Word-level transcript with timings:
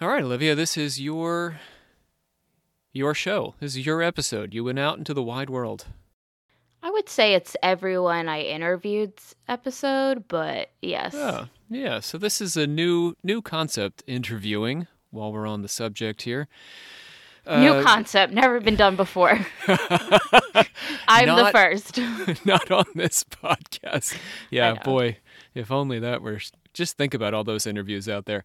All 0.00 0.08
right, 0.08 0.22
Olivia, 0.22 0.54
this 0.54 0.76
is 0.76 1.00
your 1.00 1.58
your 2.92 3.14
show. 3.14 3.54
This 3.60 3.76
is 3.76 3.86
your 3.86 4.02
episode. 4.02 4.52
You 4.54 4.64
went 4.64 4.78
out 4.78 4.98
into 4.98 5.14
the 5.14 5.22
wide 5.22 5.50
world. 5.50 5.86
I 6.82 6.90
would 6.90 7.08
say 7.08 7.34
it's 7.34 7.56
everyone 7.62 8.28
I 8.28 8.42
interviewed's 8.42 9.34
episode, 9.48 10.28
but 10.28 10.70
yes. 10.82 11.14
Yeah, 11.14 11.46
yeah. 11.68 12.00
So 12.00 12.18
this 12.18 12.40
is 12.40 12.56
a 12.56 12.66
new 12.66 13.14
new 13.22 13.40
concept 13.42 14.02
interviewing. 14.06 14.86
While 15.10 15.32
we're 15.32 15.46
on 15.46 15.62
the 15.62 15.68
subject 15.68 16.22
here, 16.22 16.46
New 17.46 17.72
Uh, 17.74 17.82
concept, 17.82 18.34
never 18.34 18.60
been 18.60 18.76
done 18.76 18.96
before. 18.96 19.38
I'm 21.08 21.28
the 21.28 21.50
first. 21.52 21.98
not 22.44 22.70
on 22.70 22.84
this 22.94 23.24
podcast. 23.24 24.14
Yeah, 24.50 24.74
boy, 24.74 25.18
if 25.54 25.70
only 25.70 25.98
that 26.00 26.20
were. 26.20 26.40
Just 26.74 26.98
think 26.98 27.14
about 27.14 27.32
all 27.32 27.44
those 27.44 27.66
interviews 27.66 28.06
out 28.10 28.26
there. 28.26 28.44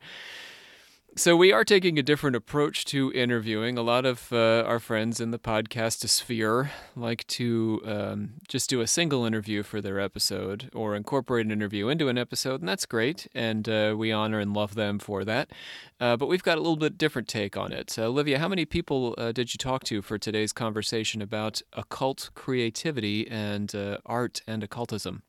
So 1.17 1.35
we 1.35 1.51
are 1.51 1.65
taking 1.65 1.99
a 1.99 2.03
different 2.03 2.37
approach 2.37 2.85
to 2.85 3.11
interviewing. 3.11 3.77
A 3.77 3.81
lot 3.81 4.05
of 4.05 4.31
uh, 4.31 4.63
our 4.65 4.79
friends 4.79 5.19
in 5.19 5.31
the 5.31 5.37
podcast 5.37 6.07
sphere 6.07 6.71
like 6.95 7.27
to 7.27 7.81
um, 7.83 8.29
just 8.47 8.69
do 8.69 8.79
a 8.79 8.87
single 8.87 9.25
interview 9.25 9.61
for 9.61 9.81
their 9.81 9.99
episode 9.99 10.69
or 10.73 10.95
incorporate 10.95 11.45
an 11.45 11.51
interview 11.51 11.89
into 11.89 12.07
an 12.07 12.17
episode, 12.17 12.61
and 12.61 12.69
that's 12.69 12.85
great. 12.85 13.27
And 13.35 13.67
uh, 13.67 13.93
we 13.97 14.13
honor 14.13 14.39
and 14.39 14.53
love 14.53 14.75
them 14.75 14.99
for 14.99 15.25
that. 15.25 15.51
Uh, 15.99 16.15
but 16.15 16.27
we've 16.27 16.43
got 16.43 16.57
a 16.57 16.61
little 16.61 16.77
bit 16.77 16.97
different 16.97 17.27
take 17.27 17.57
on 17.57 17.73
it. 17.73 17.99
Olivia, 17.99 18.39
how 18.39 18.47
many 18.47 18.63
people 18.63 19.13
uh, 19.17 19.33
did 19.33 19.53
you 19.53 19.57
talk 19.57 19.83
to 19.83 20.01
for 20.01 20.17
today's 20.17 20.53
conversation 20.53 21.21
about 21.21 21.61
occult 21.73 22.29
creativity 22.35 23.27
and 23.29 23.75
uh, 23.75 23.97
art 24.05 24.41
and 24.47 24.63
occultism? 24.63 25.23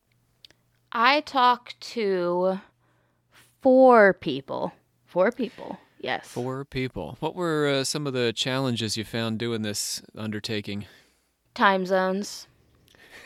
I 0.92 1.22
talked 1.22 1.80
to 1.80 2.60
four 3.60 4.12
people. 4.12 4.72
Four 5.12 5.30
people. 5.30 5.78
Yes. 6.00 6.26
Four 6.26 6.64
people. 6.64 7.18
What 7.20 7.34
were 7.34 7.68
uh, 7.68 7.84
some 7.84 8.06
of 8.06 8.14
the 8.14 8.32
challenges 8.32 8.96
you 8.96 9.04
found 9.04 9.38
doing 9.38 9.60
this 9.60 10.00
undertaking? 10.16 10.86
Time 11.54 11.84
zones. 11.84 12.46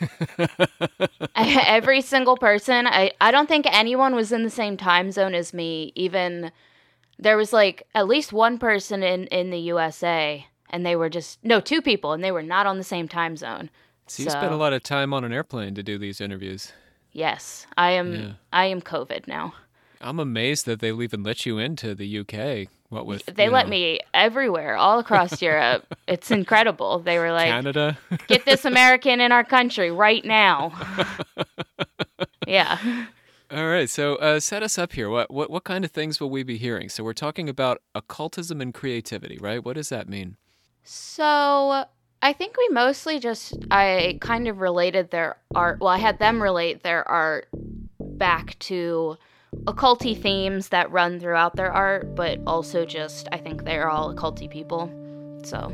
Every 1.35 2.01
single 2.01 2.35
person, 2.35 2.87
I, 2.87 3.13
I 3.21 3.31
don't 3.31 3.47
think 3.47 3.67
anyone 3.71 4.15
was 4.15 4.33
in 4.33 4.43
the 4.43 4.49
same 4.49 4.75
time 4.75 5.13
zone 5.13 5.33
as 5.33 5.53
me. 5.53 5.93
Even 5.95 6.51
there 7.17 7.37
was 7.37 7.53
like 7.53 7.87
at 7.95 8.05
least 8.05 8.33
one 8.33 8.59
person 8.59 9.01
in, 9.01 9.27
in 9.27 9.49
the 9.49 9.59
USA, 9.59 10.45
and 10.69 10.85
they 10.85 10.97
were 10.97 11.09
just, 11.09 11.41
no, 11.41 11.61
two 11.61 11.81
people, 11.81 12.11
and 12.11 12.21
they 12.21 12.33
were 12.33 12.43
not 12.43 12.67
on 12.67 12.77
the 12.77 12.83
same 12.83 13.07
time 13.07 13.37
zone. 13.37 13.69
So 14.07 14.23
you 14.23 14.29
spent 14.29 14.51
a 14.51 14.57
lot 14.57 14.73
of 14.73 14.83
time 14.83 15.13
on 15.13 15.23
an 15.23 15.31
airplane 15.31 15.73
to 15.75 15.83
do 15.83 15.97
these 15.97 16.19
interviews. 16.19 16.73
Yes, 17.13 17.65
I 17.77 17.91
am. 17.91 18.13
Yeah. 18.13 18.31
I 18.51 18.65
am 18.65 18.81
COVID 18.81 19.25
now. 19.25 19.53
I'm 20.01 20.19
amazed 20.19 20.65
that 20.65 20.79
they'll 20.79 21.01
even 21.01 21.23
let 21.23 21.45
you 21.45 21.57
into 21.57 21.95
the 21.95 22.19
UK. 22.19 22.69
What 22.89 23.05
with 23.05 23.25
They 23.25 23.49
let 23.49 23.65
know, 23.65 23.71
me 23.71 23.99
everywhere, 24.13 24.77
all 24.77 24.99
across 24.99 25.41
Europe. 25.41 25.85
It's 26.07 26.31
incredible. 26.31 26.99
They 26.99 27.19
were 27.19 27.33
like, 27.33 27.49
Canada. 27.49 27.97
"Get 28.27 28.45
this 28.45 28.63
American 28.63 29.19
in 29.19 29.33
our 29.33 29.43
country 29.43 29.91
right 29.91 30.23
now." 30.23 30.71
yeah. 32.47 33.07
All 33.51 33.67
right, 33.67 33.89
so 33.89 34.15
uh, 34.15 34.39
set 34.39 34.63
us 34.63 34.77
up 34.77 34.93
here. 34.93 35.09
What 35.09 35.29
what 35.29 35.49
what 35.49 35.65
kind 35.65 35.83
of 35.83 35.91
things 35.91 36.21
will 36.21 36.29
we 36.29 36.43
be 36.43 36.57
hearing? 36.57 36.87
So 36.87 37.03
we're 37.03 37.11
talking 37.13 37.49
about 37.49 37.81
occultism 37.93 38.61
and 38.61 38.73
creativity, 38.73 39.37
right? 39.37 39.63
What 39.63 39.75
does 39.75 39.89
that 39.89 40.07
mean? 40.07 40.37
So 40.83 41.83
I 42.21 42.33
think 42.33 42.55
we 42.57 42.69
mostly 42.69 43.19
just 43.19 43.53
I 43.69 44.17
kind 44.21 44.47
of 44.47 44.59
related 44.61 45.11
their 45.11 45.35
art. 45.53 45.79
Well, 45.81 45.89
I 45.89 45.97
had 45.97 46.19
them 46.19 46.41
relate 46.41 46.83
their 46.83 47.05
art 47.07 47.49
back 47.99 48.57
to 48.59 49.17
occulty 49.65 50.19
themes 50.19 50.69
that 50.69 50.91
run 50.91 51.19
throughout 51.19 51.55
their 51.55 51.71
art, 51.71 52.15
but 52.15 52.39
also 52.47 52.85
just 52.85 53.27
I 53.31 53.37
think 53.37 53.63
they're 53.63 53.89
all 53.89 54.13
occulty 54.13 54.49
people. 54.49 54.91
So 55.43 55.73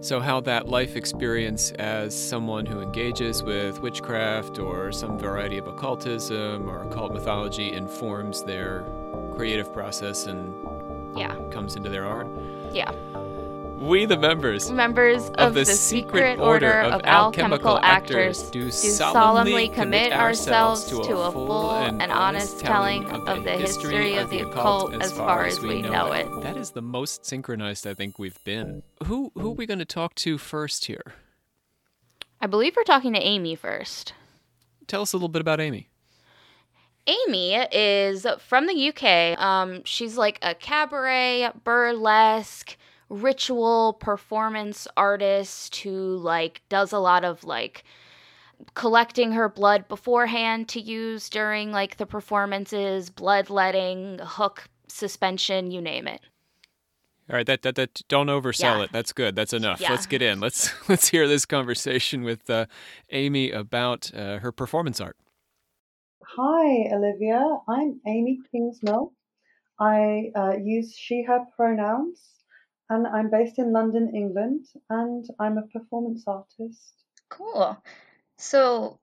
So 0.00 0.20
how 0.20 0.40
that 0.40 0.68
life 0.68 0.96
experience 0.96 1.72
as 1.72 2.14
someone 2.14 2.66
who 2.66 2.80
engages 2.80 3.42
with 3.42 3.80
witchcraft 3.80 4.58
or 4.58 4.92
some 4.92 5.18
variety 5.18 5.58
of 5.58 5.66
occultism 5.66 6.68
or 6.68 6.82
occult 6.82 7.12
mythology 7.12 7.72
informs 7.72 8.42
their 8.44 8.84
creative 9.34 9.72
process 9.72 10.26
and 10.26 10.54
yeah, 11.18 11.34
comes 11.50 11.76
into 11.76 11.88
their 11.88 12.04
art. 12.06 12.28
yeah. 12.72 12.90
We, 13.76 14.06
the 14.06 14.16
members 14.16 14.70
Members 14.70 15.28
of, 15.30 15.52
the, 15.52 15.66
secret 15.66 16.38
order 16.38 16.80
of 16.80 17.02
alchemical 17.04 17.78
actors 17.82 18.50
do 18.50 18.70
solemnly 18.70 19.68
commit 19.68 20.12
ourselves 20.12 20.84
to 20.86 21.18
a 21.18 21.30
full 21.30 21.70
and 21.72 22.10
honest 22.10 22.58
telling 22.58 23.04
of 23.04 23.44
the 23.44 23.52
history 23.52 24.16
of 24.16 24.30
the 24.30 24.40
occult 24.40 24.94
as 24.94 25.12
far 25.12 25.44
as 25.44 25.60
we 25.60 25.82
know 25.82 26.12
it. 26.12 26.26
That 26.42 26.56
is 26.56 26.70
the 26.70 26.80
most 26.80 27.26
synchronized 27.26 27.86
I 27.86 27.92
think 27.92 28.18
we've 28.18 28.42
been. 28.44 28.82
Who 29.04 29.30
who 29.34 29.50
are 29.50 29.54
we 29.54 29.66
going 29.66 29.78
to 29.78 29.84
talk 29.84 30.14
to 30.16 30.38
first 30.38 30.86
here? 30.86 31.14
I 32.40 32.46
believe 32.46 32.76
we're 32.76 32.82
talking 32.84 33.12
to 33.12 33.20
Amy 33.20 33.54
first. 33.56 34.14
Tell 34.86 35.02
us 35.02 35.12
a 35.12 35.16
little 35.16 35.28
bit 35.28 35.40
about 35.40 35.60
Amy. 35.60 35.90
Amy 37.06 37.54
is 37.54 38.26
from 38.40 38.66
the 38.66 38.88
UK. 38.88 39.38
Um, 39.38 39.84
she's 39.84 40.16
like 40.16 40.38
a 40.42 40.54
cabaret, 40.54 41.50
burlesque, 41.62 42.76
ritual 43.08 43.94
performance 43.94 44.88
artist 44.96 45.76
who 45.76 46.16
like 46.18 46.62
does 46.68 46.92
a 46.92 46.98
lot 46.98 47.24
of 47.24 47.44
like 47.44 47.84
collecting 48.74 49.32
her 49.32 49.48
blood 49.48 49.86
beforehand 49.88 50.68
to 50.68 50.80
use 50.80 51.28
during 51.28 51.72
like 51.72 51.96
the 51.96 52.06
performances, 52.06 53.10
bloodletting, 53.10 54.18
hook 54.22 54.68
suspension, 54.88 55.70
you 55.70 55.80
name 55.80 56.08
it. 56.08 56.20
All 57.28 57.34
right, 57.36 57.46
that 57.46 57.62
that, 57.62 57.74
that 57.74 58.02
don't 58.08 58.28
oversell 58.28 58.78
Yeah. 58.78 58.82
it. 58.84 58.92
That's 58.92 59.12
good. 59.12 59.34
That's 59.34 59.52
enough. 59.52 59.80
Yeah. 59.80 59.90
Let's 59.90 60.06
get 60.06 60.22
in. 60.22 60.38
Let's 60.40 60.72
let's 60.88 61.08
hear 61.08 61.26
this 61.26 61.44
conversation 61.44 62.22
with 62.22 62.48
uh, 62.48 62.66
Amy 63.10 63.50
about 63.50 64.12
uh, 64.14 64.38
her 64.38 64.52
performance 64.52 65.00
art. 65.00 65.16
Hi, 66.36 66.92
Olivia. 66.92 67.58
I'm 67.68 68.00
Amy 68.06 68.40
Kingsmill. 68.52 69.12
I 69.78 70.30
uh, 70.34 70.52
use 70.62 70.94
she, 70.96 71.22
her 71.24 71.40
pronouns, 71.54 72.20
and 72.88 73.06
I'm 73.06 73.30
based 73.30 73.58
in 73.58 73.72
London, 73.72 74.12
England, 74.14 74.66
and 74.90 75.24
I'm 75.38 75.58
a 75.58 75.66
performance 75.66 76.24
artist. 76.26 76.94
Cool. 77.28 77.82
So, 78.38 78.98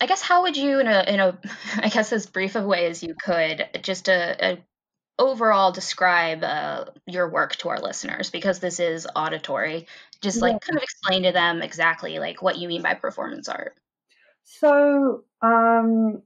I 0.00 0.06
guess 0.06 0.22
how 0.22 0.42
would 0.42 0.56
you, 0.56 0.80
in 0.80 0.86
a 0.86 1.04
in 1.06 1.20
a, 1.20 1.38
I 1.76 1.88
guess 1.88 2.12
as 2.12 2.26
brief 2.26 2.56
a 2.56 2.66
way 2.66 2.86
as 2.86 3.02
you 3.02 3.14
could, 3.14 3.68
just 3.82 4.08
a, 4.08 4.52
a 4.52 4.64
overall 5.18 5.72
describe 5.72 6.44
uh, 6.44 6.86
your 7.06 7.28
work 7.28 7.56
to 7.56 7.68
our 7.70 7.80
listeners 7.80 8.30
because 8.30 8.60
this 8.60 8.80
is 8.80 9.06
auditory. 9.16 9.86
Just 10.20 10.42
like 10.42 10.54
Yeah. 10.54 10.58
kind 10.60 10.76
of 10.78 10.82
explain 10.82 11.22
to 11.24 11.32
them 11.32 11.62
exactly 11.62 12.18
like 12.18 12.42
what 12.42 12.58
you 12.58 12.68
mean 12.68 12.82
by 12.82 12.94
performance 12.94 13.48
art. 13.48 13.76
So, 14.44 15.24
um, 15.42 16.22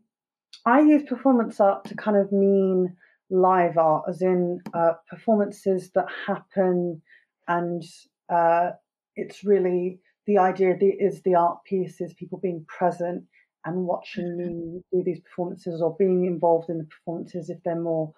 I 0.64 0.80
use 0.80 1.02
performance 1.08 1.60
art 1.60 1.86
to 1.86 1.96
kind 1.96 2.16
of 2.16 2.32
mean 2.32 2.96
live 3.32 3.78
art, 3.78 4.04
as 4.08 4.22
in 4.22 4.60
uh, 4.74 4.92
performances 5.08 5.90
that 5.94 6.06
happen, 6.26 7.02
and 7.48 7.82
uh, 8.28 8.70
it's 9.16 9.42
really 9.42 9.98
the 10.26 10.38
idea 10.38 10.76
the, 10.78 10.86
is 10.86 11.22
the 11.22 11.34
art 11.34 11.64
piece 11.64 12.00
is 12.00 12.14
people 12.14 12.38
being 12.38 12.64
present 12.68 13.24
and 13.64 13.86
watching 13.86 14.36
me 14.36 14.80
do 14.92 15.02
these 15.04 15.20
performances 15.20 15.80
or 15.80 15.96
being 15.98 16.26
involved 16.26 16.68
in 16.68 16.78
the 16.78 16.84
performances 16.84 17.48
if 17.48 17.58
they're 17.64 17.80
more 17.80 18.12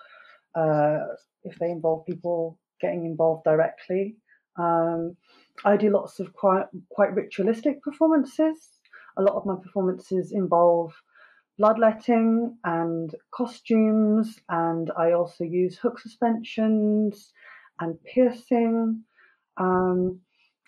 uh, 0.55 0.99
if 1.45 1.59
they 1.59 1.71
involve 1.71 2.07
people 2.07 2.59
getting 2.81 3.05
involved 3.05 3.45
directly. 3.45 4.17
Um, 4.57 5.17
I 5.65 5.77
do 5.77 5.91
lots 5.91 6.21
of 6.21 6.33
quite 6.33 6.67
quite 6.91 7.15
ritualistic 7.15 7.83
performances. 7.83 8.71
A 9.17 9.23
lot 9.23 9.37
of 9.37 9.47
my 9.47 9.55
performances 9.63 10.33
involve 10.33 10.93
bloodletting 11.59 12.57
and 12.65 13.15
costumes, 13.33 14.39
and 14.49 14.91
I 14.97 15.13
also 15.13 15.45
use 15.45 15.79
hook 15.79 15.99
suspensions 15.99 17.33
and 17.81 17.99
piercing. 18.05 19.05
Um, 19.57 20.21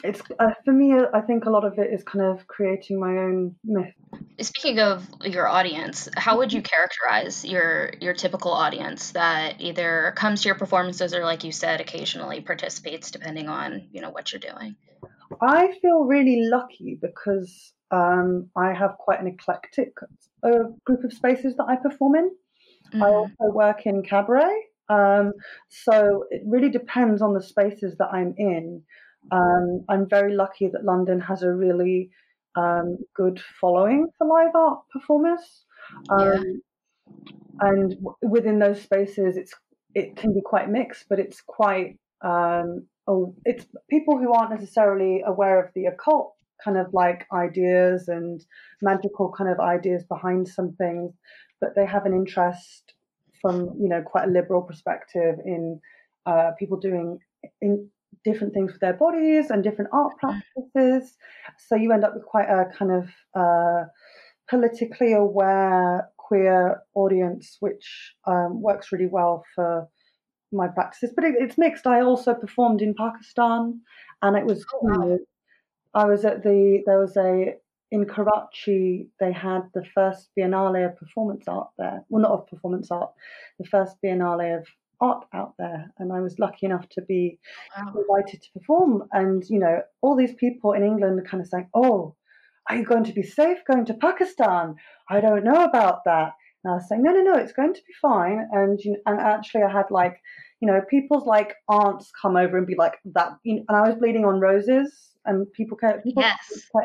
it's 0.04 0.20
uh, 0.38 0.50
for 0.64 0.72
me. 0.72 0.94
I 0.94 1.20
think 1.22 1.46
a 1.46 1.50
lot 1.50 1.64
of 1.64 1.78
it 1.78 1.90
is 1.92 2.02
kind 2.04 2.24
of 2.24 2.46
creating 2.46 3.00
my 3.00 3.16
own 3.16 3.56
myth. 3.64 3.94
Speaking 4.40 4.78
of 4.78 5.08
your 5.24 5.48
audience, 5.48 6.08
how 6.16 6.36
would 6.38 6.52
you 6.52 6.60
characterize 6.60 7.44
your 7.44 7.92
your 8.00 8.12
typical 8.12 8.52
audience 8.52 9.12
that 9.12 9.60
either 9.60 10.12
comes 10.14 10.42
to 10.42 10.48
your 10.48 10.54
performances 10.54 11.14
or, 11.14 11.24
like 11.24 11.44
you 11.44 11.52
said, 11.52 11.80
occasionally 11.80 12.42
participates, 12.42 13.10
depending 13.10 13.48
on 13.48 13.88
you 13.90 14.02
know 14.02 14.10
what 14.10 14.32
you're 14.32 14.40
doing? 14.40 14.76
I 15.40 15.72
feel 15.80 16.04
really 16.04 16.42
lucky 16.42 16.98
because 17.00 17.72
um, 17.90 18.50
I 18.56 18.72
have 18.72 18.96
quite 18.98 19.20
an 19.20 19.26
eclectic 19.26 19.92
uh, 20.42 20.70
group 20.84 21.04
of 21.04 21.12
spaces 21.12 21.56
that 21.56 21.66
I 21.68 21.76
perform 21.76 22.16
in. 22.16 22.30
I 22.94 22.98
Mhm. 22.98 23.12
also 23.12 23.52
work 23.52 23.86
in 23.86 24.02
cabaret. 24.02 24.68
Um, 24.88 25.32
so 25.68 26.24
it 26.30 26.42
really 26.46 26.70
depends 26.70 27.20
on 27.22 27.34
the 27.34 27.42
spaces 27.42 27.96
that 27.98 28.08
I'm 28.12 28.34
in. 28.36 28.84
Um, 29.30 29.84
I'm 29.88 30.08
very 30.08 30.34
lucky 30.34 30.68
that 30.68 30.84
London 30.84 31.20
has 31.20 31.42
a 31.42 31.52
really 31.52 32.10
um, 32.54 32.98
good 33.14 33.40
following 33.60 34.08
for 34.16 34.26
live 34.26 34.54
art 34.54 34.80
performers. 34.92 35.64
Yeah. 36.18 36.34
Um, 36.34 36.62
and 37.60 37.90
w- 37.90 38.16
within 38.22 38.58
those 38.58 38.80
spaces, 38.80 39.36
it's 39.36 39.54
it 39.94 40.14
can 40.16 40.34
be 40.34 40.42
quite 40.44 40.68
mixed, 40.70 41.06
but 41.08 41.18
it's 41.18 41.40
quite 41.40 41.98
um, 42.22 42.86
oh, 43.06 43.34
it's 43.44 43.66
people 43.90 44.18
who 44.18 44.32
aren't 44.32 44.50
necessarily 44.50 45.22
aware 45.26 45.64
of 45.64 45.72
the 45.74 45.86
occult 45.86 46.35
kind 46.62 46.76
of 46.76 46.86
like 46.92 47.26
ideas 47.32 48.08
and 48.08 48.44
magical 48.82 49.32
kind 49.36 49.50
of 49.50 49.60
ideas 49.60 50.04
behind 50.04 50.48
some 50.48 50.74
things, 50.76 51.12
but 51.60 51.74
they 51.74 51.86
have 51.86 52.06
an 52.06 52.12
interest 52.12 52.94
from 53.40 53.74
you 53.78 53.88
know 53.88 54.02
quite 54.02 54.28
a 54.28 54.30
liberal 54.30 54.62
perspective 54.62 55.36
in 55.44 55.80
uh, 56.26 56.50
people 56.58 56.78
doing 56.78 57.18
in 57.60 57.88
different 58.24 58.52
things 58.54 58.72
with 58.72 58.80
their 58.80 58.94
bodies 58.94 59.50
and 59.50 59.62
different 59.62 59.90
art 59.92 60.12
mm. 60.22 60.42
practices. 60.54 61.16
So 61.58 61.76
you 61.76 61.92
end 61.92 62.04
up 62.04 62.14
with 62.14 62.24
quite 62.24 62.48
a 62.48 62.66
kind 62.76 62.90
of 62.90 63.08
uh, 63.34 63.84
politically 64.48 65.12
aware 65.12 66.08
queer 66.26 66.82
audience, 66.94 67.56
which 67.60 68.14
um, 68.26 68.60
works 68.60 68.90
really 68.90 69.06
well 69.06 69.44
for 69.54 69.86
my 70.52 70.66
practices. 70.68 71.12
But 71.14 71.24
it, 71.24 71.34
it's 71.38 71.58
mixed. 71.58 71.86
I 71.86 72.00
also 72.00 72.34
performed 72.34 72.82
in 72.82 72.94
Pakistan, 72.94 73.80
and 74.22 74.36
it 74.36 74.44
was. 74.44 74.64
Oh, 74.74 74.78
wow. 74.82 74.92
you 74.92 75.08
know, 75.10 75.18
I 75.94 76.04
was 76.06 76.24
at 76.24 76.42
the 76.42 76.82
there 76.86 76.98
was 76.98 77.16
a 77.16 77.56
in 77.90 78.04
Karachi, 78.04 79.08
they 79.20 79.32
had 79.32 79.62
the 79.72 79.84
first 79.94 80.30
Biennale 80.36 80.86
of 80.86 80.96
performance 80.96 81.44
art 81.46 81.68
there. 81.78 82.04
Well, 82.08 82.22
not 82.22 82.32
of 82.32 82.46
performance 82.48 82.90
art, 82.90 83.10
the 83.58 83.66
first 83.66 83.96
Biennale 84.04 84.58
of 84.58 84.66
art 85.00 85.26
out 85.32 85.54
there. 85.58 85.92
And 85.98 86.12
I 86.12 86.20
was 86.20 86.38
lucky 86.38 86.66
enough 86.66 86.88
to 86.90 87.02
be 87.02 87.38
wow. 87.76 87.94
invited 87.96 88.42
to 88.42 88.58
perform. 88.58 89.04
And, 89.12 89.44
you 89.48 89.58
know, 89.58 89.82
all 90.02 90.16
these 90.16 90.34
people 90.34 90.72
in 90.72 90.82
England 90.82 91.18
are 91.20 91.24
kind 91.24 91.40
of 91.40 91.48
saying, 91.48 91.68
oh, 91.74 92.16
are 92.68 92.76
you 92.76 92.84
going 92.84 93.04
to 93.04 93.12
be 93.12 93.22
safe 93.22 93.58
going 93.70 93.84
to 93.86 93.94
Pakistan? 93.94 94.76
I 95.08 95.20
don't 95.20 95.44
know 95.44 95.64
about 95.64 96.04
that. 96.06 96.32
And 96.66 96.72
I 96.72 96.78
was 96.78 96.88
saying, 96.88 97.04
no, 97.04 97.12
no, 97.12 97.22
no, 97.22 97.34
it's 97.34 97.52
going 97.52 97.74
to 97.74 97.80
be 97.86 97.92
fine. 98.02 98.48
And, 98.50 98.80
you 98.80 98.90
know, 98.90 98.98
and 99.06 99.20
actually, 99.20 99.62
I 99.62 99.70
had 99.70 99.88
like, 99.88 100.20
you 100.58 100.66
know, 100.66 100.80
people's 100.90 101.24
like 101.24 101.54
aunts 101.68 102.10
come 102.20 102.36
over 102.36 102.58
and 102.58 102.66
be 102.66 102.74
like 102.74 102.94
that. 103.14 103.36
You 103.44 103.54
know, 103.54 103.64
and 103.68 103.76
I 103.76 103.82
was 103.82 103.94
bleeding 103.94 104.24
on 104.24 104.40
roses, 104.40 105.14
and 105.26 105.46
people, 105.52 105.78
people, 106.02 106.24
yes. 106.24 106.36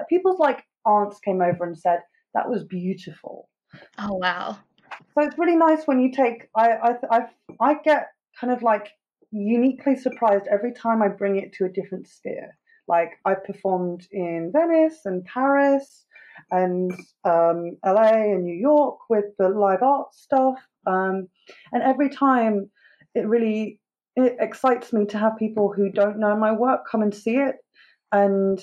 people's 0.07 0.37
like 0.37 0.63
aunts 0.85 1.19
came 1.21 1.41
over 1.41 1.63
and 1.63 1.75
said 1.75 2.01
that 2.35 2.47
was 2.47 2.63
beautiful. 2.63 3.49
Oh 3.97 4.13
wow! 4.13 4.59
So 5.15 5.25
it's 5.25 5.39
really 5.39 5.55
nice 5.55 5.87
when 5.87 5.99
you 5.99 6.11
take. 6.11 6.47
I 6.55 6.73
I 6.73 6.93
I, 7.09 7.21
I 7.59 7.73
get 7.83 8.09
kind 8.39 8.53
of 8.53 8.61
like 8.61 8.89
uniquely 9.31 9.95
surprised 9.95 10.45
every 10.51 10.73
time 10.73 11.01
I 11.01 11.07
bring 11.07 11.37
it 11.37 11.53
to 11.53 11.65
a 11.65 11.69
different 11.69 12.07
sphere. 12.07 12.55
Like 12.87 13.13
I 13.25 13.33
performed 13.33 14.05
in 14.11 14.51
Venice 14.53 14.99
and 15.05 15.25
Paris 15.25 16.05
and 16.49 16.91
um, 17.23 17.77
LA 17.85 18.33
and 18.33 18.43
New 18.43 18.55
York 18.55 18.99
with 19.09 19.25
the 19.37 19.49
live 19.49 19.83
art 19.83 20.13
stuff, 20.13 20.59
um, 20.85 21.27
and 21.71 21.83
every 21.83 22.09
time 22.09 22.69
it 23.15 23.27
really 23.27 23.79
it 24.15 24.35
excites 24.39 24.91
me 24.91 25.05
to 25.05 25.17
have 25.17 25.37
people 25.37 25.71
who 25.71 25.89
don't 25.89 26.19
know 26.19 26.35
my 26.35 26.51
work 26.51 26.81
come 26.89 27.01
and 27.01 27.13
see 27.13 27.35
it 27.35 27.55
and 28.11 28.59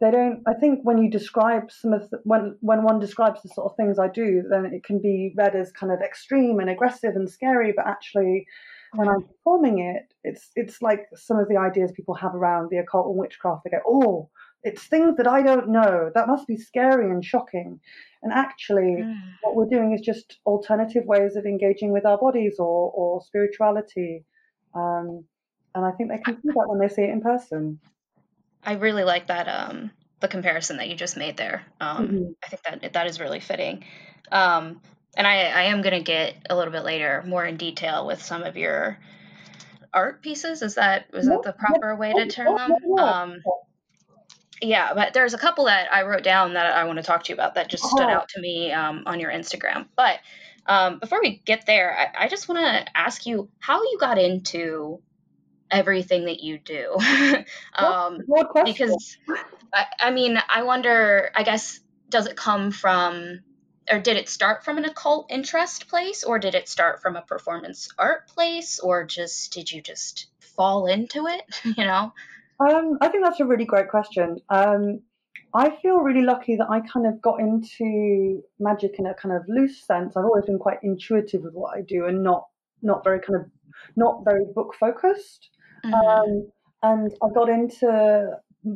they 0.00 0.10
don't 0.10 0.42
i 0.46 0.52
think 0.54 0.80
when 0.82 0.98
you 0.98 1.08
describe 1.08 1.70
some 1.70 1.92
of 1.92 2.08
the, 2.10 2.18
when 2.24 2.56
when 2.60 2.82
one 2.82 2.98
describes 2.98 3.40
the 3.42 3.48
sort 3.50 3.70
of 3.70 3.76
things 3.76 3.98
i 3.98 4.08
do 4.08 4.42
then 4.48 4.66
it 4.66 4.82
can 4.84 5.00
be 5.00 5.32
read 5.36 5.54
as 5.54 5.70
kind 5.72 5.92
of 5.92 6.00
extreme 6.00 6.58
and 6.58 6.68
aggressive 6.68 7.14
and 7.14 7.30
scary 7.30 7.72
but 7.76 7.86
actually 7.86 8.46
when 8.94 9.08
i'm 9.08 9.22
performing 9.22 9.78
it 9.78 10.12
it's 10.24 10.50
it's 10.56 10.82
like 10.82 11.06
some 11.14 11.38
of 11.38 11.48
the 11.48 11.56
ideas 11.56 11.92
people 11.92 12.14
have 12.14 12.34
around 12.34 12.68
the 12.70 12.78
occult 12.78 13.06
and 13.06 13.16
witchcraft 13.16 13.62
they 13.64 13.70
go 13.70 13.78
oh 13.86 14.28
it's 14.64 14.84
things 14.84 15.16
that 15.16 15.26
i 15.26 15.42
don't 15.42 15.68
know 15.68 16.10
that 16.14 16.28
must 16.28 16.46
be 16.46 16.56
scary 16.56 17.10
and 17.10 17.24
shocking 17.24 17.80
and 18.22 18.32
actually 18.32 19.02
mm. 19.02 19.20
what 19.42 19.56
we're 19.56 19.66
doing 19.66 19.92
is 19.92 20.00
just 20.00 20.38
alternative 20.46 21.04
ways 21.06 21.36
of 21.36 21.44
engaging 21.44 21.92
with 21.92 22.06
our 22.06 22.18
bodies 22.18 22.56
or 22.58 22.90
or 22.92 23.22
spirituality 23.22 24.24
um, 24.74 25.24
and 25.74 25.84
i 25.84 25.90
think 25.92 26.10
they 26.10 26.18
can 26.18 26.40
see 26.40 26.48
that 26.48 26.68
when 26.68 26.78
they 26.78 26.88
see 26.88 27.02
it 27.02 27.10
in 27.10 27.20
person 27.20 27.78
I 28.64 28.74
really 28.74 29.04
like 29.04 29.26
that 29.26 29.48
um, 29.48 29.90
the 30.20 30.28
comparison 30.28 30.76
that 30.76 30.88
you 30.88 30.94
just 30.94 31.16
made 31.16 31.36
there. 31.36 31.64
Um, 31.80 32.08
mm-hmm. 32.08 32.24
I 32.42 32.48
think 32.48 32.82
that 32.82 32.92
that 32.92 33.06
is 33.06 33.20
really 33.20 33.40
fitting. 33.40 33.84
Um, 34.30 34.80
and 35.16 35.26
I, 35.26 35.46
I 35.46 35.62
am 35.64 35.82
going 35.82 35.94
to 35.94 36.02
get 36.02 36.36
a 36.48 36.56
little 36.56 36.72
bit 36.72 36.84
later 36.84 37.22
more 37.26 37.44
in 37.44 37.56
detail 37.56 38.06
with 38.06 38.22
some 38.22 38.44
of 38.44 38.56
your 38.56 38.98
art 39.92 40.22
pieces. 40.22 40.62
Is 40.62 40.76
that 40.76 41.06
is 41.12 41.26
that 41.26 41.42
the 41.42 41.52
proper 41.52 41.96
way 41.96 42.12
to 42.12 42.26
term 42.28 42.56
them? 42.56 43.42
Yeah, 44.62 44.94
but 44.94 45.12
there's 45.12 45.34
a 45.34 45.38
couple 45.38 45.64
that 45.64 45.92
I 45.92 46.02
wrote 46.02 46.22
down 46.22 46.54
that 46.54 46.72
I 46.72 46.84
want 46.84 46.98
to 46.98 47.02
talk 47.02 47.24
to 47.24 47.28
you 47.30 47.34
about 47.34 47.56
that 47.56 47.68
just 47.68 47.84
stood 47.84 48.04
uh-huh. 48.04 48.12
out 48.12 48.28
to 48.30 48.40
me 48.40 48.70
um, 48.70 49.02
on 49.06 49.18
your 49.18 49.30
Instagram. 49.30 49.86
But 49.96 50.20
um, 50.66 51.00
before 51.00 51.20
we 51.20 51.42
get 51.44 51.66
there, 51.66 51.96
I, 51.98 52.24
I 52.24 52.28
just 52.28 52.48
want 52.48 52.60
to 52.60 52.96
ask 52.96 53.26
you 53.26 53.48
how 53.58 53.82
you 53.82 53.98
got 53.98 54.18
into 54.18 55.00
everything 55.68 56.26
that 56.26 56.40
you 56.40 56.58
do. 56.58 56.96
um, 57.74 58.20
because 58.64 59.16
I, 59.74 59.86
I 59.98 60.10
mean, 60.12 60.38
I 60.48 60.62
wonder, 60.62 61.30
I 61.34 61.42
guess, 61.42 61.80
does 62.08 62.26
it 62.26 62.36
come 62.36 62.70
from, 62.70 63.40
or 63.90 63.98
did 63.98 64.16
it 64.16 64.28
start 64.28 64.64
from 64.64 64.78
an 64.78 64.84
occult 64.84 65.26
interest 65.30 65.88
place, 65.88 66.22
or 66.22 66.38
did 66.38 66.54
it 66.54 66.68
start 66.68 67.02
from 67.02 67.16
a 67.16 67.22
performance 67.22 67.88
art 67.98 68.28
place, 68.28 68.78
or 68.78 69.04
just 69.04 69.52
did 69.52 69.72
you 69.72 69.82
just 69.82 70.28
fall 70.56 70.86
into 70.86 71.26
it? 71.26 71.42
you 71.64 71.84
know? 71.84 72.12
Um, 72.60 72.98
I 73.00 73.08
think 73.08 73.24
that's 73.24 73.40
a 73.40 73.46
really 73.46 73.64
great 73.64 73.88
question. 73.88 74.38
Um, 74.48 75.00
I 75.54 75.76
feel 75.82 75.98
really 75.98 76.22
lucky 76.22 76.56
that 76.56 76.70
I 76.70 76.80
kind 76.80 77.06
of 77.06 77.20
got 77.20 77.40
into 77.40 78.42
magic 78.58 78.96
in 78.98 79.06
a 79.06 79.14
kind 79.14 79.34
of 79.34 79.42
loose 79.48 79.84
sense. 79.84 80.16
I've 80.16 80.24
always 80.24 80.46
been 80.46 80.58
quite 80.58 80.78
intuitive 80.82 81.42
with 81.42 81.54
what 81.54 81.76
I 81.76 81.82
do 81.82 82.06
and 82.06 82.22
not 82.22 82.46
not 82.82 83.04
very 83.04 83.20
kind 83.20 83.36
of 83.36 83.50
not 83.96 84.24
very 84.24 84.44
book 84.54 84.74
focused. 84.78 85.50
Mm-hmm. 85.84 85.94
Um, 85.94 86.52
and 86.82 87.12
I 87.22 87.28
got 87.34 87.48
into 87.48 88.30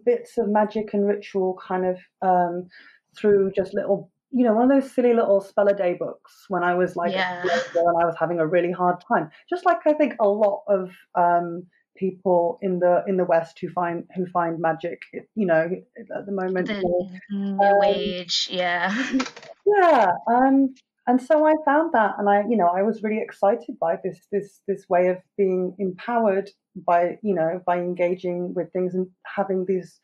bits 0.04 0.38
of 0.38 0.48
magic 0.48 0.94
and 0.94 1.06
ritual 1.06 1.58
kind 1.66 1.86
of 1.86 1.98
um, 2.22 2.68
through 3.16 3.52
just 3.54 3.74
little, 3.74 4.10
you 4.30 4.44
know, 4.44 4.52
one 4.52 4.70
of 4.70 4.80
those 4.82 4.92
silly 4.92 5.14
little 5.14 5.40
spell 5.40 5.68
a 5.68 5.74
day 5.74 5.94
books 5.94 6.44
when 6.48 6.62
I 6.62 6.74
was 6.74 6.94
like, 6.96 7.12
yeah. 7.12 7.40
and 7.42 7.50
I 7.50 8.04
was 8.04 8.16
having 8.18 8.38
a 8.38 8.46
really 8.46 8.72
hard 8.72 9.02
time. 9.06 9.30
Just 9.48 9.64
like 9.64 9.78
I 9.86 9.94
think 9.94 10.14
a 10.20 10.28
lot 10.28 10.62
of 10.68 10.90
um, 11.14 11.66
people 11.96 12.58
in 12.62 12.78
the 12.78 13.04
in 13.06 13.16
the 13.16 13.24
West 13.24 13.58
who 13.60 13.68
find 13.70 14.04
who 14.14 14.26
find 14.26 14.60
magic, 14.60 15.02
you 15.34 15.46
know, 15.46 15.68
at 15.98 16.26
the 16.26 16.32
moment. 16.32 16.68
The 16.68 16.82
or, 16.82 17.10
new 17.30 17.60
um, 17.60 17.82
age, 17.84 18.48
yeah. 18.50 18.94
Yeah. 19.66 20.12
Um, 20.28 20.74
and 21.08 21.20
so 21.20 21.46
I 21.46 21.54
found 21.64 21.92
that, 21.92 22.14
and 22.18 22.28
I, 22.28 22.42
you 22.48 22.56
know, 22.56 22.68
I 22.68 22.82
was 22.82 23.02
really 23.02 23.20
excited 23.20 23.78
by 23.80 23.96
this 24.02 24.26
this 24.32 24.60
this 24.66 24.88
way 24.88 25.08
of 25.08 25.18
being 25.36 25.74
empowered 25.78 26.50
by, 26.76 27.18
you 27.22 27.34
know, 27.34 27.60
by 27.66 27.78
engaging 27.78 28.54
with 28.54 28.72
things 28.72 28.94
and 28.94 29.08
having 29.24 29.64
these 29.66 30.00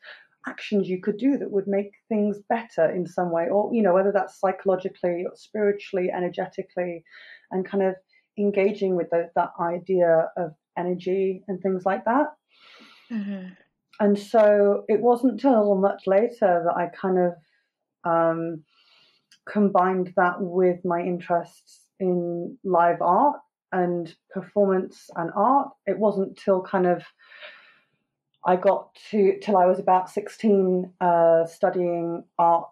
actions 0.47 0.89
you 0.89 1.01
could 1.01 1.17
do 1.17 1.37
that 1.37 1.51
would 1.51 1.67
make 1.67 1.91
things 2.09 2.39
better 2.49 2.89
in 2.89 3.05
some 3.05 3.31
way, 3.31 3.47
or 3.49 3.73
you 3.73 3.81
know, 3.81 3.93
whether 3.93 4.11
that's 4.11 4.39
psychologically 4.39 5.25
or 5.25 5.35
spiritually, 5.35 6.09
energetically, 6.09 7.03
and 7.51 7.65
kind 7.65 7.83
of 7.83 7.95
engaging 8.37 8.95
with 8.95 9.09
the, 9.11 9.29
that 9.35 9.51
idea 9.59 10.29
of 10.37 10.53
energy 10.77 11.43
and 11.47 11.61
things 11.61 11.85
like 11.85 12.05
that. 12.05 12.27
Mm-hmm. 13.11 13.49
And 13.99 14.17
so 14.17 14.85
it 14.87 15.01
wasn't 15.01 15.33
until 15.33 15.75
much 15.75 16.03
later 16.07 16.63
that 16.65 16.75
I 16.75 16.87
kind 16.87 17.17
of 17.19 17.33
um, 18.03 18.63
combined 19.47 20.13
that 20.15 20.35
with 20.39 20.83
my 20.83 20.99
interests 21.01 21.81
in 21.99 22.57
live 22.63 23.01
art 23.01 23.39
and 23.71 24.13
performance 24.31 25.09
and 25.15 25.31
art. 25.35 25.69
It 25.85 25.97
wasn't 25.97 26.37
till 26.37 26.61
kind 26.61 26.87
of 26.87 27.03
I 28.45 28.55
got 28.55 28.95
to 29.11 29.39
till 29.41 29.57
I 29.57 29.65
was 29.65 29.79
about 29.79 30.09
16 30.09 30.91
uh, 30.99 31.45
studying 31.45 32.23
art, 32.37 32.67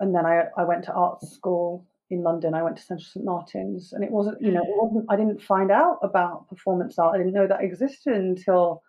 and 0.00 0.14
then 0.14 0.26
I, 0.26 0.44
I 0.56 0.64
went 0.64 0.84
to 0.84 0.92
art 0.92 1.22
school 1.22 1.86
in 2.12 2.22
London. 2.22 2.54
I 2.54 2.62
went 2.62 2.76
to 2.76 2.82
Central 2.82 3.06
St 3.06 3.24
Martin's, 3.24 3.92
and 3.92 4.04
it 4.04 4.10
wasn't 4.10 4.40
you 4.40 4.52
know 4.52 4.62
it 4.62 4.68
wasn't 4.68 5.06
I 5.08 5.16
didn't 5.16 5.42
find 5.42 5.70
out 5.70 5.98
about 6.02 6.48
performance 6.48 6.98
art. 6.98 7.14
I 7.14 7.18
didn't 7.18 7.32
know 7.32 7.46
that 7.46 7.62
existed 7.62 8.14
until 8.14 8.82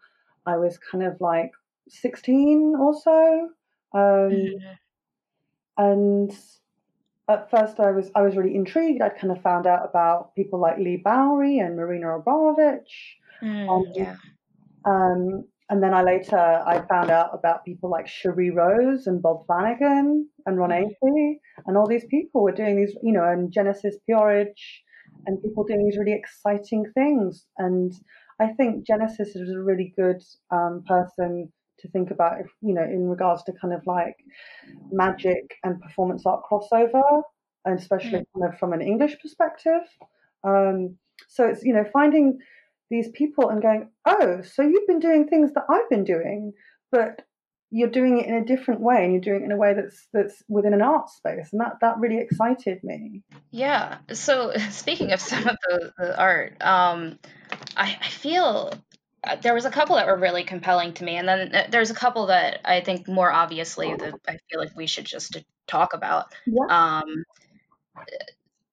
I 0.46 0.58
was 0.58 0.77
kind 0.77 1.03
of 1.06 1.15
like 1.22 1.51
16 1.88 2.75
or 2.80 2.94
so. 2.94 3.50
Um, 3.94 4.01
mm-hmm. 4.01 4.74
And 5.77 6.38
at 7.30 7.50
first 7.50 7.80
I 7.80 7.92
was 7.92 8.12
I 8.13 8.22
was 8.22 8.36
really 8.36 8.56
intrigued. 8.56 9.01
I'd 9.01 9.18
kind 9.18 9.32
of 9.32 9.42
found 9.42 9.65
out 9.65 9.86
about 9.86 10.36
people 10.36 10.60
like 10.60 10.77
Leigh 10.77 10.98
Bowery 10.98 11.60
and 11.60 11.77
Marina 11.77 12.08
Abramović. 12.08 12.92
Mm, 13.42 13.70
um, 13.70 13.86
yeah. 13.96 14.15
Um, 14.86 15.46
and 15.74 15.82
then 15.82 15.92
I 15.92 16.03
later 16.03 16.38
I 16.38 16.86
found 16.88 17.10
out 17.10 17.32
about 17.34 17.65
people 17.65 17.89
like 17.89 18.06
Sheree 18.06 18.53
Rose 18.53 19.08
and 19.08 19.24
Bob 19.24 19.48
Flanagan 19.48 20.30
and 20.46 20.56
Ron 20.60 20.70
mm. 20.70 20.84
Athey 20.84 21.38
and 21.65 21.75
all 21.75 21.88
these 21.88 22.06
people 22.12 22.44
were 22.44 22.51
doing 22.51 22.75
these, 22.75 22.96
you 23.01 23.12
know, 23.12 23.24
and 23.24 23.51
Genesis 23.51 23.96
P-Orridge 24.06 24.84
and 25.25 25.42
people 25.42 25.63
doing 25.63 25.84
these 25.84 25.98
really 25.98 26.13
exciting 26.13 26.86
things. 26.94 27.48
And 27.58 27.92
I 28.39 28.50
think 28.50 28.86
Genesis 28.86 29.30
is 29.30 29.50
a 29.50 29.60
really 29.60 29.96
good 29.98 30.22
um, 30.51 30.84
person 30.88 31.51
to 31.80 31.88
think 31.88 32.12
about 32.12 32.39
if 32.39 32.51
you 32.62 32.75
know 32.75 32.84
in 32.84 33.10
regards 33.10 33.42
to 33.46 33.51
kind 33.60 33.74
of 33.74 33.82
like 33.88 34.18
magic 34.92 35.56
and 35.63 35.82
performance 35.82 36.24
art 36.24 36.44
crossover 36.48 37.24
and 37.65 37.80
especially 37.80 38.20
mm. 38.20 38.25
kind 38.36 38.53
of 38.53 38.60
from 38.60 38.74
an 38.74 38.82
english 38.82 39.18
perspective 39.20 39.82
um, 40.44 40.96
so 41.27 41.48
it's 41.48 41.63
you 41.63 41.74
know 41.74 41.84
finding 41.92 42.38
these 42.90 43.10
people 43.10 43.50
and 43.50 43.62
going, 43.62 43.90
oh, 44.06 44.42
so 44.42 44.62
you've 44.62 44.88
been 44.88 45.00
doing 45.00 45.28
things 45.28 45.52
that 45.54 45.63
I've 45.70 45.90
been 45.90 46.04
doing, 46.04 46.54
but 46.92 47.22
you're 47.75 47.90
doing 47.90 48.20
it 48.20 48.28
in 48.28 48.36
a 48.36 48.46
different 48.46 48.82
way 48.82 49.04
and 49.04 49.13
you're 49.13 49.22
doing 49.22 49.42
it 49.42 49.46
in 49.46 49.52
a 49.52 49.58
way 49.58 49.74
that's 49.74 50.08
that's 50.13 50.44
within 50.48 50.75
an 50.75 50.84
art 50.84 51.10
space 51.10 51.50
and 51.52 51.60
that 51.60 51.74
that 51.82 51.98
really 51.98 52.20
excited 52.20 52.84
me. 52.84 53.24
Yeah. 53.50 53.98
So 54.12 54.54
speaking 54.70 55.12
of 55.12 55.20
some 55.20 55.48
of 55.48 55.58
the, 55.68 55.92
the 55.98 56.20
art 56.20 56.56
um 56.62 57.18
I, 57.75 57.98
I 58.00 58.10
feel 58.10 58.74
uh, 59.24 59.38
there 59.38 59.56
was 59.56 59.66
a 59.66 59.72
couple 59.72 59.96
that 59.96 60.06
were 60.06 60.20
really 60.20 60.44
compelling 60.44 60.94
to 60.94 61.04
me 61.04 61.16
and 61.16 61.28
then 61.28 61.56
uh, 61.56 61.68
there's 61.72 61.90
a 61.90 61.96
couple 61.96 62.28
that 62.28 62.60
i 62.66 62.82
think 62.82 63.08
more 63.08 63.32
obviously 63.32 63.96
that 63.96 64.13
i 64.28 64.38
feel 64.52 64.60
like 64.60 64.75
we 64.75 64.86
should 64.86 65.06
just 65.06 65.38
talk 65.66 65.94
about. 65.96 66.28
Yeah. 66.46 66.66
um 66.70 67.24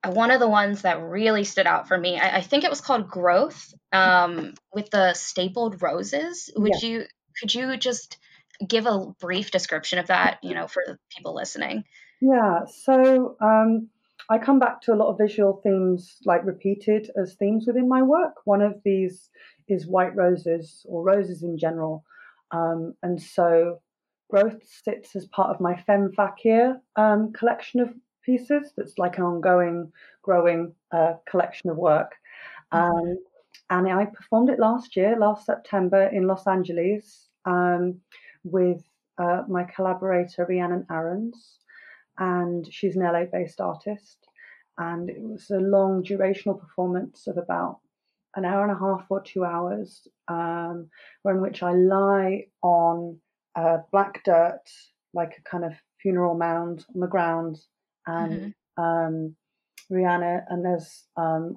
one 0.07 0.31
of 0.31 0.41
the 0.41 0.49
ones 0.49 0.83
that 0.83 1.03
really 1.03 1.45
stood 1.45 1.67
out 1.67 1.89
for 1.89 1.99
me 1.99 2.19
i, 2.19 2.39
I 2.39 2.41
think 2.41 2.65
it 2.65 2.71
was 2.71 2.81
called 2.81 3.09
growth 3.09 3.75
um 3.93 4.55
with 4.73 4.91
the 4.91 5.15
stapled 5.15 5.83
roses 5.83 6.51
would 6.57 6.73
yeah. 6.81 6.89
you 6.89 7.05
could 7.41 7.55
you 7.55 7.77
just 7.77 8.19
give 8.67 8.87
a 8.87 9.07
brief 9.21 9.51
description 9.51 9.99
of 9.99 10.09
that, 10.09 10.39
you 10.43 10.55
know, 10.55 10.67
for 10.67 10.83
people 11.15 11.35
listening? 11.35 11.85
Yeah. 12.21 12.61
So 12.85 13.37
um, 13.41 13.89
I 14.29 14.39
come 14.39 14.59
back 14.59 14.83
to 14.83 14.93
a 14.93 14.97
lot 14.97 15.11
of 15.11 15.19
visual 15.19 15.61
themes, 15.63 16.17
like 16.25 16.45
repeated 16.45 17.11
as 17.21 17.35
themes 17.35 17.65
within 17.67 17.89
my 17.89 18.03
work. 18.03 18.35
One 18.45 18.63
of 18.63 18.75
these 18.85 19.31
is 19.69 19.87
white 19.87 20.15
roses 20.15 20.85
or 20.89 21.03
roses 21.03 21.43
in 21.43 21.59
general. 21.59 22.05
Um, 22.51 22.95
and 23.03 23.21
so 23.21 23.81
growth 24.29 24.61
sits 24.85 25.17
as 25.17 25.27
part 25.27 25.51
of 25.51 25.61
my 25.61 25.77
Femme 25.77 26.13
Fakir 26.15 26.81
um, 26.97 27.33
collection 27.33 27.81
of 27.81 27.95
pieces. 28.25 28.73
That's 28.77 28.99
like 28.99 29.19
an 29.19 29.25
ongoing, 29.25 29.93
growing 30.23 30.75
uh, 30.93 31.15
collection 31.29 31.71
of 31.71 31.77
work. 31.77 32.13
Mm-hmm. 32.73 32.99
Um, 32.99 33.19
and 33.71 33.89
I 33.89 34.05
performed 34.07 34.51
it 34.51 34.59
last 34.59 34.97
year, 34.97 35.17
last 35.19 35.47
September 35.47 36.05
in 36.13 36.27
Los 36.27 36.47
Angeles. 36.47 37.29
Um, 37.45 38.01
with 38.45 38.83
uh, 39.19 39.43
my 39.49 39.65
collaborator 39.65 40.47
Rhiannon 40.49 40.87
Aarons, 40.91 41.59
and 42.19 42.67
she's 42.73 42.97
an 42.97 43.03
LA 43.03 43.25
based 43.25 43.61
artist. 43.61 44.19
And 44.79 45.11
it 45.11 45.21
was 45.21 45.51
a 45.51 45.59
long 45.59 46.03
durational 46.03 46.59
performance 46.59 47.27
of 47.27 47.37
about 47.37 47.81
an 48.35 48.45
hour 48.45 48.63
and 48.63 48.73
a 48.73 48.79
half 48.79 49.05
or 49.11 49.21
two 49.21 49.45
hours, 49.45 50.07
um, 50.29 50.89
in 51.25 51.41
which 51.41 51.63
I 51.63 51.73
lie 51.73 52.47
on 52.63 53.19
uh, 53.57 53.79
black 53.93 54.23
dirt, 54.25 54.63
like 55.13 55.37
a 55.37 55.49
kind 55.49 55.65
of 55.65 55.73
funeral 56.01 56.35
mound 56.35 56.87
on 56.95 57.01
the 57.01 57.07
ground, 57.07 57.59
and 58.11 58.55
mm-hmm. 58.79 58.83
um, 58.83 59.37
Rhiannon, 59.89 60.43
and 60.49 60.65
there's 60.65 61.05
um, 61.17 61.57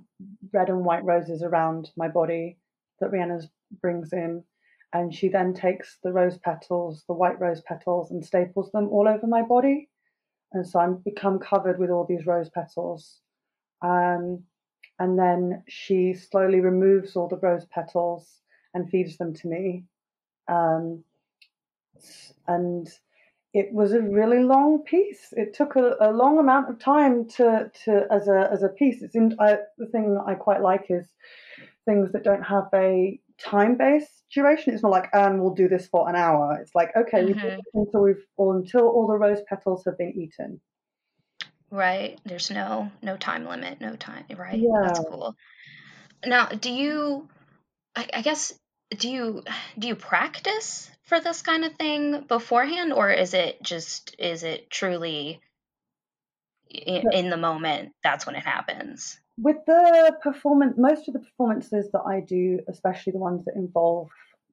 red 0.51 0.69
and 0.69 0.85
white 0.85 1.03
roses 1.03 1.43
around 1.43 1.91
my 1.97 2.07
body 2.07 2.57
that 2.99 3.11
Rhiannon 3.11 3.41
brings 3.81 4.13
in 4.13 4.43
and 4.93 5.13
she 5.13 5.27
then 5.27 5.53
takes 5.53 5.97
the 6.03 6.13
rose 6.13 6.37
petals, 6.37 7.03
the 7.07 7.15
white 7.15 7.39
rose 7.39 7.61
petals, 7.61 8.11
and 8.11 8.23
staples 8.23 8.71
them 8.71 8.89
all 8.89 9.07
over 9.07 9.25
my 9.25 9.41
body. 9.41 9.89
And 10.53 10.65
so 10.65 10.79
I'm 10.79 10.97
become 10.97 11.39
covered 11.39 11.79
with 11.79 11.89
all 11.89 12.05
these 12.05 12.27
rose 12.27 12.49
petals. 12.49 13.19
Um, 13.81 14.43
and 14.99 15.17
then 15.17 15.63
she 15.67 16.13
slowly 16.13 16.59
removes 16.59 17.15
all 17.15 17.27
the 17.27 17.37
rose 17.37 17.65
petals 17.65 18.41
and 18.75 18.87
feeds 18.87 19.17
them 19.17 19.33
to 19.33 19.47
me. 19.47 19.85
Um, 20.47 21.03
and 22.47 22.87
it 23.53 23.71
was 23.71 23.93
a 23.93 24.01
really 24.01 24.43
long 24.43 24.83
piece. 24.83 25.31
It 25.33 25.53
took 25.53 25.75
a, 25.75 25.95
a 26.01 26.11
long 26.11 26.39
amount 26.39 26.69
of 26.69 26.79
time 26.79 27.27
to, 27.37 27.71
to 27.85 28.07
as 28.11 28.27
a 28.27 28.49
as 28.51 28.63
a 28.63 28.69
piece. 28.69 29.03
It's 29.03 29.15
in, 29.15 29.35
I, 29.39 29.57
the 29.77 29.85
thing 29.87 30.15
that 30.15 30.23
I 30.25 30.33
quite 30.33 30.61
like 30.61 30.85
is 30.89 31.07
things 31.85 32.11
that 32.13 32.23
don't 32.23 32.43
have 32.43 32.65
a 32.73 33.19
time 33.39 33.77
based 33.77 34.23
duration. 34.33 34.73
It's 34.73 34.81
not 34.81 34.91
like, 34.91 35.09
and 35.13 35.39
we'll 35.39 35.53
do 35.53 35.67
this 35.67 35.87
for 35.87 36.09
an 36.09 36.15
hour. 36.15 36.57
It's 36.61 36.73
like, 36.73 36.89
okay, 36.95 37.25
mm-hmm. 37.25 37.59
until 37.75 38.01
we've 38.01 38.25
or 38.37 38.55
until 38.57 38.87
all 38.87 39.07
the 39.07 39.17
rose 39.17 39.41
petals 39.47 39.83
have 39.85 39.97
been 39.97 40.13
eaten. 40.15 40.59
Right. 41.69 42.19
There's 42.25 42.49
no 42.49 42.91
no 43.03 43.17
time 43.17 43.47
limit, 43.47 43.79
no 43.79 43.95
time. 43.95 44.25
Right. 44.35 44.59
Yeah. 44.59 44.81
That's 44.83 44.99
cool. 44.99 45.35
Now, 46.25 46.47
do 46.47 46.71
you? 46.71 47.29
I, 47.95 48.07
I 48.13 48.21
guess 48.23 48.53
do 48.97 49.09
you 49.09 49.43
do 49.77 49.87
you 49.87 49.95
practice 49.95 50.89
for 51.03 51.19
this 51.19 51.41
kind 51.41 51.65
of 51.65 51.73
thing 51.75 52.25
beforehand, 52.27 52.93
or 52.93 53.11
is 53.11 53.33
it 53.33 53.61
just 53.63 54.15
is 54.19 54.43
it 54.43 54.69
truly 54.69 55.41
in, 56.69 57.03
in 57.11 57.29
the 57.29 57.37
moment? 57.37 57.93
That's 58.03 58.25
when 58.25 58.35
it 58.35 58.45
happens 58.45 59.19
with 59.37 59.57
the 59.65 60.15
performance, 60.21 60.75
most 60.77 61.07
of 61.07 61.13
the 61.13 61.19
performances 61.19 61.89
that 61.91 62.01
I 62.05 62.19
do, 62.21 62.59
especially 62.67 63.13
the 63.13 63.19
ones 63.19 63.45
that 63.45 63.55
involve 63.55 64.09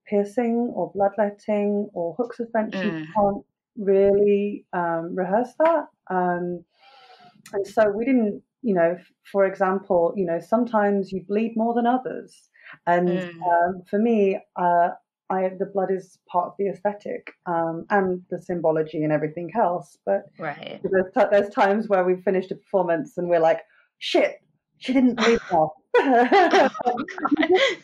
piercing 0.06 0.72
or 0.74 0.90
bloodletting 0.94 1.88
or 1.92 2.14
hook 2.14 2.34
suspension, 2.34 3.06
mm. 3.06 3.06
can't 3.14 3.44
really 3.76 4.64
um, 4.72 5.14
rehearse 5.14 5.52
that. 5.58 5.86
Um, 6.08 6.64
and 7.52 7.66
so 7.66 7.90
we 7.90 8.04
didn't, 8.04 8.42
you 8.62 8.74
know, 8.74 8.96
for 9.30 9.44
example, 9.44 10.14
you 10.16 10.24
know, 10.24 10.40
sometimes 10.40 11.12
you 11.12 11.24
bleed 11.28 11.56
more 11.56 11.74
than 11.74 11.86
others. 11.86 12.34
And 12.86 13.08
mm. 13.08 13.42
um, 13.42 13.82
for 13.88 13.98
me, 13.98 14.40
uh, 14.56 14.90
I, 15.30 15.48
the 15.58 15.66
blood 15.66 15.90
is 15.90 16.18
part 16.30 16.48
of 16.48 16.54
the 16.58 16.68
aesthetic 16.68 17.32
um, 17.46 17.86
and 17.90 18.22
the 18.30 18.38
symbology 18.38 19.02
and 19.04 19.12
everything 19.12 19.50
else. 19.56 19.96
But 20.04 20.24
right. 20.38 20.80
there's, 20.82 21.12
t- 21.16 21.30
there's 21.30 21.54
times 21.54 21.88
where 21.88 22.04
we've 22.04 22.22
finished 22.22 22.50
a 22.50 22.56
performance 22.56 23.16
and 23.16 23.28
we're 23.28 23.40
like, 23.40 23.60
shit, 23.98 24.40
she 24.78 24.92
didn't 24.92 25.14
bleed 25.16 25.38
enough. 25.50 25.70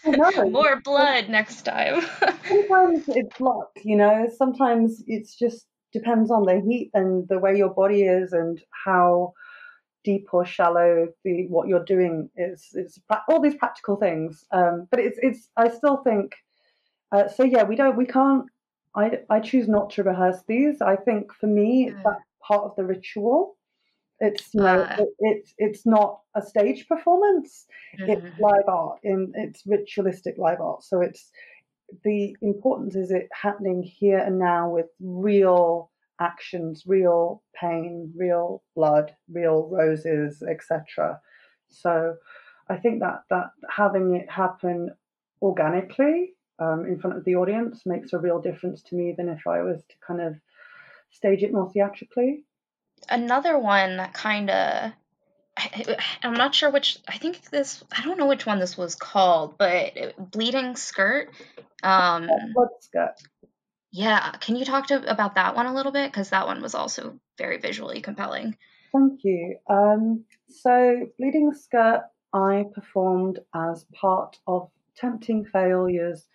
oh, 0.07 0.51
More 0.51 0.81
blood 0.81 1.29
next 1.29 1.63
time. 1.63 2.03
sometimes 2.49 3.05
it's 3.09 3.41
luck, 3.41 3.71
you 3.85 3.97
know. 3.97 4.29
Sometimes 4.37 5.03
it's 5.07 5.37
just 5.37 5.67
depends 5.93 6.31
on 6.31 6.45
the 6.45 6.61
heat 6.67 6.91
and 6.95 7.29
the 7.29 7.39
way 7.39 7.57
your 7.57 7.71
body 7.71 8.03
is 8.03 8.33
and 8.33 8.61
how 8.85 9.33
deep 10.05 10.29
or 10.33 10.47
shallow 10.47 11.09
the 11.25 11.47
what 11.49 11.69
you're 11.69 11.85
doing 11.85 12.31
is. 12.37 12.69
It's 12.73 12.99
all 13.29 13.41
these 13.41 13.57
practical 13.57 13.97
things. 13.97 14.45
Um, 14.53 14.89
but 14.91 15.01
it's 15.01 15.19
it's. 15.21 15.49
I 15.57 15.69
still 15.69 15.99
think. 15.99 16.35
Uh, 17.13 17.29
so 17.29 17.45
yeah, 17.45 17.63
we 17.63 17.77
don't. 17.77 17.97
We 17.97 18.07
can't. 18.07 18.47
I 18.95 19.21
I 19.31 19.41
choose 19.41 19.69
not 19.69 19.91
to 19.91 20.03
rehearse 20.03 20.43
these. 20.47 20.81
I 20.81 20.97
think 20.97 21.33
for 21.33 21.47
me, 21.47 21.91
mm. 21.91 22.03
that's 22.03 22.25
part 22.47 22.65
of 22.65 22.77
the 22.77 22.85
ritual. 22.85 23.57
It's 24.19 24.55
you 24.55 24.63
know 24.63 24.81
uh, 24.83 24.97
it, 24.99 25.09
it's 25.19 25.55
it's 25.59 25.87
not 25.87 26.21
a 26.35 26.43
stage 26.43 26.89
performance. 26.89 27.67
Mm-hmm. 28.01 28.11
It's 28.11 28.41
live 28.41 28.69
art 28.69 28.99
in 29.03 29.33
it's 29.35 29.63
ritualistic 29.67 30.37
live 30.39 30.61
art. 30.61 30.83
So 30.83 31.01
it's 31.01 31.31
the 32.03 32.35
importance 32.43 32.97
is 32.97 33.11
it 33.11 33.29
happening 33.33 33.83
here 33.83 34.19
and 34.19 34.39
now 34.39 34.69
with 34.71 34.87
real 35.01 35.91
actions, 36.21 36.85
real 36.87 37.43
pain, 37.61 38.13
real 38.17 38.63
blood, 38.75 39.15
real 39.31 39.69
roses, 39.71 40.43
etc. 40.43 41.21
So 41.69 42.17
I 42.69 42.77
think 42.77 43.01
that 43.01 43.23
that 43.31 43.51
having 43.71 44.17
it 44.17 44.31
happen 44.31 44.91
organically 45.43 46.36
um, 46.59 46.87
in 46.87 46.99
front 46.99 47.17
of 47.17 47.25
the 47.25 47.37
audience 47.37 47.85
makes 47.87 48.13
a 48.13 48.19
real 48.19 48.41
difference 48.41 48.83
to 48.83 48.95
me 48.95 49.15
than 49.17 49.29
if 49.29 49.47
I 49.47 49.63
was 49.63 49.83
to 49.89 49.95
kind 50.07 50.21
of 50.21 50.37
stage 51.11 51.43
it 51.43 51.53
more 51.53 51.71
theatrically 51.71 52.45
another 53.09 53.59
one 53.59 53.99
that 53.99 54.15
kind 54.15 54.51
of 54.51 54.93
I'm 56.23 56.35
not 56.35 56.55
sure 56.55 56.71
which. 56.71 56.99
I 57.09 57.17
think 57.17 57.49
this. 57.49 57.83
I 57.91 58.03
don't 58.03 58.19
know 58.19 58.27
which 58.27 58.45
one 58.45 58.59
this 58.59 58.77
was 58.77 58.95
called, 58.95 59.57
but 59.57 60.15
bleeding 60.31 60.77
skirt. 60.77 61.31
Um, 61.83 62.29
blood 62.53 62.69
skirt. 62.81 63.15
Yeah, 63.91 64.33
can 64.33 64.57
you 64.57 64.67
talk 64.67 64.89
to 64.89 65.11
about 65.11 65.37
that 65.37 65.55
one 65.57 65.65
a 65.65 65.75
little 65.75 65.93
bit? 65.93 66.13
Because 66.13 66.29
that 66.29 66.47
one 66.47 66.61
was 66.61 66.75
also 66.75 67.19
very 67.39 67.57
visually 67.57 68.03
compelling. 68.03 68.57
Thank 68.93 69.21
you. 69.25 69.57
Um, 69.69 70.25
so, 70.49 71.09
bleeding 71.19 71.55
skirt, 71.55 72.03
I 72.35 72.67
performed 72.75 73.39
as 73.55 73.87
part 73.95 74.39
of 74.47 74.69
Tempting 74.95 75.47
Failure's 75.47 76.27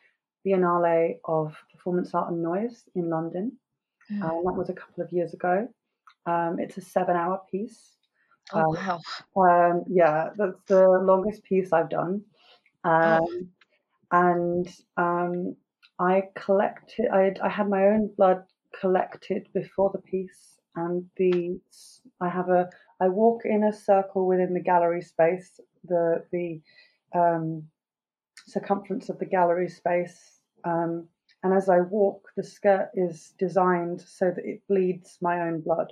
Biennale 0.45 1.19
of 1.25 1.55
Performance 1.71 2.13
Art 2.13 2.31
and 2.31 2.41
Noise 2.43 2.83
in 2.95 3.09
London. 3.09 3.51
Mm. 4.11 4.23
Uh, 4.23 4.41
that 4.45 4.57
was 4.57 4.69
a 4.69 4.73
couple 4.73 5.03
of 5.03 5.11
years 5.11 5.33
ago. 5.33 5.67
Um, 6.25 6.57
it's 6.59 6.77
a 6.77 6.81
seven 6.81 7.15
hour 7.15 7.41
piece. 7.51 7.97
Oh, 8.53 8.75
um, 8.75 8.99
wow. 9.35 9.69
Um, 9.71 9.83
yeah, 9.87 10.29
that's 10.35 10.61
the 10.67 10.87
longest 10.87 11.43
piece 11.43 11.71
I've 11.73 11.89
done. 11.89 12.21
Oh. 12.83 12.91
Um, 12.91 13.49
And 14.13 14.67
um, 14.97 15.55
I 15.97 16.23
collected, 16.35 17.07
I, 17.13 17.31
I 17.41 17.47
had 17.47 17.69
my 17.69 17.85
own 17.85 18.11
blood 18.17 18.43
collected 18.77 19.47
before 19.53 19.89
the 19.93 20.01
piece. 20.01 20.59
And 20.75 21.05
the 21.15 21.61
I 22.19 22.27
have 22.27 22.49
a, 22.49 22.69
I 22.99 23.07
walk 23.07 23.45
in 23.45 23.63
a 23.63 23.71
circle 23.71 24.27
within 24.27 24.53
the 24.53 24.59
gallery 24.59 25.01
space, 25.01 25.61
the, 25.85 26.25
the 26.33 26.59
um, 27.15 27.70
circumference 28.51 29.09
of 29.09 29.19
the 29.19 29.25
gallery 29.25 29.69
space. 29.69 30.39
Um, 30.63 31.07
and 31.43 31.53
as 31.53 31.69
I 31.69 31.79
walk, 31.79 32.29
the 32.37 32.43
skirt 32.43 32.89
is 32.93 33.33
designed 33.39 34.01
so 34.01 34.25
that 34.35 34.45
it 34.45 34.61
bleeds 34.67 35.17
my 35.21 35.41
own 35.47 35.61
blood. 35.61 35.91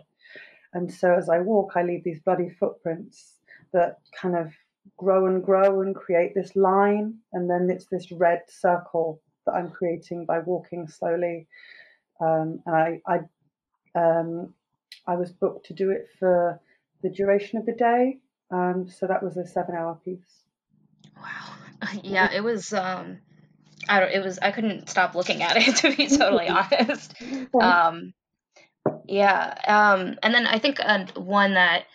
And 0.74 0.92
so 0.94 1.14
as 1.14 1.30
I 1.30 1.40
walk, 1.40 1.72
I 1.76 1.84
leave 1.84 2.04
these 2.04 2.20
bloody 2.20 2.50
footprints 2.50 3.40
that 3.74 3.98
kind 4.22 4.36
of 4.36 4.54
grow 4.98 5.26
and 5.26 5.44
grow 5.44 5.82
and 5.82 5.96
create 5.96 6.34
this 6.36 6.56
line, 6.56 7.16
and 7.34 7.50
then 7.50 7.70
it's 7.70 7.86
this 7.86 8.12
red 8.12 8.42
circle 8.48 9.22
that 9.46 9.54
I'm 9.54 9.72
creating 9.72 10.26
by 10.26 10.40
walking 10.40 10.88
slowly. 10.88 11.48
Um, 12.22 12.62
and 12.66 12.76
I, 12.76 13.02
I, 13.08 13.20
um, 14.00 14.54
I 15.08 15.16
was 15.16 15.32
booked 15.32 15.66
to 15.68 15.74
do 15.74 15.90
it 15.90 16.08
for 16.20 16.60
the 17.02 17.10
duration 17.10 17.58
of 17.58 17.66
the 17.66 17.74
day. 17.74 18.20
Um, 18.52 18.88
so 18.90 19.08
that 19.08 19.24
was 19.24 19.38
a 19.38 19.48
seven-hour 19.48 20.00
piece. 20.04 20.49
Yeah, 22.04 22.32
it 22.32 22.42
was. 22.42 22.74
Um, 22.74 23.20
I 23.88 24.00
don't. 24.00 24.12
It 24.12 24.24
was. 24.24 24.40
I 24.40 24.52
couldn't 24.52 24.90
stop 24.90 25.16
looking 25.16 25.44
at 25.44 25.58
it 25.58 25.76
to 25.78 25.96
be 25.96 26.08
totally 26.08 26.48
honest. 26.50 27.14
Um, 27.60 28.14
yeah. 29.08 29.54
Um, 29.68 30.18
and 30.22 30.34
then 30.34 30.46
I 30.48 30.60
think 30.60 30.80
uh, 30.82 31.06
one 31.16 31.54
that 31.56 31.86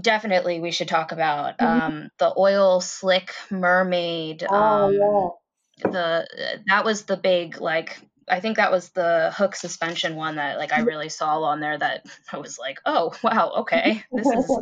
definitely 0.00 0.60
we 0.60 0.70
should 0.70 0.88
talk 0.88 1.12
about 1.12 1.60
Mhm. 1.60 1.80
um, 1.80 2.10
the 2.18 2.32
oil 2.36 2.80
slick 2.80 3.34
mermaid. 3.50 4.42
Oh 4.48 4.88
Um, 4.88 4.92
yeah. 4.92 5.90
the 5.90 6.26
that 6.66 6.84
was 6.84 7.04
the 7.04 7.16
big 7.16 7.60
like. 7.60 7.98
I 8.28 8.38
think 8.38 8.56
that 8.58 8.70
was 8.70 8.90
the 8.90 9.32
hook 9.36 9.56
suspension 9.56 10.14
one 10.14 10.36
that 10.36 10.56
like 10.56 10.72
I 10.72 10.80
really 10.82 11.08
saw 11.08 11.42
on 11.42 11.58
there 11.58 11.76
that 11.76 12.06
I 12.32 12.38
was 12.38 12.56
like, 12.56 12.78
oh 12.86 13.12
wow, 13.22 13.52
okay, 13.58 14.04
this 14.12 14.26
is 14.28 14.58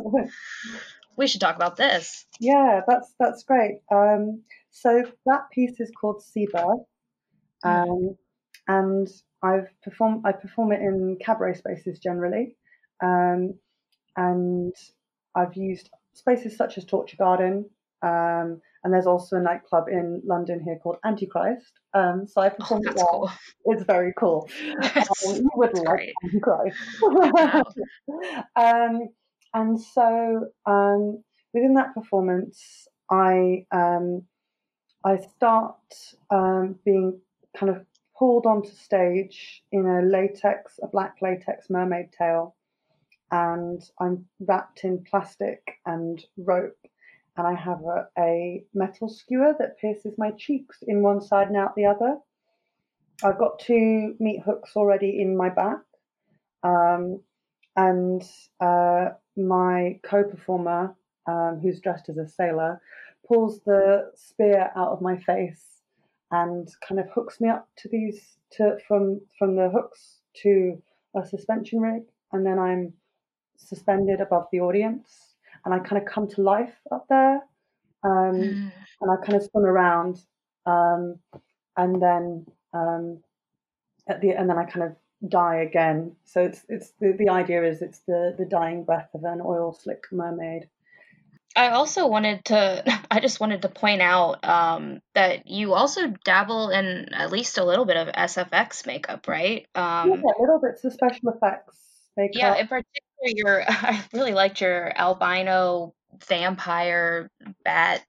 we 1.21 1.27
should 1.27 1.39
talk 1.39 1.55
about 1.55 1.77
this. 1.77 2.25
yeah, 2.39 2.81
that's 2.87 3.13
that's 3.19 3.43
great. 3.43 3.81
Um, 3.91 4.41
so 4.71 5.03
that 5.27 5.49
piece 5.51 5.79
is 5.79 5.91
called 5.99 6.21
Seabirth, 6.23 6.83
um, 7.63 8.17
and 8.67 9.07
I've 9.43 9.67
performed. 9.83 10.23
I 10.25 10.31
perform 10.33 10.71
it 10.71 10.81
in 10.81 11.17
cabaret 11.23 11.53
spaces 11.53 11.99
generally, 11.99 12.55
um, 13.03 13.53
and 14.17 14.73
I've 15.35 15.55
used 15.55 15.89
spaces 16.13 16.57
such 16.57 16.77
as 16.77 16.85
Torture 16.85 17.17
Garden, 17.17 17.69
um, 18.01 18.61
and 18.83 18.91
there's 18.91 19.07
also 19.07 19.37
a 19.37 19.41
nightclub 19.41 19.87
in 19.89 20.21
London 20.25 20.59
here 20.59 20.77
called 20.81 20.97
Antichrist. 21.05 21.71
Um, 21.93 22.25
so 22.27 22.41
I 22.41 22.47
Oh, 22.49 22.55
performed 22.55 22.85
it 22.87 22.95
there. 22.95 23.05
cool. 23.11 23.31
It's 23.65 23.83
very 23.83 24.13
cool. 24.17 24.49
That's, 24.79 25.23
Um, 25.27 25.35
you 25.35 25.49
would 25.55 25.73
like 25.73 25.85
great. 25.85 26.13
Antichrist. 26.23 26.77
And 29.53 29.79
so 29.79 30.47
um, 30.65 31.23
within 31.53 31.73
that 31.75 31.93
performance, 31.93 32.87
I 33.09 33.65
um, 33.71 34.23
I 35.03 35.17
start 35.17 35.75
um, 36.29 36.75
being 36.85 37.19
kind 37.57 37.71
of 37.71 37.85
pulled 38.17 38.45
onto 38.45 38.69
stage 38.69 39.63
in 39.71 39.85
a 39.85 40.01
latex, 40.01 40.79
a 40.81 40.87
black 40.87 41.15
latex 41.21 41.69
mermaid 41.69 42.11
tail, 42.17 42.55
and 43.31 43.81
I'm 43.99 44.25
wrapped 44.39 44.83
in 44.83 45.03
plastic 45.03 45.79
and 45.85 46.23
rope, 46.37 46.77
and 47.35 47.47
I 47.47 47.55
have 47.55 47.81
a, 47.81 48.07
a 48.17 48.63
metal 48.73 49.09
skewer 49.09 49.55
that 49.59 49.79
pierces 49.79 50.13
my 50.17 50.31
cheeks 50.31 50.77
in 50.83 51.01
one 51.01 51.21
side 51.21 51.47
and 51.47 51.57
out 51.57 51.75
the 51.75 51.85
other. 51.85 52.17
I've 53.23 53.39
got 53.39 53.59
two 53.59 54.15
meat 54.19 54.41
hooks 54.45 54.75
already 54.75 55.19
in 55.21 55.35
my 55.35 55.49
back, 55.49 55.79
um, 56.63 57.21
and 57.75 58.23
uh, 58.59 59.09
my 59.37 59.99
co-performer, 60.03 60.95
um, 61.27 61.59
who's 61.61 61.79
dressed 61.79 62.09
as 62.09 62.17
a 62.17 62.27
sailor, 62.27 62.81
pulls 63.27 63.61
the 63.65 64.11
spear 64.15 64.71
out 64.75 64.89
of 64.91 65.01
my 65.01 65.17
face 65.17 65.81
and 66.31 66.67
kind 66.87 66.99
of 66.99 67.07
hooks 67.13 67.39
me 67.41 67.49
up 67.49 67.67
to 67.77 67.89
these 67.89 68.37
to 68.51 68.77
from 68.87 69.21
from 69.37 69.55
the 69.55 69.69
hooks 69.69 70.19
to 70.43 70.81
a 71.15 71.25
suspension 71.25 71.79
rig, 71.79 72.03
and 72.31 72.45
then 72.45 72.57
I'm 72.59 72.93
suspended 73.57 74.21
above 74.21 74.47
the 74.51 74.61
audience, 74.61 75.35
and 75.65 75.73
I 75.73 75.79
kind 75.79 76.01
of 76.01 76.07
come 76.07 76.27
to 76.29 76.41
life 76.41 76.75
up 76.91 77.05
there, 77.09 77.41
um, 78.03 78.33
Mm. 78.35 78.71
and 79.01 79.11
I 79.11 79.15
kind 79.25 79.35
of 79.35 79.43
spin 79.43 79.63
around, 79.63 80.23
um, 80.65 81.19
and 81.77 82.01
then 82.01 82.45
um, 82.73 83.21
at 84.07 84.21
the 84.21 84.31
and 84.31 84.49
then 84.49 84.57
I 84.57 84.65
kind 84.65 84.83
of 84.83 84.95
die 85.27 85.57
again. 85.57 86.15
So 86.25 86.43
it's 86.43 86.65
it's 86.69 86.91
the, 86.99 87.13
the 87.17 87.29
idea 87.29 87.63
is 87.63 87.81
it's 87.81 87.99
the 88.07 88.35
the 88.37 88.45
dying 88.45 88.83
breath 88.83 89.09
of 89.13 89.23
an 89.23 89.41
oil 89.43 89.73
slick 89.73 90.05
mermaid. 90.11 90.67
I 91.55 91.69
also 91.71 92.07
wanted 92.07 92.45
to, 92.45 92.83
I 93.11 93.19
just 93.19 93.39
wanted 93.39 93.63
to 93.63 93.69
point 93.69 94.01
out 94.01 94.47
um, 94.47 95.01
that 95.15 95.47
you 95.47 95.73
also 95.73 96.07
dabble 96.23 96.69
in 96.69 97.13
at 97.13 97.31
least 97.31 97.57
a 97.57 97.65
little 97.65 97.85
bit 97.85 97.97
of 97.97 98.07
SFX 98.07 98.85
makeup, 98.85 99.27
right? 99.27 99.67
yeah, 99.75 100.01
Um, 100.03 100.23
little 100.39 100.59
bits 100.61 100.83
of 100.85 100.93
special 100.93 101.29
effects 101.29 101.77
makeup. 102.15 102.35
yeah, 102.35 102.55
in 102.55 102.67
particular, 102.67 102.91
your 103.23 103.63
I 103.67 104.03
really 104.13 104.33
liked 104.33 104.61
your 104.61 104.97
albino 104.97 105.93
vampire 106.27 107.29
bat 107.63 108.03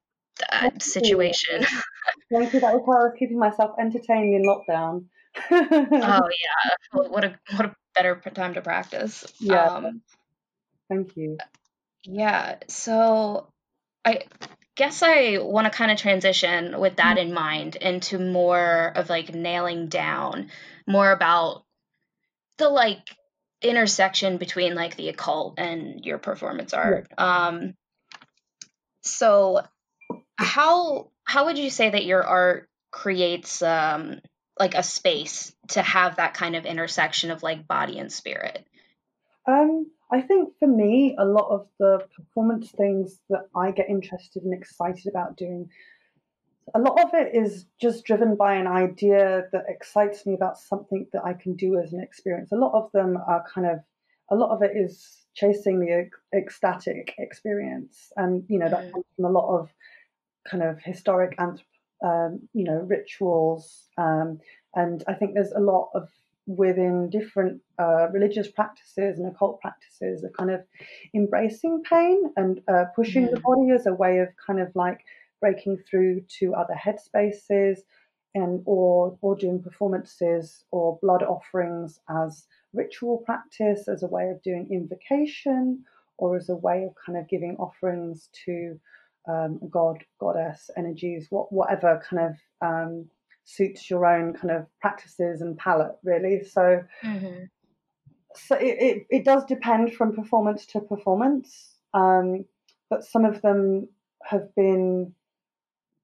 uh, 0.51 0.71
situation. 0.79 1.65
Thank 2.33 2.55
you. 2.55 2.61
That 2.61 2.75
was 2.75 2.83
how 2.87 2.93
I 2.93 3.05
was 3.05 3.15
keeping 3.19 3.39
myself 3.39 3.73
entertained 3.79 4.35
in 4.35 4.43
lockdown. 4.43 5.07
Oh 5.51 5.51
yeah, 5.93 6.71
what 6.93 7.25
a 7.25 7.39
what 7.57 7.67
a 7.67 7.77
better 7.95 8.21
time 8.35 8.55
to 8.55 8.63
practice. 8.63 9.25
Yeah. 9.39 9.67
Um, 9.67 10.03
Thank 10.89 11.17
you. 11.17 11.39
yeah, 12.05 12.57
so 12.69 13.49
I 14.05 14.25
guess 14.75 15.03
I 15.03 15.39
want 15.39 15.71
to 15.71 15.77
kind 15.77 15.91
of 15.91 15.99
transition 15.99 16.79
with 16.81 16.97
that 16.97 17.19
in 17.19 17.33
mind 17.33 17.77
into 17.77 18.19
more 18.19 18.93
of 18.95 19.09
like 19.09 19.35
nailing 19.35 19.89
down 19.89 20.51
more 20.87 21.11
about 21.13 21.65
the 22.59 22.69
like 22.69 23.17
intersection 23.63 24.39
between 24.39 24.75
like 24.75 24.97
the 24.97 25.09
occult 25.09 25.55
and 25.59 26.05
your 26.05 26.19
performance 26.19 26.75
art. 26.75 27.09
Um 27.17 27.75
so 29.03 29.63
how 30.37 31.11
how 31.25 31.47
would 31.47 31.59
you 31.59 31.71
say 31.71 31.91
that 31.91 32.05
your 32.05 32.23
art 32.23 32.69
creates 32.91 33.63
um 33.63 34.21
like 34.63 34.77
a 34.77 34.83
space 34.85 35.53
to 35.67 35.83
have 35.83 36.15
that 36.17 36.35
kind 36.35 36.55
of 36.55 36.65
intersection 36.65 37.33
of 37.33 37.43
like 37.43 37.67
body 37.67 37.99
and 37.99 38.13
spirit? 38.13 38.65
Um, 39.49 39.91
I 40.13 40.21
think 40.21 40.51
for 40.61 40.69
me, 40.69 41.17
a 41.19 41.25
lot 41.25 41.49
of 41.51 41.67
the 41.81 42.07
performance 42.17 42.71
things 42.71 43.19
that 43.29 43.49
I 43.57 43.73
get 43.73 43.89
interested 43.89 44.45
and 44.45 44.55
excited 44.55 45.09
about 45.09 45.37
doing, 45.37 45.69
a 46.77 46.79
lot 46.79 47.03
of 47.03 47.11
it 47.13 47.35
is 47.35 47.67
just 47.81 48.05
driven 48.05 48.37
by 48.37 48.55
an 48.55 48.69
idea 48.69 49.49
that 49.51 49.65
excites 49.69 50.25
me 50.27 50.35
about 50.35 50.59
something 50.59 51.09
that 51.13 51.25
I 51.25 51.33
can 51.33 51.57
do 51.57 51.77
as 51.83 51.93
an 51.93 52.01
experience. 52.01 52.53
A 52.53 52.57
lot 52.57 52.73
of 52.73 52.93
them 52.93 53.17
are 53.17 53.45
kind 53.53 53.67
of, 53.67 53.81
a 54.31 54.37
lot 54.37 54.55
of 54.55 54.63
it 54.63 54.77
is 54.77 55.25
chasing 55.35 55.81
the 55.81 56.09
ecstatic 56.33 57.15
experience, 57.19 58.13
and 58.17 58.45
you 58.49 58.61
know 58.61 58.69
that 58.69 58.85
Mm. 58.85 58.93
comes 58.93 59.05
from 59.17 59.25
a 59.25 59.31
lot 59.31 59.59
of 59.59 59.71
kind 60.49 60.63
of 60.63 60.81
historic 60.81 61.35
and 61.39 61.61
um, 62.03 62.49
you 62.53 62.65
know 62.65 62.81
rituals, 62.81 63.89
um, 63.99 64.41
and 64.75 65.05
I 65.09 65.15
think 65.15 65.35
there's 65.35 65.53
a 65.53 65.61
lot 65.61 65.91
of 65.95 66.09
within 66.47 67.09
different 67.09 67.63
uh, 67.79 68.09
religious 68.13 68.51
practices 68.51 69.19
and 69.19 69.29
occult 69.29 69.61
practices, 69.61 70.25
a 70.25 70.31
kind 70.31 70.51
of 70.51 70.65
embracing 71.15 71.83
pain 71.89 72.33
and 72.37 72.61
uh, 72.69 72.85
pushing 72.97 73.31
the 73.31 73.41
Mhm. 73.41 73.45
body 73.45 73.71
as 73.71 73.87
a 73.87 73.95
way 73.95 74.19
of 74.19 74.29
kind 74.45 74.61
of 74.61 74.71
like 74.75 75.01
breaking 75.41 75.79
through 75.89 76.21
to 76.41 76.55
other 76.55 76.75
headspaces 76.75 77.79
and 78.35 78.63
or 78.67 79.17
or 79.21 79.37
doing 79.37 79.63
performances 79.63 80.65
or 80.71 80.99
blood 81.03 81.23
offerings 81.23 82.01
as 82.09 82.47
ritual 82.73 83.19
practice 83.19 83.89
as 83.89 84.03
a 84.03 84.07
way 84.09 84.31
of 84.31 84.41
doing 84.43 84.67
invocation 84.71 85.85
or 86.19 86.37
as 86.37 86.49
a 86.49 86.57
way 86.57 86.85
of 86.85 86.95
kind 87.05 87.19
of 87.19 87.29
giving 87.29 87.57
offerings 87.57 88.31
to 88.45 88.79
um, 89.29 89.61
god 89.71 90.03
goddess 90.19 90.71
energies 90.77 91.29
what 91.31 91.53
whatever 91.53 92.03
kind 92.09 92.31
of 92.31 92.37
um, 92.67 93.07
suits 93.45 93.91
your 93.91 94.07
own 94.07 94.35
kind 94.35 94.51
of 94.51 94.67
practices 94.81 95.41
and 95.41 95.59
palette 95.59 95.97
really. 96.05 96.43
So 96.45 96.83
Mm-hmm. 97.05 97.45
so 98.35 98.57
it, 98.57 98.77
it, 98.81 99.07
it 99.11 99.25
does 99.25 99.45
depend 99.45 99.95
from 99.95 100.15
performance 100.15 100.67
to 100.67 100.81
performance 100.81 101.77
um, 101.95 102.45
but 102.89 103.05
some 103.05 103.25
of 103.25 103.43
them 103.43 103.89
have 104.25 104.55
been 104.55 105.13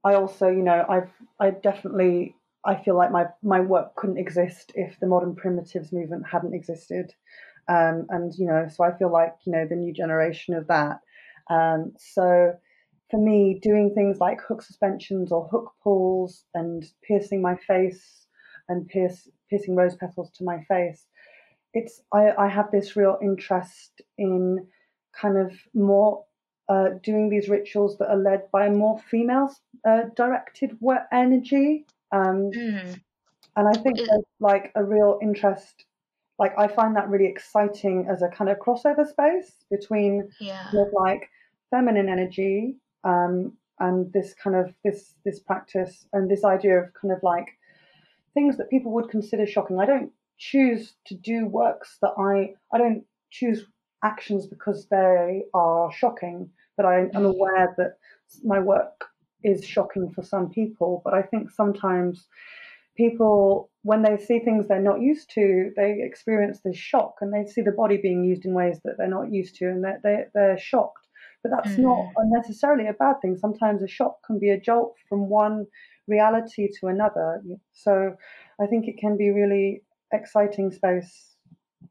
i 0.04 0.14
also 0.14 0.48
you 0.48 0.62
know 0.62 0.84
i've 0.88 1.10
i 1.40 1.50
definitely 1.50 2.34
i 2.64 2.74
feel 2.74 2.96
like 2.96 3.10
my 3.10 3.26
my 3.42 3.60
work 3.60 3.94
couldn't 3.94 4.18
exist 4.18 4.72
if 4.74 4.98
the 5.00 5.06
modern 5.06 5.34
primitives 5.34 5.92
movement 5.92 6.26
hadn't 6.26 6.54
existed. 6.54 7.14
Um, 7.68 8.06
and 8.08 8.34
you 8.34 8.46
know 8.46 8.66
so 8.74 8.82
i 8.84 8.96
feel 8.96 9.12
like 9.12 9.34
you 9.44 9.52
know 9.52 9.66
the 9.66 9.76
new 9.76 9.92
generation 9.92 10.54
of 10.54 10.66
that. 10.68 11.00
Um, 11.50 11.92
so 11.98 12.54
for 13.10 13.18
me 13.18 13.58
doing 13.62 13.94
things 13.94 14.18
like 14.18 14.40
hook 14.40 14.62
suspensions 14.62 15.32
or 15.32 15.48
hook 15.48 15.72
pulls 15.82 16.44
and 16.54 16.84
piercing 17.06 17.40
my 17.40 17.56
face 17.56 18.26
and 18.68 18.86
pierce 18.88 19.28
piercing 19.48 19.74
rose 19.74 19.96
petals 19.96 20.30
to 20.32 20.44
my 20.44 20.62
face 20.64 21.06
it's 21.74 22.02
I, 22.12 22.32
I 22.38 22.48
have 22.48 22.70
this 22.70 22.96
real 22.96 23.18
interest 23.22 24.02
in 24.16 24.66
kind 25.18 25.36
of 25.38 25.52
more 25.74 26.24
uh, 26.68 26.90
doing 27.02 27.30
these 27.30 27.48
rituals 27.48 27.96
that 27.98 28.10
are 28.10 28.16
led 28.16 28.50
by 28.50 28.66
a 28.66 28.70
more 28.70 28.98
female 29.10 29.50
uh, 29.86 30.02
directed 30.16 30.78
energy 31.12 31.86
um, 32.12 32.50
Mm. 32.50 33.00
and 33.56 33.68
I 33.68 33.72
think 33.82 33.96
there's 33.96 34.24
like 34.40 34.72
a 34.74 34.84
real 34.84 35.18
interest 35.22 35.84
like 36.38 36.56
I 36.56 36.68
find 36.68 36.94
that 36.96 37.08
really 37.08 37.26
exciting 37.26 38.06
as 38.10 38.22
a 38.22 38.28
kind 38.28 38.48
of 38.50 38.58
crossover 38.58 39.06
space 39.06 39.52
between 39.70 40.30
Yeah. 40.40 40.70
like 40.92 41.28
feminine 41.70 42.08
energy 42.08 42.76
um, 43.08 43.52
and 43.80 44.12
this 44.12 44.34
kind 44.42 44.56
of 44.56 44.74
this 44.84 45.14
this 45.24 45.40
practice 45.40 46.06
and 46.12 46.30
this 46.30 46.44
idea 46.44 46.78
of 46.78 46.92
kind 47.00 47.12
of 47.12 47.20
like 47.22 47.48
things 48.34 48.56
that 48.56 48.70
people 48.70 48.92
would 48.92 49.08
consider 49.08 49.46
shocking. 49.46 49.78
I 49.80 49.86
don't 49.86 50.12
choose 50.38 50.94
to 51.06 51.14
do 51.14 51.46
works 51.46 51.98
that 52.02 52.12
I 52.18 52.54
I 52.74 52.78
don't 52.78 53.04
choose 53.30 53.64
actions 54.04 54.46
because 54.46 54.86
they 54.88 55.42
are 55.54 55.90
shocking, 55.92 56.50
but 56.76 56.86
I 56.86 57.00
am 57.00 57.24
mm. 57.24 57.34
aware 57.34 57.74
that 57.78 57.98
my 58.44 58.60
work 58.60 59.04
is 59.42 59.64
shocking 59.64 60.10
for 60.10 60.22
some 60.22 60.50
people. 60.50 61.02
But 61.04 61.14
I 61.14 61.22
think 61.22 61.50
sometimes 61.50 62.26
people, 62.96 63.70
when 63.82 64.02
they 64.02 64.16
see 64.16 64.40
things 64.40 64.66
they're 64.66 64.80
not 64.80 65.00
used 65.00 65.30
to, 65.34 65.70
they 65.76 66.00
experience 66.02 66.60
this 66.60 66.76
shock 66.76 67.16
and 67.20 67.32
they 67.32 67.50
see 67.50 67.62
the 67.62 67.72
body 67.72 67.96
being 67.96 68.24
used 68.24 68.44
in 68.44 68.54
ways 68.54 68.80
that 68.84 68.94
they're 68.98 69.08
not 69.08 69.32
used 69.32 69.54
to 69.56 69.66
and 69.66 69.84
they're, 69.84 70.00
they're, 70.02 70.30
they're 70.34 70.58
shocked. 70.58 70.97
But 71.42 71.52
that's 71.52 71.76
mm. 71.76 71.84
not 71.84 72.12
necessarily 72.24 72.88
a 72.88 72.92
bad 72.92 73.16
thing. 73.22 73.36
Sometimes 73.36 73.82
a 73.82 73.88
shock 73.88 74.18
can 74.26 74.38
be 74.38 74.50
a 74.50 74.60
jolt 74.60 74.94
from 75.08 75.28
one 75.28 75.66
reality 76.08 76.68
to 76.80 76.88
another. 76.88 77.42
So 77.72 78.16
I 78.60 78.66
think 78.66 78.88
it 78.88 78.98
can 78.98 79.16
be 79.16 79.30
really 79.30 79.82
exciting 80.12 80.72
space, 80.72 81.36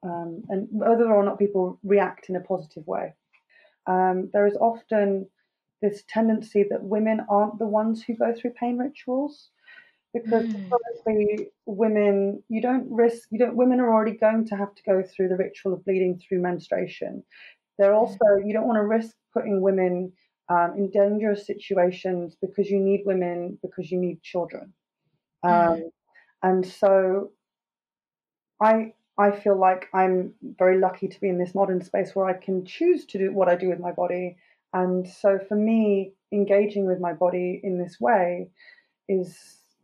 um, 0.04 0.44
and 0.50 0.68
whether 0.72 1.12
or 1.12 1.24
not 1.24 1.40
people 1.40 1.80
react 1.84 2.30
in 2.30 2.36
a 2.36 2.42
positive 2.42 2.86
way. 2.88 3.14
Um, 3.86 4.30
there 4.34 4.48
is 4.48 4.58
often 4.58 5.28
this 5.82 6.04
tendency 6.10 6.66
that 6.70 6.84
women 6.84 7.22
aren't 7.30 7.60
the 7.60 7.68
ones 7.68 8.04
who 8.04 8.16
go 8.16 8.34
through 8.34 8.52
pain 8.60 8.78
rituals 8.78 9.50
because 10.14 10.46
mm. 10.46 11.48
women 11.66 12.42
you 12.50 12.62
don't 12.62 12.88
risk 12.90 13.28
you 13.30 13.38
don't 13.38 13.56
women 13.56 13.80
are 13.80 13.94
already 13.94 14.18
going 14.18 14.46
to 14.48 14.56
have 14.56 14.74
to 14.74 14.82
go 14.84 15.04
through 15.04 15.28
the 15.28 15.36
ritual 15.36 15.74
of 15.74 15.84
bleeding 15.86 16.18
through 16.18 16.42
menstruation 16.42 17.24
they're 17.78 17.92
hmm. 17.92 18.00
also 18.00 18.26
you 18.44 18.54
don't 18.54 18.66
want 18.66 18.78
to 18.78 18.84
risk 18.84 19.16
putting 19.38 19.62
women 19.62 20.12
um, 20.50 20.74
in 20.78 20.90
dangerous 20.90 21.46
situations 21.46 22.36
because 22.42 22.70
you 22.70 22.80
need 22.80 23.02
women 23.06 23.58
because 23.62 23.92
you 23.92 24.00
need 24.00 24.22
children 24.24 24.74
um, 25.44 25.52
mm. 25.52 25.82
and 26.44 26.66
so 26.66 27.32
I 28.62 28.94
I 29.18 29.32
feel 29.32 29.58
like 29.58 29.88
I'm 29.94 30.34
very 30.60 30.80
lucky 30.80 31.08
to 31.08 31.20
be 31.20 31.30
in 31.30 31.40
this 31.40 31.56
modern 31.56 31.82
space 31.82 32.16
where 32.16 32.28
I 32.28 32.34
can 32.34 32.66
choose 32.66 33.06
to 33.08 33.18
do 33.18 33.34
what 33.34 33.50
I 33.50 33.56
do 33.56 33.70
with 33.70 33.80
my 33.80 33.92
body. 33.92 34.38
And 34.74 35.08
so 35.08 35.40
for 35.48 35.56
me, 35.56 36.14
engaging 36.32 36.86
with 36.86 37.00
my 37.00 37.14
body 37.14 37.60
in 37.64 37.80
this 37.80 38.00
way 38.00 38.50
is, 39.10 39.36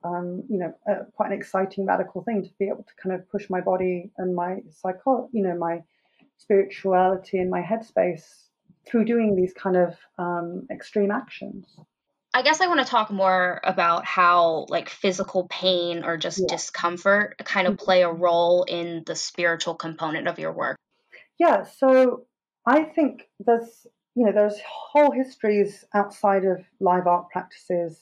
um, 0.04 0.44
you 0.50 0.60
know, 0.60 0.74
uh, 0.88 1.06
quite 1.16 1.32
an 1.32 1.38
exciting 1.38 1.86
radical 1.86 2.22
thing 2.24 2.44
to 2.44 2.50
be 2.60 2.68
able 2.68 2.84
to 2.84 2.94
kind 3.02 3.16
of 3.16 3.28
push 3.30 3.50
my 3.50 3.62
body 3.62 4.12
and 4.18 4.36
my 4.36 4.60
psycho, 4.70 5.30
you 5.32 5.42
know, 5.42 5.58
my 5.58 5.82
spirituality 6.38 7.40
and 7.40 7.50
my 7.50 7.62
headspace 7.62 8.43
through 8.88 9.06
doing 9.06 9.36
these 9.36 9.54
kind 9.54 9.78
of 9.78 9.96
um, 10.18 10.68
extreme 10.72 11.12
actions. 11.12 11.66
I 12.34 12.42
guess 12.42 12.62
I 12.62 12.68
want 12.68 12.80
to 12.80 12.86
talk 12.86 13.12
more 13.12 13.62
about 13.64 14.06
how 14.06 14.66
like 14.70 14.90
physical 14.90 15.48
pain 15.50 16.04
or 16.04 16.18
just 16.18 16.40
yeah. 16.40 16.48
discomfort 16.50 17.40
kind 17.46 17.68
of 17.68 17.76
mm-hmm. 17.76 17.86
play 17.86 18.02
a 18.02 18.12
role 18.12 18.64
in 18.64 19.04
the 19.06 19.16
spiritual 19.16 19.76
component 19.76 20.28
of 20.28 20.40
your 20.40 20.52
work. 20.52 20.78
Yeah, 21.40 21.64
so 21.64 22.26
I 22.66 22.84
think 22.84 23.30
there's 23.40 23.86
you 24.16 24.26
know 24.26 24.32
there's 24.32 24.60
whole 24.68 25.12
histories 25.12 25.86
outside 25.94 26.46
of 26.46 26.64
live 26.80 27.06
art 27.06 27.30
practices 27.30 28.00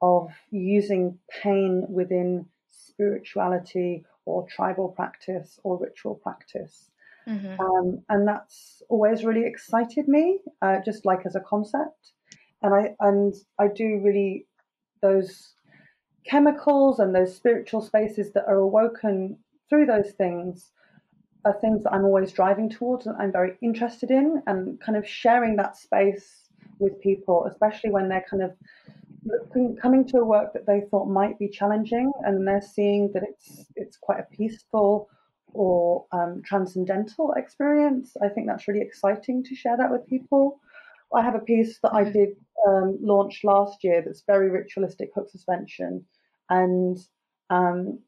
of 0.00 0.30
using 0.50 1.18
pain 1.42 1.84
within 1.88 2.46
spirituality 2.70 4.04
or 4.24 4.46
tribal 4.48 4.88
practice 4.88 5.58
or 5.62 5.78
ritual 5.78 6.14
practice. 6.14 6.90
Mm-hmm. 7.28 7.60
Um, 7.60 8.02
and 8.08 8.26
that's 8.26 8.82
always 8.88 9.24
really 9.24 9.44
excited 9.46 10.06
me, 10.06 10.38
uh, 10.62 10.76
just 10.84 11.04
like 11.04 11.26
as 11.26 11.34
a 11.34 11.40
concept 11.40 12.12
and 12.62 12.74
I 12.74 12.94
and 13.00 13.34
I 13.58 13.68
do 13.68 14.00
really 14.02 14.46
those 15.02 15.54
chemicals 16.26 16.98
and 16.98 17.14
those 17.14 17.34
spiritual 17.34 17.80
spaces 17.80 18.32
that 18.32 18.44
are 18.46 18.58
awoken 18.58 19.38
through 19.68 19.86
those 19.86 20.12
things 20.12 20.72
are 21.44 21.56
things 21.60 21.84
that 21.84 21.92
I'm 21.92 22.04
always 22.04 22.32
driving 22.32 22.68
towards 22.68 23.06
and 23.06 23.16
I'm 23.20 23.30
very 23.30 23.56
interested 23.62 24.10
in 24.10 24.42
and 24.46 24.80
kind 24.80 24.98
of 24.98 25.06
sharing 25.06 25.54
that 25.56 25.76
space 25.76 26.48
with 26.80 27.00
people, 27.00 27.46
especially 27.48 27.90
when 27.90 28.08
they're 28.08 28.26
kind 28.28 28.42
of 28.42 28.52
looking, 29.24 29.76
coming 29.80 30.04
to 30.08 30.18
a 30.18 30.24
work 30.24 30.52
that 30.54 30.66
they 30.66 30.82
thought 30.90 31.06
might 31.06 31.38
be 31.38 31.48
challenging 31.48 32.10
and 32.24 32.46
they're 32.46 32.60
seeing 32.60 33.12
that 33.14 33.22
it's 33.22 33.66
it's 33.76 33.96
quite 33.96 34.18
a 34.18 34.36
peaceful 34.36 35.08
or 35.56 36.06
um, 36.12 36.42
transcendental 36.44 37.32
experience. 37.36 38.16
I 38.22 38.28
think 38.28 38.46
that's 38.46 38.68
really 38.68 38.82
exciting 38.82 39.44
to 39.44 39.54
share 39.54 39.76
that 39.76 39.90
with 39.90 40.06
people. 40.06 40.60
I 41.14 41.22
have 41.22 41.34
a 41.34 41.40
piece 41.40 41.78
that 41.82 41.94
I 41.94 42.04
did 42.04 42.30
um, 42.66 42.98
launched 43.00 43.44
last 43.44 43.84
year 43.84 44.02
that's 44.04 44.22
very 44.26 44.50
ritualistic 44.50 45.10
hook 45.14 45.30
suspension, 45.30 46.04
and 46.50 46.98
um, 47.50 48.00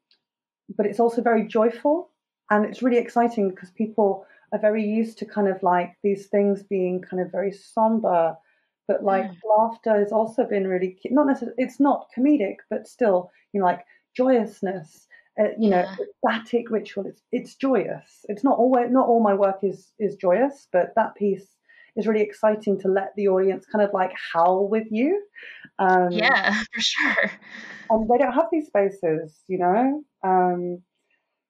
but 0.77 0.87
it's 0.87 1.01
also 1.01 1.23
very 1.23 1.47
joyful 1.47 2.11
and 2.51 2.65
it's 2.65 2.83
really 2.83 2.99
exciting 2.99 3.51
because 3.51 3.71
people 3.71 4.27
are 4.53 4.59
very 4.59 4.85
used 4.85 5.19
to 5.19 5.27
kind 5.27 5.49
of 5.49 5.63
like 5.63 5.97
these 6.03 6.27
things 6.27 6.63
being 6.63 7.03
kind 7.03 7.23
of 7.23 7.31
very 7.31 7.53
somber, 7.53 8.37
but 8.87 9.05
like 9.05 9.25
mm. 9.25 9.37
laughter 9.59 9.99
has 9.99 10.13
also 10.13 10.45
been 10.45 10.67
really 10.67 10.99
not 11.11 11.27
necessarily 11.27 11.55
it's 11.59 11.81
not 11.81 12.09
comedic, 12.17 12.57
but 12.71 12.89
still 12.89 13.31
you 13.53 13.61
know 13.61 13.67
like 13.67 13.85
joyousness. 14.17 15.07
Uh, 15.39 15.49
you 15.59 15.71
know, 15.71 15.87
ecstatic 16.25 16.71
ritual. 16.71 17.07
It's 17.07 17.23
it's 17.31 17.55
joyous. 17.55 18.25
It's 18.29 18.43
not 18.43 18.59
always 18.59 18.91
not 18.91 19.07
all 19.07 19.23
my 19.23 19.35
work 19.35 19.59
is 19.63 19.93
is 19.99 20.17
joyous, 20.17 20.67
but 20.73 20.93
that 20.97 21.15
piece 21.15 21.47
is 21.97 22.07
really 22.07 22.23
exciting 22.23 22.81
to 22.81 22.89
let 22.89 23.13
the 23.17 23.29
audience 23.29 23.67
kind 23.67 23.85
of 23.85 23.93
like 23.93 24.13
howl 24.33 24.69
with 24.69 24.87
you. 24.91 25.23
Um, 25.79 26.11
yeah, 26.11 26.63
for 26.73 26.81
sure. 26.81 27.31
And 27.91 28.09
they 28.09 28.19
don't 28.19 28.33
have 28.33 28.49
these 28.51 28.67
spaces, 28.67 29.39
you 29.49 29.59
know. 29.59 30.03
Um, 30.25 30.83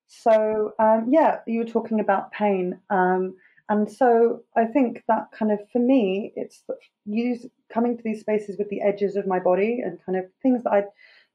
so 0.06 0.72
um, 0.78 1.06
yeah, 1.10 1.38
you 1.46 1.60
were 1.60 1.64
talking 1.66 2.00
about 2.00 2.32
pain, 2.32 2.78
um, 2.90 3.36
and 3.68 3.90
so 3.90 4.42
I 4.56 4.64
think 4.64 5.02
that 5.08 5.28
kind 5.32 5.52
of 5.52 5.60
for 5.70 5.78
me, 5.78 6.32
it's 6.36 6.62
use 7.04 7.46
coming 7.72 7.96
to 7.96 8.02
these 8.02 8.20
spaces 8.20 8.56
with 8.58 8.68
the 8.70 8.80
edges 8.80 9.16
of 9.16 9.26
my 9.26 9.38
body 9.38 9.80
and 9.84 9.98
kind 10.04 10.18
of 10.18 10.24
things 10.42 10.64
that 10.64 10.72
I'd 10.72 10.86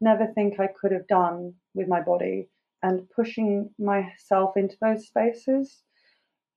never 0.04 0.28
think 0.28 0.60
I 0.60 0.68
could 0.68 0.92
have 0.92 1.08
done 1.08 1.54
with 1.74 1.88
my 1.88 2.02
body, 2.02 2.50
and 2.82 3.10
pushing 3.16 3.70
myself 3.80 4.58
into 4.58 4.76
those 4.82 5.08
spaces. 5.08 5.82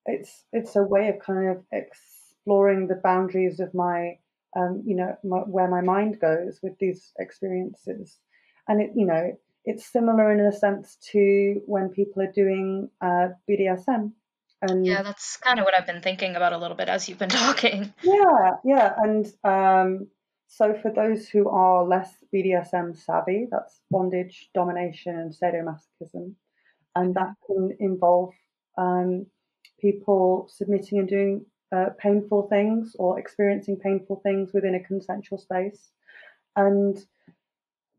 It's 0.05 0.45
it's 0.53 0.77
a 0.77 0.83
way 0.83 1.09
of 1.09 1.19
kind 1.19 1.49
of 1.49 1.65
exploring 1.73 2.89
the 2.89 3.01
boundaries 3.03 3.61
of 3.61 3.75
my, 3.75 4.19
um, 4.57 4.83
you 4.87 4.97
know, 4.97 5.17
my, 5.25 5.39
where 5.39 5.69
my 5.69 5.81
mind 5.81 6.21
goes 6.21 6.61
with 6.63 6.79
these 6.79 7.13
experiences. 7.19 8.19
And 8.69 8.83
it, 8.83 8.91
you 8.95 9.07
know, 9.07 9.33
it's 9.65 9.91
similar 9.91 10.33
in 10.33 10.41
a 10.41 10.53
sense 10.53 10.97
to 11.13 11.61
when 11.67 11.89
people 11.89 12.23
are 12.23 12.33
doing 12.33 12.89
uh, 13.01 13.29
BDSM. 13.49 14.13
And 14.63 14.87
yeah, 14.87 15.03
that's 15.03 15.37
kind 15.37 15.59
of 15.59 15.65
what 15.65 15.77
I've 15.77 15.87
been 15.87 16.01
thinking 16.01 16.35
about 16.35 16.53
a 16.53 16.59
little 16.59 16.77
bit 16.77 16.89
as 16.89 17.09
you've 17.09 17.19
been 17.19 17.29
talking. 17.45 17.93
Yeah, 18.03 18.51
yeah, 18.65 18.95
and 18.97 19.27
um, 19.45 20.07
so 20.49 20.75
for 20.81 20.93
those 20.93 21.29
who 21.29 21.49
are 21.49 21.85
less 21.85 22.13
BDSM 22.35 22.97
savvy, 22.97 23.47
that's 23.51 23.81
bondage, 23.91 24.49
domination, 24.55 25.17
and 25.17 25.33
sadomasochism, 25.33 26.35
and 26.95 27.15
that 27.15 27.35
can 27.47 27.77
involve 27.81 28.33
um, 28.79 29.27
people 29.81 30.49
submitting 30.49 30.99
and 30.99 31.09
doing 31.09 31.47
uh, 31.75 31.87
painful 31.99 32.49
things 32.49 32.95
or 32.99 33.19
experiencing 33.19 33.77
painful 33.77 34.21
things 34.23 34.53
within 34.53 34.75
a 34.75 34.85
consensual 34.85 35.39
space. 35.39 35.91
And 36.55 37.05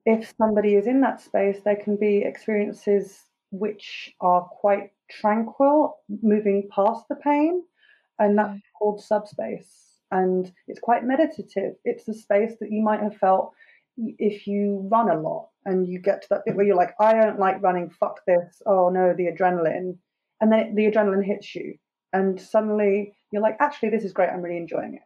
if 0.06 0.34
somebody 0.38 0.76
is 0.76 0.88
in 0.88 1.02
that 1.02 1.22
space, 1.22 1.60
there 1.64 1.76
can 1.76 1.98
be 1.98 2.24
experiences 2.26 3.20
which 3.52 4.14
are 4.22 4.44
quite 4.44 4.92
tranquil, 5.10 5.98
moving 6.22 6.70
past 6.74 7.06
the 7.10 7.16
pain, 7.16 7.64
and 8.20 8.38
that's 8.38 8.58
mm. 8.58 8.62
called 8.80 9.02
subspace. 9.02 9.87
And 10.12 10.52
it's 10.68 10.80
quite 10.80 11.04
meditative. 11.04 11.76
It's 11.84 12.08
a 12.08 12.14
space 12.14 12.54
that 12.60 12.72
you 12.72 12.82
might 12.82 13.02
have 13.02 13.18
felt 13.18 13.54
if 13.98 14.48
you 14.48 14.88
run 14.92 15.10
a 15.10 15.20
lot 15.20 15.50
and 15.66 15.88
you 15.88 16.00
get 16.00 16.22
to 16.22 16.28
that 16.30 16.46
bit 16.46 16.56
where 16.56 16.66
you're 16.66 16.76
like, 16.76 16.94
I 17.00 17.14
don't 17.14 17.40
like 17.40 17.62
running, 17.62 17.90
fuck 17.90 18.22
this, 18.26 18.62
oh 18.66 18.90
no, 18.90 19.14
the 19.14 19.26
adrenaline. 19.26 19.98
And 20.40 20.52
then 20.52 20.76
the 20.76 20.86
adrenaline 20.86 21.26
hits 21.26 21.56
you, 21.56 21.76
and 22.14 22.40
suddenly 22.40 23.16
you're 23.32 23.42
like, 23.42 23.58
actually, 23.60 23.90
this 23.90 24.04
is 24.04 24.14
great. 24.14 24.30
I'm 24.30 24.42
really 24.42 24.58
enjoying 24.58 24.94
it. 24.94 25.02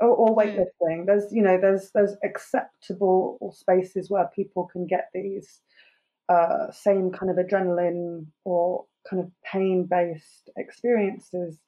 Or, 0.00 0.08
or 0.08 0.36
weightlifting. 0.36 1.06
There's, 1.06 1.30
you 1.30 1.42
know, 1.42 1.58
there's 1.60 1.90
there's 1.94 2.16
acceptable 2.24 3.54
spaces 3.54 4.10
where 4.10 4.28
people 4.34 4.64
can 4.64 4.86
get 4.86 5.10
these 5.12 5.60
uh, 6.28 6.70
same 6.72 7.12
kind 7.12 7.30
of 7.30 7.36
adrenaline 7.36 8.26
or 8.44 8.86
kind 9.08 9.22
of 9.22 9.30
pain 9.44 9.84
based 9.84 10.50
experiences. 10.56 11.58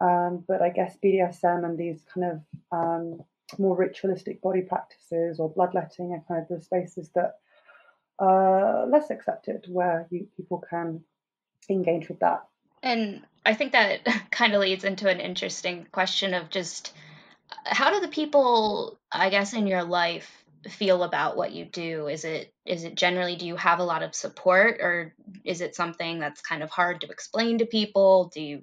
Um, 0.00 0.44
but 0.46 0.62
I 0.62 0.70
guess 0.70 0.96
BDSM 1.02 1.64
and 1.64 1.78
these 1.78 2.02
kind 2.12 2.32
of 2.32 2.40
um, 2.72 3.20
more 3.58 3.76
ritualistic 3.76 4.40
body 4.40 4.62
practices 4.62 5.38
or 5.38 5.50
bloodletting 5.50 6.12
are 6.12 6.24
kind 6.26 6.42
of 6.42 6.48
the 6.48 6.64
spaces 6.64 7.10
that 7.14 7.34
are 8.18 8.86
less 8.86 9.10
accepted, 9.10 9.66
where 9.68 10.06
you, 10.10 10.26
people 10.36 10.62
can 10.68 11.02
engage 11.68 12.08
with 12.08 12.20
that. 12.20 12.46
And 12.82 13.22
I 13.44 13.54
think 13.54 13.72
that 13.72 14.00
kind 14.30 14.54
of 14.54 14.60
leads 14.60 14.84
into 14.84 15.08
an 15.08 15.20
interesting 15.20 15.86
question 15.92 16.34
of 16.34 16.50
just 16.50 16.92
how 17.64 17.92
do 17.92 18.00
the 18.00 18.08
people, 18.08 18.98
I 19.10 19.30
guess, 19.30 19.52
in 19.52 19.66
your 19.66 19.82
life 19.82 20.30
feel 20.68 21.02
about 21.02 21.36
what 21.36 21.52
you 21.52 21.64
do? 21.64 22.06
Is 22.08 22.24
it 22.24 22.52
is 22.66 22.84
it 22.84 22.94
generally 22.94 23.36
do 23.36 23.46
you 23.46 23.56
have 23.56 23.78
a 23.78 23.84
lot 23.84 24.02
of 24.02 24.14
support 24.14 24.78
or 24.80 25.14
is 25.44 25.60
it 25.60 25.74
something 25.74 26.18
that's 26.18 26.42
kind 26.42 26.62
of 26.62 26.70
hard 26.70 27.00
to 27.00 27.08
explain 27.08 27.58
to 27.58 27.66
people? 27.66 28.30
Do 28.32 28.42
you 28.42 28.62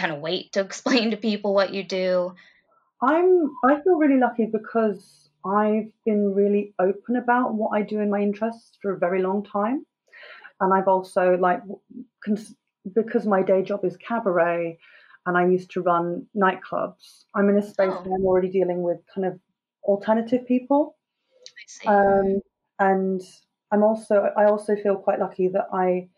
kind 0.00 0.12
of 0.12 0.20
wait 0.20 0.52
to 0.52 0.60
explain 0.68 1.10
to 1.10 1.16
people 1.16 1.54
what 1.54 1.72
you 1.74 1.82
do? 1.84 2.34
I'm 3.02 3.50
I 3.64 3.80
feel 3.82 3.96
really 3.96 4.18
lucky 4.18 4.46
because 4.46 5.30
I've 5.44 5.90
been 6.04 6.34
really 6.34 6.74
open 6.78 7.16
about 7.16 7.54
what 7.54 7.70
I 7.70 7.82
do 7.82 8.00
in 8.00 8.10
my 8.10 8.20
interests 8.20 8.76
for 8.82 8.92
a 8.92 8.98
very 8.98 9.22
long 9.22 9.42
time. 9.44 9.86
And 10.60 10.74
I've 10.74 10.88
also 10.88 11.36
like 11.36 11.62
cons- 12.24 12.54
because 12.94 13.26
my 13.26 13.42
day 13.42 13.62
job 13.62 13.84
is 13.84 13.96
cabaret 13.96 14.78
and 15.26 15.36
I 15.36 15.46
used 15.46 15.70
to 15.72 15.82
run 15.82 16.26
nightclubs. 16.36 17.24
I'm 17.34 17.48
in 17.48 17.56
a 17.56 17.62
space 17.62 17.92
Oh. 17.92 18.02
where 18.02 18.16
I'm 18.16 18.26
already 18.26 18.50
dealing 18.50 18.82
with 18.82 18.98
kind 19.14 19.26
of 19.26 19.38
alternative 19.84 20.46
people. 20.46 20.96
I 21.62 21.64
see. 21.66 21.88
Um, 21.88 22.40
and 22.78 23.22
I'm 23.72 23.82
also 23.82 24.30
I 24.36 24.44
also 24.46 24.76
feel 24.76 24.96
quite 24.96 25.20
lucky 25.20 25.48
that 25.48 25.68
I 25.72 26.08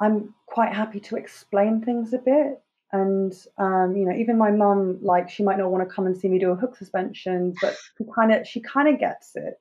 I'm 0.00 0.34
quite 0.46 0.72
happy 0.72 1.00
to 1.00 1.16
explain 1.16 1.80
things 1.80 2.12
a 2.12 2.18
bit. 2.18 2.60
And 2.92 3.32
um, 3.58 3.96
you 3.96 4.04
know, 4.06 4.14
even 4.14 4.38
my 4.38 4.50
mum, 4.50 4.98
like, 5.02 5.28
she 5.28 5.42
might 5.42 5.58
not 5.58 5.70
want 5.70 5.88
to 5.88 5.94
come 5.94 6.06
and 6.06 6.16
see 6.16 6.28
me 6.28 6.38
do 6.38 6.52
a 6.52 6.56
hook 6.56 6.76
suspension, 6.76 7.54
but 7.60 7.76
she 7.98 8.04
kind 8.14 8.32
of 8.32 8.46
she 8.46 8.60
kind 8.60 8.88
of 8.88 9.00
gets 9.00 9.32
it. 9.34 9.54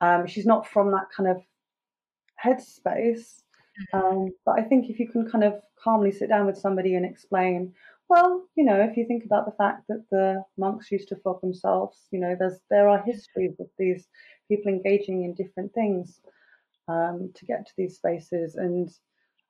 Um, 0.00 0.26
she's 0.26 0.46
not 0.46 0.66
from 0.68 0.90
that 0.90 1.06
kind 1.16 1.30
of 1.30 1.42
headspace, 2.44 3.40
um, 3.92 4.32
but 4.44 4.58
I 4.58 4.62
think 4.62 4.90
if 4.90 4.98
you 4.98 5.08
can 5.08 5.30
kind 5.30 5.44
of 5.44 5.54
calmly 5.82 6.12
sit 6.12 6.28
down 6.28 6.46
with 6.46 6.58
somebody 6.58 6.94
and 6.94 7.06
explain, 7.06 7.72
well, 8.08 8.44
you 8.54 8.64
know, 8.64 8.80
if 8.80 8.96
you 8.96 9.06
think 9.06 9.24
about 9.24 9.46
the 9.46 9.56
fact 9.56 9.84
that 9.88 10.04
the 10.10 10.44
monks 10.58 10.90
used 10.90 11.08
to 11.08 11.16
flog 11.16 11.40
themselves, 11.40 12.06
you 12.10 12.20
know, 12.20 12.36
there's 12.38 12.58
there 12.70 12.88
are 12.88 13.02
histories 13.02 13.58
of 13.60 13.68
these 13.78 14.06
people 14.48 14.70
engaging 14.70 15.24
in 15.24 15.34
different 15.34 15.72
things 15.72 16.20
um, 16.88 17.32
to 17.34 17.46
get 17.46 17.66
to 17.66 17.72
these 17.78 17.96
spaces, 17.96 18.56
and 18.56 18.90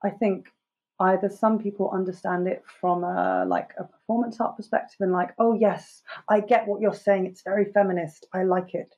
I 0.05 0.11
think 0.11 0.49
either 1.01 1.29
some 1.29 1.59
people 1.59 1.91
understand 1.91 2.47
it 2.47 2.63
from 2.81 3.03
a 3.03 3.45
like 3.47 3.71
a 3.79 3.85
performance 3.85 4.41
art 4.41 4.57
perspective 4.57 4.97
and 5.01 5.13
like, 5.13 5.35
oh 5.39 5.55
yes, 5.55 6.03
I 6.29 6.41
get 6.41 6.67
what 6.67 6.81
you're 6.81 6.95
saying, 6.95 7.27
it's 7.27 7.43
very 7.43 7.67
feminist, 7.73 8.27
I 8.33 8.45
like 8.45 8.75
it, 8.75 8.95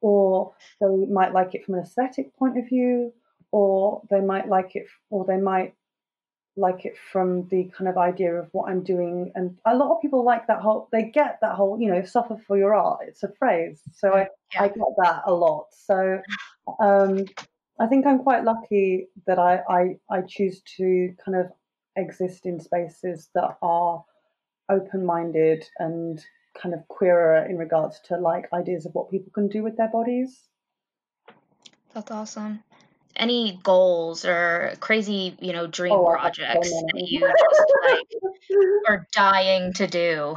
or 0.00 0.52
they 0.80 1.06
might 1.10 1.32
like 1.32 1.54
it 1.54 1.64
from 1.64 1.76
an 1.76 1.82
aesthetic 1.82 2.36
point 2.36 2.58
of 2.58 2.68
view, 2.68 3.12
or 3.50 4.02
they 4.10 4.20
might 4.20 4.48
like 4.48 4.76
it, 4.76 4.86
or 5.10 5.24
they 5.24 5.38
might 5.38 5.74
like 6.56 6.84
it 6.84 6.96
from 7.12 7.46
the 7.48 7.70
kind 7.76 7.88
of 7.88 7.96
idea 7.96 8.34
of 8.34 8.48
what 8.52 8.68
I'm 8.68 8.82
doing. 8.82 9.30
And 9.36 9.56
a 9.64 9.76
lot 9.76 9.94
of 9.94 10.02
people 10.02 10.24
like 10.24 10.46
that 10.48 10.60
whole, 10.60 10.88
they 10.92 11.04
get 11.04 11.38
that 11.40 11.54
whole, 11.54 11.80
you 11.80 11.88
know, 11.88 12.04
suffer 12.04 12.36
for 12.46 12.58
your 12.58 12.74
art. 12.74 13.00
It's 13.06 13.22
a 13.22 13.32
phrase. 13.38 13.80
So 13.94 14.12
I, 14.12 14.28
I 14.58 14.68
get 14.68 14.78
that 15.02 15.22
a 15.26 15.32
lot. 15.32 15.66
So 15.70 16.20
um, 16.80 17.24
I 17.80 17.86
think 17.86 18.06
I'm 18.06 18.18
quite 18.18 18.44
lucky 18.44 19.08
that 19.26 19.38
I, 19.38 19.62
I, 19.68 19.82
I 20.10 20.22
choose 20.22 20.62
to 20.76 21.14
kind 21.24 21.36
of 21.36 21.46
exist 21.96 22.46
in 22.46 22.60
spaces 22.60 23.30
that 23.34 23.56
are 23.62 24.04
open 24.68 25.06
minded 25.06 25.64
and 25.78 26.22
kind 26.60 26.74
of 26.74 26.86
queerer 26.88 27.46
in 27.46 27.56
regards 27.56 28.00
to 28.06 28.16
like 28.16 28.48
ideas 28.52 28.84
of 28.84 28.94
what 28.94 29.10
people 29.10 29.30
can 29.32 29.48
do 29.48 29.62
with 29.62 29.76
their 29.76 29.88
bodies. 29.88 30.48
That's 31.94 32.10
awesome. 32.10 32.64
Any 33.16 33.58
goals 33.62 34.24
or 34.24 34.74
crazy, 34.80 35.36
you 35.40 35.52
know, 35.52 35.66
dream 35.66 35.92
Oh, 35.92 36.10
have 36.10 36.34
so 36.34 36.42
projects 36.42 36.70
that 36.70 37.06
you 37.06 37.20
just 37.20 37.72
like 37.84 38.06
are 38.88 39.06
dying 39.12 39.72
to 39.74 39.86
do? 39.86 40.36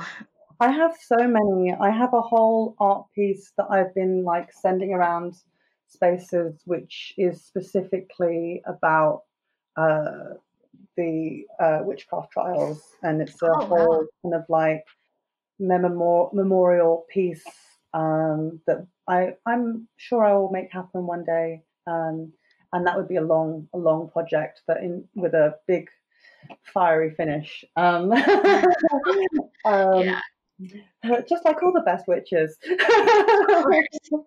I 0.59 0.71
have 0.71 0.95
so 0.99 1.17
many. 1.17 1.73
I 1.73 1.89
have 1.89 2.13
a 2.13 2.21
whole 2.21 2.75
art 2.79 3.05
piece 3.15 3.51
that 3.57 3.67
I've 3.69 3.93
been 3.93 4.23
like 4.23 4.51
sending 4.53 4.93
around 4.93 5.35
spaces, 5.91 6.61
which 6.65 7.13
is 7.17 7.43
specifically 7.43 8.61
about 8.65 9.23
uh, 9.77 10.35
the 10.97 11.45
uh, 11.59 11.79
witchcraft 11.83 12.31
trials, 12.31 12.81
and 13.03 13.21
it's 13.21 13.41
a 13.41 13.47
Oh, 13.47 13.59
wow. 13.59 13.67
whole 13.67 14.05
kind 14.23 14.35
of 14.35 14.45
like 14.49 14.85
memor- 15.59 16.29
memorial 16.33 17.05
piece 17.09 17.45
um, 17.93 18.59
that 18.67 18.85
I 19.07 19.35
I'm 19.45 19.87
sure 19.97 20.25
I 20.25 20.33
will 20.33 20.51
make 20.51 20.71
happen 20.71 21.05
one 21.05 21.23
day. 21.23 21.63
Um, 21.87 22.33
and 22.73 22.87
that 22.87 22.95
would 22.95 23.07
be 23.07 23.17
a 23.17 23.21
long 23.21 23.67
a 23.73 23.77
long 23.77 24.09
project, 24.09 24.61
but 24.67 24.77
in 24.77 25.03
with 25.15 25.33
a 25.33 25.55
big 25.67 25.89
fiery 26.73 27.13
finish. 27.15 27.65
Um, 27.75 28.11
um, 29.65 30.03
Yeah. 30.05 30.21
just 31.29 31.45
like 31.45 31.61
all 31.63 31.73
the 31.73 31.81
best 31.81 32.07
witches. 32.07 32.57
Of 32.63 33.47
course. 33.63 33.87
Of 34.13 34.21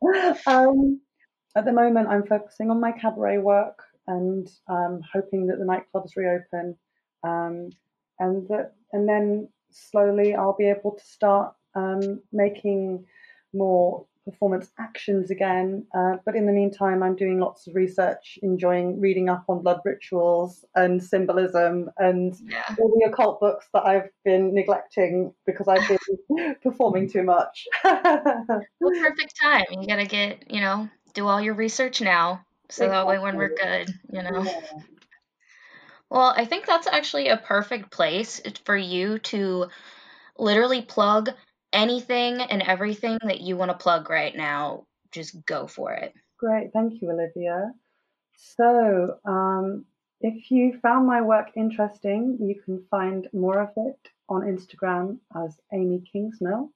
course. 0.00 0.46
um, 0.46 1.00
at 1.56 1.64
the 1.64 1.72
moment, 1.72 2.08
I'm 2.08 2.26
focusing 2.26 2.70
on 2.70 2.80
my 2.80 2.92
cabaret 2.92 3.38
work 3.38 3.82
and 4.06 4.48
um, 4.68 5.00
hoping 5.12 5.46
that 5.48 5.58
the 5.58 5.64
nightclubs 5.64 6.16
reopen, 6.16 6.76
um, 7.24 7.70
and 8.18 8.48
that, 8.48 8.72
and 8.92 9.08
then 9.08 9.48
slowly 9.70 10.34
I'll 10.34 10.56
be 10.56 10.68
able 10.70 10.92
to 10.92 11.04
start 11.04 11.54
um, 11.74 12.22
making 12.32 13.04
more 13.52 14.06
performance 14.30 14.70
actions 14.78 15.30
again. 15.30 15.86
Uh, 15.94 16.16
but 16.24 16.36
in 16.36 16.46
the 16.46 16.52
meantime, 16.52 17.02
I'm 17.02 17.16
doing 17.16 17.38
lots 17.38 17.66
of 17.66 17.74
research, 17.74 18.38
enjoying 18.42 19.00
reading 19.00 19.28
up 19.28 19.44
on 19.48 19.62
blood 19.62 19.80
rituals 19.84 20.64
and 20.74 21.02
symbolism 21.02 21.90
and 21.98 22.34
Yeah. 22.44 22.62
all 22.78 22.88
the 22.88 23.08
occult 23.10 23.40
books 23.40 23.68
that 23.72 23.84
I've 23.86 24.10
been 24.24 24.54
neglecting 24.54 25.34
because 25.46 25.68
I've 25.68 25.88
been 25.88 26.54
performing 26.62 27.08
too 27.08 27.22
much. 27.22 27.66
Perfect 27.82 29.34
time. 29.40 29.66
You 29.70 29.86
gotta 29.86 30.06
get, 30.06 30.50
you 30.50 30.60
know, 30.60 30.88
do 31.14 31.26
all 31.26 31.40
your 31.40 31.54
research 31.54 32.00
now. 32.00 32.44
So 32.70 32.88
that 32.88 33.06
way 33.06 33.18
when 33.18 33.36
we're 33.36 33.54
good, 33.54 33.88
you 34.12 34.22
know. 34.22 34.42
Yeah. 34.44 34.82
Well, 36.10 36.32
I 36.36 36.44
think 36.44 36.66
that's 36.66 36.86
actually 36.86 37.28
a 37.28 37.36
perfect 37.36 37.90
place 37.90 38.40
for 38.64 38.76
you 38.76 39.18
to 39.18 39.66
literally 40.38 40.82
plug 40.82 41.30
anything 41.72 42.40
and 42.40 42.62
everything 42.62 43.18
that 43.24 43.40
you 43.40 43.56
want 43.56 43.70
to 43.70 43.76
plug 43.76 44.10
right 44.10 44.36
now. 44.36 44.86
Just 45.12 45.44
go 45.46 45.66
for 45.66 45.92
it. 45.92 46.14
Great, 46.38 46.72
thank 46.72 47.00
you, 47.00 47.10
Olivia. 47.10 47.72
So, 48.36 49.18
um, 49.24 49.84
if 50.20 50.50
you 50.50 50.78
found 50.82 51.06
my 51.06 51.20
work 51.20 51.50
interesting, 51.56 52.38
you 52.40 52.60
can 52.64 52.84
find 52.90 53.28
more 53.32 53.60
of 53.60 53.70
it 53.76 53.98
on 54.28 54.42
Instagram 54.42 55.18
as 55.34 55.56
Amy 55.72 56.02
Kingsmill. 56.12 56.70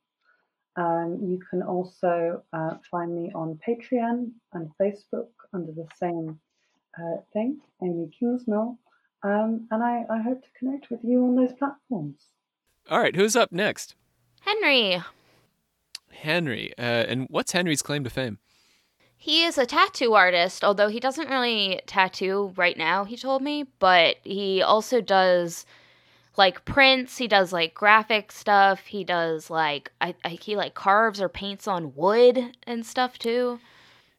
Um, 0.77 1.19
you 1.23 1.41
can 1.51 1.63
also 1.63 2.43
uh, 2.53 2.77
find 2.91 3.15
me 3.15 3.31
on 3.35 3.59
Patreon 3.67 4.31
and 4.53 4.71
Facebook 4.81 5.29
under 5.53 5.73
the 5.73 5.87
same 5.99 6.41
uh, 6.99 7.21
thing, 7.33 7.61
Amy 7.83 8.11
Kingsmill. 8.21 8.79
Um, 9.23 9.69
and 9.71 9.83
I, 9.83 10.05
I 10.09 10.23
hope 10.23 10.43
to 10.43 10.49
connect 10.59 10.91
with 10.91 11.01
you 11.05 11.25
on 11.25 11.37
those 11.37 11.53
platforms. 11.53 12.27
All 12.91 12.99
right, 12.99 13.15
who's 13.15 13.37
up 13.37 13.53
next? 13.53 13.95
Henry. 14.45 15.03
Henry. 16.11 16.73
Uh, 16.79 16.83
and 16.83 17.27
what's 17.31 17.53
Henry's 17.53 17.83
claim 17.83 18.05
to 18.05 18.11
fame? 18.11 18.39
He 19.17 19.45
is 19.45 19.57
a 19.57 19.67
tattoo 19.67 20.15
artist, 20.15 20.65
although 20.65 20.89
he 20.89 20.99
doesn't 20.99 21.31
really 21.31 21.81
tattoo 21.87 22.53
right 22.57 22.77
now, 22.77 23.05
he 23.05 23.17
told 23.17 23.41
me, 23.41 23.65
but 23.79 24.17
he 24.25 24.61
also 24.61 25.01
does 25.01 25.65
like 26.37 26.65
prints, 26.65 27.19
he 27.19 27.29
does 27.29 27.53
like 27.53 27.73
graphic 27.73 28.33
stuff, 28.33 28.81
he 28.87 29.05
does 29.05 29.49
like 29.49 29.93
I, 30.01 30.15
I 30.25 30.31
he 30.31 30.57
like 30.57 30.75
carves 30.75 31.21
or 31.21 31.29
paints 31.29 31.69
on 31.69 31.95
wood 31.95 32.57
and 32.67 32.85
stuff 32.85 33.19
too. 33.19 33.61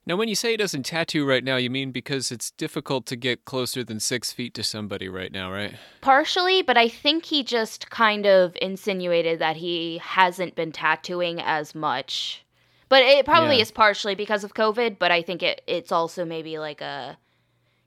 Now, 0.05 0.17
when 0.17 0.27
you 0.27 0.35
say 0.35 0.51
he 0.51 0.57
doesn't 0.57 0.83
tattoo 0.85 1.25
right 1.25 1.43
now, 1.43 1.55
you 1.55 1.69
mean 1.69 1.91
because 1.91 2.29
it's 2.31 2.51
difficult 2.51 3.05
to 3.05 3.15
get 3.15 3.45
closer 3.45 3.83
than 3.85 4.01
six 4.01 4.33
feet 4.33 4.53
to 4.55 4.63
somebody 4.63 5.07
right 5.07 5.31
now, 5.31 5.49
right? 5.51 5.75
Partially, 6.01 6.61
but 6.61 6.77
I 6.77 6.89
think 6.89 7.25
he 7.25 7.41
just 7.41 7.89
kind 7.89 8.25
of 8.25 8.57
insinuated 8.61 9.39
that 9.39 9.55
he 9.55 9.99
hasn't 9.99 10.55
been 10.55 10.73
tattooing 10.73 11.39
as 11.41 11.73
much. 11.73 12.43
But 12.89 13.03
it 13.03 13.25
probably 13.25 13.55
Yeah. 13.55 13.61
is 13.61 13.71
partially 13.71 14.13
because 14.13 14.43
of 14.43 14.53
COVID, 14.53 14.99
but 14.99 15.09
I 15.09 15.21
think 15.21 15.41
it 15.41 15.61
it's 15.67 15.91
also 15.91 16.25
maybe 16.25 16.59
like 16.59 16.81
a 16.81 17.17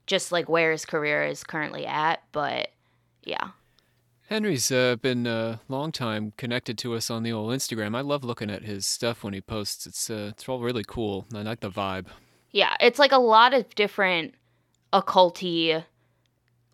just 0.07 0.31
like 0.31 0.49
where 0.49 0.71
his 0.71 0.85
career 0.85 1.23
is 1.23 1.43
currently 1.43 1.85
at, 1.85 2.23
but 2.31 2.71
yeah. 3.23 3.49
Henry's 4.27 4.71
uh, 4.71 4.97
been 4.97 5.25
a 5.25 5.61
long 5.69 5.91
time 5.91 6.33
connected 6.35 6.77
to 6.79 6.93
us 6.95 7.09
on 7.09 7.23
the 7.23 7.31
old 7.31 7.53
Instagram. 7.53 7.95
I 7.95 8.01
love 8.01 8.25
looking 8.25 8.49
at 8.49 8.63
his 8.63 8.85
stuff 8.85 9.23
when 9.23 9.33
he 9.33 9.39
posts. 9.39 9.87
It's 9.87 10.09
uh, 10.09 10.31
it's 10.31 10.47
all 10.49 10.59
really 10.59 10.83
cool. 10.85 11.25
I 11.33 11.43
like 11.43 11.61
the 11.61 11.71
vibe. 11.71 12.07
Yeah, 12.51 12.75
it's 12.81 12.99
like 12.99 13.13
a 13.13 13.19
lot 13.19 13.53
of 13.53 13.73
different 13.75 14.33
occulty 14.91 15.83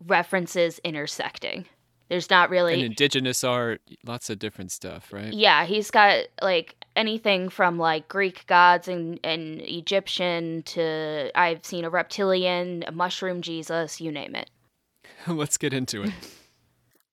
references 0.04 0.80
intersecting. 0.80 1.66
There's 2.08 2.28
not 2.28 2.50
really 2.50 2.74
And 2.74 2.82
indigenous 2.82 3.44
art, 3.44 3.80
lots 4.04 4.30
of 4.30 4.38
different 4.38 4.72
stuff, 4.72 5.12
right? 5.12 5.32
Yeah, 5.32 5.64
he's 5.64 5.90
got 5.90 6.26
like 6.42 6.74
anything 6.96 7.48
from 7.48 7.78
like 7.78 8.08
Greek 8.08 8.46
gods 8.46 8.88
and, 8.88 9.18
and 9.24 9.60
Egyptian 9.62 10.64
to 10.64 11.30
I've 11.36 11.64
seen 11.64 11.84
a 11.84 11.90
reptilian, 11.90 12.84
a 12.86 12.92
mushroom 12.92 13.42
Jesus, 13.42 14.00
you 14.00 14.10
name 14.10 14.34
it. 14.34 14.50
Let's 15.28 15.56
get 15.56 15.72
into 15.72 16.02
it. 16.02 16.12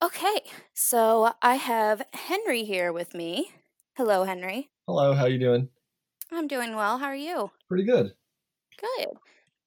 Okay, 0.03 0.41
so 0.73 1.33
I 1.43 1.55
have 1.55 2.01
Henry 2.13 2.63
here 2.63 2.91
with 2.91 3.13
me. 3.13 3.51
Hello, 3.95 4.23
Henry. 4.23 4.69
Hello, 4.87 5.13
how 5.13 5.25
you 5.25 5.37
doing? 5.37 5.69
I'm 6.31 6.47
doing 6.47 6.75
well. 6.75 6.97
How 6.97 7.05
are 7.05 7.15
you? 7.15 7.51
Pretty 7.67 7.83
good. 7.83 8.13
Good. 8.79 9.09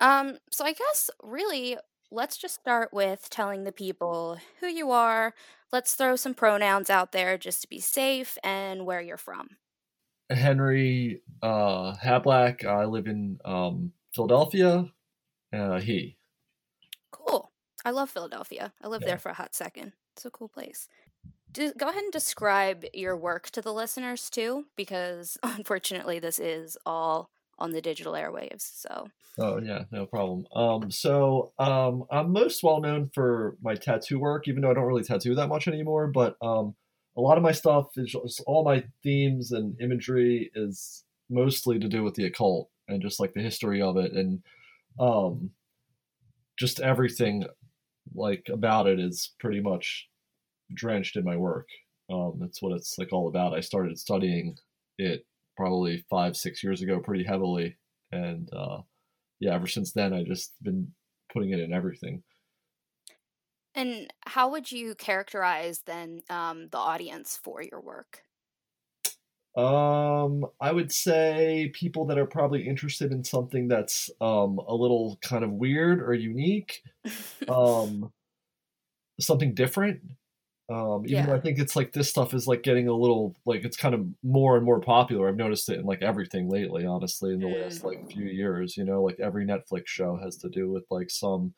Um, 0.00 0.38
so 0.50 0.64
I 0.64 0.72
guess 0.72 1.08
really 1.22 1.76
let's 2.10 2.36
just 2.36 2.56
start 2.56 2.92
with 2.92 3.28
telling 3.30 3.62
the 3.62 3.70
people 3.70 4.38
who 4.60 4.66
you 4.66 4.90
are. 4.90 5.34
Let's 5.72 5.94
throw 5.94 6.16
some 6.16 6.34
pronouns 6.34 6.90
out 6.90 7.12
there 7.12 7.38
just 7.38 7.62
to 7.62 7.68
be 7.68 7.78
safe 7.80 8.36
and 8.42 8.84
where 8.84 9.00
you're 9.00 9.16
from. 9.16 9.50
Henry 10.30 11.22
uh, 11.42 11.94
Hablack. 11.94 12.64
I 12.64 12.86
live 12.86 13.06
in 13.06 13.38
um, 13.44 13.92
Philadelphia. 14.14 14.90
Uh, 15.52 15.78
he. 15.78 16.16
Cool. 17.12 17.52
I 17.84 17.90
love 17.90 18.10
Philadelphia. 18.10 18.72
I 18.82 18.88
lived 18.88 19.04
Yeah. 19.04 19.10
there 19.10 19.18
for 19.18 19.28
a 19.28 19.34
hot 19.34 19.54
second. 19.54 19.92
It's 20.16 20.24
a 20.24 20.30
cool 20.30 20.48
place. 20.48 20.88
Do, 21.52 21.72
go 21.76 21.88
ahead 21.88 22.02
and 22.02 22.12
describe 22.12 22.84
your 22.92 23.16
work 23.16 23.50
to 23.50 23.62
the 23.62 23.72
listeners 23.72 24.30
too, 24.30 24.66
because 24.76 25.38
unfortunately 25.42 26.18
this 26.18 26.38
is 26.38 26.76
all 26.86 27.30
on 27.58 27.70
the 27.70 27.80
digital 27.80 28.14
airwaves. 28.14 28.70
So 28.74 29.08
Oh 29.38 29.58
yeah, 29.58 29.84
no 29.90 30.06
problem. 30.06 30.46
Um, 30.54 30.90
so 30.92 31.52
um, 31.58 32.04
I'm 32.10 32.32
most 32.32 32.62
well 32.62 32.80
known 32.80 33.10
for 33.12 33.56
my 33.62 33.74
tattoo 33.74 34.20
work, 34.20 34.46
even 34.46 34.62
though 34.62 34.70
I 34.70 34.74
don't 34.74 34.84
really 34.84 35.02
tattoo 35.02 35.34
that 35.34 35.48
much 35.48 35.66
anymore. 35.66 36.06
But 36.06 36.36
um, 36.40 36.76
a 37.16 37.20
lot 37.20 37.36
of 37.36 37.42
my 37.42 37.52
stuff 37.52 37.88
is 37.96 38.14
all 38.46 38.64
my 38.64 38.84
themes 39.02 39.50
and 39.50 39.80
imagery 39.80 40.52
is 40.54 41.04
mostly 41.28 41.80
to 41.80 41.88
do 41.88 42.04
with 42.04 42.14
the 42.14 42.26
occult 42.26 42.68
and 42.86 43.02
just 43.02 43.18
like 43.18 43.34
the 43.34 43.40
history 43.40 43.82
of 43.82 43.96
it 43.96 44.12
and 44.12 44.42
um, 45.00 45.50
just 46.56 46.80
everything 46.80 47.44
like 48.14 48.46
about 48.52 48.86
it 48.86 49.00
is 49.00 49.34
pretty 49.40 49.60
much 49.60 50.08
drenched 50.72 51.16
in 51.16 51.24
my 51.24 51.36
work. 51.36 51.66
Um, 52.10 52.34
that's 52.40 52.60
what 52.60 52.72
it's 52.72 52.98
like 52.98 53.12
all 53.12 53.28
about. 53.28 53.54
I 53.54 53.60
started 53.60 53.98
studying 53.98 54.56
it 54.98 55.24
probably 55.56 56.04
five, 56.10 56.36
six 56.36 56.62
years 56.62 56.82
ago, 56.82 57.00
pretty 57.00 57.24
heavily, 57.24 57.76
and 58.12 58.48
uh, 58.52 58.78
yeah, 59.40 59.54
ever 59.54 59.66
since 59.66 59.92
then, 59.92 60.12
I 60.12 60.24
just 60.24 60.52
been 60.62 60.92
putting 61.32 61.50
it 61.50 61.60
in 61.60 61.72
everything. 61.72 62.22
And 63.74 64.12
how 64.26 64.50
would 64.50 64.70
you 64.70 64.94
characterize 64.94 65.82
then 65.84 66.20
um, 66.30 66.68
the 66.70 66.78
audience 66.78 67.38
for 67.42 67.60
your 67.60 67.80
work? 67.80 68.22
Um, 69.56 70.46
I 70.60 70.72
would 70.72 70.90
say 70.92 71.70
people 71.74 72.06
that 72.06 72.18
are 72.18 72.26
probably 72.26 72.66
interested 72.66 73.12
in 73.12 73.22
something 73.22 73.68
that's 73.68 74.10
um 74.20 74.58
a 74.58 74.74
little 74.74 75.18
kind 75.22 75.44
of 75.44 75.52
weird 75.52 76.02
or 76.02 76.12
unique, 76.12 76.82
um, 77.48 78.12
something 79.20 79.54
different. 79.54 80.00
Um, 80.70 81.04
even 81.06 81.26
though 81.26 81.34
I 81.34 81.40
think 81.40 81.58
it's 81.58 81.76
like 81.76 81.92
this 81.92 82.08
stuff 82.08 82.32
is 82.32 82.46
like 82.48 82.62
getting 82.62 82.88
a 82.88 82.94
little 82.94 83.36
like 83.44 83.64
it's 83.64 83.76
kind 83.76 83.94
of 83.94 84.06
more 84.22 84.56
and 84.56 84.64
more 84.64 84.80
popular. 84.80 85.28
I've 85.28 85.36
noticed 85.36 85.68
it 85.68 85.78
in 85.78 85.84
like 85.84 86.02
everything 86.02 86.48
lately, 86.48 86.86
honestly, 86.86 87.34
in 87.34 87.40
the 87.40 87.48
last 87.48 87.84
like 87.84 88.10
few 88.10 88.24
years. 88.24 88.76
You 88.76 88.84
know, 88.84 89.02
like 89.02 89.20
every 89.20 89.44
Netflix 89.44 89.88
show 89.88 90.16
has 90.16 90.36
to 90.38 90.48
do 90.48 90.70
with 90.70 90.84
like 90.90 91.10
some 91.10 91.54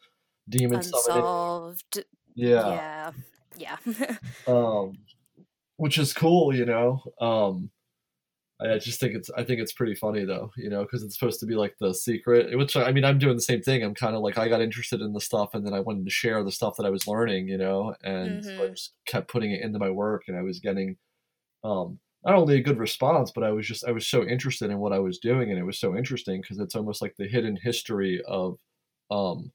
demon. 0.49 0.79
Unsolved. 0.79 2.05
Yeah. 2.35 3.13
Yeah. 3.57 3.79
Yeah. 3.89 4.17
um, 4.49 4.99
which 5.77 5.99
is 5.99 6.13
cool, 6.13 6.55
you 6.55 6.67
know. 6.67 7.03
Um, 7.21 7.71
I 8.61 8.79
just 8.79 8.99
think 9.01 9.14
it's 9.14 9.29
I 9.31 9.45
think 9.45 9.61
it's 9.61 9.73
pretty 9.75 9.95
funny 9.95 10.25
though, 10.25 10.51
you 10.57 10.71
know, 10.71 10.83
because 10.83 11.03
it's 11.03 11.19
supposed 11.19 11.40
to 11.40 11.47
be 11.47 11.55
like 11.55 11.77
the 11.79 11.92
secret. 11.92 12.57
Which 12.57 12.75
I 12.77 12.90
mean, 12.92 13.05
I'm 13.05 13.19
doing 13.19 13.37
the 13.37 13.42
same 13.42 13.61
thing. 13.62 13.83
I'm 13.83 13.95
kind 13.95 14.16
of 14.16 14.23
like 14.23 14.38
I 14.38 14.49
got 14.49 14.62
interested 14.62 15.03
in 15.03 15.12
the 15.12 15.21
stuff, 15.21 15.51
and 15.55 15.66
then 15.66 15.75
I 15.75 15.81
wanted 15.81 16.05
to 16.07 16.11
share 16.11 16.42
the 16.42 16.53
stuff 16.53 16.77
that 16.79 16.87
I 16.87 16.90
was 16.90 17.07
learning, 17.07 17.49
you 17.49 17.59
know, 17.59 17.95
and 18.03 18.42
so 18.42 18.64
I 18.64 18.69
Mhm. 18.69 18.77
just 18.77 18.95
kept 19.07 19.29
putting 19.31 19.53
it 19.53 19.61
into 19.62 19.79
my 19.79 19.90
work, 19.90 20.25
and 20.29 20.37
I 20.38 20.42
was 20.42 20.59
getting 20.61 20.97
um, 21.64 22.01
not 22.25 22.37
only 22.37 22.57
a 22.59 22.62
good 22.62 22.79
response, 22.79 23.33
but 23.35 23.45
I 23.45 23.53
was 23.53 23.66
just 23.66 23.85
I 23.85 23.92
was 23.92 24.07
so 24.07 24.25
interested 24.27 24.71
in 24.71 24.79
what 24.79 24.92
I 24.92 25.01
was 25.01 25.19
doing, 25.19 25.51
and 25.51 25.59
it 25.59 25.64
was 25.64 25.79
so 25.81 25.97
interesting 25.97 26.40
because 26.42 26.59
it's 26.61 26.77
almost 26.77 27.03
like 27.03 27.16
the 27.16 27.29
hidden 27.29 27.57
history 27.57 28.23
of, 28.27 28.59
um, 29.11 29.53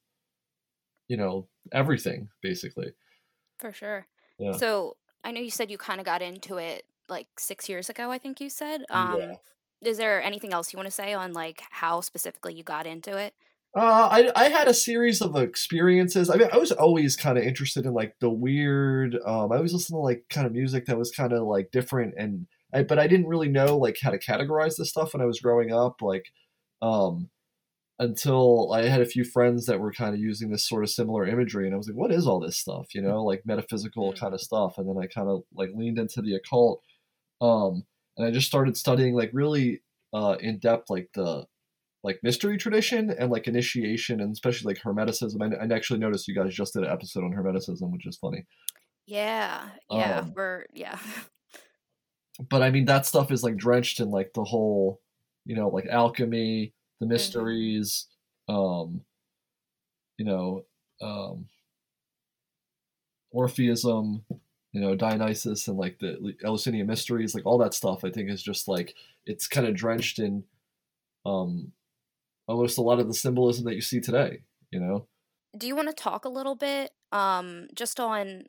you 1.08 1.18
know, 1.18 1.48
everything 1.72 2.30
basically. 2.42 2.94
For 3.60 3.72
sure. 3.72 4.08
Yeah. 4.38 4.60
So 4.60 4.98
I 5.24 5.32
know 5.32 5.42
you 5.42 5.52
said 5.52 5.70
you 5.72 5.78
kind 5.78 6.00
of 6.00 6.06
got 6.06 6.22
into 6.22 6.58
it 6.58 6.86
like 7.12 7.28
six 7.40 7.70
years 7.70 7.90
ago, 7.90 8.12
I 8.12 8.18
think 8.18 8.42
you 8.42 8.50
said. 8.50 8.84
Yeah. 8.90 9.14
Um, 9.14 9.38
is 9.82 9.98
there 9.98 10.22
anything 10.22 10.54
else 10.54 10.74
you 10.74 10.78
want 10.78 10.88
to 10.88 10.92
say 10.92 11.14
on 11.14 11.34
like 11.34 11.62
how 11.72 12.02
specifically 12.02 12.54
you 12.54 12.64
got 12.64 12.88
into 12.88 13.18
it? 13.18 13.34
Uh, 13.76 14.10
I 14.12 14.32
I 14.36 14.50
had 14.50 14.68
a 14.68 14.74
series 14.74 15.22
of 15.22 15.36
experiences. 15.36 16.30
I 16.30 16.36
mean, 16.36 16.50
I 16.52 16.58
was 16.58 16.72
always 16.74 17.16
kind 17.16 17.38
of 17.38 17.44
interested 17.46 17.86
in 17.86 17.94
like 17.94 18.16
the 18.20 18.30
weird. 18.30 19.16
Um, 19.26 19.52
I 19.52 19.56
always 19.58 19.74
listened 19.74 19.96
to 19.96 20.02
like 20.02 20.26
kind 20.30 20.46
of 20.46 20.52
music 20.54 20.86
that 20.88 20.98
was 20.98 21.12
kind 21.12 21.32
of 21.34 21.44
like 21.44 21.72
different, 21.72 22.16
and 22.18 22.48
I, 22.74 22.84
but 22.84 23.00
I 23.00 23.08
didn't 23.08 23.28
really 23.28 23.48
know 23.50 23.78
like 23.78 23.98
how 24.02 24.12
to 24.12 24.20
categorize 24.20 24.76
this 24.78 24.90
stuff 24.90 25.14
when 25.14 25.22
I 25.22 25.26
was 25.26 25.40
growing 25.40 25.72
up. 25.74 26.02
Like, 26.02 26.26
um, 26.82 27.30
until 28.00 28.74
I 28.74 28.88
had 28.88 29.02
a 29.02 29.06
few 29.06 29.24
friends 29.24 29.68
that 29.68 29.80
were 29.80 29.94
kind 29.94 30.14
of 30.16 30.20
using 30.20 30.50
this 30.52 30.68
sort 30.68 30.84
of 30.84 30.90
similar 30.90 31.26
imagery, 31.26 31.66
and 31.66 31.74
I 31.74 31.78
was 31.78 31.88
like, 31.88 31.98
what 31.98 32.12
is 32.12 32.28
all 32.28 32.40
this 32.40 32.58
stuff? 32.58 32.96
You 32.96 33.02
know, 33.02 33.24
like 33.24 33.46
metaphysical 33.46 34.14
Mm. 34.14 34.20
kind 34.20 34.34
of 34.34 34.42
stuff. 34.42 34.78
And 34.78 34.90
then 34.90 34.98
I 35.02 35.08
kind 35.08 35.30
of 35.30 35.44
like 35.54 35.70
leaned 35.76 36.00
into 36.00 36.22
the 36.22 36.36
occult, 36.36 36.82
um, 37.42 37.86
and 38.18 38.28
I 38.28 38.32
just 38.32 38.48
started 38.48 38.78
studying 38.78 39.16
like 39.16 39.32
really 39.34 39.82
uh 40.14 40.38
in 40.42 40.60
depth 40.60 40.90
like 40.90 41.10
the 41.16 41.46
like 42.04 42.20
mystery 42.24 42.58
tradition 42.58 43.12
and 43.12 43.32
like 43.32 43.48
initiation 43.48 44.22
and 44.22 44.32
especially 44.34 44.74
like 44.74 44.84
hermeticism. 44.84 45.42
I, 45.42 45.64
I 45.64 45.76
actually 45.76 46.00
noticed 46.00 46.28
you 46.28 46.36
guys 46.36 46.54
just 46.56 46.74
did 46.74 46.84
an 46.84 46.90
episode 46.92 47.24
on 47.24 47.32
hermeticism, 47.34 47.92
which 47.92 48.08
is 48.08 48.18
funny. 48.18 48.46
Yeah. 49.06 49.70
Yeah. 49.90 50.22
Um, 50.22 50.34
we're 50.36 50.66
yeah. 50.74 51.00
But 52.50 52.62
I 52.64 52.72
mean, 52.72 52.86
that 52.86 53.06
stuff 53.06 53.32
is 53.32 53.44
like 53.44 53.58
drenched 53.58 54.00
in 54.00 54.10
like 54.10 54.34
the 54.34 54.44
whole, 54.44 55.02
you 55.46 55.56
know, 55.56 55.70
like 55.70 55.86
alchemy, 55.88 56.74
the 57.00 57.06
Mm-hmm. 57.14 57.14
mysteries, 57.14 58.08
um, 58.48 59.02
you 60.18 60.26
know, 60.26 60.66
um, 61.02 61.48
Orpheism, 63.34 64.24
you 64.72 64.82
know, 64.82 64.96
Dionysus 64.96 65.68
and 65.68 65.78
like 65.78 66.00
the 66.00 66.36
Eleusinian 66.44 66.88
mysteries, 66.88 67.36
like 67.36 67.46
all 67.46 67.58
that 67.60 67.74
stuff. 67.74 68.04
I 68.04 68.10
think 68.10 68.30
is 68.30 68.44
just 68.44 68.68
like 68.68 68.96
it's 69.26 69.48
kind 69.48 69.68
of 69.68 69.76
drenched 69.76 70.20
in, 70.20 70.44
um, 71.26 71.72
almost 72.48 72.78
a 72.78 72.82
lot 72.82 73.00
of 73.00 73.08
the 73.08 73.14
symbolism 73.14 73.66
that 73.66 73.76
you 73.76 73.82
see 73.82 74.00
today. 74.00 74.44
You 74.72 74.80
know. 74.80 75.08
Do 75.58 75.68
you 75.68 75.76
want 75.76 75.90
to 75.90 75.94
talk 75.94 76.26
a 76.26 76.30
little 76.30 76.56
bit 76.56 76.92
um 77.12 77.68
just 77.76 78.00
on 78.00 78.44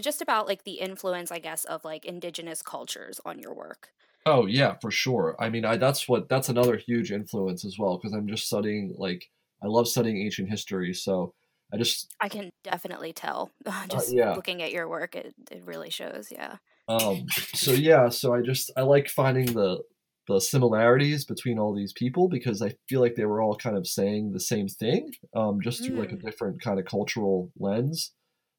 just 0.00 0.22
about 0.22 0.46
like 0.46 0.64
the 0.64 0.80
influence, 0.80 1.30
I 1.30 1.38
guess, 1.38 1.64
of 1.64 1.84
like 1.84 2.04
indigenous 2.04 2.62
cultures 2.62 3.20
on 3.24 3.38
your 3.38 3.54
work? 3.54 3.90
Oh 4.26 4.46
yeah, 4.46 4.76
for 4.80 4.90
sure. 4.90 5.36
I 5.38 5.48
mean, 5.48 5.64
I 5.64 5.76
that's 5.76 6.08
what 6.08 6.28
that's 6.28 6.48
another 6.48 6.76
huge 6.76 7.12
influence 7.12 7.64
as 7.64 7.78
well 7.78 7.96
because 7.98 8.14
I'm 8.14 8.28
just 8.28 8.46
studying 8.46 8.94
like 8.96 9.30
I 9.62 9.66
love 9.66 9.88
studying 9.88 10.18
ancient 10.22 10.50
history, 10.50 10.94
so 10.94 11.34
I 11.72 11.76
just 11.76 12.14
I 12.20 12.28
can 12.28 12.50
definitely 12.64 13.12
tell. 13.12 13.50
just 13.90 14.12
yeah. 14.12 14.34
looking 14.34 14.62
at 14.62 14.72
your 14.72 14.88
work, 14.88 15.14
it, 15.16 15.34
it 15.50 15.62
really 15.64 15.90
shows. 15.90 16.28
Yeah. 16.30 16.56
um 16.88 17.26
so 17.54 17.72
yeah, 17.72 18.08
so 18.08 18.34
I 18.34 18.40
just 18.42 18.70
I 18.76 18.82
like 18.82 19.08
finding 19.08 19.52
the 19.52 19.82
the 20.28 20.40
similarities 20.40 21.24
between 21.24 21.58
all 21.58 21.74
these 21.74 21.92
people 21.94 22.28
because 22.28 22.60
I 22.62 22.74
feel 22.88 23.00
like 23.00 23.14
they 23.14 23.24
were 23.24 23.40
all 23.40 23.56
kind 23.56 23.76
of 23.76 23.86
saying 23.86 24.32
the 24.32 24.40
same 24.40 24.68
thing, 24.68 25.10
um, 25.34 25.60
just 25.62 25.84
through 25.84 25.96
like 25.98 26.12
a 26.12 26.16
Mm. 26.16 26.22
different 26.22 26.60
kind 26.62 26.78
of 26.78 26.84
cultural 26.84 27.50
lens. 27.58 28.12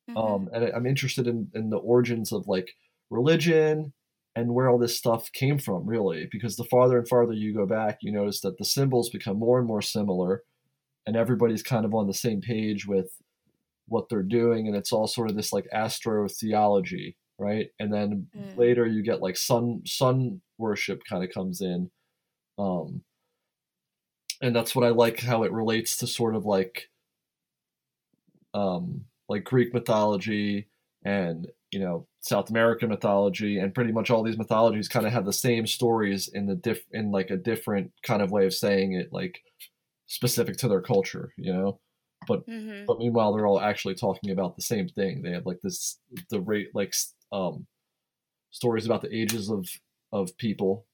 Mhm. 0.10 0.18
um, 0.18 0.50
and 0.54 0.66
I- 0.66 0.72
I'm 0.76 0.88
interested 0.88 1.28
in, 1.28 1.50
in 1.54 1.70
the 1.70 1.78
origins 1.78 2.32
of 2.32 2.48
like 2.48 2.72
religion 3.12 3.94
and 4.36 4.54
where 4.54 4.70
all 4.70 4.78
this 4.80 4.98
stuff 4.98 5.32
came 5.34 5.58
from, 5.60 5.86
really. 5.86 6.28
Because 6.32 6.56
the 6.56 6.64
farther 6.66 6.98
and 6.98 7.08
farther 7.08 7.34
you 7.34 7.54
go 7.54 7.66
back, 7.66 8.00
you 8.02 8.12
notice 8.12 8.42
that 8.42 8.58
the 8.58 8.66
symbols 8.66 9.10
become 9.10 9.38
more 9.38 9.60
and 9.60 9.68
more 9.68 9.82
similar, 9.82 10.44
and 11.10 11.18
everybody's 11.18 11.64
kind 11.64 11.86
of 11.86 11.96
on 11.96 12.08
the 12.08 12.14
same 12.16 12.42
page 12.42 12.88
with 12.88 13.12
what 13.88 14.10
they're 14.10 14.24
doing, 14.24 14.68
and 14.68 14.76
it's 14.76 14.94
all 14.94 15.08
sort 15.08 15.30
of 15.30 15.36
this 15.36 15.54
like 15.54 15.68
astro 15.74 16.28
theology, 16.28 17.18
right? 17.40 17.72
And 17.80 17.94
then 17.94 18.30
Mm. 18.36 18.56
later 18.56 18.86
you 18.88 19.04
get 19.04 19.22
like 19.22 19.38
sun 19.38 19.84
sun 19.86 20.42
worship 20.58 21.02
kind 21.10 21.24
of 21.24 21.32
comes 21.32 21.62
in, 21.62 21.92
um, 22.60 23.04
and 24.42 24.56
that's 24.56 24.76
what 24.76 24.86
I 24.86 24.90
like 24.90 25.20
how 25.20 25.44
it 25.44 25.52
relates 25.52 25.98
to 25.98 26.08
sort 26.08 26.36
of 26.36 26.46
like 26.46 26.90
um, 28.54 29.06
like 29.28 29.44
Greek 29.44 29.74
mythology 29.74 30.68
and 31.04 31.48
you 31.72 31.80
know 31.80 32.08
South 32.22 32.50
American 32.50 32.90
mythology, 32.90 33.60
and 33.60 33.74
pretty 33.74 33.92
much 33.92 34.10
all 34.10 34.24
these 34.24 34.38
mythologies 34.38 34.88
kind 34.90 35.06
of 35.06 35.14
have 35.14 35.26
the 35.26 35.34
same 35.34 35.66
stories 35.68 36.28
in 36.28 36.46
the 36.48 36.56
diff 36.56 36.86
in 36.92 37.12
like 37.12 37.30
a 37.30 37.38
different 37.38 37.92
kind 38.04 38.22
of 38.22 38.32
way 38.32 38.46
of 38.46 38.54
saying 38.54 38.94
it, 38.94 39.14
like 39.14 39.42
specific 40.10 40.58
to 40.60 40.70
their 40.70 40.82
culture, 40.82 41.34
you 41.38 41.54
know. 41.54 41.82
But 42.28 42.46
Mhm. 42.48 42.90
but 42.90 43.00
meanwhile, 43.00 43.34
they're 43.34 43.48
all 43.48 43.62
actually 43.62 43.96
talking 43.96 44.32
about 44.32 44.58
the 44.58 44.64
same 44.64 44.90
thing. 44.90 45.24
They 45.24 45.32
have 45.34 45.48
like 45.48 45.62
this 45.64 46.02
the 46.32 46.42
rate 46.42 46.72
like 46.76 46.96
um 47.34 47.68
stories 48.52 48.86
about 48.86 49.02
the 49.02 49.16
ages 49.16 49.50
of 49.50 49.68
of 50.12 50.36
people, 50.38 50.88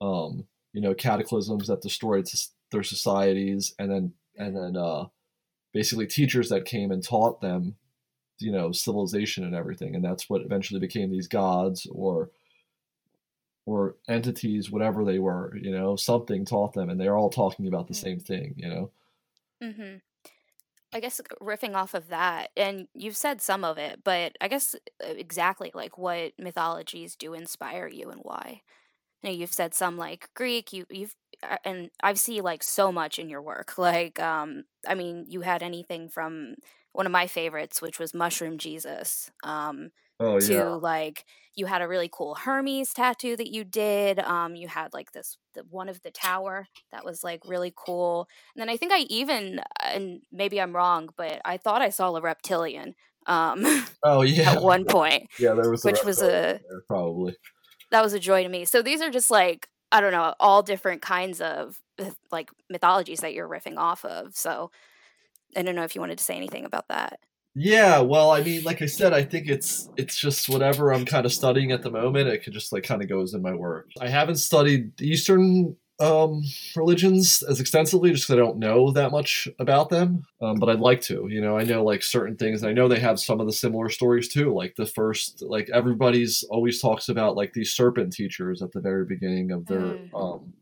um 0.00 0.46
you 0.72 0.80
know 0.82 0.94
cataclysms 0.94 1.68
that 1.68 1.82
destroyed 1.82 2.26
s- 2.26 2.54
their 2.72 2.84
societies, 2.84 3.74
and 3.78 3.90
then 3.90 4.14
and 4.38 4.56
then 4.56 4.76
uh 4.76 5.06
basically 5.72 6.06
teachers 6.06 6.48
that 6.50 6.66
came 6.66 6.92
and 6.92 7.04
taught 7.04 7.40
them 7.40 7.76
you 8.40 8.52
know 8.52 8.72
civilization 8.72 9.44
and 9.44 9.54
everything 9.54 9.94
and 9.96 10.04
that's 10.04 10.30
what 10.30 10.42
eventually 10.42 10.80
became 10.80 11.10
these 11.10 11.28
gods 11.28 11.86
or 11.92 12.30
or 13.68 13.96
entities 14.08 14.70
whatever 14.70 15.04
they 15.04 15.18
were 15.18 15.54
you 15.56 15.70
know 15.70 15.94
something 15.96 16.44
taught 16.44 16.72
them 16.72 16.88
and 16.90 16.98
they're 17.00 17.16
all 17.16 17.30
talking 17.30 17.66
about 17.68 17.86
the 17.88 17.94
same 17.94 18.18
thing 18.18 18.54
you 18.56 18.68
know 18.68 18.90
Mm-hmm. 19.62 19.96
I 20.92 21.00
guess 21.00 21.20
riffing 21.42 21.74
off 21.74 21.92
of 21.94 22.08
that, 22.08 22.50
and 22.56 22.88
you've 22.94 23.16
said 23.16 23.42
some 23.42 23.62
of 23.64 23.76
it, 23.76 24.00
but 24.04 24.36
I 24.40 24.48
guess 24.48 24.74
uh, 25.04 25.08
exactly 25.08 25.70
like 25.74 25.98
what 25.98 26.32
mythologies 26.38 27.14
do 27.14 27.34
inspire 27.34 27.88
you 27.88 28.10
and 28.10 28.20
why. 28.22 28.62
You 29.22 29.30
know, 29.30 29.36
you've 29.36 29.52
said 29.52 29.74
some 29.74 29.98
like 29.98 30.30
Greek, 30.34 30.72
you 30.72 30.86
you've 30.90 31.16
uh, 31.42 31.58
and 31.64 31.90
I 32.02 32.14
see 32.14 32.40
like 32.40 32.62
so 32.62 32.92
much 32.92 33.18
in 33.18 33.28
your 33.28 33.42
work. 33.42 33.74
Like, 33.78 34.20
um, 34.20 34.64
I 34.88 34.94
mean, 34.94 35.26
you 35.28 35.42
had 35.42 35.62
anything 35.62 36.08
from 36.08 36.56
one 36.92 37.06
of 37.06 37.12
my 37.12 37.26
favorites, 37.26 37.82
which 37.82 37.98
was 37.98 38.14
Mushroom 38.14 38.58
Jesus. 38.58 39.30
Um, 39.44 39.90
oh 40.20 40.38
to 40.40 40.52
yeah 40.52 40.68
like 40.68 41.24
you 41.58 41.66
had 41.66 41.82
a 41.82 41.88
really 41.88 42.08
cool 42.10 42.36
Hermes 42.36 42.92
tattoo 42.92 43.36
that 43.36 43.52
you 43.52 43.64
did. 43.64 44.20
Um, 44.20 44.54
you 44.54 44.68
had 44.68 44.94
like 44.94 45.10
this 45.12 45.36
the 45.54 45.64
one 45.68 45.88
of 45.88 46.00
the 46.02 46.12
tower 46.12 46.68
that 46.92 47.04
was 47.04 47.24
like 47.24 47.42
really 47.44 47.72
cool. 47.76 48.28
And 48.54 48.62
then 48.62 48.68
I 48.68 48.76
think 48.76 48.92
I 48.92 49.00
even 49.10 49.60
and 49.84 50.20
maybe 50.30 50.60
I'm 50.60 50.74
wrong, 50.74 51.08
but 51.16 51.40
I 51.44 51.56
thought 51.56 51.82
I 51.82 51.88
saw 51.88 52.14
a 52.14 52.20
reptilian 52.20 52.94
um 53.26 53.66
oh 54.04 54.22
yeah 54.22 54.52
at 54.52 54.62
one 54.62 54.84
point, 54.84 55.28
yeah 55.38 55.52
there 55.54 55.70
was 55.70 55.84
a 55.84 55.88
which 55.88 56.04
was 56.04 56.22
a 56.22 56.60
there, 56.68 56.82
probably 56.86 57.36
that 57.90 58.02
was 58.02 58.12
a 58.12 58.20
joy 58.20 58.42
to 58.42 58.48
me. 58.48 58.64
So 58.64 58.80
these 58.80 59.02
are 59.02 59.10
just 59.10 59.30
like 59.30 59.68
I 59.90 60.00
don't 60.00 60.12
know, 60.12 60.34
all 60.38 60.62
different 60.62 61.02
kinds 61.02 61.40
of 61.40 61.80
uh, 61.98 62.10
like 62.30 62.50
mythologies 62.70 63.20
that 63.20 63.34
you're 63.34 63.48
riffing 63.48 63.78
off 63.78 64.04
of. 64.04 64.36
So 64.36 64.70
I 65.56 65.62
don't 65.62 65.74
know 65.74 65.84
if 65.84 65.94
you 65.94 66.00
wanted 66.00 66.18
to 66.18 66.24
say 66.24 66.36
anything 66.36 66.64
about 66.64 66.88
that. 66.88 67.18
Yeah, 67.60 68.00
well, 68.00 68.30
I 68.30 68.42
mean, 68.42 68.62
like 68.62 68.82
I 68.82 68.86
said, 68.86 69.12
I 69.12 69.24
think 69.24 69.48
it's 69.48 69.88
it's 69.96 70.16
just 70.16 70.48
whatever 70.48 70.92
I'm 70.92 71.04
kind 71.04 71.26
of 71.26 71.32
studying 71.32 71.72
at 71.72 71.82
the 71.82 71.90
moment. 71.90 72.28
It 72.28 72.44
could 72.44 72.52
just 72.52 72.72
like 72.72 72.84
kind 72.84 73.02
of 73.02 73.08
goes 73.08 73.34
in 73.34 73.42
my 73.42 73.52
work. 73.54 73.88
I 74.00 74.08
haven't 74.08 74.36
studied 74.36 75.00
Eastern 75.00 75.76
um, 75.98 76.42
religions 76.76 77.42
as 77.42 77.58
extensively 77.58 78.12
just 78.12 78.28
because 78.28 78.40
I 78.40 78.44
don't 78.44 78.58
know 78.60 78.92
that 78.92 79.10
much 79.10 79.48
about 79.58 79.88
them. 79.88 80.22
Um, 80.40 80.60
but 80.60 80.68
I'd 80.68 80.78
like 80.78 81.00
to. 81.02 81.26
You 81.28 81.40
know, 81.40 81.58
I 81.58 81.64
know 81.64 81.82
like 81.82 82.04
certain 82.04 82.36
things. 82.36 82.62
And 82.62 82.70
I 82.70 82.72
know 82.72 82.86
they 82.86 83.00
have 83.00 83.18
some 83.18 83.40
of 83.40 83.46
the 83.48 83.52
similar 83.52 83.88
stories 83.88 84.28
too. 84.28 84.54
Like 84.54 84.76
the 84.76 84.86
first, 84.86 85.42
like 85.42 85.68
everybody's 85.74 86.44
always 86.50 86.80
talks 86.80 87.08
about 87.08 87.34
like 87.34 87.54
these 87.54 87.72
serpent 87.72 88.12
teachers 88.12 88.62
at 88.62 88.70
the 88.70 88.80
very 88.80 89.04
beginning 89.04 89.50
of 89.50 89.66
their 89.66 89.98
Mm. 89.98 90.14
um, 90.14 90.52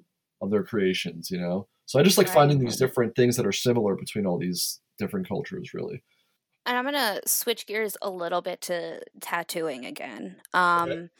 of 0.40 0.50
their 0.50 0.64
creations. 0.64 1.30
You 1.30 1.40
know, 1.40 1.68
so 1.84 1.98
I 2.00 2.02
just 2.02 2.16
like 2.16 2.28
Right. 2.28 2.34
finding 2.34 2.58
these 2.58 2.76
different 2.76 3.14
things 3.16 3.36
that 3.36 3.44
are 3.46 3.52
similar 3.52 3.96
between 3.96 4.24
all 4.24 4.38
these 4.38 4.80
different 4.98 5.28
cultures. 5.28 5.74
Really. 5.74 6.02
And 6.66 6.76
I'm 6.76 6.84
gonna 6.84 7.20
switch 7.26 7.66
gears 7.66 7.96
a 8.02 8.10
little 8.10 8.42
bit 8.42 8.60
to 8.62 9.00
tattooing 9.20 9.86
again. 9.86 10.36
Um, 10.52 11.10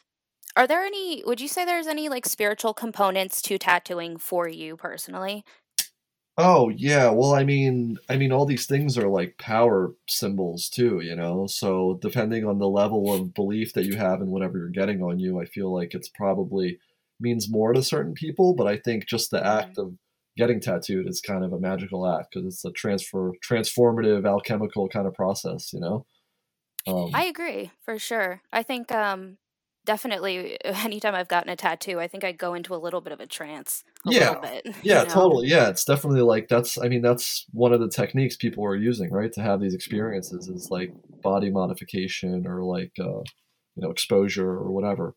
are 0.57 0.66
there 0.66 0.84
any? 0.84 1.22
Would 1.24 1.40
you 1.40 1.49
say 1.49 1.64
there's 1.64 1.86
any 1.86 2.09
like 2.09 2.26
spiritual 2.26 2.74
components 2.74 3.40
to 3.42 3.59
tattooing 3.59 4.18
for 4.18 4.49
you 4.49 4.76
personally? 4.76 5.44
Oh 6.38 6.68
yeah, 6.68 7.09
well 7.11 7.34
I 7.34 7.44
mean 7.44 7.99
I 8.09 8.16
mean 8.16 8.32
all 8.32 8.44
these 8.44 8.66
things 8.66 8.99
are 8.99 9.09
like 9.09 9.38
power 9.38 9.94
symbols 10.09 10.68
too, 10.68 11.01
you 11.01 11.16
know. 11.16 11.47
So 11.47 11.99
depending 12.03 12.44
on 12.47 12.59
the 12.59 12.68
level 12.68 13.12
of 13.12 13.32
belief 13.34 13.72
that 13.74 13.86
you 13.86 13.97
have 13.97 14.20
in 14.20 14.28
whatever 14.30 14.59
you're 14.59 14.68
getting 14.68 15.03
on 15.03 15.18
you, 15.18 15.40
I 15.40 15.47
feel 15.47 15.72
like 15.72 15.94
it's 15.94 16.09
probably 16.09 16.78
means 17.20 17.49
more 17.51 17.72
to 17.72 17.82
certain 17.82 18.12
people, 18.14 18.55
but 18.55 18.66
I 18.66 18.76
think 18.76 19.07
just 19.07 19.30
the 19.30 19.44
act 19.47 19.78
of 19.78 19.94
getting 20.37 20.61
tattooed 20.61 21.09
is 21.09 21.20
kind 21.20 21.45
of 21.45 21.53
a 21.53 21.61
magical 21.61 22.07
act 22.07 22.28
because 22.34 22.47
it's 22.47 22.64
a 22.64 22.72
transfer 22.72 23.32
transformative 23.49 24.26
alchemical 24.26 24.89
kind 24.89 25.07
of 25.07 25.14
process, 25.14 25.72
you 25.72 25.80
know. 25.80 26.07
Um, 26.87 27.12
I 27.12 27.24
agree 27.24 27.70
for 27.80 27.99
sure. 27.99 28.43
I 28.53 28.62
think 28.62 28.93
um, 28.93 29.39
definitely 29.84 30.59
anytime 30.64 31.14
I've 31.14 31.28
gotten 31.28 31.51
a 31.51 31.57
tattoo, 31.57 32.01
I 32.01 32.09
think 32.09 32.24
I 32.24 32.32
go 32.32 32.55
into 32.55 32.74
a 32.74 32.76
little 32.78 33.01
bit 33.01 33.12
of 33.12 33.20
a 33.20 33.26
trance. 33.26 33.84
A 34.07 34.11
Yeah. 34.11 34.12
little 34.12 34.37
bit. 34.37 34.66
you 34.91 35.03
Yeah, 35.03 35.05
know? 35.05 35.24
totally. 35.24 35.49
Yeah, 35.49 35.68
it's 35.68 35.84
definitely 35.84 36.20
like 36.20 36.49
that's. 36.49 36.78
I 36.78 36.89
mean, 36.89 37.03
that's 37.03 37.47
one 37.53 37.72
of 37.72 37.80
the 37.80 37.89
techniques 37.89 38.37
people 38.37 38.64
are 38.64 38.76
using, 38.76 39.11
right, 39.11 39.32
to 39.32 39.43
have 39.43 39.61
these 39.61 39.74
experiences 39.74 40.49
is 40.49 40.68
like 40.70 40.95
body 41.24 41.51
modification 41.51 42.47
or 42.47 42.62
like 42.62 42.93
uh, 43.01 43.20
you 43.74 43.82
know 43.82 43.91
exposure 43.91 44.49
or 44.49 44.70
whatever. 44.70 45.14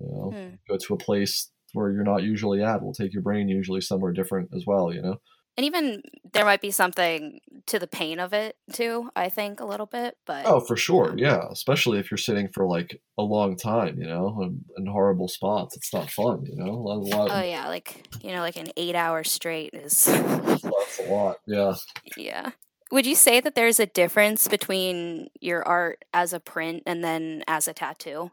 You 0.00 0.08
know, 0.08 0.30
Hmm. 0.30 0.54
go 0.68 0.78
to 0.78 0.94
a 0.94 0.98
place 0.98 1.50
where 1.72 1.90
you're 1.90 2.04
not 2.04 2.22
usually 2.22 2.62
at. 2.62 2.82
Will 2.82 2.94
take 2.94 3.12
your 3.12 3.22
brain 3.22 3.48
usually 3.48 3.80
somewhere 3.80 4.12
different 4.12 4.50
as 4.54 4.64
well. 4.66 4.92
You 4.92 5.02
know. 5.02 5.16
And 5.56 5.66
even 5.66 6.02
there 6.32 6.44
might 6.44 6.62
be 6.62 6.70
something 6.70 7.40
to 7.66 7.78
the 7.78 7.86
pain 7.86 8.18
of 8.18 8.32
it 8.32 8.56
too. 8.72 9.10
I 9.14 9.28
think 9.28 9.60
a 9.60 9.66
little 9.66 9.86
bit, 9.86 10.16
but 10.24 10.46
Oh, 10.46 10.60
for 10.60 10.76
sure. 10.76 11.14
Yeah, 11.18 11.42
especially 11.50 11.98
if 11.98 12.10
you're 12.10 12.18
sitting 12.18 12.48
for 12.54 12.66
like 12.66 13.00
a 13.18 13.22
long 13.22 13.56
time. 13.56 13.98
You 13.98 14.06
know, 14.06 14.40
in, 14.42 14.64
in 14.78 14.86
horrible 14.86 15.28
spots. 15.28 15.76
It's 15.76 15.92
not 15.92 16.10
fun. 16.10 16.44
You 16.46 16.56
know, 16.56 16.70
a 16.70 16.96
lot. 16.96 17.28
Lot 17.28 17.30
oh 17.32 17.42
yeah, 17.42 17.68
like 17.68 18.06
you 18.22 18.32
know, 18.32 18.40
like 18.40 18.56
an 18.56 18.70
eight 18.76 18.94
hour 18.94 19.24
straight 19.24 19.74
is 19.74 20.04
that's 20.04 21.00
a 21.00 21.10
lot. 21.10 21.36
Yeah. 21.46 21.74
Yeah. 22.16 22.50
Would 22.92 23.06
you 23.06 23.14
say 23.14 23.40
that 23.40 23.54
there's 23.54 23.78
a 23.78 23.86
difference 23.86 24.48
between 24.48 25.28
your 25.40 25.62
art 25.62 26.04
as 26.12 26.32
a 26.32 26.40
print 26.40 26.82
and 26.86 27.04
then 27.04 27.44
as 27.46 27.68
a 27.68 27.72
tattoo? 27.72 28.32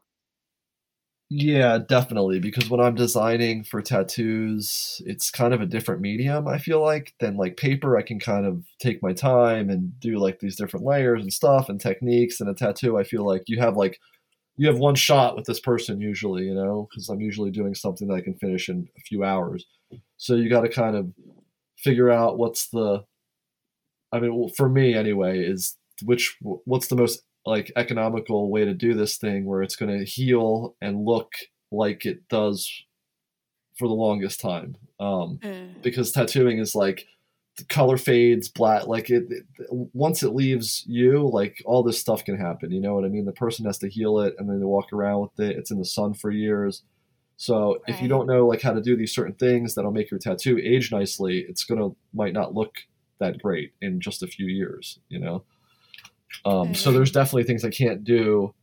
Yeah, 1.30 1.80
definitely. 1.80 2.40
Because 2.40 2.70
when 2.70 2.80
I'm 2.80 2.96
designing 2.96 3.64
for 3.66 3.82
tattoos, 3.82 5.02
it's 5.06 5.30
kind 5.30 5.54
of 5.54 5.60
a 5.60 5.66
different 5.66 6.00
medium, 6.00 6.48
I 6.48 6.58
feel 6.58 6.82
like, 6.82 7.14
than 7.20 7.36
like 7.36 7.58
paper. 7.58 7.98
I 7.98 8.02
can 8.02 8.18
kind 8.20 8.46
of 8.46 8.64
take 8.80 9.04
my 9.04 9.12
time 9.12 9.70
and 9.70 10.00
do 10.00 10.20
like 10.20 10.40
these 10.40 10.56
different 10.56 10.86
layers 10.86 11.22
and 11.22 11.34
stuff 11.34 11.68
and 11.68 11.82
techniques. 11.82 12.40
And 12.40 12.50
a 12.50 12.54
tattoo, 12.54 12.98
I 12.98 13.04
feel 13.04 13.26
like 13.26 13.44
you 13.48 13.60
have 13.60 13.76
like, 13.76 14.00
you 14.58 14.68
have 14.68 14.80
one 14.80 14.96
shot 14.96 15.36
with 15.36 15.46
this 15.46 15.60
person 15.62 16.02
usually, 16.02 16.46
you 16.46 16.56
know, 16.56 16.88
because 16.92 17.10
I'm 17.10 17.22
usually 17.22 17.52
doing 17.52 17.76
something 17.76 18.08
that 18.10 18.16
I 18.16 18.22
can 18.22 18.36
finish 18.36 18.70
in 18.70 18.88
a 18.98 19.02
few 19.02 19.24
hours. 19.24 19.66
So 20.18 20.36
you 20.36 20.50
got 20.50 20.62
to 20.62 20.70
kind 20.70 20.96
of 20.96 21.10
figure 21.78 22.12
out 22.12 22.38
what's 22.38 22.70
the, 22.70 23.04
I 24.12 24.20
mean, 24.20 24.50
for 24.56 24.70
me 24.70 24.94
anyway, 24.94 25.40
is 25.44 25.76
which, 26.04 26.38
what's 26.42 26.88
the 26.88 26.96
most 26.96 27.22
like 27.48 27.72
economical 27.76 28.50
way 28.52 28.66
to 28.66 28.74
do 28.74 28.94
this 28.94 29.18
thing 29.18 29.46
where 29.46 29.64
it's 29.64 29.76
going 29.76 29.98
to 29.98 30.06
heal 30.06 30.76
and 30.82 31.06
look 31.06 31.32
like 31.72 32.06
it 32.06 32.28
does 32.28 32.70
for 33.78 33.88
the 33.88 33.94
longest 33.94 34.40
time. 34.40 34.76
Um, 35.00 35.40
Mm. 35.44 35.82
because 35.82 36.12
tattooing 36.12 36.58
is 36.60 36.74
like 36.76 37.06
the 37.58 37.64
color 37.66 37.98
fades 37.98 38.50
black 38.50 38.86
like 38.88 39.10
it, 39.10 39.26
it 39.32 39.44
once 39.94 40.22
it 40.24 40.30
leaves 40.34 40.84
you 40.88 41.28
like 41.28 41.62
all 41.66 41.82
this 41.84 42.00
stuff 42.00 42.24
can 42.24 42.38
happen 42.38 42.72
you 42.72 42.80
know 42.80 42.94
what 42.94 43.04
i 43.06 43.08
mean? 43.08 43.26
The 43.26 43.32
person 43.32 43.66
has 43.66 43.78
to 43.80 43.90
heal 43.90 44.20
it 44.20 44.36
and 44.38 44.48
then 44.50 44.60
they 44.60 44.66
walk 44.66 44.94
around 44.94 45.22
with 45.22 45.40
it. 45.40 45.58
It's 45.58 45.72
in 45.72 45.80
the 45.80 45.86
sun 45.86 46.14
for 46.14 46.30
years. 46.32 46.84
So 47.38 47.82
if 47.88 48.02
you 48.02 48.08
don't 48.08 48.28
know 48.28 48.46
like 48.48 48.62
how 48.62 48.74
to 48.74 48.82
do 48.82 48.96
these 48.98 49.14
certain 49.14 49.34
things 49.36 49.74
that'll 49.76 49.92
make 49.92 50.10
your 50.12 50.20
tattoo 50.20 50.58
age 50.60 50.92
nicely 50.92 51.46
it's 51.50 51.64
gonna 51.64 51.90
might 52.14 52.34
not 52.34 52.54
look 52.56 52.74
that 53.20 53.40
great 53.42 53.74
in 53.82 54.00
just 54.02 54.24
a 54.24 54.28
few 54.28 54.48
years 54.48 55.00
you 55.10 55.20
know 55.20 55.44
um, 56.46 56.74
so 56.74 56.92
there's 56.92 57.12
definitely 57.12 57.44
things 57.44 57.64
I 57.64 57.70
can't 57.70 58.04
do 58.04 58.54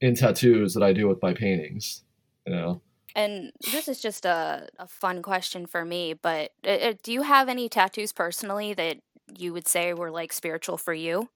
in 0.00 0.14
tattoos 0.14 0.74
that 0.74 0.82
I 0.82 0.92
do 0.92 1.08
with 1.08 1.22
my 1.22 1.34
paintings. 1.34 2.02
You 2.46 2.54
know, 2.54 2.80
And 3.14 3.52
this 3.72 3.88
is 3.88 4.00
just 4.00 4.24
a, 4.24 4.68
a 4.78 4.86
fun 4.86 5.22
question 5.22 5.66
for 5.66 5.84
me, 5.84 6.14
but 6.14 6.52
uh, 6.64 6.70
uh, 6.70 6.94
do 7.02 7.12
you 7.12 7.22
have 7.22 7.48
any 7.48 7.68
tattoos 7.68 8.12
personally 8.12 8.72
that 8.74 8.98
you 9.36 9.52
would 9.52 9.66
say 9.66 9.92
were 9.92 10.10
like 10.10 10.32
spiritual 10.32 10.78
for 10.78 10.94
you? 10.94 11.28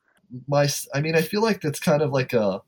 my 0.46 0.68
I 0.94 1.00
mean, 1.00 1.16
I 1.16 1.22
feel 1.22 1.42
like 1.42 1.60
that's 1.60 1.80
kind 1.80 2.02
of 2.02 2.12
like 2.12 2.32
a 2.32 2.62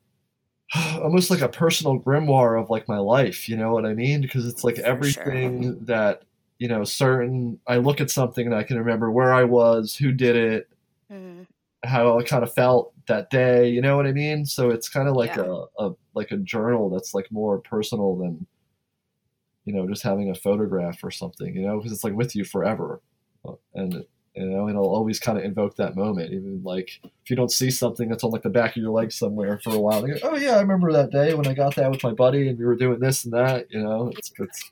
almost 1.00 1.30
like 1.30 1.40
a 1.40 1.48
personal 1.48 2.00
grimoire 2.00 2.60
of 2.60 2.70
like 2.70 2.88
my 2.88 2.98
life. 2.98 3.48
You 3.48 3.56
know 3.56 3.72
what 3.72 3.86
I 3.86 3.94
mean? 3.94 4.22
Because 4.22 4.46
it's 4.46 4.64
like 4.64 4.76
For 4.76 4.82
everything 4.82 5.84
that 5.84 6.22
you 6.58 6.68
know, 6.68 6.84
certain. 6.84 7.58
I 7.66 7.78
look 7.78 8.00
at 8.00 8.08
something 8.08 8.46
and 8.46 8.54
I 8.54 8.62
can 8.62 8.78
remember 8.78 9.10
where 9.10 9.32
I 9.32 9.42
was, 9.42 9.96
who 9.96 10.12
did 10.12 10.36
it, 10.36 10.68
Mm. 11.12 11.46
How 11.84 12.18
I 12.18 12.22
kind 12.22 12.42
of 12.42 12.52
felt 12.52 12.92
that 13.08 13.30
day. 13.30 13.68
You 13.68 13.80
know 13.80 13.96
what 13.96 14.06
I 14.06 14.12
mean? 14.12 14.46
So 14.46 14.70
it's 14.70 14.88
kind 14.88 15.08
of 15.08 15.16
like 15.16 15.36
Yeah. 15.36 15.42
a, 15.78 15.86
a 15.86 15.94
like 16.14 16.30
a 16.30 16.36
journal 16.36 16.90
that's 16.90 17.14
like 17.14 17.30
more 17.32 17.58
personal 17.58 18.16
than 18.16 18.46
you 19.64 19.72
know 19.72 19.86
just 19.88 20.02
having 20.02 20.30
a 20.30 20.34
photograph 20.34 21.02
or 21.02 21.10
something. 21.10 21.54
You 21.54 21.66
know, 21.66 21.78
because 21.78 21.92
it's 21.92 22.04
like 22.04 22.14
with 22.14 22.36
you 22.36 22.44
forever, 22.44 23.00
Uh, 23.44 23.54
and 23.74 24.04
you 24.34 24.46
know 24.46 24.68
it'll 24.68 24.94
always 24.94 25.18
kind 25.18 25.36
of 25.38 25.44
invoke 25.44 25.76
that 25.76 25.96
moment. 25.96 26.32
Even 26.32 26.62
like 26.62 27.00
if 27.04 27.30
you 27.30 27.36
don't 27.36 27.52
see 27.52 27.70
something 27.70 28.08
that's 28.08 28.24
on 28.24 28.30
like 28.30 28.42
the 28.42 28.50
back 28.50 28.76
of 28.76 28.82
your 28.82 28.92
leg 28.92 29.12
somewhere 29.12 29.58
for 29.62 29.74
a 29.74 29.80
while, 29.80 30.02
like, 30.02 30.20
oh 30.22 30.36
yeah, 30.36 30.56
I 30.56 30.60
remember 30.60 30.92
that 30.92 31.10
day 31.10 31.34
when 31.34 31.46
I 31.46 31.54
got 31.54 31.74
that 31.76 31.90
with 31.90 32.02
my 32.02 32.12
buddy 32.12 32.48
and 32.48 32.58
we 32.58 32.64
were 32.64 32.76
doing 32.76 33.00
this 33.00 33.24
and 33.24 33.32
that. 33.34 33.66
You 33.70 33.82
know, 33.82 34.12
it's 34.16 34.32
it's. 34.38 34.70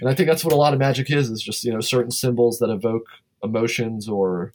And 0.00 0.10
I 0.10 0.14
think 0.14 0.28
that's 0.28 0.44
what 0.44 0.52
a 0.52 0.56
lot 0.56 0.72
of 0.72 0.80
magic 0.80 1.12
is, 1.12 1.30
is 1.30 1.40
just, 1.40 1.62
you 1.62 1.72
know, 1.72 1.80
certain 1.80 2.10
symbols 2.10 2.58
that 2.58 2.70
evoke 2.70 3.06
emotions 3.44 4.08
or, 4.08 4.52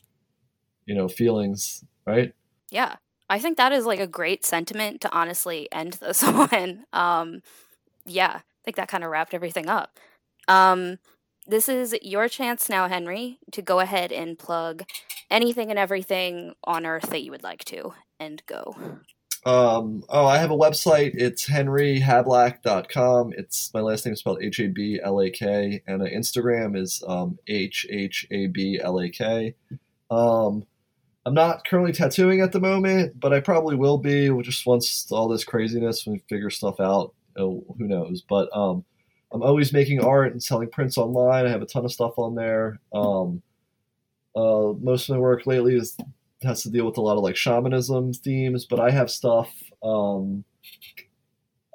you 0.87 0.95
know, 0.95 1.07
feelings, 1.07 1.85
right? 2.07 2.33
Yeah. 2.71 2.95
I 3.29 3.39
think 3.39 3.57
that 3.57 3.71
is 3.71 3.85
like 3.85 3.99
a 3.99 4.07
great 4.07 4.45
sentiment 4.45 5.01
to 5.01 5.13
honestly 5.15 5.67
end 5.71 5.93
this 5.93 6.23
on. 6.23 6.85
Um, 6.93 7.41
yeah, 8.05 8.37
I 8.37 8.63
think 8.63 8.77
that 8.77 8.87
kind 8.87 9.03
of 9.03 9.11
wrapped 9.11 9.33
everything 9.33 9.69
up. 9.69 9.99
Um, 10.47 10.97
this 11.45 11.69
is 11.69 11.95
your 12.01 12.27
chance 12.27 12.69
now, 12.69 12.87
Henry, 12.87 13.39
to 13.51 13.61
go 13.61 13.79
ahead 13.79 14.11
and 14.11 14.39
plug 14.39 14.83
anything 15.29 15.69
and 15.69 15.79
everything 15.79 16.53
on 16.63 16.85
earth 16.85 17.09
that 17.09 17.23
you 17.23 17.31
would 17.31 17.43
like 17.43 17.63
to, 17.65 17.93
and 18.19 18.41
go. 18.45 18.75
Um, 19.45 20.03
oh, 20.09 20.25
I 20.25 20.39
have 20.39 20.51
a 20.51 20.57
website. 20.57 21.11
It's 21.15 21.47
henryhablak.com. 21.47 23.33
It's 23.37 23.73
my 23.73 23.79
last 23.79 24.05
name 24.05 24.13
is 24.13 24.19
spelled 24.19 24.43
H 24.43 24.59
A 24.59 24.67
B 24.67 24.99
L 25.01 25.21
A 25.21 25.29
K, 25.29 25.81
and 25.87 26.01
uh, 26.01 26.05
Instagram 26.05 26.77
is 26.77 27.01
um, 27.07 27.39
H 27.47 27.85
H 27.89 28.27
A 28.31 28.47
B 28.47 28.79
L 28.81 28.99
A 28.99 29.09
K. 29.09 29.55
Um, 30.09 30.65
I'm 31.27 31.33
not 31.33 31.67
currently 31.67 31.91
tattooing 31.91 32.39
at 32.39 32.53
the 32.53 32.61
moment, 32.61 33.19
but 33.19 33.33
I 33.33 33.41
probably 33.41 33.75
will 33.75 33.97
be 33.97 34.29
just 34.43 34.65
once 34.65 35.11
all 35.11 35.27
this 35.27 35.43
craziness 35.43 36.05
when 36.05 36.13
we 36.13 36.23
figure 36.29 36.49
stuff 36.49 36.79
out. 36.79 37.13
Oh, 37.37 37.65
who 37.77 37.85
knows? 37.85 38.21
But 38.21 38.47
um, 38.55 38.85
I'm 39.33 39.43
always 39.43 39.73
making 39.73 39.99
art 39.99 40.31
and 40.31 40.41
selling 40.41 40.69
prints 40.69 40.97
online. 40.97 41.45
I 41.45 41.49
have 41.49 41.61
a 41.61 41.65
ton 41.65 41.83
of 41.83 41.91
stuff 41.91 42.17
on 42.17 42.35
there. 42.35 42.79
Um, 42.93 43.41
uh, 44.37 44.71
most 44.79 45.09
of 45.09 45.15
my 45.15 45.19
work 45.19 45.45
lately 45.45 45.75
is 45.75 45.97
has 46.43 46.63
to 46.63 46.69
deal 46.69 46.85
with 46.85 46.95
a 46.95 47.01
lot 47.01 47.17
of 47.17 47.23
like 47.23 47.35
shamanism 47.35 48.13
themes, 48.13 48.65
but 48.65 48.79
I 48.79 48.89
have 48.89 49.11
stuff, 49.11 49.53
um, 49.83 50.45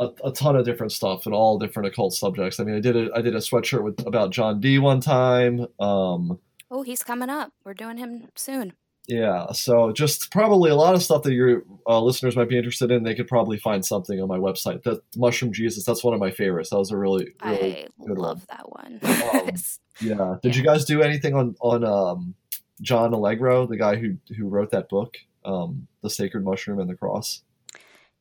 a, 0.01 0.09
a 0.25 0.33
ton 0.33 0.57
of 0.57 0.65
different 0.65 0.93
stuff 0.93 1.27
and 1.27 1.35
all 1.35 1.59
different 1.59 1.89
occult 1.89 2.15
subjects. 2.15 2.59
I 2.59 2.65
mean, 2.65 2.77
I 2.77 2.81
did 2.81 2.97
a 2.97 3.11
I 3.15 3.21
did 3.21 3.35
a 3.35 3.41
sweatshirt 3.41 3.85
with 3.85 4.07
about 4.07 4.31
John 4.31 4.61
Dee 4.61 4.79
one 4.79 5.03
time. 5.03 5.67
Um, 5.79 6.39
oh, 6.71 6.85
he's 6.85 7.03
coming 7.03 7.29
up. 7.29 7.53
We're 7.65 7.75
doing 7.75 7.99
him 7.99 8.29
soon. 8.35 8.73
Yeah, 9.09 9.51
so 9.53 9.91
just 9.91 10.31
probably 10.31 10.71
a 10.71 10.77
lot 10.77 10.95
of 10.95 11.03
stuff 11.03 11.25
that 11.25 11.33
your 11.33 11.65
uh, 11.89 12.01
listeners 12.01 12.37
might 12.37 12.49
be 12.49 12.57
interested 12.57 12.93
in. 12.93 13.03
They 13.03 13.17
could 13.17 13.27
probably 13.27 13.59
find 13.59 13.85
something 13.85 14.21
on 14.21 14.29
my 14.29 14.39
website. 14.39 14.85
The 14.85 15.03
Mushroom 15.17 15.53
Jesus, 15.53 15.85
that's 15.85 16.05
one 16.05 16.15
of 16.15 16.21
my 16.21 16.31
favorites. 16.31 16.71
That 16.71 16.79
was 16.79 16.93
a 16.93 16.97
really, 16.97 17.35
really 17.45 17.85
I 18.01 18.07
good 18.07 18.19
love 18.19 18.47
one. 18.47 18.47
that 18.49 18.71
one. 18.71 19.01
Um, 19.33 19.51
yeah. 20.01 20.37
Did 20.43 20.57
you 20.57 20.63
guys 20.63 20.85
do 20.85 21.03
anything 21.03 21.35
on 21.35 21.57
on 21.61 21.85
um, 21.85 22.35
John 22.81 23.13
Allegro, 23.13 23.67
the 23.67 23.77
guy 23.77 23.97
who 23.97 24.17
who 24.37 24.49
wrote 24.49 24.71
that 24.71 24.89
book, 24.89 25.17
um, 25.45 25.87
The 26.03 26.11
Sacred 26.11 26.45
Mushroom 26.45 26.79
and 26.79 26.89
the 26.89 26.95
Cross? 26.95 27.43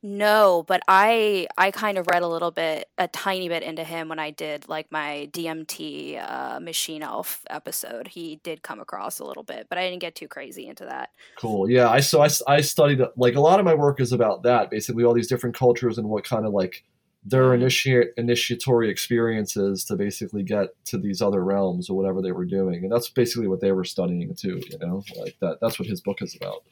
No, 0.03 0.63
but 0.67 0.81
I 0.87 1.47
I 1.59 1.69
kind 1.69 1.99
of 1.99 2.07
read 2.07 2.23
a 2.23 2.27
little 2.27 2.49
bit, 2.49 2.89
a 2.97 3.07
tiny 3.07 3.49
bit 3.49 3.61
into 3.61 3.83
him 3.83 4.09
when 4.09 4.17
I 4.17 4.31
did 4.31 4.67
like 4.67 4.91
my 4.91 5.29
DMT 5.31 6.17
uh, 6.27 6.59
Machine 6.59 7.03
Elf 7.03 7.45
episode. 7.51 8.07
He 8.07 8.37
did 8.43 8.63
come 8.63 8.79
across 8.79 9.19
a 9.19 9.23
little 9.23 9.43
bit, 9.43 9.67
but 9.69 9.77
I 9.77 9.87
didn't 9.87 10.01
get 10.01 10.15
too 10.15 10.27
crazy 10.27 10.65
into 10.67 10.85
that. 10.85 11.11
Cool. 11.37 11.69
Yeah. 11.69 11.87
I 11.89 11.99
so 11.99 12.21
I, 12.23 12.29
I 12.47 12.61
studied 12.61 12.99
like 13.15 13.35
a 13.35 13.39
lot 13.41 13.59
of 13.59 13.65
my 13.65 13.75
work 13.75 14.01
is 14.01 14.11
about 14.11 14.41
that. 14.43 14.71
Basically, 14.71 15.03
all 15.03 15.13
these 15.13 15.27
different 15.27 15.55
cultures 15.55 15.99
and 15.99 16.09
what 16.09 16.23
kind 16.23 16.47
of 16.47 16.53
like 16.53 16.83
their 17.23 17.51
Mhm. 17.51 17.55
initiate 17.61 18.07
initiatory 18.17 18.89
experiences 18.89 19.85
to 19.85 19.95
basically 19.95 20.41
get 20.41 20.69
to 20.85 20.97
these 20.97 21.21
other 21.21 21.43
realms 21.43 21.91
or 21.91 21.95
whatever 21.95 22.23
they 22.23 22.31
were 22.31 22.45
doing, 22.45 22.81
and 22.83 22.91
that's 22.91 23.09
basically 23.09 23.47
what 23.47 23.61
they 23.61 23.71
were 23.71 23.83
studying 23.83 24.33
too. 24.33 24.59
You 24.71 24.79
know, 24.79 25.03
like 25.19 25.35
that. 25.41 25.59
That's 25.61 25.77
what 25.77 25.87
his 25.87 26.01
book 26.01 26.23
is 26.23 26.35
about. 26.35 26.63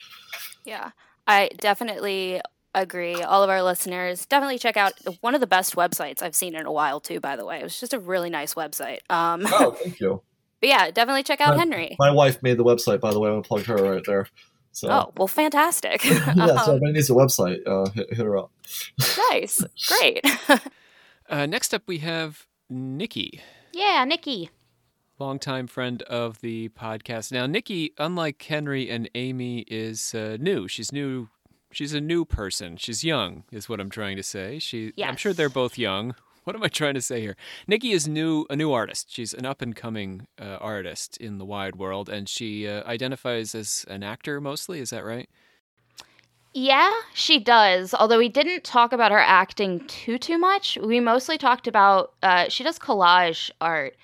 Yeah, 0.66 0.90
I 1.28 1.50
definitely 1.60 2.42
agree. 2.76 3.22
All 3.22 3.44
of 3.44 3.50
our 3.50 3.62
listeners 3.64 4.26
definitely 4.26 4.60
check 4.60 4.78
out 4.78 4.94
one 5.22 5.36
of 5.36 5.42
the 5.42 5.48
best 5.48 5.76
websites 5.76 6.22
I've 6.22 6.36
seen 6.36 6.56
in 6.56 6.66
a 6.66 6.72
while 6.72 7.00
too. 7.00 7.20
By 7.20 7.36
the 7.36 7.46
way, 7.46 7.60
it 7.60 7.64
was 7.64 7.80
just 7.80 7.94
a 7.94 8.00
really 8.00 8.30
nice 8.30 8.54
website. 8.54 9.00
Um, 9.10 9.46
Oh, 9.48 9.72
thank 9.72 10.00
you. 10.00 10.22
but 10.62 10.70
yeah, 10.70 10.92
definitely 10.92 11.24
check 11.24 11.42
out 11.42 11.56
Uh, 11.56 11.60
Henry. 11.60 11.96
My 12.00 12.12
wife 12.12 12.42
made 12.44 12.58
the 12.58 12.64
website, 12.64 13.00
by 13.00 13.12
the 13.12 13.20
way. 13.20 13.30
I'm 13.30 13.36
gonna 13.36 13.44
plug 13.44 13.64
her 13.66 13.76
right 13.76 14.04
there. 14.06 14.28
So. 14.72 14.88
Oh 14.90 15.14
well, 15.18 15.28
fantastic. 15.28 16.04
yeah, 16.06 16.24
so 16.36 16.42
Um, 16.42 16.58
everybody 16.60 16.92
needs 16.94 17.10
a 17.10 17.14
website. 17.14 17.60
Uh, 17.68 17.90
hit, 17.92 18.14
hit 18.14 18.26
her 18.26 18.38
up. 18.38 18.52
nice, 19.32 19.64
great. 19.88 20.24
Uh, 21.30 21.46
next 21.46 21.74
up, 21.74 21.84
we 21.88 21.98
have 22.00 22.46
Nikki, 22.70 23.42
yeah, 23.74 24.04
Nikki. 24.06 24.50
longtime 25.20 25.68
friend 25.68 26.02
of 26.04 26.40
the 26.42 26.70
podcast. 26.70 27.32
Now, 27.32 27.46
Nikki, 27.46 27.94
unlike 27.98 28.42
Henry 28.44 28.90
and 28.90 29.10
Amy, 29.16 29.60
is 29.68 30.14
uh, 30.14 30.38
new. 30.40 30.68
She's 30.68 30.92
new. 30.92 31.30
She's 31.72 31.94
a 31.94 32.02
new 32.02 32.26
person. 32.26 32.78
She's 32.78 33.04
young, 33.04 33.44
is 33.52 33.70
what 33.70 33.80
I'm 33.80 33.90
trying 33.90 34.18
to 34.18 34.24
say. 34.24 34.60
She. 34.60 34.94
I'm 35.02 35.16
sure 35.16 35.34
they're 35.34 35.50
both 35.50 35.78
young. 35.78 36.16
What 36.46 36.56
am 36.56 36.64
I 36.64 36.68
trying 36.68 36.96
to 36.96 37.02
say 37.02 37.22
here? 37.22 37.36
Nikki 37.68 37.92
is 37.92 38.08
new, 38.08 38.48
a 38.50 38.56
new 38.56 38.72
artist. 38.72 39.12
She's 39.12 39.36
an 39.36 39.46
up 39.46 39.62
and 39.62 39.76
coming 39.76 40.26
uh, 40.42 40.58
artist 40.60 41.16
in 41.18 41.38
the 41.38 41.46
wide 41.46 41.76
world, 41.76 42.10
and 42.10 42.28
she 42.28 42.68
uh, 42.68 42.82
identifies 42.88 43.54
as 43.54 43.86
an 43.88 44.02
actor 44.02 44.42
mostly. 44.42 44.80
Is 44.80 44.90
that 44.90 45.06
right? 45.06 45.30
Yeah, 46.54 46.92
she 47.14 47.40
does. 47.40 47.94
Although 47.94 48.18
we 48.18 48.30
didn't 48.30 48.64
talk 48.64 48.94
about 48.94 49.12
her 49.12 49.20
acting 49.20 49.86
too 49.88 50.18
too 50.18 50.40
much. 50.40 50.78
We 50.82 51.00
mostly 51.00 51.38
talked 51.38 51.68
about 51.68 52.14
uh, 52.24 52.50
she 52.50 52.64
does 52.64 52.80
collage 52.80 53.52
art. 53.62 53.96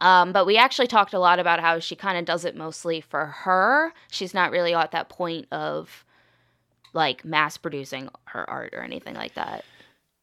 Um, 0.00 0.32
but 0.32 0.46
we 0.46 0.56
actually 0.56 0.86
talked 0.86 1.14
a 1.14 1.18
lot 1.18 1.38
about 1.38 1.60
how 1.60 1.78
she 1.78 1.96
kind 1.96 2.18
of 2.18 2.24
does 2.24 2.44
it 2.44 2.54
mostly 2.54 3.00
for 3.00 3.26
her. 3.26 3.92
She's 4.10 4.34
not 4.34 4.50
really 4.50 4.74
at 4.74 4.92
that 4.92 5.08
point 5.08 5.46
of 5.50 6.04
like 6.98 7.24
mass 7.24 7.56
producing 7.56 8.08
her 8.26 8.48
art 8.50 8.74
or 8.74 8.82
anything 8.82 9.14
like 9.14 9.34
that. 9.34 9.64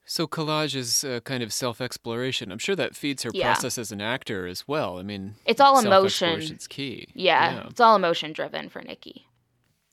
So 0.05 0.27
collage 0.27 0.75
is 0.75 1.03
uh, 1.03 1.19
kind 1.21 1.41
of 1.41 1.51
self-exploration. 1.51 2.51
I'm 2.51 2.59
sure 2.59 2.75
that 2.75 2.95
feeds 2.95 3.23
her 3.23 3.31
Yeah. 3.33 3.45
process 3.53 3.79
as 3.79 3.91
an 3.91 4.01
actor 4.01 4.45
as 4.45 4.67
well. 4.67 4.99
I 4.99 5.01
mean, 5.01 5.33
It's 5.45 5.59
all 5.59 5.79
emotion. 5.79 5.89
self-exploration's 6.29 6.67
key. 6.67 7.07
Yeah, 7.15 7.65
it's 7.69 7.79
all 7.79 7.95
emotion 7.95 8.31
driven 8.31 8.69
for 8.69 8.83
Nikki. 8.83 9.25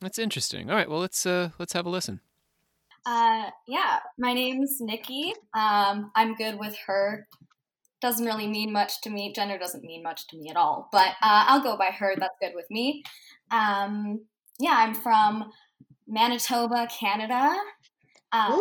That's 0.02 0.18
interesting. 0.18 0.68
All 0.68 0.76
right, 0.76 0.90
well 0.90 1.00
let's 1.00 1.24
uh 1.24 1.50
let's 1.58 1.72
have 1.72 1.86
a 1.86 1.88
listen. 1.88 2.20
Uh, 3.06 3.50
yeah, 3.66 3.98
my 4.18 4.32
name's 4.32 4.80
Nikki. 4.80 5.32
Um, 5.54 6.12
I'm 6.14 6.34
good 6.34 6.58
with 6.58 6.76
her. 6.86 7.26
Doesn't 8.00 8.26
really 8.26 8.46
mean 8.48 8.72
much 8.72 9.00
to 9.02 9.10
me. 9.10 9.32
Gender 9.32 9.58
doesn't 9.58 9.82
mean 9.84 10.02
much 10.02 10.26
to 10.28 10.36
me 10.36 10.50
at 10.50 10.56
all, 10.56 10.88
but 10.92 11.08
uh, 11.22 11.44
I'll 11.48 11.62
go 11.62 11.76
by 11.76 11.86
her. 11.98 12.14
That's 12.18 12.36
good 12.40 12.52
with 12.54 12.68
me. 12.70 13.02
Um, 13.50 14.20
yeah, 14.60 14.74
I'm 14.76 14.94
from 14.94 15.50
Manitoba, 16.12 16.86
Canada. 16.88 17.56
Uh, 18.32 18.56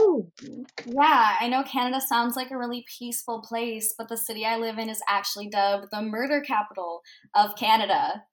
yeah, 0.86 1.36
I 1.40 1.48
know 1.48 1.64
Canada 1.64 2.02
sounds 2.02 2.36
like 2.36 2.52
a 2.52 2.58
really 2.58 2.84
peaceful 2.98 3.42
place, 3.42 3.94
but 3.98 4.10
the 4.10 4.18
city 4.18 4.46
I 4.46 4.58
live 4.58 4.78
in 4.78 4.90
is 4.90 5.02
actually 5.08 5.50
dubbed 5.50 5.88
the 5.92 6.02
murder 6.02 6.42
capital 6.42 7.02
of 7.36 7.56
Canada. 7.56 8.24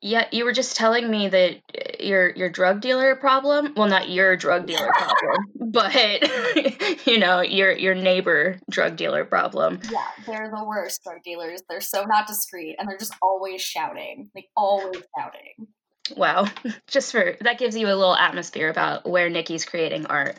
Yeah, 0.00 0.26
you 0.32 0.44
were 0.44 0.52
just 0.52 0.76
telling 0.76 1.10
me 1.10 1.28
that 1.28 1.56
uh, 1.74 2.04
your 2.04 2.30
your 2.36 2.50
drug 2.50 2.82
dealer 2.82 3.16
problem. 3.16 3.72
Well, 3.74 3.88
not 3.88 4.10
your 4.10 4.36
drug 4.36 4.66
dealer 4.66 4.90
problem, 4.92 5.70
but 5.70 7.06
you 7.06 7.18
know 7.18 7.40
your 7.40 7.72
your 7.72 7.94
neighbor 7.94 8.60
drug 8.70 8.96
dealer 8.96 9.24
problem. 9.24 9.80
Yeah, 9.90 10.06
they're 10.26 10.52
the 10.54 10.64
worst 10.64 11.02
drug 11.04 11.22
dealers. 11.24 11.62
They're 11.70 11.80
so 11.80 12.04
not 12.04 12.26
discreet 12.26 12.76
and 12.78 12.86
they're 12.86 12.98
just 12.98 13.14
always 13.22 13.62
shouting. 13.62 14.30
Like 14.34 14.48
always 14.54 15.02
shouting. 15.18 15.68
Wow, 16.16 16.46
just 16.86 17.12
for 17.12 17.36
that 17.40 17.58
gives 17.58 17.76
you 17.76 17.86
a 17.86 17.88
little 17.88 18.16
atmosphere 18.16 18.68
about 18.68 19.08
where 19.08 19.30
Nikki's 19.30 19.64
creating 19.64 20.06
art. 20.06 20.36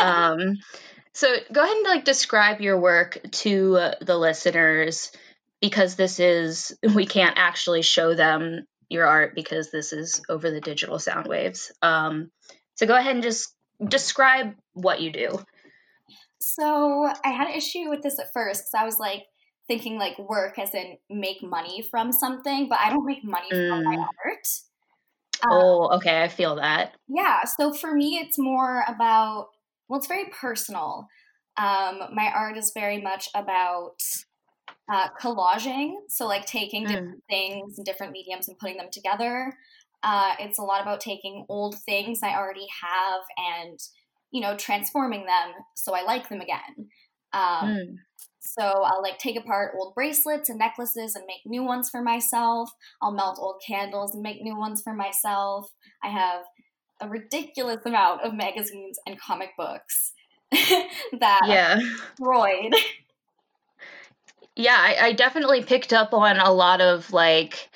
Um, 0.00 0.58
so 1.12 1.34
go 1.52 1.62
ahead 1.62 1.76
and 1.76 1.84
like 1.86 2.04
describe 2.04 2.60
your 2.60 2.78
work 2.78 3.18
to 3.30 3.76
uh, 3.76 3.94
the 4.00 4.16
listeners 4.16 5.10
because 5.60 5.96
this 5.96 6.20
is 6.20 6.76
we 6.94 7.06
can't 7.06 7.38
actually 7.38 7.82
show 7.82 8.14
them 8.14 8.66
your 8.88 9.06
art 9.06 9.34
because 9.34 9.70
this 9.70 9.92
is 9.92 10.22
over 10.28 10.50
the 10.50 10.60
digital 10.60 10.98
sound 10.98 11.26
waves. 11.26 11.72
Um, 11.82 12.30
so 12.76 12.86
go 12.86 12.96
ahead 12.96 13.14
and 13.14 13.22
just 13.22 13.54
describe 13.86 14.54
what 14.72 15.00
you 15.00 15.12
do. 15.12 15.38
So 16.40 17.10
I 17.24 17.30
had 17.30 17.48
an 17.48 17.54
issue 17.54 17.90
with 17.90 18.02
this 18.02 18.18
at 18.18 18.32
first 18.32 18.62
because 18.62 18.80
I 18.80 18.84
was 18.84 18.98
like 18.98 19.24
thinking 19.66 19.98
like 19.98 20.18
work 20.18 20.58
as 20.58 20.74
in 20.74 20.96
make 21.10 21.42
money 21.42 21.86
from 21.90 22.12
something, 22.12 22.68
but 22.68 22.78
I 22.78 22.90
don't 22.90 23.04
make 23.04 23.24
money 23.24 23.50
from 23.50 23.84
my 23.84 23.96
Mm. 23.96 24.08
art. 24.24 24.48
Uh, 25.42 25.48
Oh, 25.50 25.88
okay, 25.96 26.22
I 26.22 26.28
feel 26.28 26.56
that. 26.56 26.94
Yeah, 27.08 27.44
so 27.44 27.72
for 27.72 27.94
me, 27.94 28.18
it's 28.18 28.38
more 28.38 28.84
about, 28.86 29.48
well, 29.88 29.98
it's 29.98 30.06
very 30.08 30.26
personal. 30.30 31.08
Um, 31.56 32.00
my 32.14 32.30
art 32.34 32.56
is 32.56 32.72
very 32.74 33.00
much 33.00 33.28
about 33.34 33.96
uh, 34.92 35.08
collaging, 35.20 35.94
so 36.08 36.26
like 36.26 36.46
taking 36.46 36.82
Mm. 36.84 36.86
different 36.86 37.24
things 37.30 37.78
and 37.78 37.86
different 37.86 38.12
mediums 38.12 38.48
and 38.48 38.58
putting 38.58 38.76
them 38.78 38.88
together. 38.92 39.52
Uh, 40.02 40.34
it's 40.40 40.58
a 40.58 40.62
lot 40.62 40.82
about 40.82 41.00
taking 41.00 41.46
old 41.48 41.76
things 41.86 42.20
I 42.22 42.34
already 42.36 42.66
have 42.82 43.22
and, 43.38 43.78
you 44.32 44.40
know, 44.40 44.56
transforming 44.56 45.26
them 45.26 45.52
so 45.76 45.94
I 45.94 46.02
like 46.02 46.28
them 46.28 46.40
again. 46.40 46.88
Um, 47.32 47.68
Mm. 47.68 47.98
So 48.56 48.62
I'll 48.62 49.02
like 49.02 49.18
take 49.18 49.38
apart 49.38 49.74
old 49.78 49.94
bracelets 49.94 50.48
and 50.48 50.58
necklaces 50.58 51.14
and 51.14 51.24
make 51.26 51.40
new 51.44 51.64
ones 51.64 51.90
for 51.90 52.02
myself. 52.02 52.70
I'll 53.02 53.12
melt 53.12 53.38
old 53.40 53.62
candles 53.66 54.14
and 54.14 54.22
make 54.22 54.42
new 54.42 54.56
ones 54.56 54.82
for 54.82 54.92
myself. 54.92 55.70
I 56.02 56.08
have 56.08 56.42
a 57.00 57.08
ridiculous 57.08 57.78
amount 57.84 58.22
of 58.22 58.34
magazines 58.34 58.98
and 59.06 59.20
comic 59.20 59.50
books 59.56 60.12
that 60.52 61.42
Yeah. 61.46 61.78
Freud. 62.16 62.74
Yeah, 64.60 64.76
I, 64.76 64.96
I 65.06 65.12
definitely 65.12 65.62
picked 65.62 65.92
up 65.92 66.12
on 66.12 66.36
a 66.36 66.52
lot 66.52 66.80
of 66.80 67.12
like, 67.12 67.70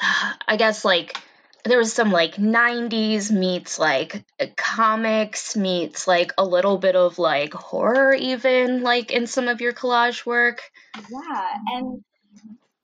I 0.00 0.56
guess 0.56 0.82
like 0.82 1.18
there 1.64 1.78
was 1.78 1.92
some 1.92 2.10
like 2.10 2.36
90s 2.36 3.30
meets 3.30 3.78
like 3.78 4.24
uh, 4.40 4.46
comics 4.56 5.56
meets 5.56 6.08
like 6.08 6.32
a 6.38 6.44
little 6.44 6.78
bit 6.78 6.96
of 6.96 7.18
like 7.18 7.54
horror 7.54 8.14
even 8.14 8.82
like 8.82 9.10
in 9.10 9.26
some 9.26 9.48
of 9.48 9.60
your 9.60 9.72
collage 9.72 10.26
work. 10.26 10.60
Yeah, 10.96 11.56
and 11.68 12.04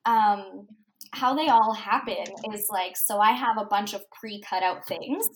um, 0.05 0.69
how 1.13 1.35
they 1.35 1.49
all 1.49 1.73
happen 1.73 2.25
is 2.53 2.69
like 2.71 2.97
so 2.97 3.19
I 3.19 3.33
have 3.33 3.59
a 3.59 3.65
bunch 3.65 3.95
of 3.95 4.03
pre 4.11 4.41
cut 4.41 4.63
out 4.63 4.87
things. 4.87 5.27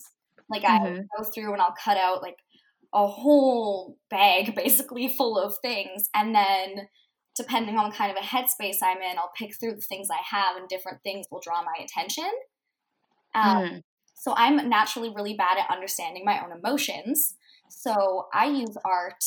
Like 0.48 0.62
Mhm. 0.62 1.00
I 1.00 1.18
go 1.18 1.24
through 1.24 1.52
and 1.52 1.62
I'll 1.62 1.74
cut 1.82 1.96
out 1.96 2.22
like 2.22 2.38
a 2.94 3.06
whole 3.06 3.96
bag 4.10 4.54
basically 4.56 5.08
full 5.08 5.38
of 5.38 5.54
things 5.62 6.08
and 6.14 6.34
then 6.34 6.88
depending 7.34 7.78
on 7.78 7.90
kind 7.92 8.10
of 8.10 8.22
a 8.22 8.26
headspace 8.26 8.76
I'm 8.82 8.98
in, 8.98 9.18
I'll 9.18 9.32
pick 9.36 9.58
through 9.58 9.74
the 9.74 9.80
things 9.80 10.08
I 10.10 10.20
have 10.36 10.56
and 10.56 10.68
different 10.68 11.02
things 11.02 11.26
will 11.30 11.40
draw 11.42 11.62
my 11.62 11.82
attention. 11.82 12.30
Um, 13.34 13.62
Mhm. 13.62 13.82
so 14.14 14.34
I'm 14.36 14.68
naturally 14.68 15.10
really 15.10 15.34
bad 15.34 15.58
at 15.58 15.70
understanding 15.70 16.24
my 16.24 16.44
own 16.44 16.52
emotions. 16.52 17.34
So 17.68 18.28
I 18.32 18.46
use 18.46 18.76
art 18.84 19.24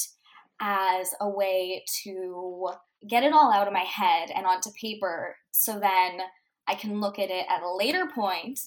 as 0.62 1.14
a 1.20 1.30
way 1.30 1.84
to 2.04 2.70
get 3.08 3.24
it 3.24 3.34
all 3.34 3.52
out 3.52 3.68
of 3.68 3.74
my 3.74 3.84
head 3.84 4.32
and 4.32 4.46
onto 4.46 4.72
paper 4.80 5.38
so 5.52 5.80
then 5.80 6.22
I 6.68 6.76
can 6.76 7.00
look 7.02 7.20
at 7.20 7.30
it 7.30 7.46
at 7.50 7.62
a 7.62 7.76
later 7.76 8.08
point 8.08 8.60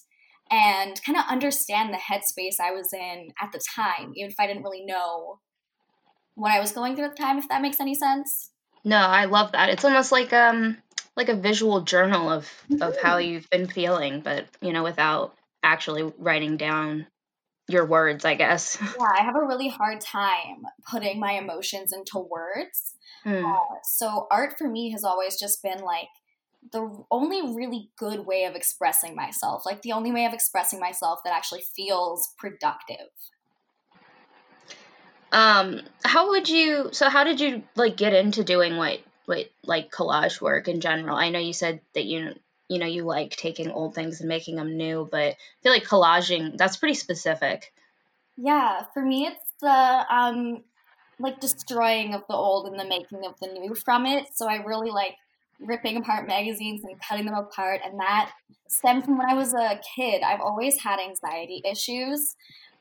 and 0.51 1.01
kind 1.05 1.18
of 1.18 1.24
understand 1.28 1.93
the 1.93 1.99
headspace 1.99 2.61
I 2.61 2.70
was 2.70 2.93
in 2.93 3.32
at 3.41 3.53
the 3.53 3.61
time, 3.74 4.12
even 4.14 4.30
if 4.30 4.36
I 4.39 4.47
didn't 4.47 4.62
really 4.62 4.84
know 4.84 5.41
what 6.34 6.53
I 6.53 6.61
was 6.61 6.72
going 6.72 6.95
through 6.95 7.07
at 7.07 7.16
the 7.16 7.22
time, 7.22 7.39
if 7.39 7.49
that 7.49 7.62
makes 7.62 7.80
any 7.80 7.95
sense. 7.95 8.51
No, 8.84 8.97
I 8.99 9.24
love 9.24 9.53
that. 9.53 9.68
It's 9.68 9.84
almost 9.84 10.12
like 10.12 10.32
um 10.32 10.78
like 11.19 11.29
a 11.29 11.35
visual 11.35 11.83
journal 11.83 12.31
of 12.31 12.51
of 12.81 12.97
how 13.03 13.19
you've 13.19 13.51
been 13.51 13.66
feeling, 13.66 14.21
but 14.21 14.47
you 14.62 14.73
know, 14.73 14.85
without 14.85 15.35
actually 15.62 16.11
writing 16.16 16.57
down 16.57 17.07
your 17.69 17.85
words, 17.85 18.25
I 18.25 18.37
guess. 18.37 18.79
Yeah, 18.99 19.09
I 19.19 19.23
have 19.23 19.37
a 19.37 19.45
really 19.45 19.69
hard 19.69 20.01
time 20.01 20.62
putting 20.91 21.21
my 21.21 21.33
emotions 21.33 21.93
into 21.93 22.19
words. 22.19 22.95
Hmm. 23.25 23.45
Uh, 23.45 23.59
so 23.83 24.29
art 24.31 24.57
for 24.57 24.69
me 24.69 24.93
has 24.93 25.05
always 25.05 25.39
just 25.39 25.62
been 25.62 25.81
like 25.81 26.09
the 26.73 27.05
only 27.11 27.43
really 27.55 27.91
good 27.99 28.25
way 28.25 28.45
of 28.45 28.55
expressing 28.55 29.16
myself, 29.16 29.66
like 29.66 29.83
the 29.83 29.93
only 29.93 30.12
way 30.12 30.25
of 30.25 30.33
expressing 30.33 30.79
myself 30.79 31.21
that 31.25 31.35
actually 31.35 31.62
feels 31.75 32.33
productive. 32.39 33.09
Um, 35.33 35.83
how 36.05 36.31
would 36.31 36.49
you? 36.49 36.91
So, 36.93 37.09
how 37.09 37.25
did 37.25 37.41
you 37.41 37.64
like 37.75 37.97
get 37.97 38.14
into 38.14 38.45
doing 38.45 38.77
what, 38.77 39.01
what 39.29 39.51
like 39.64 39.93
collage 39.93 40.41
work 40.41 40.68
in 40.68 40.81
general? 40.81 41.16
I 41.16 41.31
know 41.31 41.39
you 41.39 41.53
said 41.53 41.81
that 41.95 42.07
you, 42.07 42.35
you 42.68 42.79
know, 42.79 42.87
you 42.87 43.05
like 43.05 43.33
taking 43.37 43.70
old 43.70 43.95
things 43.95 44.20
and 44.20 44.29
making 44.29 44.57
them 44.57 44.76
new, 44.76 45.09
but 45.11 45.35
I 45.35 45.37
feel 45.62 45.72
like 45.72 45.85
collaging 45.85 46.59
that's 46.59 46.76
pretty 46.79 46.95
specific. 46.95 47.72
Yeah, 48.37 48.85
for 48.95 49.03
me 49.03 49.26
it's 49.26 49.53
the 49.61 50.07
um 50.14 50.64
like 51.18 51.41
destroying 51.41 52.14
of 52.14 52.22
the 52.29 52.35
old 52.35 52.68
and 52.68 52.79
the 52.79 52.85
making 52.87 53.26
of 53.26 53.35
the 53.41 53.49
new 53.49 53.74
from 53.74 54.07
it. 54.07 54.26
So 54.35 54.49
I 54.49 54.57
really 54.64 54.91
like 54.91 55.16
ripping 55.61 55.97
apart 55.97 56.29
magazines 56.29 56.85
and 56.85 57.01
cutting 57.01 57.26
them 57.26 57.35
apart 57.35 57.81
and 57.85 57.99
that 58.01 58.33
stemmed 58.68 59.05
from 59.05 59.18
when 59.18 59.29
I 59.29 59.35
was 59.35 59.55
a 59.55 59.81
kid. 59.97 60.22
I've 60.22 60.41
always 60.41 60.81
had 60.81 61.01
anxiety 61.01 61.62
issues 61.70 62.37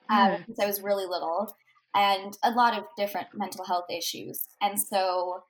um, 0.10 0.38
Mm. 0.39 0.45
since 0.45 0.60
I 0.62 0.68
was 0.68 0.82
really 0.82 1.06
little 1.08 1.56
and 1.95 2.38
a 2.43 2.52
lot 2.52 2.78
of 2.78 2.86
different 2.98 3.30
mental 3.34 3.66
health 3.66 3.86
issues. 3.89 4.48
And 4.62 4.80
so 4.80 5.43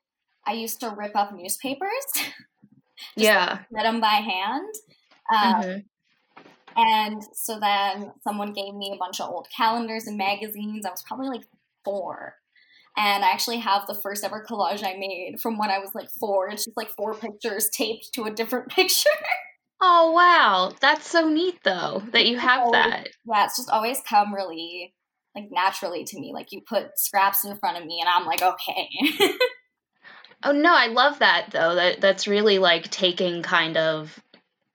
I 0.47 0.53
used 0.53 0.79
to 0.79 0.89
rip 0.97 1.15
up 1.15 1.33
newspapers, 1.33 1.89
yeah. 3.15 3.59
read 3.71 3.85
them 3.85 3.99
by 4.01 4.07
hand. 4.07 4.73
Um, 5.35 5.61
Mhm. 5.61 5.85
and 6.77 7.21
so 7.33 7.59
then 7.59 8.13
someone 8.23 8.53
gave 8.53 8.73
me 8.73 8.91
a 8.93 8.97
bunch 8.97 9.19
of 9.19 9.29
old 9.29 9.47
calendars 9.55 10.07
and 10.07 10.17
magazines. 10.17 10.85
I 10.85 10.91
was 10.91 11.03
probably 11.03 11.27
like 11.27 11.43
four. 11.83 12.35
And 12.95 13.23
I 13.23 13.29
actually 13.31 13.57
have 13.59 13.85
the 13.85 13.93
first 13.93 14.23
ever 14.23 14.43
collage 14.49 14.83
I 14.83 14.95
made 14.97 15.39
from 15.39 15.57
when 15.59 15.69
I 15.69 15.77
was 15.79 15.93
like 15.93 16.09
four. 16.09 16.49
It's 16.49 16.65
just 16.65 16.77
like 16.77 16.89
four 16.89 17.13
pictures 17.13 17.69
taped 17.69 18.11
to 18.13 18.23
a 18.23 18.31
different 18.31 18.69
picture. 18.75 19.09
Oh 19.81 20.11
wow, 20.11 20.71
that's 20.81 21.07
so 21.07 21.27
neat 21.29 21.59
though 21.63 22.01
that 22.11 22.25
you 22.25 22.37
have 22.39 22.71
that. 22.71 23.09
yeah, 23.25 23.45
it's 23.45 23.57
just 23.57 23.69
always 23.69 23.99
come 24.09 24.33
really 24.33 24.95
like 25.35 25.49
naturally 25.51 26.03
to 26.05 26.19
me. 26.19 26.31
Like 26.33 26.51
you 26.51 26.61
put 26.67 26.97
scraps 26.97 27.45
in 27.45 27.55
front 27.59 27.77
of 27.77 27.85
me 27.85 27.99
and 28.01 28.09
I'm 28.09 28.25
like, 28.25 28.41
okay. 28.41 28.89
Oh 30.43 30.51
no, 30.51 30.73
I 30.73 30.87
love 30.87 31.19
that 31.19 31.49
though. 31.51 31.75
That 31.75 32.01
that's 32.01 32.27
really 32.27 32.59
like 32.59 32.89
taking 32.89 33.41
kind 33.43 33.77
of 33.77 34.17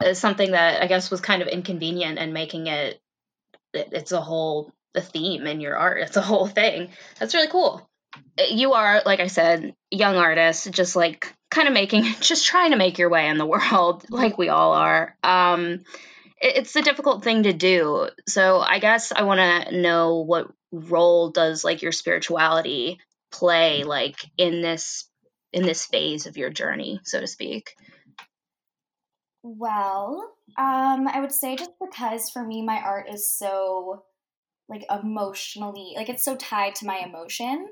uh, 0.04 0.14
something 0.14 0.50
that 0.52 0.82
I 0.82 0.86
guess 0.86 1.10
was 1.10 1.20
kind 1.20 1.42
of 1.42 1.48
inconvenient 1.48 2.18
and 2.18 2.32
making 2.34 2.66
it, 2.66 3.00
it 3.72 3.88
it's 3.92 4.12
a 4.12 4.20
whole 4.20 4.72
a 4.94 5.00
theme 5.00 5.46
in 5.46 5.60
your 5.60 5.76
art. 5.76 6.00
It's 6.02 6.16
a 6.16 6.22
whole 6.22 6.46
thing. 6.46 6.90
That's 7.18 7.34
really 7.34 7.48
cool. 7.48 7.88
Uh, 8.38 8.44
You 8.50 8.72
are 8.74 9.02
like 9.06 9.20
I 9.20 9.28
said, 9.28 9.74
young 9.90 10.16
artist, 10.16 10.70
just 10.72 10.96
like 10.96 11.32
kind 11.50 11.68
of 11.68 11.74
making 11.74 12.04
just 12.20 12.46
trying 12.46 12.72
to 12.72 12.76
make 12.76 12.98
your 12.98 13.08
way 13.10 13.28
in 13.28 13.38
the 13.38 13.46
world 13.46 14.04
like 14.10 14.38
we 14.38 14.48
all 14.48 14.72
are. 14.72 15.16
Um 15.22 15.84
it- 16.40 16.56
it's 16.56 16.74
a 16.76 16.82
difficult 16.82 17.22
thing 17.22 17.44
to 17.44 17.52
do. 17.52 18.08
So 18.28 18.58
I 18.58 18.80
guess 18.80 19.12
I 19.12 19.22
want 19.22 19.38
to 19.68 19.80
know 19.80 20.16
what 20.18 20.48
role 20.72 21.30
does 21.30 21.62
like 21.64 21.82
your 21.82 21.92
spirituality 21.92 22.98
play 23.30 23.84
like 23.84 24.16
in 24.36 24.60
this 24.60 25.08
in 25.52 25.64
this 25.64 25.86
phase 25.86 26.26
of 26.26 26.36
your 26.36 26.50
journey, 26.50 27.00
so 27.04 27.20
to 27.20 27.26
speak. 27.26 27.74
well, 29.42 30.34
um, 30.56 31.08
I 31.08 31.20
would 31.20 31.32
say 31.32 31.56
just 31.56 31.72
because 31.80 32.30
for 32.30 32.44
me 32.44 32.62
my 32.62 32.80
art 32.80 33.08
is 33.08 33.28
so 33.28 34.04
like 34.68 34.84
emotionally 34.90 35.94
like 35.96 36.08
it's 36.08 36.24
so 36.24 36.36
tied 36.36 36.74
to 36.76 36.86
my 36.86 36.98
emotion. 36.98 37.68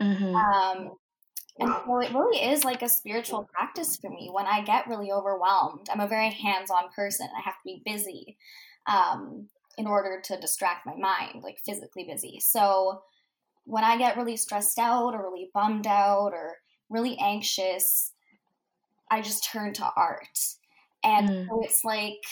Mm-hmm. 0.00 0.34
Um, 0.34 0.92
and 1.58 1.68
so 1.86 2.00
it 2.00 2.14
really 2.14 2.42
is 2.42 2.64
like 2.64 2.82
a 2.82 2.88
spiritual 2.88 3.48
practice 3.52 3.96
for 3.96 4.10
me 4.10 4.30
when 4.32 4.46
I 4.46 4.62
get 4.62 4.88
really 4.88 5.12
overwhelmed. 5.12 5.86
I'm 5.90 6.00
a 6.00 6.08
very 6.08 6.30
hands 6.30 6.70
on 6.70 6.90
person. 6.94 7.28
I 7.36 7.42
have 7.42 7.54
to 7.54 7.64
be 7.64 7.82
busy 7.84 8.38
um, 8.86 9.48
in 9.76 9.86
order 9.86 10.20
to 10.24 10.40
distract 10.40 10.86
my 10.86 10.96
mind, 10.96 11.42
like 11.42 11.58
physically 11.64 12.04
busy. 12.04 12.40
So 12.40 13.02
when 13.64 13.84
I 13.84 13.98
get 13.98 14.16
really 14.16 14.36
stressed 14.36 14.78
out 14.78 15.14
or 15.14 15.22
really 15.22 15.50
bummed 15.52 15.86
out 15.86 16.32
or 16.32 16.56
really 16.92 17.16
anxious, 17.18 18.12
I 19.10 19.20
just 19.20 19.44
turn 19.50 19.72
to 19.74 19.90
art. 19.96 20.38
And 21.04 21.28
Mm. 21.28 21.48
so 21.48 21.62
it's 21.64 21.84
like, 21.84 22.22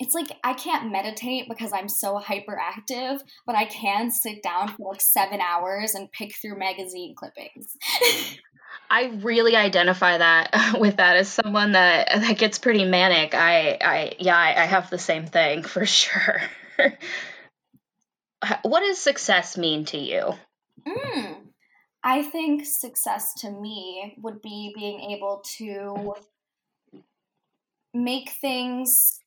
it's 0.00 0.14
like 0.14 0.32
I 0.42 0.54
can't 0.54 0.90
meditate 0.90 1.48
because 1.48 1.72
I'm 1.72 1.88
so 1.88 2.18
hyperactive, 2.18 3.20
but 3.46 3.54
I 3.54 3.66
can 3.66 4.10
sit 4.10 4.42
down 4.42 4.68
for 4.68 4.92
like 4.92 5.00
seven 5.00 5.40
hours 5.40 5.94
and 5.94 6.10
pick 6.10 6.34
through 6.34 6.58
magazine 6.58 7.14
clippings. 7.14 7.76
I 8.90 9.06
really 9.22 9.56
identify 9.56 10.18
that 10.18 10.74
with 10.80 10.96
that 10.96 11.16
as 11.16 11.28
someone 11.28 11.72
that 11.72 12.08
that 12.08 12.38
gets 12.38 12.58
pretty 12.58 12.84
manic. 12.84 13.34
I, 13.34 13.78
I 13.80 14.16
yeah, 14.18 14.36
I, 14.36 14.62
I 14.62 14.66
have 14.66 14.90
the 14.90 14.98
same 14.98 15.26
thing 15.26 15.62
for 15.74 15.86
sure. 15.86 16.40
what 18.62 18.80
does 18.80 18.98
success 18.98 19.56
mean 19.58 19.84
to 19.86 19.98
you? 19.98 20.34
Mm. 20.86 21.39
I 22.02 22.22
think 22.22 22.64
success 22.66 23.34
to 23.34 23.50
me 23.50 24.16
would 24.20 24.42
be 24.42 24.72
being 24.74 25.00
able 25.12 25.40
to 25.58 26.14
make 27.92 28.30
things 28.30 29.20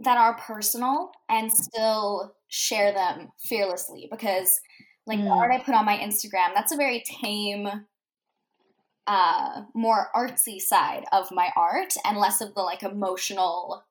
that 0.00 0.18
are 0.18 0.36
personal 0.38 1.12
and 1.28 1.52
still 1.52 2.36
share 2.48 2.92
them 2.92 3.32
fearlessly 3.40 4.08
because 4.10 4.60
like 5.06 5.24
the 5.24 5.30
Mm. 5.30 5.40
art 5.40 5.52
I 5.52 5.64
put 5.64 5.74
on 5.74 5.86
my 5.86 5.98
Instagram, 5.98 6.54
that's 6.54 6.72
a 6.72 6.76
very 6.76 7.02
tame 7.06 7.68
uh 9.06 9.62
more 9.74 10.08
artsy 10.14 10.60
side 10.60 11.04
of 11.12 11.32
my 11.32 11.50
art 11.56 11.94
and 12.04 12.18
less 12.18 12.40
of 12.40 12.54
the 12.54 12.60
like 12.62 12.82
emotional 12.82 13.84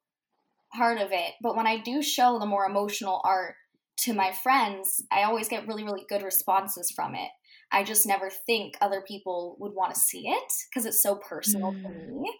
part 0.74 0.99
of 0.99 1.12
it. 1.12 1.36
But 1.41 1.55
when 1.55 1.68
I 1.68 1.78
do 1.80 2.01
show 2.01 2.39
the 2.39 2.45
more 2.45 2.66
emotional 2.66 3.22
art 3.24 3.55
to 3.99 4.14
my 4.14 4.32
friends, 4.34 5.03
I 5.12 5.24
always 5.24 5.49
get 5.49 5.68
really, 5.68 5.84
really 5.84 6.05
good 6.10 6.24
responses 6.24 6.91
from 6.91 7.16
it. 7.16 7.32
I 7.72 7.84
just 7.84 8.05
never 8.05 8.30
think 8.30 8.78
other 8.82 9.01
people 9.01 9.55
would 9.59 9.74
want 9.74 9.93
to 9.93 9.99
see 9.99 10.28
it 10.28 10.53
because 10.70 10.86
it's 10.86 11.01
so 11.01 11.15
personal 11.15 11.74
to 11.84 11.89
Mm. 11.89 12.22
me. 12.22 12.39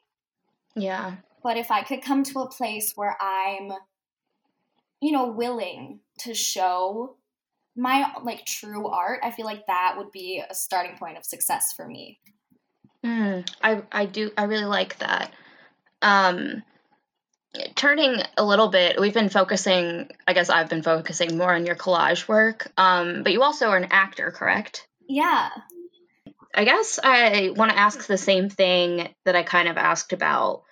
Yeah. 0.76 1.18
But 1.44 1.58
if 1.58 1.72
I 1.72 1.84
could 1.84 2.02
come 2.02 2.24
to 2.24 2.40
a 2.40 2.50
place 2.50 2.94
where 2.96 3.16
I'm, 3.22 3.72
you 5.02 5.12
know, 5.12 5.28
willing 5.28 6.02
to 6.20 6.34
show 6.34 7.16
my 7.76 8.12
like 8.24 8.46
true 8.46 8.88
art, 8.88 9.22
I 9.24 9.32
feel 9.32 9.46
like 9.46 9.66
that 9.68 9.96
would 9.98 10.12
be 10.12 10.44
a 10.48 10.54
starting 10.54 10.98
point 10.98 11.18
of 11.18 11.26
success 11.26 11.72
for 11.74 11.88
me. 11.88 12.20
Mm, 13.06 13.50
I 13.62 13.84
I 13.92 14.06
do 14.06 14.32
I 14.38 14.44
really 14.44 14.66
like 14.66 14.98
that. 15.00 15.34
Um 16.02 16.64
turning 17.76 18.22
a 18.38 18.44
little 18.44 18.68
bit, 18.68 19.00
we've 19.00 19.14
been 19.14 19.30
focusing 19.30 20.10
I 20.28 20.34
guess 20.34 20.50
I've 20.50 20.70
been 20.70 20.84
focusing 20.84 21.38
more 21.38 21.54
on 21.54 21.66
your 21.66 21.76
collage 21.76 22.28
work. 22.28 22.70
Um 22.78 23.24
but 23.24 23.32
you 23.32 23.44
also 23.44 23.70
are 23.70 23.78
an 23.78 23.88
actor, 23.92 24.32
correct? 24.32 24.86
Yeah. 25.10 25.50
I 26.56 26.64
guess 26.64 27.00
I 27.04 27.52
want 27.56 27.72
to 27.72 27.78
ask 27.78 28.06
the 28.06 28.18
same 28.18 28.50
thing 28.50 29.10
that 29.26 29.36
I 29.36 29.44
kind 29.44 29.68
of 29.68 29.78
asked 29.78 30.14
about 30.14 30.64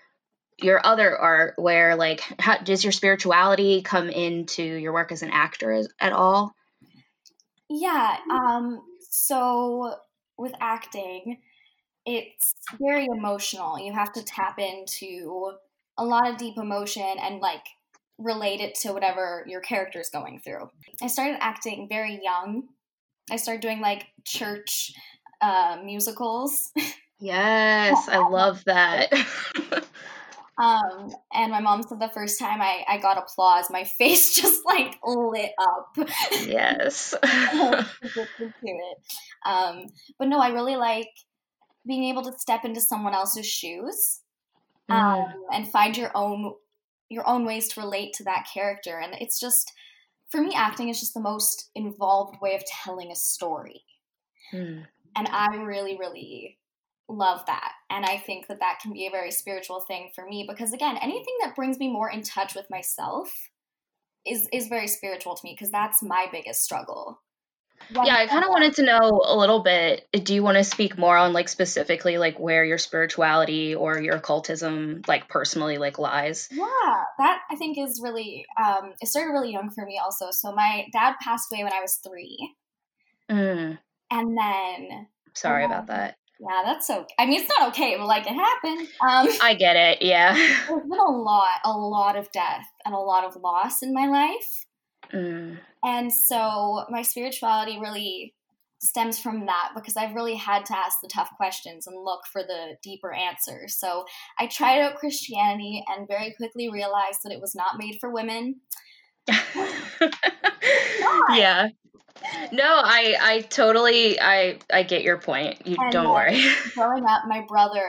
your 0.59 0.79
other 0.85 1.15
art 1.15 1.53
where 1.57 1.95
like 1.95 2.21
how 2.39 2.57
does 2.57 2.83
your 2.83 2.91
spirituality 2.91 3.81
come 3.81 4.09
into 4.09 4.63
your 4.63 4.93
work 4.93 5.11
as 5.11 5.21
an 5.21 5.31
actor 5.31 5.71
as, 5.71 5.89
at 5.99 6.13
all? 6.13 6.55
Yeah. 7.69 8.17
Um, 8.31 8.81
so 9.09 9.95
with 10.38 10.53
acting, 10.61 11.39
it's 12.05 12.53
very 12.79 13.05
emotional. 13.05 13.79
You 13.79 13.93
have 13.93 14.13
to 14.13 14.23
tap 14.23 14.59
into 14.59 15.51
a 15.97 16.05
lot 16.05 16.29
of 16.29 16.38
deep 16.38 16.57
emotion 16.57 17.15
and 17.21 17.39
like 17.39 17.65
relate 18.17 18.61
it 18.61 18.75
to 18.75 18.93
whatever 18.93 19.43
your 19.47 19.61
character 19.61 19.99
is 19.99 20.09
going 20.09 20.39
through. 20.39 20.69
I 21.01 21.07
started 21.07 21.38
acting 21.41 21.88
very 21.89 22.19
young. 22.23 22.69
I 23.32 23.36
started 23.36 23.61
doing 23.61 23.82
like 23.82 24.07
church 24.25 24.91
uh, 25.41 25.78
musicals. 25.84 26.71
Yes, 27.19 28.07
I 28.07 28.17
love 28.30 28.63
that. 28.65 29.11
Um, 30.59 31.11
and 31.36 31.51
my 31.51 31.59
mom 31.59 31.84
said 31.84 31.99
the 31.99 32.09
first 32.09 32.39
time 32.39 32.63
I, 32.63 32.84
I 32.88 32.97
got 32.97 33.19
applause, 33.19 33.69
my 33.69 33.84
face 33.99 34.36
just 34.36 34.61
like 34.65 34.97
lit 35.05 35.51
up. 35.59 35.95
yes. 36.47 37.13
Um, 39.45 39.86
but 40.17 40.28
no, 40.28 40.39
I 40.39 40.49
really 40.49 40.75
like 40.75 41.09
being 41.88 42.05
able 42.05 42.23
to 42.23 42.34
step 42.39 42.65
into 42.65 42.82
someone 42.82 43.13
else's 43.13 43.45
shoes 43.45 44.21
um, 44.89 44.97
Mm. 44.99 45.32
and 45.53 45.67
find 45.71 45.95
your 45.95 46.09
own 46.15 46.53
your 47.09 47.28
own 47.30 47.45
ways 47.45 47.67
to 47.69 47.82
relate 47.82 48.13
to 48.13 48.23
that 48.23 48.47
character. 48.51 48.97
And 48.99 49.13
it's 49.21 49.39
just 49.39 49.71
for 50.30 50.41
me, 50.41 50.53
acting 50.55 50.89
is 50.89 50.99
just 50.99 51.13
the 51.13 51.19
most 51.19 51.69
involved 51.75 52.41
way 52.41 52.55
of 52.55 52.63
telling 52.65 53.11
a 53.11 53.15
story. 53.15 53.84
Mm. 54.53 54.86
And 55.15 55.28
I 55.28 55.55
really, 55.55 55.97
really 55.97 56.57
love 57.09 57.45
that. 57.47 57.73
And 57.89 58.05
I 58.05 58.17
think 58.17 58.47
that 58.47 58.59
that 58.59 58.80
can 58.82 58.93
be 58.93 59.07
a 59.07 59.11
very 59.11 59.32
spiritual 59.32 59.82
thing 59.82 60.11
for 60.13 60.25
me 60.25 60.45
because 60.47 60.73
again, 60.73 60.97
anything 60.97 61.36
that 61.41 61.55
brings 61.55 61.80
me 61.80 61.91
more 61.91 62.09
in 62.09 62.21
touch 62.21 62.55
with 62.55 62.69
myself 62.69 63.49
is 64.25 64.47
is 64.51 64.67
very 64.67 64.88
spiritual 64.88 65.36
to 65.36 65.41
me 65.43 65.53
because 65.53 65.71
that's 65.71 66.03
my 66.03 66.28
biggest 66.32 66.63
struggle. 66.63 67.21
Yeah, 67.89 68.15
I 68.15 68.28
kind 68.28 68.43
of 68.43 68.49
wanted 68.49 68.75
to 68.75 68.84
know 68.84 69.21
a 69.25 69.36
little 69.38 69.61
bit. 69.63 70.05
Do 70.11 70.34
you 70.34 70.43
want 70.43 70.57
to 70.57 70.63
speak 70.63 70.97
more 70.97 71.15
on 71.15 71.32
like 71.32 71.47
specifically 71.47 72.17
like 72.17 72.38
where 72.39 72.65
your 72.65 72.78
spirituality 72.78 73.75
or 73.75 74.01
your 74.01 74.15
occultism 74.15 75.01
like 75.07 75.30
personally 75.30 75.78
like 75.78 75.97
lies? 75.97 76.49
Yeah, 76.51 76.65
that 77.19 77.39
I 77.49 77.55
think 77.55 77.78
is 77.78 78.01
really 78.03 78.45
um 78.61 78.93
it 78.99 79.07
started 79.07 79.32
really 79.32 79.51
young 79.53 79.69
for 79.69 79.86
me 79.86 79.99
also. 80.03 80.28
So 80.32 80.51
my 80.53 80.86
dad 80.91 81.15
passed 81.23 81.47
away 81.51 81.63
when 81.63 81.73
I 81.73 81.80
was 81.82 81.99
3 82.05 82.53
Mm. 83.30 83.78
and 84.11 84.38
then 84.38 85.07
Sorry 85.34 85.63
Um, 85.65 85.71
about 85.71 85.88
that. 85.88 86.15
yeah, 86.39 86.63
that's 86.65 86.89
okay. 86.89 87.13
I 87.19 87.25
mean, 87.25 87.41
it's 87.41 87.49
not 87.49 87.69
okay, 87.69 87.95
but 87.97 88.07
like 88.07 88.25
it 88.28 88.34
happened. 88.34 88.88
Um 89.01 89.28
I 89.41 89.53
get 89.53 89.75
it. 89.75 90.01
Yeah. 90.01 90.34
there's 90.36 90.67
been 90.67 90.99
a 90.99 91.11
lot, 91.11 91.59
a 91.63 91.71
lot 91.71 92.17
of 92.17 92.32
death 92.32 92.65
and 92.86 92.93
a 92.93 92.99
lot 92.99 93.23
of 93.23 93.36
loss 93.38 93.82
in 93.82 93.93
my 93.93 94.07
life. 94.07 94.65
Mm. 95.13 95.59
And 95.88 96.11
so 96.11 96.83
my 96.89 97.01
spirituality 97.01 97.79
really 97.79 98.33
stems 98.79 99.17
from 99.19 99.45
that 99.45 99.69
because 99.73 99.95
I've 99.95 100.13
really 100.15 100.35
had 100.35 100.65
to 100.65 100.77
ask 100.77 100.97
the 101.01 101.07
tough 101.07 101.29
questions 101.38 101.88
and 101.88 101.95
look 102.03 102.21
for 102.31 102.43
the 102.43 102.75
deeper 102.83 103.13
answers. 103.13 103.77
So 103.79 104.03
I 104.38 104.47
tried 104.47 104.81
out 104.81 104.97
Christianity 104.97 105.81
and 105.88 106.05
very 106.07 106.33
quickly 106.35 106.69
realized 106.69 107.21
that 107.23 107.31
it 107.31 107.39
was 107.39 107.55
not 107.55 107.77
made 107.77 107.97
for 108.01 108.11
women. 108.11 108.59
yeah. 111.33 111.69
No, 112.51 112.65
I 112.83 113.15
I 113.21 113.41
totally 113.49 114.19
I 114.19 114.59
I 114.71 114.83
get 114.83 115.03
your 115.03 115.17
point. 115.19 115.65
You 115.65 115.77
And, 115.79 115.91
don't 115.91 116.07
uh, 116.07 116.13
worry. 116.13 116.43
Growing 116.75 117.05
up, 117.05 117.23
my 117.27 117.45
brother, 117.47 117.88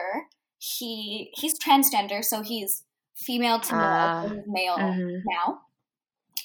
he 0.57 1.31
he's 1.33 1.59
transgender, 1.59 2.23
so 2.23 2.41
he's 2.41 2.83
female 3.15 3.59
to 3.59 3.75
male, 3.75 4.29
he's 4.29 4.43
male 4.47 4.77
Mhm. 4.77 5.21
now. 5.25 5.59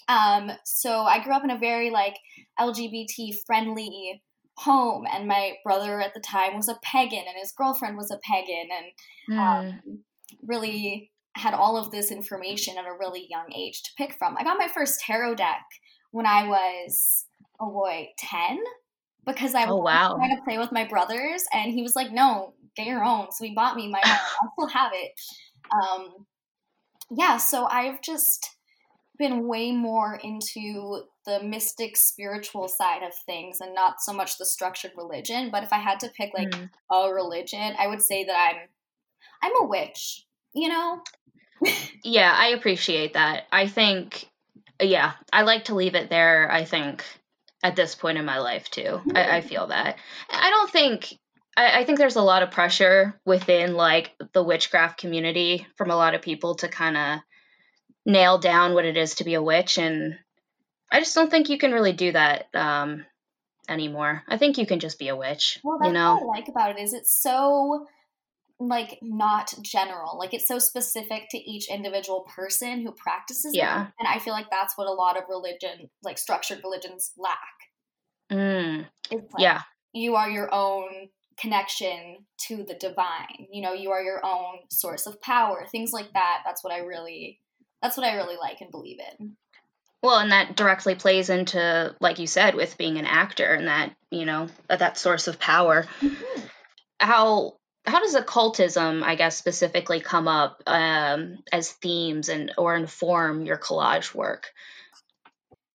Um, 0.08 0.50
so 0.64 1.02
I 1.02 1.22
grew 1.22 1.34
up 1.34 1.44
in 1.44 1.50
a 1.50 1.58
very 1.58 1.90
like 1.90 2.18
LGBT 2.58 3.32
friendly 3.46 4.22
home, 4.56 5.06
and 5.12 5.26
my 5.26 5.54
brother 5.64 6.00
at 6.00 6.14
the 6.14 6.20
time 6.20 6.56
was 6.56 6.68
a 6.68 6.78
pagan, 6.82 7.24
and 7.26 7.36
his 7.36 7.52
girlfriend 7.52 7.96
was 7.96 8.10
a 8.10 8.18
pagan, 8.18 8.68
and 8.70 8.86
Mm. 9.30 9.38
um, 9.86 10.04
really 10.46 11.10
had 11.36 11.54
all 11.54 11.76
of 11.76 11.90
this 11.90 12.10
information 12.12 12.78
at 12.78 12.86
a 12.86 12.92
really 12.98 13.26
young 13.28 13.52
age 13.52 13.82
to 13.82 13.90
pick 13.98 14.14
from. 14.18 14.36
I 14.38 14.44
got 14.44 14.58
my 14.58 14.68
first 14.68 15.00
tarot 15.00 15.34
deck 15.36 15.62
when 16.12 16.26
I 16.26 16.46
was, 16.46 17.26
oh 17.58 17.70
boy, 17.72 18.08
10 18.18 18.60
because 19.26 19.54
I 19.54 19.64
Oh, 19.66 19.76
was 19.76 19.84
wow. 19.84 20.14
trying 20.16 20.36
to 20.36 20.42
play 20.44 20.58
with 20.58 20.70
my 20.70 20.84
brothers 20.86 21.44
and 21.52 21.72
he 21.72 21.82
was 21.82 21.96
like, 21.96 22.12
no, 22.12 22.54
get 22.76 22.86
your 22.86 23.02
own. 23.02 23.32
So 23.32 23.44
he 23.44 23.54
bought 23.54 23.74
me 23.76 23.88
my 23.88 23.98
own. 24.04 24.04
I 24.12 24.48
still 24.56 24.68
have 24.68 24.92
it. 24.94 25.12
Um, 25.72 26.26
yeah, 27.10 27.36
so 27.38 27.66
I've 27.66 28.00
just 28.02 28.48
been 29.18 29.46
way 29.46 29.72
more 29.72 30.16
into 30.22 31.02
the 31.24 31.40
mystic 31.42 31.96
spiritual 31.96 32.68
side 32.68 33.02
of 33.02 33.14
things 33.26 33.60
and 33.60 33.74
not 33.74 34.00
so 34.00 34.12
much 34.12 34.38
the 34.38 34.44
structured 34.44 34.92
religion. 34.96 35.50
But 35.50 35.62
if 35.62 35.72
I 35.72 35.78
had 35.78 36.00
to 36.00 36.08
pick 36.08 36.32
like 36.34 36.50
Mm. 36.50 36.70
a 36.90 37.12
religion, 37.12 37.74
I 37.78 37.86
would 37.86 38.02
say 38.02 38.24
that 38.24 38.36
I'm 38.36 38.68
I'm 39.42 39.62
a 39.62 39.66
witch, 39.66 40.24
you 40.54 40.68
know? 40.68 41.02
Yeah, 42.02 42.34
I 42.36 42.48
appreciate 42.48 43.14
that. 43.14 43.44
I 43.52 43.66
think, 43.68 44.26
yeah, 44.80 45.12
I 45.32 45.42
like 45.42 45.66
to 45.66 45.74
leave 45.74 45.94
it 45.94 46.10
there. 46.10 46.50
I 46.50 46.64
think 46.64 47.04
at 47.62 47.76
this 47.76 47.94
point 47.94 48.18
in 48.18 48.24
my 48.24 48.38
life 48.38 48.70
too, 48.70 49.00
I, 49.14 49.36
I 49.36 49.40
feel 49.40 49.66
that. 49.68 49.96
I 50.30 50.50
don't 50.50 50.70
think. 50.70 51.14
I, 51.56 51.80
I 51.80 51.84
think 51.84 51.98
there's 51.98 52.16
a 52.16 52.22
lot 52.22 52.42
of 52.42 52.50
pressure 52.50 53.18
within 53.24 53.74
like 53.74 54.12
the 54.32 54.42
witchcraft 54.42 54.98
community 54.98 55.66
from 55.76 55.90
a 55.90 55.96
lot 55.96 56.14
of 56.14 56.22
people 56.22 56.56
to 56.56 56.68
kind 56.68 56.96
of 56.96 57.20
nail 58.04 58.38
down 58.38 58.74
what 58.74 58.84
it 58.84 58.96
is 58.96 59.16
to 59.16 59.24
be 59.24 59.34
a 59.34 59.42
witch, 59.42 59.78
and 59.78 60.18
I 60.90 61.00
just 61.00 61.14
don't 61.14 61.30
think 61.30 61.48
you 61.48 61.58
can 61.58 61.72
really 61.72 61.92
do 61.92 62.12
that 62.12 62.46
um, 62.54 63.04
anymore. 63.68 64.22
I 64.28 64.36
think 64.36 64.58
you 64.58 64.66
can 64.66 64.80
just 64.80 64.98
be 64.98 65.08
a 65.08 65.16
witch. 65.16 65.58
Well, 65.64 65.78
that's 65.78 65.88
you 65.88 65.94
know? 65.94 66.14
what 66.14 66.36
I 66.36 66.40
like 66.40 66.48
about 66.48 66.70
it 66.78 66.82
is 66.82 66.92
it's 66.92 67.12
so 67.12 67.86
like 68.60 68.98
not 69.02 69.52
general. 69.62 70.18
Like 70.18 70.34
it's 70.34 70.46
so 70.46 70.58
specific 70.58 71.24
to 71.30 71.38
each 71.38 71.68
individual 71.68 72.26
person 72.34 72.82
who 72.82 72.92
practices 72.92 73.52
it. 73.54 73.58
Yeah. 73.58 73.88
And 73.98 74.08
I 74.08 74.18
feel 74.18 74.32
like 74.32 74.50
that's 74.50 74.76
what 74.78 74.86
a 74.86 74.92
lot 74.92 75.16
of 75.16 75.24
religion, 75.28 75.90
like 76.02 76.18
structured 76.18 76.60
religions 76.62 77.12
lack. 77.18 77.38
Mm, 78.30 78.86
It's 79.10 79.32
like 79.32 79.42
yeah. 79.42 79.62
you 79.92 80.14
are 80.14 80.30
your 80.30 80.52
own 80.52 81.08
connection 81.38 82.24
to 82.46 82.62
the 82.62 82.74
divine. 82.74 83.48
You 83.50 83.62
know, 83.62 83.72
you 83.72 83.90
are 83.90 84.02
your 84.02 84.24
own 84.24 84.60
source 84.70 85.06
of 85.06 85.20
power. 85.20 85.66
Things 85.70 85.92
like 85.92 86.12
that. 86.12 86.42
That's 86.44 86.62
what 86.62 86.72
I 86.72 86.78
really 86.78 87.40
that's 87.84 87.98
what 87.98 88.06
I 88.06 88.14
really 88.14 88.38
like 88.38 88.62
and 88.62 88.70
believe 88.70 88.96
in. 89.20 89.36
Well, 90.02 90.18
and 90.18 90.32
that 90.32 90.56
directly 90.56 90.94
plays 90.94 91.28
into, 91.28 91.94
like 92.00 92.18
you 92.18 92.26
said, 92.26 92.54
with 92.54 92.78
being 92.78 92.96
an 92.98 93.04
actor 93.04 93.52
and 93.52 93.68
that, 93.68 93.94
you 94.10 94.24
know, 94.24 94.48
that, 94.68 94.78
that 94.78 94.96
source 94.96 95.28
of 95.28 95.38
power. 95.38 95.86
How 96.98 97.58
how 97.86 98.00
does 98.00 98.14
occultism, 98.14 99.04
I 99.04 99.16
guess, 99.16 99.36
specifically 99.36 100.00
come 100.00 100.26
up 100.26 100.62
um, 100.66 101.40
as 101.52 101.72
themes 101.72 102.30
and 102.30 102.52
or 102.56 102.74
inform 102.74 103.44
your 103.44 103.58
collage 103.58 104.14
work? 104.14 104.46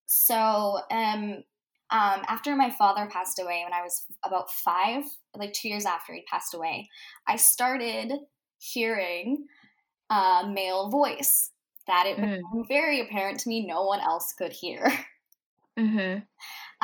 So, 0.07 0.80
um, 0.89 1.43
um, 1.91 2.22
after 2.28 2.55
my 2.55 2.72
father 2.72 3.07
passed 3.12 3.39
away, 3.39 3.62
when 3.64 3.74
I 3.74 3.84
was 3.84 4.03
about 4.26 4.49
five, 4.49 5.03
like 5.36 5.53
two 5.53 5.70
years 5.70 5.86
after 5.86 6.14
he 6.14 6.24
passed 6.24 6.55
away, 6.55 6.89
I 7.28 7.36
started 7.36 8.14
hearing 8.57 9.45
a 10.10 10.49
male 10.51 10.89
voice 10.89 11.51
that 11.90 12.06
it 12.06 12.18
Mm. 12.18 12.38
became 12.38 12.66
very 12.68 13.02
apparent 13.02 13.40
to 13.42 13.50
me 13.50 13.66
no 13.66 13.84
one 13.84 14.00
else 14.00 14.34
could 14.34 14.54
hear. 14.54 14.86
Mm-hmm. 15.78 16.20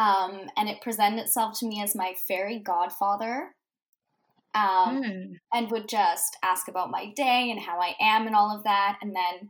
Um, 0.02 0.50
and 0.56 0.70
it 0.70 0.80
presented 0.80 1.20
itself 1.20 1.60
to 1.60 1.66
me 1.68 1.82
as 1.82 1.96
my 1.96 2.14
fairy 2.30 2.60
godfather. 2.60 3.54
Um, 4.54 5.02
Mm. 5.04 5.40
and 5.54 5.70
would 5.70 5.90
just 5.90 6.38
ask 6.42 6.70
about 6.70 6.92
my 6.92 7.12
day 7.12 7.52
and 7.52 7.60
how 7.60 7.82
I 7.82 7.94
am 8.00 8.26
and 8.26 8.34
all 8.34 8.56
of 8.56 8.64
that. 8.64 8.98
And 9.02 9.14
then, 9.14 9.50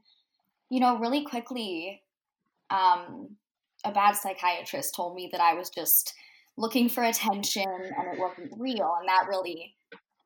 you 0.71 0.79
know, 0.79 0.97
really 0.97 1.23
quickly, 1.23 2.01
um, 2.71 3.37
a 3.83 3.91
bad 3.91 4.13
psychiatrist 4.15 4.95
told 4.95 5.13
me 5.13 5.29
that 5.31 5.41
I 5.41 5.53
was 5.53 5.69
just 5.69 6.15
looking 6.57 6.89
for 6.89 7.03
attention 7.03 7.69
and 7.69 8.13
it 8.13 8.17
wasn't 8.19 8.51
real. 8.57 8.95
And 8.99 9.07
that 9.07 9.27
really 9.29 9.75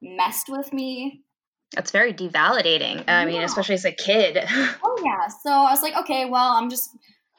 messed 0.01 0.47
with 0.47 0.71
me. 0.71 1.23
That's 1.75 1.91
very 1.91 2.13
devalidating. 2.13 3.03
I 3.07 3.25
mean, 3.25 3.35
Yeah. 3.35 3.43
especially 3.43 3.75
as 3.75 3.85
a 3.85 3.91
kid. 3.91 4.37
Oh, 4.83 5.01
yeah. 5.05 5.27
So 5.43 5.51
I 5.51 5.71
was 5.71 5.81
like, 5.81 5.95
okay, 5.95 6.25
well, 6.25 6.51
I'm 6.53 6.69
just 6.69 6.89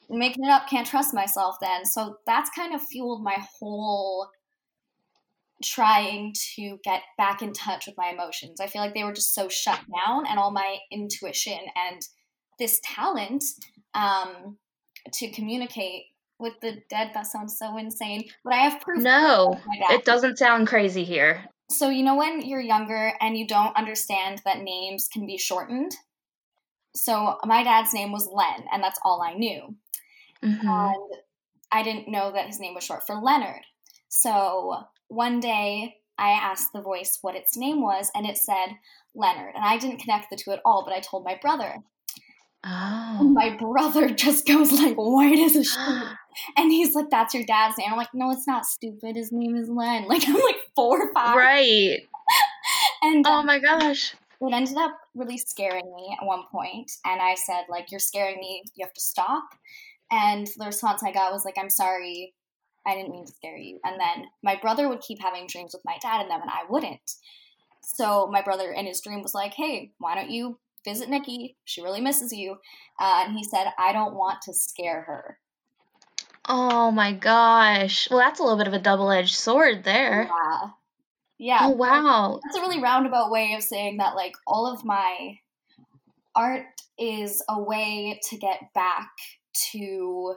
making 0.09 0.45
it 0.45 0.51
up, 0.51 0.69
can't 0.69 0.87
trust 0.87 1.13
myself 1.15 1.57
then. 1.61 1.85
So 1.85 2.17
that's 2.27 2.51
kind 2.51 2.75
of 2.75 2.83
fueled 2.83 3.23
my 3.23 3.37
whole 3.59 4.29
trying 5.63 6.33
to 6.57 6.79
get 6.85 7.03
back 7.19 7.43
in 7.43 7.53
touch 7.53 7.87
with 7.87 7.97
my 7.99 8.11
emotions. 8.11 8.61
I 8.61 8.67
feel 8.67 8.81
like 8.83 8.95
they 8.95 9.05
were 9.05 9.13
just 9.13 9.35
so 9.35 9.49
shut 9.49 9.79
down, 10.07 10.27
and 10.27 10.39
all 10.39 10.51
my 10.51 10.79
intuition 10.91 11.59
and 11.77 12.01
this 12.59 12.81
talent 12.83 13.45
um, 13.95 14.57
to 15.15 15.31
communicate 15.31 16.05
with 16.39 16.55
the 16.63 16.79
dead. 16.89 17.11
That 17.15 17.27
sounds 17.27 17.59
so 17.59 17.77
insane, 17.77 18.25
but 18.43 18.55
I 18.55 18.59
have 18.59 18.81
proof. 18.81 19.03
no, 19.03 19.53
of 19.53 19.67
my 19.67 19.79
dad. 19.89 19.99
it 19.99 20.05
doesn't 20.05 20.39
sound 20.39 20.67
crazy 20.67 21.05
here. 21.05 21.45
So 21.71 21.89
you 21.89 22.03
know 22.03 22.17
when 22.17 22.43
you're 22.43 22.61
younger 22.61 23.15
and 23.21 23.39
you 23.39 23.47
don't 23.47 23.77
understand 23.77 24.43
that 24.45 24.61
names 24.61 25.09
can 25.09 25.25
be 25.25 25.39
shortened. 25.39 25.97
So 26.95 27.39
my 27.45 27.63
dad's 27.63 27.95
name 27.95 28.11
was 28.11 28.27
Len, 28.27 28.67
and 28.73 28.83
that's 28.83 28.99
all 29.05 29.23
I 29.23 29.35
knew. 29.35 29.77
Mhm. 30.43 30.65
And 30.65 31.23
I 31.71 31.83
didn't 31.83 32.09
know 32.09 32.33
that 32.33 32.47
his 32.47 32.59
name 32.59 32.75
was 32.75 32.85
short 32.85 33.07
for 33.07 33.15
Leonard. 33.15 33.65
So 34.09 34.89
one 35.07 35.39
day 35.39 36.01
I 36.19 36.33
asked 36.33 36.73
the 36.73 36.83
voice 36.83 37.19
what 37.23 37.37
its 37.37 37.57
name 37.57 37.81
was, 37.81 38.11
and 38.15 38.27
it 38.27 38.37
said 38.37 38.77
Leonard. 39.15 39.55
And 39.55 39.65
I 39.65 39.79
didn't 39.79 40.01
connect 40.01 40.29
the 40.29 40.37
two 40.37 40.51
at 40.51 40.61
all, 40.65 40.85
but 40.85 40.93
I 40.93 41.01
told 41.01 41.25
my 41.25 41.37
brother. 41.37 41.85
Oh. 42.65 43.17
And 43.21 43.35
my 43.35 43.57
brother 43.57 44.11
just 44.15 44.47
goes 44.47 44.73
like 44.73 44.97
white 44.97 45.39
as 45.39 45.57
a 45.57 45.65
sheet. 45.65 46.05
And 46.57 46.71
he's 46.71 46.95
like, 46.95 47.11
That's 47.11 47.35
your 47.35 47.45
dad's 47.45 47.79
name. 47.79 47.89
I'm 47.91 47.97
like, 47.97 48.13
No, 48.15 48.31
it's 48.31 48.47
not 48.47 48.67
stupid. 48.67 49.17
His 49.17 49.33
name 49.33 49.57
is 49.57 49.69
Len. 49.69 50.05
Like 50.09 50.29
I'm 50.29 50.35
like 50.35 50.57
four 50.77 51.01
or 51.03 51.13
five. 51.13 51.37
right. 51.37 52.01
And 53.03 53.27
Oh 53.27 53.33
um, 53.41 53.47
my 53.47 53.59
gosh. 53.59 54.15
it 54.41 54.53
ended 54.53 54.77
up 54.77 54.97
really 55.15 55.39
scaring 55.39 55.91
me 55.95 56.17
at 56.21 56.25
one 56.27 56.43
point 56.53 56.93
and 57.05 57.21
i 57.21 57.35
said 57.35 57.65
like 57.69 57.91
you're 57.91 57.99
scaring 58.01 58.37
me 58.39 58.63
you 58.75 58.85
have 58.85 58.93
to 58.95 59.01
stop 59.01 59.45
and 60.11 60.47
the 60.59 60.65
response 60.67 61.03
i 61.03 61.11
got 61.13 61.33
was 61.33 61.45
like 61.45 61.57
i'm 61.59 61.69
sorry 61.71 62.33
i 62.87 62.95
didn't 62.95 63.11
mean 63.11 63.27
to 63.27 63.33
scare 63.33 63.57
you 63.57 63.79
and 63.85 63.99
then 64.01 64.27
my 64.43 64.57
brother 64.57 64.89
would 64.89 65.01
keep 65.01 65.21
having 65.21 65.47
dreams 65.47 65.73
with 65.75 65.83
my 65.85 65.97
dad 66.01 66.23
in 66.23 66.29
them 66.29 66.41
and 66.41 66.51
i 66.51 66.63
wouldn't 66.71 67.17
so 67.83 68.29
my 68.29 68.41
brother 68.43 68.71
in 68.73 68.87
his 68.87 69.01
dream 69.01 69.21
was 69.23 69.35
like 69.35 69.53
hey 69.55 69.91
why 69.99 70.15
don't 70.15 70.31
you 70.31 70.59
visit 70.85 71.09
nikki 71.09 71.57
she 71.65 71.83
really 71.83 72.01
misses 72.01 72.33
you 72.33 72.53
uh, 73.01 73.25
and 73.27 73.37
he 73.37 73.45
said 73.45 73.67
i 73.79 73.93
don't 73.93 74.15
want 74.15 74.39
to 74.43 74.53
scare 74.53 75.03
her 75.03 75.39
Oh 76.47 76.91
my 76.91 77.13
gosh. 77.13 78.09
Well, 78.11 78.19
that's 78.19 78.41
a 78.41 78.43
little 78.43 78.59
bit 78.59 78.67
of 78.67 78.73
a 78.73 78.79
double-edged 78.81 79.35
sword 79.37 79.85
there. 79.85 80.29
yeah 80.29 80.69
yeah 81.39 81.59
Oh 81.63 81.69
wow. 81.71 82.41
that's 82.43 82.57
a 82.57 82.61
really 82.61 82.83
roundabout 82.83 83.31
way 83.31 83.53
of 83.55 83.63
saying 83.63 83.99
that 83.99 84.17
like 84.17 84.33
all 84.47 84.67
of 84.73 84.85
my 84.85 85.37
art 86.35 86.65
is 86.99 87.43
a 87.49 87.61
way 87.61 88.19
to 88.31 88.37
get 88.39 88.59
back 88.75 89.11
to 89.73 90.35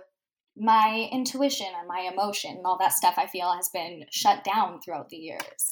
my 0.55 1.09
intuition 1.11 1.67
and 1.79 1.87
my 1.87 2.09
emotion 2.13 2.57
and 2.57 2.65
all 2.65 2.77
that 2.77 2.93
stuff 2.93 3.15
i 3.17 3.25
feel 3.25 3.51
has 3.53 3.69
been 3.73 4.03
shut 4.11 4.43
down 4.43 4.79
throughout 4.81 5.09
the 5.09 5.17
years 5.17 5.71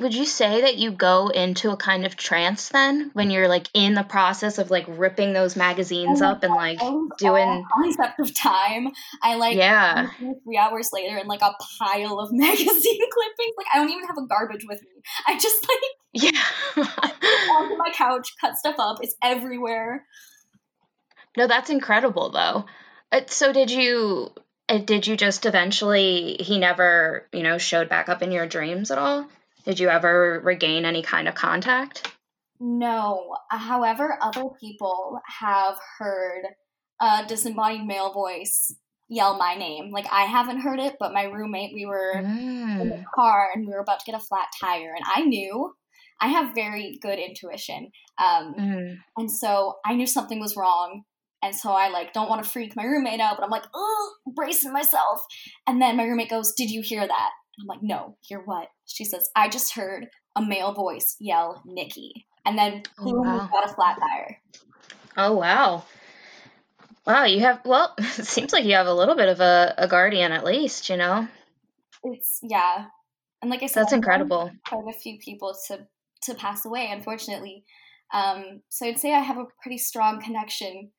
Would 0.00 0.14
you 0.14 0.24
say 0.24 0.62
that 0.62 0.76
you 0.76 0.90
go 0.90 1.28
into 1.28 1.70
a 1.70 1.76
kind 1.76 2.04
of 2.04 2.16
trance 2.16 2.70
then 2.70 3.10
when 3.12 3.30
you're 3.30 3.48
like 3.48 3.68
in 3.74 3.94
the 3.94 4.02
process 4.02 4.58
of 4.58 4.70
like 4.70 4.86
ripping 4.88 5.32
those 5.32 5.56
magazines 5.56 6.20
Oh 6.20 6.26
up 6.26 6.42
and 6.42 6.54
like 6.54 6.80
I 6.80 7.06
doing 7.18 7.64
concept 7.74 8.18
of 8.18 8.34
time 8.34 8.88
i 9.22 9.36
like 9.36 9.56
Yeah. 9.56 10.08
three 10.44 10.56
hours 10.56 10.90
later 10.92 11.16
in 11.18 11.28
like 11.28 11.42
a 11.42 11.54
pile 11.78 12.18
of 12.18 12.30
magazine 12.32 12.66
clippings 12.66 13.54
like 13.56 13.66
i 13.72 13.78
don't 13.78 13.90
even 13.90 14.04
have 14.06 14.18
a 14.18 14.26
garbage 14.26 14.64
with 14.68 14.80
me 14.82 15.02
i 15.28 15.38
just 15.38 15.64
like 15.68 15.80
Yeah. 16.12 16.42
onto 16.76 17.76
my 17.76 17.92
couch 17.94 18.28
cut 18.40 18.56
stuff 18.56 18.76
up 18.78 18.98
it's 19.00 19.14
everywhere 19.22 20.04
no, 21.36 21.46
that's 21.46 21.70
incredible 21.70 22.30
though. 22.30 22.66
Uh, 23.10 23.22
so 23.26 23.52
did 23.52 23.70
you 23.70 24.32
uh, 24.68 24.78
did 24.78 25.06
you 25.06 25.16
just 25.16 25.46
eventually 25.46 26.36
he 26.40 26.58
never, 26.58 27.26
you 27.32 27.42
know, 27.42 27.58
showed 27.58 27.88
back 27.88 28.08
up 28.08 28.22
in 28.22 28.32
your 28.32 28.46
dreams 28.46 28.90
at 28.90 28.98
all? 28.98 29.26
Did 29.64 29.80
you 29.80 29.88
ever 29.88 30.40
regain 30.44 30.84
any 30.84 31.02
kind 31.02 31.26
of 31.28 31.34
contact? 31.34 32.12
No. 32.60 33.36
However, 33.50 34.18
other 34.20 34.44
people 34.60 35.20
have 35.40 35.76
heard 35.98 36.44
a 37.00 37.24
disembodied 37.26 37.84
male 37.84 38.12
voice 38.12 38.74
yell 39.08 39.36
my 39.36 39.54
name. 39.54 39.90
Like 39.90 40.06
I 40.10 40.22
haven't 40.22 40.60
heard 40.60 40.78
it, 40.80 40.96
but 40.98 41.12
my 41.12 41.24
roommate, 41.24 41.74
we 41.74 41.86
were 41.86 42.12
in 42.12 42.24
the 42.88 42.96
Mm. 42.96 43.04
car 43.14 43.50
and 43.54 43.66
we 43.66 43.72
were 43.72 43.80
about 43.80 44.00
to 44.00 44.06
get 44.10 44.14
a 44.20 44.24
flat 44.24 44.48
tire, 44.60 44.94
and 44.94 45.04
I 45.06 45.22
knew. 45.22 45.74
I 46.20 46.28
have 46.28 46.54
very 46.54 46.96
good 47.02 47.18
intuition, 47.18 47.90
um, 48.18 48.54
Mm. 48.54 48.96
and 49.16 49.30
so 49.30 49.78
I 49.84 49.94
knew 49.94 50.06
something 50.06 50.38
was 50.40 50.56
wrong. 50.56 51.02
And 51.42 51.54
so 51.54 51.72
I 51.72 51.88
like 51.88 52.14
don't 52.14 52.30
want 52.30 52.42
to 52.42 52.48
freak 52.48 52.74
my 52.76 52.84
roommate 52.84 53.20
out, 53.20 53.36
but 53.36 53.44
I'm 53.44 53.50
like, 53.50 53.66
oh, 53.74 54.14
bracing 54.34 54.72
myself. 54.72 55.20
And 55.66 55.82
then 55.82 55.96
my 55.96 56.04
roommate 56.04 56.30
goes, 56.30 56.54
"Did 56.54 56.70
you 56.70 56.80
hear 56.82 57.06
that?" 57.06 57.30
I'm 57.60 57.66
like, 57.66 57.82
"No, 57.82 58.16
you're 58.28 58.44
what?" 58.44 58.68
She 58.86 59.04
says, 59.04 59.28
"I 59.36 59.48
just 59.48 59.74
heard 59.74 60.08
a 60.36 60.42
male 60.42 60.72
voice 60.72 61.16
yell 61.20 61.62
Nikki." 61.64 62.26
And 62.46 62.58
then 62.58 62.82
Oh, 62.98 63.04
boom, 63.04 63.22
wow. 63.22 63.48
got 63.50 63.70
a 63.70 63.74
flat 63.74 63.98
tire. 63.98 64.38
Oh 65.16 65.32
wow. 65.34 65.84
Wow, 67.06 67.24
you 67.24 67.40
have 67.40 67.60
well, 67.64 67.94
it 67.98 68.26
seems 68.26 68.52
like 68.52 68.64
you 68.64 68.74
have 68.74 68.86
a 68.86 68.94
little 68.94 69.14
bit 69.16 69.28
of 69.28 69.40
a, 69.40 69.74
a 69.78 69.88
guardian 69.88 70.32
at 70.32 70.44
least, 70.44 70.88
you 70.88 70.96
know? 70.96 71.28
It's 72.02 72.40
yeah, 72.42 72.86
and 73.40 73.50
like 73.50 73.62
I 73.62 73.66
said, 73.66 73.82
That's 73.82 73.92
incredible. 73.92 74.50
Quite 74.66 74.94
a 74.94 74.98
few 74.98 75.18
people 75.18 75.54
to 75.68 75.86
to 76.24 76.34
pass 76.34 76.64
away, 76.64 76.88
unfortunately. 76.90 77.64
Um, 78.12 78.62
so 78.68 78.86
I'd 78.86 78.98
say 78.98 79.14
I 79.14 79.20
have 79.20 79.38
a 79.38 79.46
pretty 79.62 79.78
strong 79.78 80.20
connection 80.20 80.92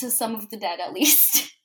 to 0.00 0.10
some 0.10 0.34
of 0.34 0.48
the 0.50 0.56
dead, 0.56 0.80
at 0.80 0.92
least. 0.92 1.50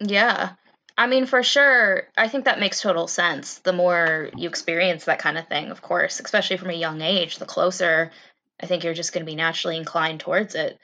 Yeah. 0.00 0.54
I 0.96 1.06
mean, 1.08 1.26
for 1.26 1.42
sure, 1.42 2.04
I 2.16 2.28
think 2.28 2.44
that 2.44 2.60
makes 2.60 2.80
total 2.80 3.08
sense. 3.08 3.58
The 3.58 3.72
more 3.72 4.30
you 4.36 4.48
experience 4.48 5.04
that 5.06 5.18
kind 5.18 5.36
of 5.36 5.48
thing, 5.48 5.70
of 5.70 5.82
course, 5.82 6.20
especially 6.20 6.56
from 6.56 6.70
a 6.70 6.74
young 6.74 7.00
age, 7.00 7.38
the 7.38 7.46
closer 7.46 8.12
I 8.60 8.66
think 8.66 8.84
you're 8.84 8.94
just 8.94 9.12
going 9.12 9.26
to 9.26 9.30
be 9.30 9.36
naturally 9.36 9.76
inclined 9.76 10.20
towards 10.20 10.54
it. 10.54 10.78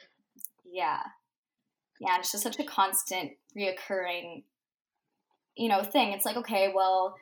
yeah, 0.64 1.00
yeah, 2.00 2.14
and 2.14 2.20
it's 2.20 2.32
just 2.32 2.42
such 2.42 2.58
a 2.58 2.64
constant, 2.64 3.32
reoccurring, 3.56 4.42
you 5.56 5.68
know, 5.68 5.82
thing. 5.82 6.12
It's 6.12 6.24
like 6.26 6.36
okay, 6.36 6.72
well, 6.74 7.16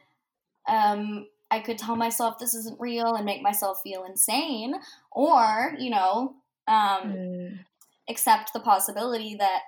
um, 0.69 1.27
I 1.51 1.61
could 1.61 1.79
tell 1.79 1.97
myself 1.97 2.39
this 2.39 2.55
isn't 2.55 2.81
real 2.81 3.15
and 3.15 3.25
make 3.25 3.43
myself 3.43 3.81
feel 3.83 4.05
insane, 4.05 4.75
or 5.13 5.75
you 5.79 5.91
know, 5.91 6.35
um, 6.67 7.03
Mm. 7.05 7.59
accept 8.09 8.53
the 8.53 8.61
possibility 8.61 9.37
that 9.37 9.61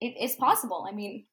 it 0.00 0.14
is 0.20 0.36
possible. 0.36 0.86
I 0.88 0.94
mean, 0.94 1.26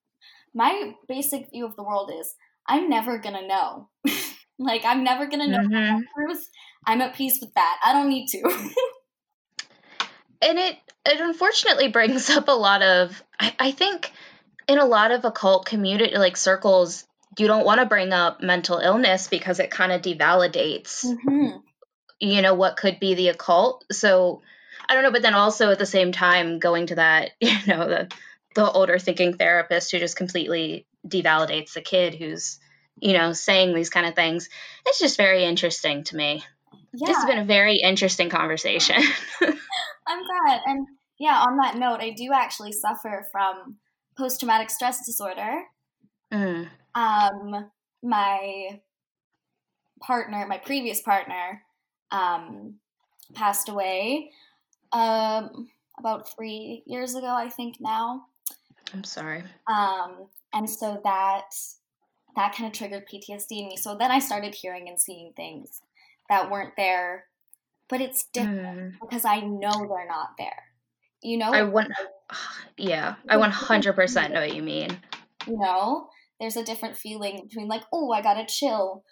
my 0.53 0.93
basic 1.07 1.49
view 1.51 1.65
of 1.65 1.75
the 1.75 1.83
world 1.83 2.11
is 2.17 2.35
I'm 2.67 2.89
never 2.89 3.17
gonna 3.17 3.47
know. 3.47 3.89
like 4.59 4.85
I'm 4.85 5.03
never 5.03 5.27
gonna 5.27 5.47
know 5.47 5.59
Mhm. 5.59 5.99
the 5.99 6.05
truth. 6.15 6.49
I'm 6.85 7.01
at 7.01 7.15
peace 7.15 7.39
with 7.41 7.53
that. 7.53 7.79
I 7.83 7.93
don't 7.93 8.09
need 8.09 8.27
to. 8.29 8.41
and 10.41 10.57
it 10.59 10.77
it 11.05 11.19
unfortunately 11.19 11.87
brings 11.87 12.29
up 12.29 12.47
a 12.47 12.51
lot 12.51 12.81
of 12.81 13.23
I, 13.39 13.55
I 13.59 13.71
think 13.71 14.11
in 14.67 14.77
a 14.77 14.85
lot 14.85 15.11
of 15.11 15.25
occult 15.25 15.65
community 15.65 16.15
like 16.17 16.37
circles 16.37 17.05
you 17.37 17.47
don't 17.47 17.65
want 17.65 17.79
to 17.79 17.85
bring 17.85 18.11
up 18.11 18.41
mental 18.41 18.77
illness 18.79 19.27
because 19.27 19.59
it 19.59 19.71
kind 19.71 19.91
of 19.91 20.01
devalidates 20.01 21.05
mm-hmm. 21.05 21.57
you 22.19 22.41
know 22.41 22.53
what 22.53 22.77
could 22.77 22.99
be 22.99 23.15
the 23.15 23.29
occult 23.29 23.85
so 23.91 24.41
i 24.89 24.93
don't 24.93 25.03
know 25.03 25.11
but 25.11 25.21
then 25.21 25.33
also 25.33 25.71
at 25.71 25.79
the 25.79 25.85
same 25.85 26.11
time 26.11 26.59
going 26.59 26.87
to 26.87 26.95
that 26.95 27.31
you 27.39 27.55
know 27.67 27.87
the 27.87 28.09
the 28.55 28.69
older 28.69 28.99
thinking 28.99 29.33
therapist 29.33 29.91
who 29.91 29.99
just 29.99 30.15
completely 30.15 30.85
devalidates 31.07 31.73
the 31.73 31.81
kid 31.81 32.15
who's 32.15 32.59
you 32.99 33.13
know 33.13 33.33
saying 33.33 33.73
these 33.73 33.89
kind 33.89 34.05
of 34.05 34.15
things 34.15 34.49
it's 34.85 34.99
just 34.99 35.17
very 35.17 35.43
interesting 35.43 36.03
to 36.03 36.15
me 36.15 36.43
Yeah, 36.93 37.07
this 37.07 37.17
has 37.17 37.25
been 37.25 37.39
a 37.39 37.45
very 37.45 37.77
interesting 37.77 38.29
conversation 38.29 39.01
I'm 40.11 40.23
glad. 40.23 40.61
And 40.65 40.87
yeah, 41.19 41.43
on 41.47 41.57
that 41.57 41.77
note, 41.77 42.01
I 42.01 42.11
do 42.11 42.31
actually 42.33 42.71
suffer 42.71 43.27
from 43.31 43.77
post 44.17 44.39
traumatic 44.39 44.69
stress 44.69 45.05
disorder. 45.05 45.63
Mm. 46.31 46.67
Um, 46.95 47.71
my 48.03 48.81
partner, 50.01 50.45
my 50.47 50.57
previous 50.57 51.01
partner, 51.01 51.63
um, 52.11 52.75
passed 53.33 53.69
away 53.69 54.31
um, 54.91 55.69
about 55.97 56.35
three 56.35 56.83
years 56.85 57.15
ago, 57.15 57.27
I 57.27 57.49
think 57.49 57.75
now. 57.79 58.25
I'm 58.93 59.03
sorry 59.03 59.43
Um, 59.67 60.27
and 60.53 60.69
so 60.69 60.99
that 61.03 61.45
that 62.35 62.55
kind 62.55 62.67
of 62.67 62.73
triggered 62.77 63.03
PTSD 63.11 63.51
in 63.51 63.67
me. 63.67 63.75
So 63.77 63.95
then 63.97 64.09
I 64.09 64.19
started 64.19 64.55
hearing 64.55 64.87
and 64.87 64.97
seeing 64.99 65.33
things 65.35 65.81
that 66.29 66.49
weren't 66.49 66.73
there, 66.77 67.25
but 67.89 67.99
it's 67.99 68.23
different 68.33 68.93
Mm. 68.93 68.99
because 69.01 69.25
I 69.25 69.41
know 69.41 69.71
they're 69.71 70.07
not 70.07 70.29
there. 70.37 70.63
You 71.21 71.37
know, 71.37 71.51
I 71.51 71.63
want, 71.63 71.89
yeah, 72.77 73.15
I 73.27 73.35
100% 73.35 74.31
know 74.31 74.39
what 74.39 74.55
you 74.55 74.63
mean. 74.63 74.97
you 75.45 75.57
know, 75.57 76.07
there's 76.39 76.55
a 76.55 76.63
different 76.63 76.95
feeling 76.95 77.41
between 77.49 77.67
like, 77.67 77.83
oh, 77.91 78.11
I 78.11 78.21
got 78.21 78.39
a 78.39 78.45
chill, 78.45 79.03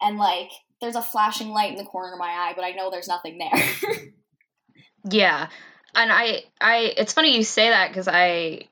and 0.00 0.18
like 0.18 0.50
there's 0.80 0.96
a 0.96 1.02
flashing 1.02 1.50
light 1.50 1.70
in 1.70 1.76
the 1.78 1.84
corner 1.84 2.12
of 2.14 2.18
my 2.18 2.26
eye, 2.26 2.54
but 2.56 2.64
I 2.64 2.72
know 2.72 2.90
there's 2.90 3.08
nothing 3.08 3.38
there. 3.38 3.64
Yeah, 5.10 5.48
and 5.94 6.10
I, 6.10 6.44
I, 6.60 6.92
it's 6.96 7.12
funny 7.12 7.36
you 7.36 7.44
say 7.44 7.68
that 7.70 7.88
because 7.88 8.08
I, 8.08 8.68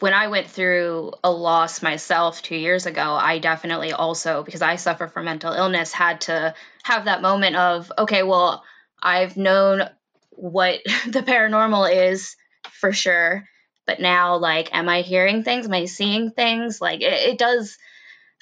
when 0.00 0.14
I 0.14 0.28
went 0.28 0.48
through 0.48 1.12
a 1.24 1.30
loss 1.30 1.82
myself 1.82 2.42
two 2.42 2.56
years 2.56 2.86
ago, 2.86 3.02
I 3.14 3.38
definitely 3.38 3.92
also 3.92 4.42
because 4.42 4.62
I 4.62 4.76
suffer 4.76 5.08
from 5.08 5.24
mental 5.24 5.52
illness 5.52 5.92
had 5.92 6.22
to 6.22 6.54
have 6.82 7.06
that 7.06 7.22
moment 7.22 7.56
of 7.56 7.92
okay, 7.98 8.22
well, 8.22 8.64
I've 9.02 9.36
known 9.36 9.88
what 10.30 10.80
the 11.06 11.22
paranormal 11.22 12.10
is 12.10 12.36
for 12.80 12.92
sure, 12.92 13.44
but 13.86 14.00
now 14.00 14.36
like, 14.36 14.74
am 14.74 14.88
I 14.88 15.02
hearing 15.02 15.42
things? 15.42 15.66
Am 15.66 15.72
I 15.72 15.86
seeing 15.86 16.30
things? 16.30 16.80
Like, 16.80 17.00
it, 17.00 17.30
it 17.30 17.38
does. 17.38 17.76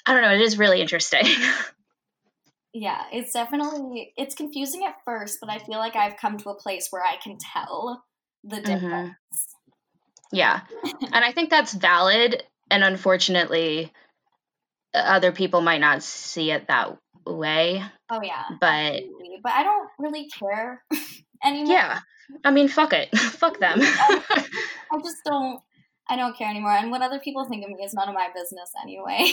I 0.05 0.13
don't 0.13 0.23
know. 0.23 0.33
It 0.33 0.41
is 0.41 0.57
really 0.57 0.81
interesting. 0.81 1.25
yeah, 2.73 3.03
it's 3.11 3.33
definitely 3.33 4.13
it's 4.17 4.35
confusing 4.35 4.85
at 4.85 4.95
first, 5.05 5.39
but 5.41 5.49
I 5.49 5.59
feel 5.59 5.79
like 5.79 5.95
I've 5.95 6.17
come 6.17 6.37
to 6.37 6.49
a 6.49 6.55
place 6.55 6.87
where 6.89 7.03
I 7.03 7.17
can 7.21 7.37
tell 7.53 8.03
the 8.43 8.57
Mhm. 8.57 8.65
difference. 8.65 9.15
Yeah. 10.31 10.61
and 11.13 11.25
I 11.25 11.31
think 11.31 11.49
that's 11.49 11.73
valid. 11.73 12.43
And 12.71 12.83
unfortunately, 12.83 13.91
other 14.93 15.31
people 15.31 15.61
might 15.61 15.81
not 15.81 16.03
see 16.03 16.51
it 16.51 16.67
that 16.67 16.97
way. 17.25 17.83
Oh 18.09 18.21
yeah. 18.23 18.43
But 18.59 18.67
absolutely. 18.95 19.39
but 19.43 19.51
I 19.53 19.63
don't 19.63 19.89
really 19.99 20.27
care 20.29 20.83
anymore. 21.43 21.73
yeah, 21.73 21.99
I 22.43 22.51
mean, 22.51 22.67
fuck 22.67 22.93
it, 22.93 23.15
fuck 23.17 23.59
them. 23.59 23.79
I 23.81 24.97
just 25.03 25.17
don't. 25.25 25.59
I 26.11 26.15
don't 26.15 26.35
care 26.35 26.49
anymore, 26.49 26.71
and 26.71 26.89
what 26.89 27.03
other 27.03 27.19
people 27.19 27.45
think 27.47 27.63
of 27.63 27.69
me 27.69 27.83
is 27.83 27.93
none 27.93 28.09
of 28.09 28.15
my 28.15 28.29
business 28.33 28.71
anyway. 28.81 29.31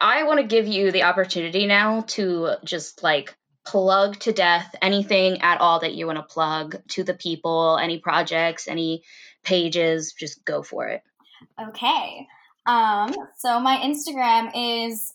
I 0.00 0.22
want 0.22 0.40
to 0.40 0.46
give 0.46 0.66
you 0.66 0.90
the 0.90 1.02
opportunity 1.02 1.66
now 1.66 2.04
to 2.08 2.54
just 2.64 3.02
like 3.02 3.36
plug 3.66 4.18
to 4.20 4.32
death 4.32 4.74
anything 4.80 5.42
at 5.42 5.60
all 5.60 5.80
that 5.80 5.92
you 5.94 6.06
want 6.06 6.16
to 6.18 6.22
plug 6.24 6.76
to 6.88 7.04
the 7.04 7.12
people, 7.14 7.76
any 7.76 7.98
projects, 7.98 8.68
any 8.68 9.02
pages, 9.44 10.14
just 10.18 10.44
go 10.44 10.62
for 10.62 10.88
it. 10.88 11.02
Okay. 11.60 12.26
Um, 12.66 13.12
so 13.38 13.58
my 13.60 13.76
Instagram 13.78 14.50
is 14.54 15.14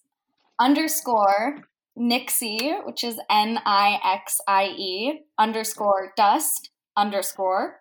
underscore 0.59 1.63
Nixie, 1.95 2.73
which 2.85 3.03
is 3.03 3.19
N 3.29 3.59
I 3.65 3.99
X 4.03 4.39
I 4.47 4.65
E 4.65 5.21
underscore 5.37 6.13
dust 6.15 6.69
underscore. 6.95 7.79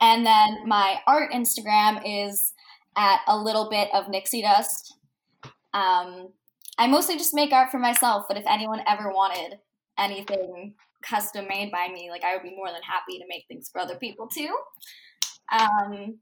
And 0.00 0.26
then 0.26 0.66
my 0.66 0.96
art 1.06 1.32
Instagram 1.32 2.02
is 2.04 2.52
at 2.96 3.20
a 3.26 3.38
little 3.38 3.70
bit 3.70 3.88
of 3.94 4.08
Nixie 4.08 4.42
dust. 4.42 4.96
Um, 5.72 6.28
I 6.78 6.86
mostly 6.86 7.16
just 7.16 7.34
make 7.34 7.52
art 7.52 7.70
for 7.70 7.78
myself, 7.78 8.26
but 8.28 8.36
if 8.36 8.44
anyone 8.46 8.82
ever 8.86 9.10
wanted 9.10 9.58
anything 9.98 10.74
custom 11.02 11.46
made 11.48 11.70
by 11.70 11.88
me, 11.92 12.10
like 12.10 12.24
I 12.24 12.34
would 12.34 12.42
be 12.42 12.54
more 12.54 12.68
than 12.68 12.82
happy 12.82 13.18
to 13.18 13.24
make 13.28 13.44
things 13.48 13.68
for 13.70 13.80
other 13.80 13.96
people 13.96 14.28
too. 14.28 14.54
Um, 15.52 16.18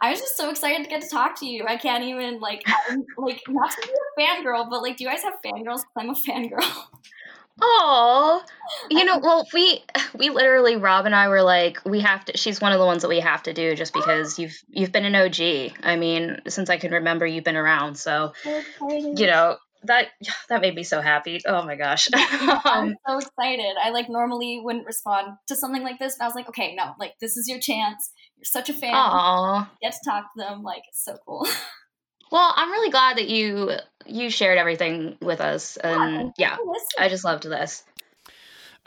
I 0.00 0.10
was 0.10 0.20
just 0.20 0.36
so 0.36 0.50
excited 0.50 0.84
to 0.84 0.90
get 0.90 1.02
to 1.02 1.08
talk 1.08 1.38
to 1.40 1.46
you. 1.46 1.64
I 1.66 1.76
can't 1.76 2.04
even 2.04 2.40
like 2.40 2.62
I'm, 2.66 3.04
like 3.16 3.42
not 3.48 3.70
to 3.70 3.88
be 3.88 3.92
a 3.92 4.20
fangirl, 4.20 4.68
but 4.68 4.82
like, 4.82 4.96
do 4.96 5.04
you 5.04 5.10
guys 5.10 5.22
have 5.22 5.34
fangirls? 5.44 5.80
I'm 5.96 6.10
a 6.10 6.14
fangirl. 6.14 6.84
Oh, 7.60 8.42
you 8.90 9.04
know, 9.04 9.18
well, 9.22 9.46
we 9.52 9.82
we 10.16 10.30
literally 10.30 10.76
Rob 10.76 11.06
and 11.06 11.14
I 11.14 11.28
were 11.28 11.42
like, 11.42 11.80
we 11.84 12.00
have 12.00 12.24
to. 12.26 12.36
She's 12.36 12.60
one 12.60 12.72
of 12.72 12.78
the 12.78 12.86
ones 12.86 13.02
that 13.02 13.08
we 13.08 13.20
have 13.20 13.42
to 13.44 13.52
do 13.52 13.74
just 13.74 13.92
because 13.94 14.38
you've 14.38 14.56
you've 14.68 14.92
been 14.92 15.04
an 15.04 15.14
OG. 15.14 15.72
I 15.82 15.96
mean, 15.96 16.40
since 16.48 16.70
I 16.70 16.76
can 16.76 16.92
remember, 16.92 17.26
you've 17.26 17.44
been 17.44 17.56
around. 17.56 17.96
So, 17.96 18.32
you 18.90 19.26
know, 19.26 19.56
that 19.84 20.08
that 20.48 20.60
made 20.60 20.74
me 20.74 20.82
so 20.82 21.00
happy. 21.00 21.40
Oh 21.46 21.62
my 21.62 21.76
gosh. 21.76 22.08
I'm 22.14 22.88
um, 22.88 22.96
so 23.06 23.18
excited. 23.18 23.76
I 23.82 23.90
like 23.90 24.08
normally 24.08 24.60
wouldn't 24.62 24.86
respond 24.86 25.36
to 25.48 25.56
something 25.56 25.82
like 25.82 25.98
this, 25.98 26.16
but 26.18 26.24
I 26.24 26.28
was 26.28 26.34
like, 26.34 26.48
okay, 26.48 26.74
no, 26.74 26.94
like 26.98 27.14
this 27.20 27.36
is 27.36 27.48
your 27.48 27.58
chance. 27.58 28.10
You're 28.36 28.44
such 28.44 28.68
a 28.68 28.74
fan. 28.74 28.94
Aw. 28.94 29.70
Get 29.82 29.92
to 29.92 29.98
talk 30.10 30.24
to 30.36 30.42
them. 30.42 30.62
Like 30.62 30.82
it's 30.88 31.04
so 31.04 31.16
cool. 31.26 31.46
Well, 32.30 32.52
I'm 32.54 32.70
really 32.70 32.90
glad 32.90 33.16
that 33.16 33.28
you 33.28 33.70
you 34.04 34.30
shared 34.30 34.58
everything 34.58 35.16
with 35.22 35.40
us, 35.40 35.78
and 35.78 36.32
yeah, 36.36 36.56
Listen. 36.62 36.88
I 36.98 37.08
just 37.08 37.24
loved 37.24 37.44
this. 37.44 37.82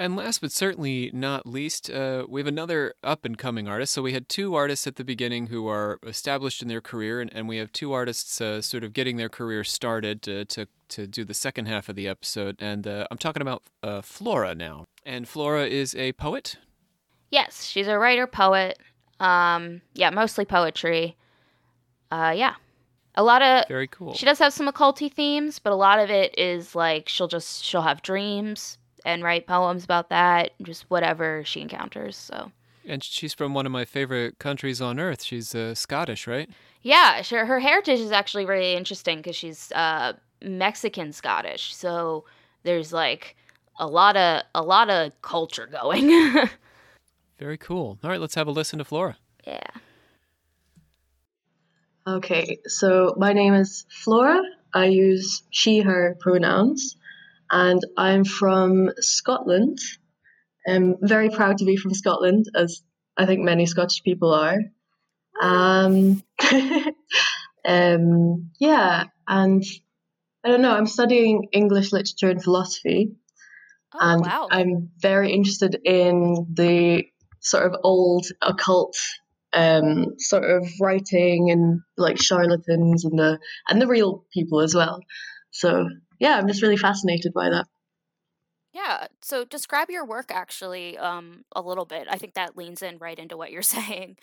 And 0.02 0.16
last 0.16 0.41
but 0.41 0.52
certainly 0.52 1.12
not 1.14 1.45
least, 1.45 1.88
uh, 1.91 2.26
we 2.28 2.41
have 2.41 2.47
another 2.47 2.95
up 3.04 3.24
and 3.24 3.38
coming 3.38 3.68
artist. 3.68 3.93
So 3.93 4.02
we 4.02 4.14
had 4.14 4.28
two 4.28 4.56
artists 4.56 4.88
at 4.88 4.95
the 4.95 5.04
beginning 5.04 5.47
who 5.47 5.68
are 5.68 5.99
established 6.02 6.64
in 6.64 6.68
their 6.68 6.82
career, 6.82 7.22
and, 7.22 7.32
and 7.32 7.47
we 7.47 7.58
have 7.58 7.72
two 7.72 7.93
artists 7.93 8.41
uh, 8.41 8.64
sort 8.64 8.84
of 8.84 8.93
getting 8.93 9.18
their 9.18 9.30
career 9.30 9.64
started 9.64 10.24
to, 10.24 10.45
to, 10.45 10.68
to 10.89 11.06
do 11.06 11.24
the 11.24 11.36
second 11.36 11.68
half 11.68 11.88
of 11.88 11.95
the 11.95 12.08
episode. 12.08 12.56
And 12.58 12.88
uh, 12.88 13.06
I'm 13.12 13.20
talking 13.20 13.43
about 13.43 13.62
uh, 13.84 14.02
Flora 14.02 14.56
now. 14.56 14.86
And 15.06 15.28
Flora 15.28 15.68
is 15.68 15.93
a 15.93 16.14
poet. 16.14 16.58
Yes, 17.30 17.66
she's 17.66 17.88
a 17.88 17.99
writer, 17.99 18.26
poet. 18.26 18.80
Um, 19.20 19.82
yeah, 19.93 20.10
mostly 20.10 20.45
poetry. 20.45 21.16
Uh, 22.10 22.34
yeah, 22.36 22.56
a 23.14 23.22
lot 23.22 23.43
of. 23.43 23.68
Very 23.68 23.88
cool. 23.88 24.16
She 24.16 24.26
does 24.26 24.39
have 24.39 24.52
some 24.52 24.68
occulty 24.68 25.14
themes, 25.14 25.60
but 25.60 25.72
a 25.72 25.76
lot 25.76 25.99
of 25.99 26.10
it 26.10 26.34
is 26.39 26.74
like 26.74 27.08
she'll 27.08 27.28
just 27.28 27.64
she'll 27.64 27.84
have 27.84 28.02
dreams 28.02 28.80
and 29.06 29.24
write 29.24 29.47
poems 29.47 29.84
about 29.84 30.10
that, 30.10 30.52
just 30.62 30.89
whatever 30.89 31.43
she 31.45 31.62
encounters. 31.62 32.16
So 32.16 32.52
And 32.88 33.04
she's 33.04 33.34
from 33.34 33.54
one 33.54 33.66
of 33.66 33.72
my 33.72 33.86
favorite 33.86 34.39
countries 34.39 34.82
on 34.82 34.99
earth. 34.99 35.24
She's 35.24 35.54
uh, 35.56 35.76
Scottish, 35.76 36.28
right? 36.28 36.49
yeah, 36.82 37.22
sure. 37.22 37.45
Her 37.45 37.60
heritage 37.60 37.99
is 37.99 38.12
actually 38.12 38.45
really 38.45 38.74
interesting 38.76 39.18
because 39.18 39.36
she's 39.36 39.72
uh, 39.74 40.14
Mexican 40.41 41.12
Scottish. 41.14 41.76
So 41.76 42.26
there's 42.64 42.91
like 42.91 43.36
a 43.80 43.88
lot 43.88 44.18
of 44.18 44.43
a 44.56 44.62
lot 44.64 44.89
of 44.89 45.12
culture 45.22 45.68
going. 45.68 46.10
Very 47.39 47.58
cool. 47.58 47.97
All 48.04 48.10
right, 48.10 48.20
let's 48.20 48.36
have 48.36 48.47
a 48.47 48.52
listen 48.52 48.80
to 48.80 48.86
Flora. 48.86 49.18
yeah. 49.45 49.60
Okay, 52.08 52.58
so 52.66 53.14
my 53.18 53.32
name 53.34 53.54
is 53.54 53.86
Flora. 53.89 54.41
I 54.74 54.86
use 54.86 55.43
she, 55.52 55.80
her 55.82 56.18
pronouns, 56.20 56.95
and 57.52 57.82
I'm 57.97 58.24
from 58.24 58.91
Scotland. 58.99 59.80
I'm 60.68 60.95
very 61.02 61.30
proud 61.30 61.58
to 61.58 61.66
be 61.66 61.76
from 61.76 61.93
Scotland, 61.93 62.45
as 62.56 62.82
I 63.18 63.26
think 63.26 63.41
many 63.41 63.66
Scottish 63.66 64.04
people 64.04 64.34
are. 64.34 64.58
Um, 65.41 66.24
um, 67.66 68.52
yeah, 68.60 69.06
and 69.28 69.64
I 70.43 70.49
don't 70.49 70.62
know, 70.62 70.72
I'm 70.72 70.88
studying 70.88 71.49
English 71.52 71.91
literature 71.91 72.30
and 72.30 72.43
philosophy, 72.43 73.16
Oh 73.93 73.99
and 73.99 74.22
wow. 74.22 74.47
I'm 74.49 74.89
very 74.99 75.32
interested 75.34 75.78
in 75.84 76.47
the 76.54 77.06
sort 77.41 77.66
of 77.66 77.80
old 77.84 78.28
occult 78.41 78.95
um, 79.54 80.18
sort 80.18 80.45
of 80.45 80.66
writing 80.80 81.52
and 81.52 81.82
like 81.97 82.22
charlatans 82.22 83.04
and 83.04 83.20
the 83.20 83.39
and 83.68 83.82
the 83.82 83.88
real 83.88 84.26
people 84.34 84.62
as 84.62 84.74
well. 84.74 85.02
So 85.52 85.89
yeah, 86.22 86.38
I'm 86.38 86.47
just 86.47 86.61
really 86.61 86.78
fascinated 86.78 87.34
by 87.34 87.49
that. 87.49 87.65
Yeah. 88.74 89.07
So 89.22 89.43
describe 89.43 89.89
your 89.89 90.05
work 90.05 90.32
actually 90.32 90.97
um, 90.97 91.43
a 91.53 91.61
little 91.61 91.84
bit. 91.84 92.07
I 92.09 92.17
think 92.17 92.36
that 92.36 92.55
leans 92.55 92.84
in 92.84 92.99
right 92.99 93.17
into 93.17 93.36
what 93.36 93.51
you're 93.51 93.61
saying. 93.78 94.17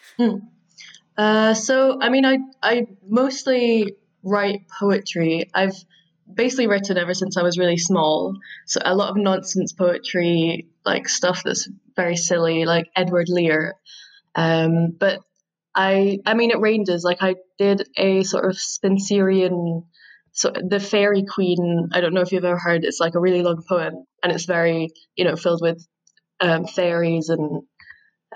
Uh, 1.18 1.52
so 1.54 1.98
I 2.00 2.08
mean, 2.08 2.24
I 2.24 2.38
I 2.62 2.86
mostly 3.04 3.96
write 4.22 4.60
poetry. 4.78 5.50
I've 5.52 5.74
basically 6.32 6.68
written 6.68 6.96
ever 6.98 7.14
since 7.14 7.36
I 7.36 7.42
was 7.42 7.58
really 7.58 7.78
small. 7.78 8.36
So 8.66 8.80
a 8.84 8.94
lot 8.94 9.10
of 9.10 9.16
nonsense 9.16 9.72
poetry, 9.72 10.68
like 10.86 11.08
stuff 11.08 11.42
that's 11.44 11.68
very 11.96 12.16
silly, 12.16 12.64
like 12.64 12.86
Edward 12.94 13.28
Lear. 13.28 13.74
Um, 14.36 14.94
but 14.96 15.20
I 15.74 16.20
I 16.24 16.34
mean, 16.34 16.52
it 16.52 16.60
ranges. 16.60 17.02
Like 17.02 17.18
I 17.22 17.34
did 17.58 17.88
a 17.96 18.22
sort 18.22 18.44
of 18.44 18.52
Spenserian. 18.52 19.84
So 20.32 20.50
the 20.50 20.80
Faerie 20.80 21.24
Queene, 21.24 21.88
I 21.92 22.00
don't 22.00 22.14
know 22.14 22.20
if 22.20 22.32
you've 22.32 22.44
ever 22.44 22.58
heard. 22.58 22.84
It's 22.84 23.00
like 23.00 23.14
a 23.14 23.20
really 23.20 23.42
long 23.42 23.62
poem, 23.68 24.04
and 24.22 24.32
it's 24.32 24.44
very, 24.44 24.90
you 25.16 25.24
know, 25.24 25.36
filled 25.36 25.62
with 25.62 25.84
um, 26.40 26.66
fairies 26.66 27.28
and 27.28 27.62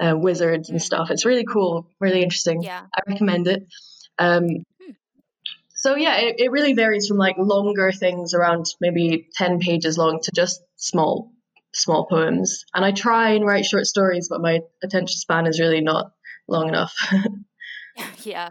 uh, 0.01 0.14
wizards 0.16 0.70
and 0.70 0.82
stuff. 0.82 1.11
It's 1.11 1.24
really 1.24 1.45
cool, 1.45 1.88
really 2.01 2.22
interesting. 2.22 2.62
Yeah. 2.62 2.82
I 2.95 3.11
recommend 3.11 3.47
it. 3.47 3.66
Um, 4.18 4.47
so 5.74 5.97
yeah, 5.97 6.18
it, 6.18 6.36
it 6.38 6.51
really 6.53 6.74
varies 6.74 7.09
from 7.09 7.16
like 7.16 7.36
longer 7.38 7.90
things 7.93 8.34
around 8.34 8.66
maybe 8.80 9.28
ten 9.34 9.59
pages 9.59 9.99
long 9.99 10.20
to 10.22 10.30
just 10.34 10.62
small 10.76 11.32
small 11.74 12.07
poems. 12.07 12.64
And 12.74 12.84
I 12.84 12.93
try 12.93 13.30
and 13.30 13.47
write 13.47 13.64
short 13.64 13.86
stories, 13.86 14.28
but 14.28 14.40
my 14.40 14.61
attention 14.82 15.16
span 15.16 15.47
is 15.47 15.59
really 15.59 15.80
not 15.80 16.12
long 16.49 16.68
enough. 16.68 16.95
yeah. 18.22 18.51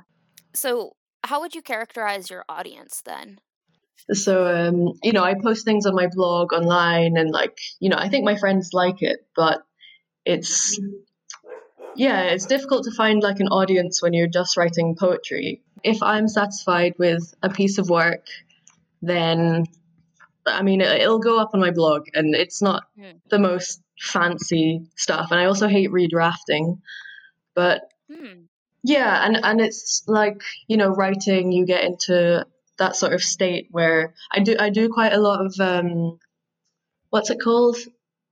So 0.53 0.93
how 1.23 1.41
would 1.41 1.55
you 1.55 1.61
characterize 1.61 2.29
your 2.29 2.43
audience 2.49 3.01
then? 3.03 3.39
so 4.13 4.45
um, 4.47 4.93
you 5.03 5.11
know, 5.13 5.23
I 5.23 5.35
post 5.35 5.63
things 5.63 5.85
on 5.85 5.95
my 5.95 6.07
blog 6.11 6.53
online, 6.53 7.17
and 7.17 7.31
like 7.31 7.57
you 7.79 7.89
know, 7.89 7.97
I 7.97 8.09
think 8.09 8.25
my 8.25 8.35
friends 8.35 8.71
like 8.73 9.01
it, 9.01 9.25
but 9.35 9.61
it's 10.25 10.79
yeah, 11.95 12.21
it's 12.23 12.45
difficult 12.45 12.85
to 12.85 12.91
find 12.91 13.21
like 13.21 13.39
an 13.39 13.47
audience 13.49 14.01
when 14.01 14.13
you're 14.13 14.27
just 14.27 14.57
writing 14.57 14.95
poetry. 14.99 15.61
If 15.83 16.01
I'm 16.01 16.27
satisfied 16.27 16.95
with 16.97 17.33
a 17.43 17.49
piece 17.49 17.77
of 17.77 17.89
work, 17.89 18.25
then 19.01 19.65
I 20.45 20.63
mean, 20.63 20.81
it- 20.81 21.01
it'll 21.01 21.19
go 21.19 21.39
up 21.39 21.51
on 21.53 21.59
my 21.59 21.71
blog, 21.71 22.07
and 22.13 22.33
it's 22.35 22.61
not 22.61 22.83
Hmm. 22.97 23.17
the 23.29 23.39
most 23.39 23.81
fancy 23.99 24.87
stuff. 24.95 25.27
And 25.31 25.39
I 25.39 25.45
also 25.45 25.67
hate 25.67 25.91
redrafting, 25.91 26.79
but 27.53 27.81
Hmm. 28.11 28.45
Yeah, 28.83 29.25
and 29.25 29.37
and 29.43 29.61
it's 29.61 30.03
like 30.07 30.41
you 30.67 30.77
know, 30.77 30.89
writing. 30.89 31.51
You 31.51 31.65
get 31.65 31.83
into 31.83 32.45
that 32.77 32.95
sort 32.95 33.13
of 33.13 33.21
state 33.21 33.67
where 33.71 34.13
I 34.31 34.39
do 34.39 34.55
I 34.59 34.69
do 34.69 34.89
quite 34.89 35.13
a 35.13 35.19
lot 35.19 35.45
of 35.45 35.53
um, 35.59 36.19
what's 37.09 37.29
it 37.29 37.39
called? 37.39 37.77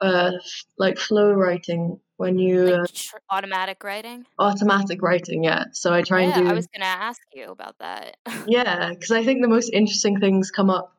Uh, 0.01 0.31
like 0.77 0.97
flow 0.97 1.31
writing 1.31 1.99
when 2.15 2.39
you 2.39 2.67
uh, 2.67 2.79
Like 2.79 2.93
tr- 2.93 3.17
automatic 3.29 3.83
writing? 3.83 4.25
automatic 4.39 5.01
writing. 5.01 5.43
Yeah, 5.43 5.65
so 5.73 5.93
I 5.93 6.01
try 6.01 6.23
yeah, 6.23 6.39
and 6.39 6.47
do 6.47 6.51
I 6.51 6.53
was 6.55 6.67
going 6.67 6.81
to 6.81 6.87
ask 6.87 7.21
you 7.33 7.45
about 7.45 7.77
that. 7.79 8.17
yeah, 8.47 8.89
because 8.89 9.11
I 9.11 9.23
think 9.23 9.41
the 9.41 9.49
most 9.49 9.69
interesting 9.73 10.19
things 10.19 10.51
come 10.51 10.69
up 10.69 10.95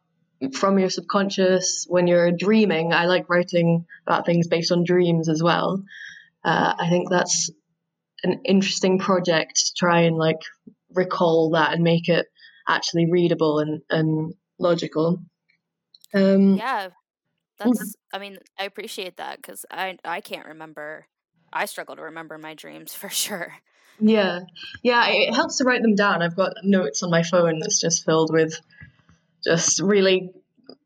from 0.53 0.79
your 0.79 0.91
subconscious 0.91 1.87
when 1.89 2.07
you're 2.07 2.31
dreaming. 2.31 2.93
I 2.93 3.07
like 3.07 3.29
writing 3.29 3.87
about 4.07 4.27
things 4.27 4.49
based 4.49 4.73
on 4.73 4.85
dreams 4.85 5.29
as 5.29 5.43
well. 5.43 5.83
Uh, 6.45 6.75
I 6.79 6.89
think 6.89 7.11
that's 7.11 7.51
an 8.23 8.41
interesting 8.45 8.99
project 8.99 9.57
to 9.57 9.73
try 9.77 10.03
and 10.03 10.17
like 10.17 10.41
recall 10.95 11.51
that 11.51 11.73
and 11.73 11.83
make 11.83 12.09
it 12.09 12.27
actually 12.69 13.11
readable 13.11 13.59
and, 13.59 13.83
and 13.91 14.35
logical. 14.59 15.23
Um, 16.15 16.55
yeah. 16.57 16.89
That's. 17.59 17.95
I 18.13 18.19
mean, 18.19 18.39
I 18.59 18.65
appreciate 18.65 19.19
that 19.19 19.37
because 19.37 19.67
I 19.71 19.99
I 20.05 20.21
can't 20.21 20.47
remember. 20.47 21.07
I 21.53 21.67
struggle 21.67 21.97
to 21.97 22.03
remember 22.03 22.39
my 22.39 22.55
dreams 22.55 22.95
for 23.01 23.09
sure. 23.11 23.55
Yeah, 24.03 24.41
yeah, 24.83 25.09
it 25.09 25.35
helps 25.35 25.59
to 25.59 25.65
write 25.65 25.83
them 25.83 25.95
down. 25.95 26.23
I've 26.23 26.37
got 26.37 26.53
notes 26.63 27.03
on 27.03 27.11
my 27.11 27.23
phone 27.23 27.59
that's 27.59 27.81
just 27.81 28.05
filled 28.07 28.33
with 28.33 28.59
just 29.45 29.81
really 29.81 30.31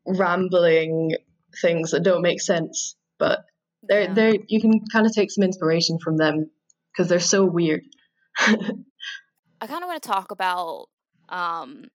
rambling 0.05 1.15
things 1.61 1.91
that 1.91 2.03
don't 2.03 2.21
make 2.21 2.41
sense, 2.41 2.95
but 3.17 3.45
they're 3.83 4.01
Yeah. 4.03 4.13
they're 4.13 4.35
you 4.47 4.59
can 4.59 4.81
kind 4.91 5.05
of 5.05 5.13
take 5.13 5.31
some 5.31 5.45
inspiration 5.45 5.97
from 5.97 6.17
them 6.17 6.51
because 6.95 7.09
they're 7.09 7.19
so 7.19 7.45
weird. 7.45 7.83
I 8.39 9.67
kind 9.67 9.83
of 9.83 9.87
want 9.87 10.01
to 10.01 10.07
talk 10.09 10.31
about 10.31 10.87
um 11.29 11.85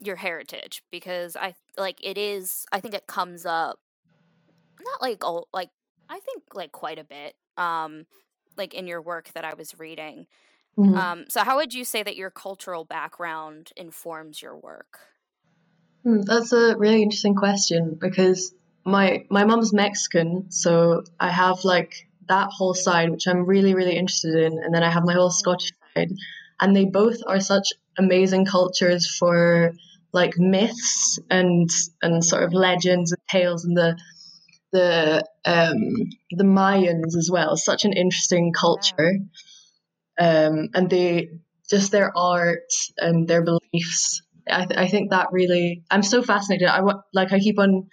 your 0.00 0.16
heritage 0.16 0.82
because 0.90 1.36
I 1.36 1.54
like 1.78 1.98
it 2.04 2.18
is 2.18 2.66
I 2.72 2.80
think 2.80 2.94
it 2.94 3.06
comes 3.06 3.46
up 3.46 3.78
not 4.80 5.00
like 5.00 5.24
all 5.24 5.48
like 5.52 5.70
I 6.08 6.20
think 6.20 6.42
like 6.54 6.72
quite 6.72 6.98
a 6.98 7.04
bit 7.04 7.34
um 7.56 8.06
like 8.56 8.74
in 8.74 8.86
your 8.86 9.00
work 9.00 9.30
that 9.34 9.44
I 9.44 9.54
was 9.54 9.78
reading. 9.78 10.26
Mhm. 10.78 10.96
Um 10.96 11.24
so 11.28 11.42
how 11.44 11.56
would 11.56 11.72
you 11.72 11.84
say 11.84 12.02
that 12.02 12.16
your 12.16 12.30
cultural 12.30 12.84
background 12.84 13.70
informs 13.76 14.42
your 14.42 14.56
work? 14.56 14.98
Hmm, 16.02 16.20
That's 16.22 16.52
a 16.52 16.76
really 16.76 17.02
interesting 17.02 17.34
question 17.34 17.96
because 17.98 18.54
my 18.84 19.24
my 19.30 19.44
mom's 19.44 19.72
Mexican, 19.72 20.50
so 20.50 21.04
I 21.18 21.30
have 21.30 21.64
like 21.64 22.08
that 22.28 22.48
whole 22.50 22.74
side 22.74 23.10
which 23.10 23.26
I'm 23.28 23.44
really 23.46 23.74
really 23.74 23.96
interested 23.96 24.34
in, 24.36 24.58
and 24.62 24.74
then 24.74 24.82
I 24.82 24.90
have 24.90 25.04
my 25.04 25.14
whole 25.14 25.30
Scottish 25.30 25.72
side, 25.96 26.12
and 26.60 26.74
they 26.74 26.84
both 26.84 27.18
are 27.26 27.40
such 27.40 27.68
amazing 27.98 28.46
cultures 28.46 29.06
for 29.18 29.72
like 30.12 30.34
myths 30.38 31.18
and 31.30 31.68
and 32.02 32.24
sort 32.24 32.44
of 32.44 32.52
legends 32.52 33.12
and 33.12 33.20
tales 33.28 33.64
and 33.64 33.76
the 33.76 33.98
the 34.72 35.24
um 35.44 35.78
the 36.30 36.44
Mayans 36.44 37.16
as 37.16 37.30
well. 37.30 37.56
Such 37.56 37.84
an 37.84 37.92
interesting 37.92 38.52
culture, 38.52 39.18
um, 40.18 40.68
and 40.74 40.88
they 40.90 41.30
just 41.68 41.92
their 41.92 42.16
art 42.16 42.70
and 42.98 43.26
their 43.26 43.42
beliefs. 43.42 44.22
I, 44.50 44.66
th- 44.66 44.78
I 44.78 44.88
think 44.88 45.10
that 45.10 45.28
really 45.32 45.82
I'm 45.90 46.02
so 46.02 46.22
fascinated. 46.22 46.68
I 46.68 46.82
wa- 46.82 47.02
like 47.12 47.32
I 47.32 47.38
keep 47.38 47.58
on. 47.58 47.88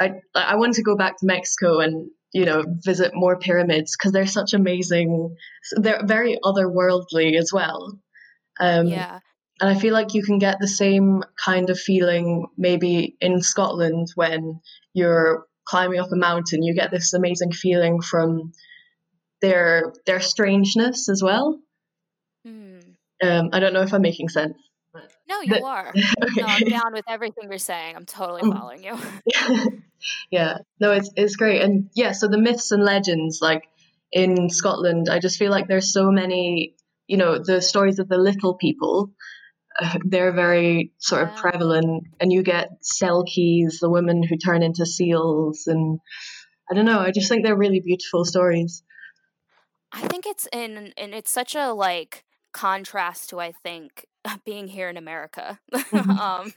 I 0.00 0.14
I 0.34 0.56
want 0.56 0.74
to 0.74 0.82
go 0.82 0.96
back 0.96 1.18
to 1.18 1.26
Mexico 1.26 1.78
and 1.80 2.10
you 2.32 2.44
know 2.44 2.64
visit 2.84 3.12
more 3.14 3.38
pyramids 3.38 3.96
because 3.96 4.12
they're 4.12 4.26
such 4.26 4.54
amazing. 4.54 5.36
They're 5.72 6.04
very 6.04 6.38
otherworldly 6.44 7.36
as 7.36 7.52
well. 7.52 7.98
Um, 8.58 8.86
yeah. 8.86 9.20
and 9.60 9.70
I 9.70 9.78
feel 9.78 9.94
like 9.94 10.14
you 10.14 10.22
can 10.22 10.38
get 10.38 10.58
the 10.60 10.68
same 10.68 11.22
kind 11.42 11.70
of 11.70 11.78
feeling 11.78 12.46
maybe 12.56 13.16
in 13.20 13.40
Scotland 13.40 14.08
when 14.14 14.60
you're 14.92 15.46
climbing 15.64 15.98
up 16.00 16.12
a 16.12 16.16
mountain. 16.16 16.62
You 16.62 16.74
get 16.74 16.90
this 16.90 17.14
amazing 17.14 17.52
feeling 17.52 18.00
from 18.00 18.52
their 19.40 19.92
their 20.06 20.20
strangeness 20.20 21.08
as 21.08 21.22
well. 21.22 21.58
Hmm. 22.44 22.78
Um, 23.22 23.50
I 23.52 23.60
don't 23.60 23.74
know 23.74 23.82
if 23.82 23.92
I'm 23.92 24.02
making 24.02 24.28
sense. 24.28 24.54
No, 25.28 25.40
you 25.42 25.54
The- 25.54 25.64
are. 25.64 25.92
No, 26.36 26.44
I'm 26.46 26.64
down 26.64 26.92
with 26.92 27.04
everything 27.08 27.48
you're 27.48 27.58
saying. 27.58 27.96
I'm 27.96 28.06
totally 28.06 28.42
Mm. 28.42 28.58
following 28.58 28.84
you. 28.84 28.96
yeah, 30.30 30.58
no, 30.80 30.92
it's 30.92 31.10
it's 31.16 31.36
great, 31.36 31.62
and 31.62 31.90
yeah, 31.94 32.12
so 32.12 32.28
the 32.28 32.38
myths 32.38 32.72
and 32.72 32.82
legends, 32.84 33.38
like 33.42 33.64
in 34.12 34.48
Scotland, 34.50 35.08
I 35.10 35.18
just 35.20 35.38
feel 35.38 35.50
like 35.50 35.68
there's 35.68 35.92
so 35.92 36.10
many, 36.10 36.74
you 37.06 37.16
know, 37.16 37.38
the 37.38 37.60
stories 37.62 37.98
of 37.98 38.08
the 38.08 38.18
little 38.18 38.54
people. 38.56 39.12
Uh, 39.80 39.98
they're 40.04 40.32
very 40.32 40.92
sort 40.98 41.22
of 41.22 41.28
Yeah. 41.30 41.40
prevalent, 41.40 42.04
and 42.20 42.32
you 42.32 42.42
get 42.42 42.68
Selkies, 42.82 43.78
the 43.80 43.88
women 43.90 44.22
who 44.22 44.36
turn 44.36 44.62
into 44.62 44.84
seals, 44.84 45.66
and 45.66 46.00
I 46.70 46.74
don't 46.74 46.84
know. 46.86 47.00
I 47.00 47.12
just 47.12 47.28
think 47.28 47.44
they're 47.44 47.56
really 47.56 47.80
beautiful 47.80 48.24
stories. 48.24 48.82
I 49.92 50.06
think 50.08 50.26
it's 50.26 50.48
in 50.52 50.92
and 50.96 51.14
it's 51.14 51.30
such 51.30 51.54
a 51.54 51.72
like 51.72 52.24
contrast 52.52 53.30
to 53.30 53.40
I 53.40 53.52
think 53.52 54.06
being 54.44 54.68
here 54.68 54.88
in 54.88 54.96
America. 54.96 55.58
Mhm. 55.92 56.20
um 56.20 56.52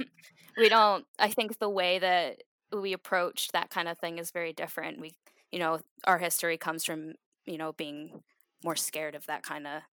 we 0.58 0.70
don't 0.70 1.06
I 1.20 1.30
think 1.32 1.60
the 1.60 1.70
way 1.70 2.00
that 2.00 2.44
we 2.72 2.94
approach 2.94 3.50
that 3.54 3.70
kind 3.70 3.88
of 3.88 4.00
thing 4.00 4.18
is 4.20 4.32
very 4.32 4.54
different. 4.54 5.00
We 5.00 5.14
you 5.52 5.60
know, 5.60 5.82
our 6.06 6.18
history 6.18 6.58
comes 6.58 6.84
from, 6.86 7.14
you 7.46 7.58
know, 7.60 7.74
being 7.74 8.24
more 8.64 8.76
scared 8.76 9.16
of 9.16 9.26
that 9.28 9.44
kind 9.44 9.68
of 9.68 9.84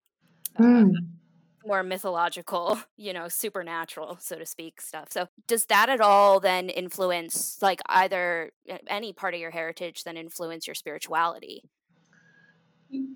uh, 0.57 0.85
Mm. 0.87 1.21
more 1.64 1.83
mythological, 1.83 2.81
you 2.97 3.12
know, 3.12 3.29
supernatural, 3.29 4.18
so 4.21 4.39
to 4.39 4.47
speak, 4.47 4.81
stuff. 4.81 5.09
So, 5.12 5.29
does 5.49 5.66
that 5.66 5.89
at 5.91 6.01
all 6.01 6.41
then 6.41 6.71
influence, 6.71 7.61
like, 7.62 7.81
either 7.87 8.53
any 8.89 9.12
part 9.12 9.35
of 9.35 9.41
your 9.41 9.51
heritage, 9.53 10.05
then 10.05 10.16
influence 10.16 10.66
your 10.66 10.75
spirituality? 10.75 11.62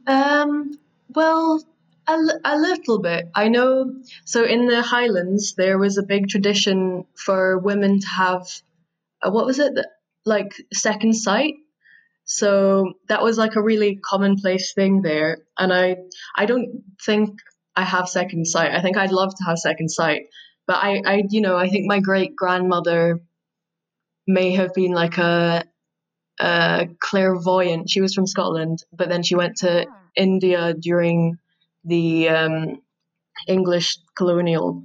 Um, 0.06 0.72
well, 1.08 1.62
a, 2.06 2.12
l- 2.12 2.40
a 2.44 2.58
little 2.58 3.00
bit. 3.00 3.30
I 3.34 3.48
know. 3.48 3.94
So 4.24 4.44
in 4.44 4.66
the 4.66 4.82
Highlands, 4.82 5.54
there 5.56 5.78
was 5.78 5.98
a 5.98 6.02
big 6.02 6.28
tradition 6.28 7.04
for 7.16 7.58
women 7.58 8.00
to 8.00 8.06
have, 8.06 8.46
uh, 9.22 9.30
what 9.30 9.46
was 9.46 9.58
it? 9.58 9.72
Like 10.24 10.54
second 10.72 11.14
sight. 11.14 11.54
So 12.24 12.94
that 13.08 13.22
was 13.22 13.36
like 13.36 13.56
a 13.56 13.62
really 13.62 13.96
commonplace 13.96 14.72
thing 14.72 15.02
there. 15.02 15.38
And 15.58 15.72
I, 15.72 15.96
I 16.36 16.46
don't 16.46 16.82
think 17.04 17.38
I 17.76 17.82
have 17.82 18.08
second 18.08 18.46
sight. 18.46 18.72
I 18.72 18.80
think 18.80 18.96
I'd 18.96 19.12
love 19.12 19.34
to 19.36 19.44
have 19.44 19.58
second 19.58 19.90
sight, 19.90 20.22
but 20.66 20.76
I, 20.76 21.02
I, 21.04 21.22
you 21.28 21.40
know, 21.42 21.56
I 21.56 21.68
think 21.68 21.86
my 21.86 22.00
great 22.00 22.34
grandmother 22.36 23.20
may 24.26 24.52
have 24.52 24.72
been 24.72 24.92
like 24.92 25.18
a, 25.18 25.64
a 26.40 26.88
clairvoyant. 26.98 27.90
She 27.90 28.00
was 28.00 28.14
from 28.14 28.26
Scotland, 28.26 28.78
but 28.92 29.08
then 29.10 29.22
she 29.22 29.34
went 29.34 29.56
to 29.58 29.86
Ah. 29.86 30.00
India 30.16 30.72
during 30.72 31.36
the 31.84 32.28
um, 32.28 32.82
English 33.48 33.98
colonial 34.16 34.84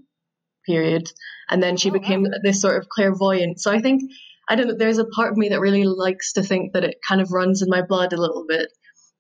period, 0.66 1.10
and 1.50 1.62
then 1.64 1.78
she 1.78 1.90
Oh, 1.90 1.94
wow. 1.98 2.00
became 2.00 2.26
this 2.44 2.62
sort 2.62 2.78
of 2.78 2.90
clairvoyant. 2.90 3.60
So 3.62 3.72
I 3.72 3.80
think 3.80 4.02
I 4.50 4.56
don't 4.56 4.68
know. 4.68 4.76
There's 4.78 4.98
a 5.00 5.06
part 5.06 5.32
of 5.32 5.38
me 5.38 5.50
that 5.50 5.60
really 5.62 5.86
likes 5.86 6.34
to 6.34 6.44
think 6.44 6.74
that 6.74 6.84
it 6.84 6.98
kind 7.08 7.22
of 7.22 7.32
runs 7.32 7.62
in 7.62 7.70
my 7.70 7.82
blood 7.82 8.14
a 8.14 8.22
little 8.22 8.46
bit, 8.48 8.70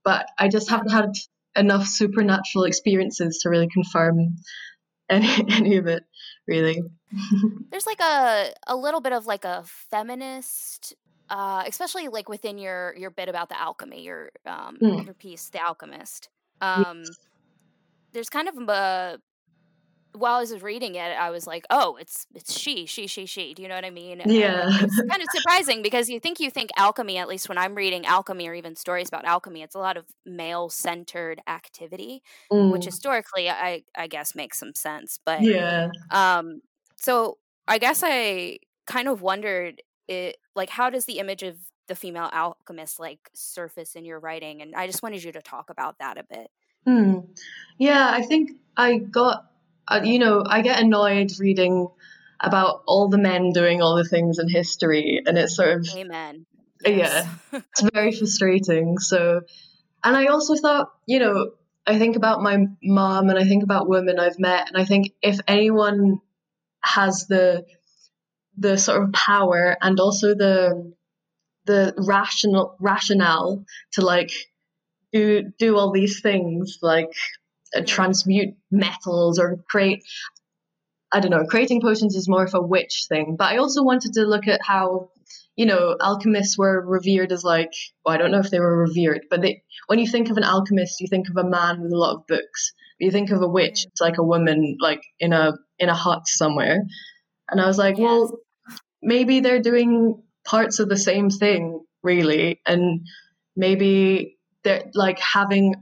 but 0.03 0.27
I 0.39 0.47
just 0.49 0.69
haven't 0.69 0.91
had 0.91 1.11
enough 1.55 1.87
supernatural 1.87 2.65
experiences 2.65 3.39
to 3.43 3.49
really 3.49 3.69
confirm 3.73 4.35
any 5.09 5.27
any 5.51 5.77
of 5.77 5.87
it. 5.87 6.03
Really. 6.47 6.81
There's 7.71 7.85
like 7.85 7.99
a 8.01 8.53
a 8.67 8.75
little 8.75 9.01
bit 9.01 9.13
of 9.13 9.25
like 9.27 9.45
a 9.45 9.63
feminist, 9.91 10.95
uh, 11.29 11.63
especially 11.67 12.07
like 12.07 12.27
within 12.29 12.57
your 12.57 12.95
your 12.97 13.11
bit 13.11 13.29
about 13.29 13.49
the 13.49 13.59
alchemy, 13.59 14.03
your 14.03 14.31
um 14.45 14.79
Mm. 14.81 15.05
your 15.05 15.13
piece, 15.13 15.49
The 15.49 15.59
Alchemist. 15.61 16.29
Um, 16.61 17.15
there's 18.13 18.29
kind 18.29 18.47
of 18.49 18.57
a 18.69 19.19
while 20.13 20.35
I 20.35 20.39
was 20.41 20.61
reading 20.63 20.95
it, 20.95 21.01
I 21.17 21.29
was 21.29 21.45
like, 21.47 21.65
oh, 21.69 21.95
it's 21.97 22.25
it's 22.33 22.53
she, 22.53 22.85
she, 22.87 23.07
she, 23.07 23.25
she. 23.27 23.53
Do 23.53 23.61
you 23.61 23.67
know 23.69 23.75
what 23.75 23.85
I 23.85 23.91
mean? 23.91 24.21
And 24.21 24.33
Yeah. 24.33 24.65
it's 24.77 25.01
kind 25.11 25.21
of 25.21 25.29
surprising 25.29 25.81
because 25.83 26.09
you 26.09 26.19
think 26.19 26.39
you 26.39 26.49
think 26.51 26.71
alchemy, 26.77 27.17
at 27.17 27.27
least 27.27 27.47
when 27.49 27.57
I'm 27.59 27.75
reading 27.75 28.05
alchemy 28.05 28.47
or 28.49 28.53
even 28.55 28.75
stories 28.75 29.07
about 29.07 29.25
alchemy, 29.25 29.61
it's 29.61 29.75
a 29.75 29.79
lot 29.79 29.97
of 29.97 30.07
male 30.25 30.69
centered 30.69 31.41
activity, 31.47 32.23
which 32.67 32.85
Mm. 32.85 32.85
historically 32.85 33.49
I 33.49 33.83
I 33.95 34.07
guess 34.07 34.35
makes 34.35 34.57
some 34.59 34.73
sense. 34.75 35.19
But 35.25 35.47
Yeah. 35.47 35.87
um, 36.11 36.61
so 36.97 37.37
I 37.67 37.77
guess 37.79 38.01
I 38.05 38.59
kind 38.87 39.07
of 39.07 39.21
wondered 39.21 39.81
it 40.07 40.37
like 40.55 40.69
how 40.69 40.89
does 40.89 41.05
the 41.05 41.19
image 41.19 41.43
of 41.43 41.57
the 41.87 41.95
female 41.95 42.29
alchemist 42.33 42.99
like 42.99 43.29
surface 43.35 43.95
in 43.95 44.05
your 44.05 44.19
writing? 44.19 44.61
And 44.61 44.75
I 44.75 44.87
just 44.87 45.03
wanted 45.03 45.23
you 45.23 45.31
to 45.33 45.41
talk 45.41 45.69
about 45.69 45.99
that 45.99 46.17
a 46.17 46.23
bit. 46.23 46.49
Hmm. 46.89 47.19
Yeah, 47.77 48.09
I 48.11 48.23
think 48.23 48.51
I 48.75 48.97
got, 48.97 49.45
uh, 49.87 50.01
you 50.03 50.17
know, 50.17 50.43
I 50.45 50.61
get 50.61 50.81
annoyed 50.81 51.31
reading 51.39 51.87
about 52.39 52.81
all 52.87 53.09
the 53.09 53.19
men 53.19 53.51
doing 53.51 53.81
all 53.81 53.95
the 53.95 54.09
things 54.09 54.39
in 54.39 54.49
history, 54.49 55.21
and 55.23 55.37
it's 55.37 55.55
sort 55.55 55.79
of, 55.79 55.87
Amen. 55.95 56.45
Yeah. 56.83 57.27
It's 57.53 57.81
very 57.93 58.11
frustrating. 58.11 58.97
So, 58.97 59.41
and 60.03 60.17
I 60.17 60.27
also 60.27 60.55
thought, 60.55 60.91
you 61.05 61.19
know, 61.19 61.51
I 61.85 61.99
think 61.99 62.15
about 62.15 62.41
my 62.41 62.65
mom 62.81 63.29
and 63.29 63.37
I 63.37 63.43
think 63.43 63.63
about 63.63 63.87
women 63.87 64.19
I've 64.19 64.39
met, 64.39 64.69
and 64.69 64.77
I 64.81 64.85
think 64.85 65.11
if 65.21 65.39
anyone 65.47 66.21
has 66.83 67.27
the 67.27 67.65
the 68.57 68.77
sort 68.77 69.03
of 69.03 69.13
power 69.13 69.77
and 69.81 69.99
also 69.99 70.33
the 70.33 70.93
the 71.65 71.93
rational 71.97 72.75
rationale 72.79 73.63
to 73.93 74.01
like 74.01 74.31
do 75.11 75.51
do 75.57 75.77
all 75.77 75.91
these 75.91 76.21
things 76.21 76.79
like 76.81 77.11
uh, 77.75 77.81
transmute 77.85 78.55
metals 78.71 79.39
or 79.39 79.63
create 79.69 80.03
I 81.11 81.19
don't 81.19 81.31
know 81.31 81.45
creating 81.45 81.81
potions 81.81 82.15
is 82.15 82.29
more 82.29 82.43
of 82.43 82.53
a 82.53 82.61
witch 82.61 83.05
thing. 83.09 83.35
But 83.37 83.51
I 83.53 83.57
also 83.57 83.83
wanted 83.83 84.13
to 84.13 84.25
look 84.25 84.47
at 84.47 84.61
how 84.63 85.09
you 85.55 85.65
know 85.65 85.95
alchemists 85.99 86.57
were 86.57 86.85
revered 86.85 87.31
as 87.31 87.43
like 87.43 87.73
well 88.05 88.15
I 88.15 88.17
don't 88.17 88.31
know 88.31 88.39
if 88.39 88.51
they 88.51 88.59
were 88.59 88.77
revered 88.77 89.21
but 89.29 89.41
they 89.41 89.63
when 89.87 89.99
you 89.99 90.07
think 90.07 90.29
of 90.29 90.37
an 90.37 90.43
alchemist 90.43 91.01
you 91.01 91.07
think 91.07 91.29
of 91.29 91.37
a 91.37 91.49
man 91.49 91.81
with 91.81 91.91
a 91.91 91.97
lot 91.97 92.15
of 92.15 92.27
books. 92.27 92.73
You 92.99 93.11
think 93.11 93.31
of 93.31 93.41
a 93.41 93.47
witch 93.47 93.85
it's 93.85 94.01
like 94.01 94.17
a 94.17 94.23
woman 94.23 94.77
like 94.79 95.01
in 95.19 95.33
a 95.33 95.53
in 95.79 95.89
a 95.89 95.95
hut 95.95 96.27
somewhere. 96.27 96.83
And 97.49 97.59
I 97.59 97.65
was 97.65 97.77
like 97.77 97.97
well 97.97 98.39
maybe 99.01 99.39
they're 99.39 99.61
doing 99.61 100.21
parts 100.45 100.79
of 100.79 100.89
the 100.89 100.97
same 100.97 101.29
thing, 101.29 101.81
really. 102.03 102.59
And 102.65 103.07
maybe 103.55 104.37
like 104.93 105.19
having 105.19 105.75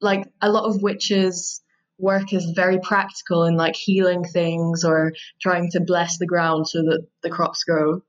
like 0.00 0.24
a 0.40 0.50
lot 0.50 0.64
of 0.64 0.82
witches 0.82 1.60
work 1.98 2.32
is 2.32 2.52
very 2.56 2.78
practical 2.78 3.44
in 3.44 3.56
like 3.56 3.76
healing 3.76 4.24
things 4.24 4.84
or 4.84 5.12
trying 5.40 5.70
to 5.70 5.80
bless 5.80 6.18
the 6.18 6.26
ground 6.26 6.66
so 6.66 6.82
that 6.82 7.06
the 7.22 7.30
crops 7.30 7.64
grow. 7.64 8.02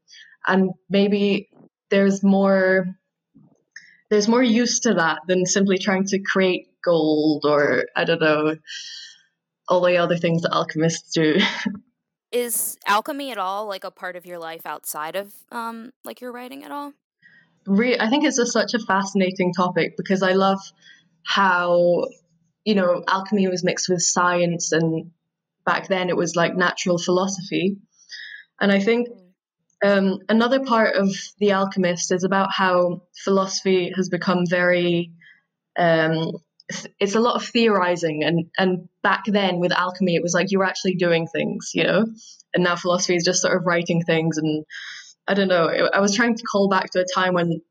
And 0.48 0.72
maybe 0.90 1.50
there's 1.90 2.24
more 2.24 2.88
there's 4.10 4.28
more 4.28 4.44
use 4.44 4.82
to 4.82 4.96
that 4.96 5.20
than 5.28 5.46
simply 5.46 5.78
trying 5.78 6.06
to 6.06 6.20
create 6.20 6.68
gold 6.84 7.46
or 7.46 7.86
I 7.96 8.04
don't 8.04 8.22
know 8.22 8.56
all 9.68 9.82
the 9.82 9.98
other 9.98 10.18
things 10.18 10.42
that 10.42 10.54
alchemists 10.54 11.14
do. 11.14 11.40
Is 12.32 12.78
alchemy 12.86 13.32
at 13.32 13.38
all 13.38 13.68
like 13.68 13.84
a 13.84 13.92
part 13.92 14.16
of 14.16 14.26
your 14.26 14.40
life 14.40 14.66
outside 14.66 15.18
of 15.18 15.34
um 15.52 15.92
like 16.06 16.22
your 16.22 16.32
writing 16.32 16.64
at 16.64 16.72
all? 16.72 16.94
Re- 17.66 18.00
I 18.00 18.10
think 18.10 18.26
it's 18.26 18.40
a, 18.40 18.46
such 18.46 18.74
a 18.74 18.80
fascinating 18.80 19.54
topic 19.54 19.96
because 19.98 20.24
I 20.24 20.34
love 20.34 20.60
how 21.24 22.06
you 22.66 22.76
know 22.76 23.04
alchemy 23.08 23.48
was 23.48 23.64
mixed 23.64 23.90
with 23.90 24.02
science 24.02 24.72
and 24.72 25.12
back 25.66 25.88
then 25.88 26.10
it 26.10 26.18
was 26.18 26.36
like 26.36 26.56
natural 26.56 26.98
philosophy. 26.98 27.78
And 28.60 28.72
i 28.72 28.80
think 28.80 29.08
um, 29.84 30.20
another 30.30 30.64
part 30.64 30.96
of 30.96 31.10
the 31.40 31.54
alchemist 31.54 32.12
is 32.12 32.24
about 32.24 32.52
how 32.52 33.02
philosophy 33.24 33.92
has 33.96 34.10
become 34.10 34.46
very 34.48 35.12
um, 35.78 36.32
it's 37.00 37.16
a 37.16 37.20
lot 37.20 37.36
of 37.36 37.46
theorizing 37.46 38.24
and 38.24 38.46
and 38.58 38.88
back 39.02 39.24
then 39.26 39.60
with 39.60 39.72
alchemy 39.72 40.16
it 40.16 40.22
was 40.22 40.34
like 40.34 40.52
you 40.52 40.60
were 40.60 40.66
actually 40.66 40.96
doing 40.96 41.28
things 41.28 41.72
you 41.74 41.84
know? 41.84 42.06
And 42.54 42.64
now 42.64 42.76
philosophy 42.76 43.16
is 43.16 43.24
just 43.24 43.42
sort 43.42 43.56
of 43.56 43.66
writing 43.66 44.04
things 44.04 44.38
and 44.38 44.66
i 45.28 45.34
don't 45.34 45.48
know. 45.48 45.68
I 45.68 46.00
was 46.00 46.16
trying 46.16 46.36
to 46.36 46.44
call 46.44 46.70
back 46.70 46.92
to 46.92 47.00
a 47.00 47.06
time 47.16 47.34
when 47.34 47.62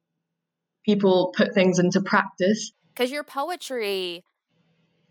people 0.85 1.33
put 1.37 1.53
things 1.55 1.79
into 1.79 2.01
practice. 2.01 2.73
Because 2.95 3.11
your 3.11 3.25
poetry 3.25 4.25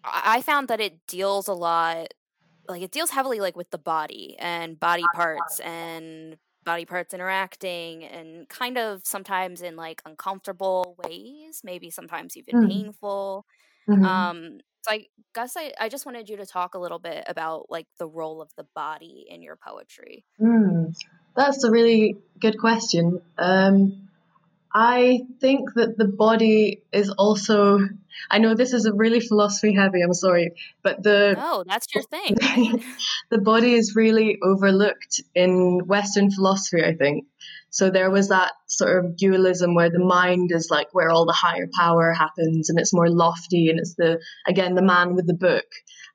i 0.04 0.42
found 0.42 0.68
that 0.68 0.80
it 0.80 1.06
deals 1.08 1.48
a 1.48 1.54
lot 1.54 2.14
like 2.68 2.82
it 2.82 2.92
deals 2.92 3.10
heavily 3.10 3.40
like 3.40 3.56
with 3.56 3.70
the 3.72 3.78
body 3.78 4.36
and 4.40 4.80
body 4.80 5.04
parts 5.14 5.60
and 5.60 6.38
body 6.64 6.86
parts 6.86 7.14
interacting 7.14 8.04
and 8.04 8.48
kind 8.48 8.78
of 8.78 9.02
sometimes 9.04 9.62
in 9.62 9.76
like 9.76 10.02
uncomfortable 10.06 10.96
ways 11.04 11.62
maybe 11.64 11.90
sometimes 11.90 12.38
even 12.38 12.64
mm. 12.64 12.70
painful. 12.70 13.46
Mm-hmm. 13.90 14.06
um 14.06 14.60
so 14.84 14.92
i 14.92 15.06
guess 15.34 15.56
I, 15.58 15.74
I 15.80 15.90
just 15.90 16.06
wanted 16.06 16.30
you 16.30 16.38
to 16.38 16.46
talk 16.46 16.76
a 16.76 16.80
little 16.80 17.00
bit 17.00 17.24
about 17.28 17.68
like 17.70 17.88
the 17.98 18.08
role 18.08 18.42
of 18.42 18.50
the 18.56 18.66
body 18.76 19.26
in 19.30 19.42
your 19.42 19.56
poetry. 19.56 20.26
Mm, 20.40 20.94
that's 21.36 21.64
a 21.64 21.72
really 21.72 22.18
good 22.40 22.58
question 22.58 23.22
um 23.38 24.10
I 24.72 25.22
think 25.42 25.74
that 25.76 25.98
the 25.98 26.06
body 26.06 26.84
is 26.92 27.10
also. 27.10 27.80
I 28.30 28.38
know 28.38 28.54
this 28.54 28.74
is 28.74 28.86
a 28.86 28.94
really 28.94 29.20
philosophy 29.20 29.74
heavy. 29.74 30.02
I'm 30.02 30.14
sorry, 30.14 30.52
but 30.84 31.02
the 31.02 31.36
oh, 31.38 31.64
that's 31.66 31.88
your 31.94 32.04
thing. 32.04 32.38
Right? 32.42 32.84
the 33.32 33.40
body 33.40 33.74
is 33.74 33.96
really 33.96 34.38
overlooked 34.44 35.22
in 35.34 35.88
Western 35.88 36.30
philosophy. 36.30 36.84
I 36.84 36.94
think 36.94 37.26
so. 37.72 37.90
There 37.90 38.12
was 38.12 38.30
that 38.30 38.52
sort 38.68 39.04
of 39.04 39.18
dualism 39.18 39.74
where 39.74 39.90
the 39.90 40.00
mind 40.00 40.52
is 40.52 40.70
like 40.70 40.94
where 40.94 41.10
all 41.10 41.26
the 41.26 41.34
higher 41.34 41.68
power 41.74 42.14
happens, 42.14 42.70
and 42.70 42.80
it's 42.80 42.94
more 42.94 43.10
lofty, 43.10 43.70
and 43.70 43.80
it's 43.80 43.96
the 43.96 44.22
again 44.46 44.76
the 44.76 44.84
man 44.84 45.16
with 45.16 45.26
the 45.26 45.34
book. 45.34 45.66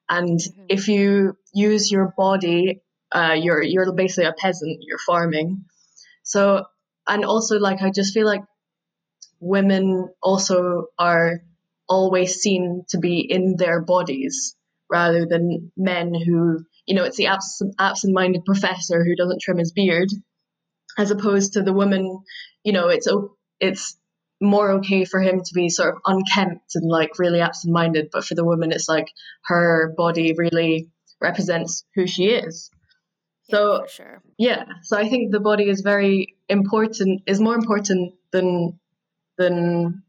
And 0.09 0.39
mm-hmm. 0.39 0.67
if 0.69 0.87
you 0.87 1.37
use 1.53 1.91
your 1.91 2.15
body, 2.17 2.83
uh, 3.15 3.37
you're 3.41 3.63
you're 3.63 3.93
basically 3.93 4.25
a 4.25 4.33
peasant. 4.33 4.79
You're 4.83 4.99
farming. 4.99 5.65
So 6.25 6.65
and 7.07 7.25
also 7.25 7.59
like 7.59 7.81
I 7.83 7.91
just 7.91 8.13
feel 8.13 8.27
like 8.27 8.43
women 9.41 10.09
also 10.23 10.87
are 10.99 11.43
always 11.89 12.41
seen 12.41 12.85
to 12.89 12.99
be 12.99 13.21
in 13.21 13.57
their 13.57 13.81
bodies 13.81 14.57
rather 14.91 15.27
than 15.27 15.71
men 15.77 16.15
who 16.15 16.65
you 16.87 16.95
know 16.95 17.05
it's 17.05 17.17
the 17.17 17.27
absent 17.27 17.75
absent-minded 17.79 18.45
professor 18.45 19.05
who 19.05 19.17
doesn't 19.17 19.41
trim 19.41 19.59
his 19.59 19.73
beard 19.73 20.09
as 20.99 21.11
opposed 21.11 21.55
to 21.55 21.63
the 21.63 21.73
woman 21.73 22.19
you 22.63 22.73
know 22.73 22.89
it's 22.89 23.09
it's 23.61 23.97
more 24.41 24.73
okay 24.73 25.05
for 25.05 25.21
him 25.21 25.41
to 25.43 25.55
be 25.55 25.69
sort 25.69 25.95
of 25.95 26.01
unkempt 26.07 26.75
and 26.75 26.91
like 26.91 27.19
really 27.19 27.41
absent-minded 27.41 28.09
but 28.13 28.25
for 28.25 28.35
the 28.35 28.45
woman 28.45 28.73
it's 28.73 28.89
like 28.89 29.09
her 29.45 29.93
body 29.97 30.35
really 30.37 30.89
represents 31.21 31.85
who 31.95 32.07
she 32.07 32.27
is 32.27 32.71
so 33.51 33.81
yeah, 33.81 33.87
sure. 33.87 34.23
yeah, 34.39 34.65
so 34.83 34.97
I 34.97 35.09
think 35.09 35.31
the 35.31 35.41
body 35.41 35.69
is 35.69 35.83
very 35.83 36.37
important, 36.49 37.23
is 37.27 37.41
more 37.41 37.55
important 37.55 38.15
than 38.33 38.79
than 39.37 40.03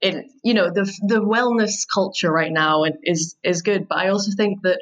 it. 0.00 0.26
You 0.42 0.54
know, 0.54 0.70
the 0.70 0.84
the 1.06 1.20
wellness 1.20 1.86
culture 1.92 2.30
right 2.30 2.52
now 2.52 2.84
is 3.02 3.36
is 3.44 3.62
good, 3.62 3.86
but 3.88 3.98
I 3.98 4.08
also 4.08 4.32
think 4.36 4.62
that 4.62 4.80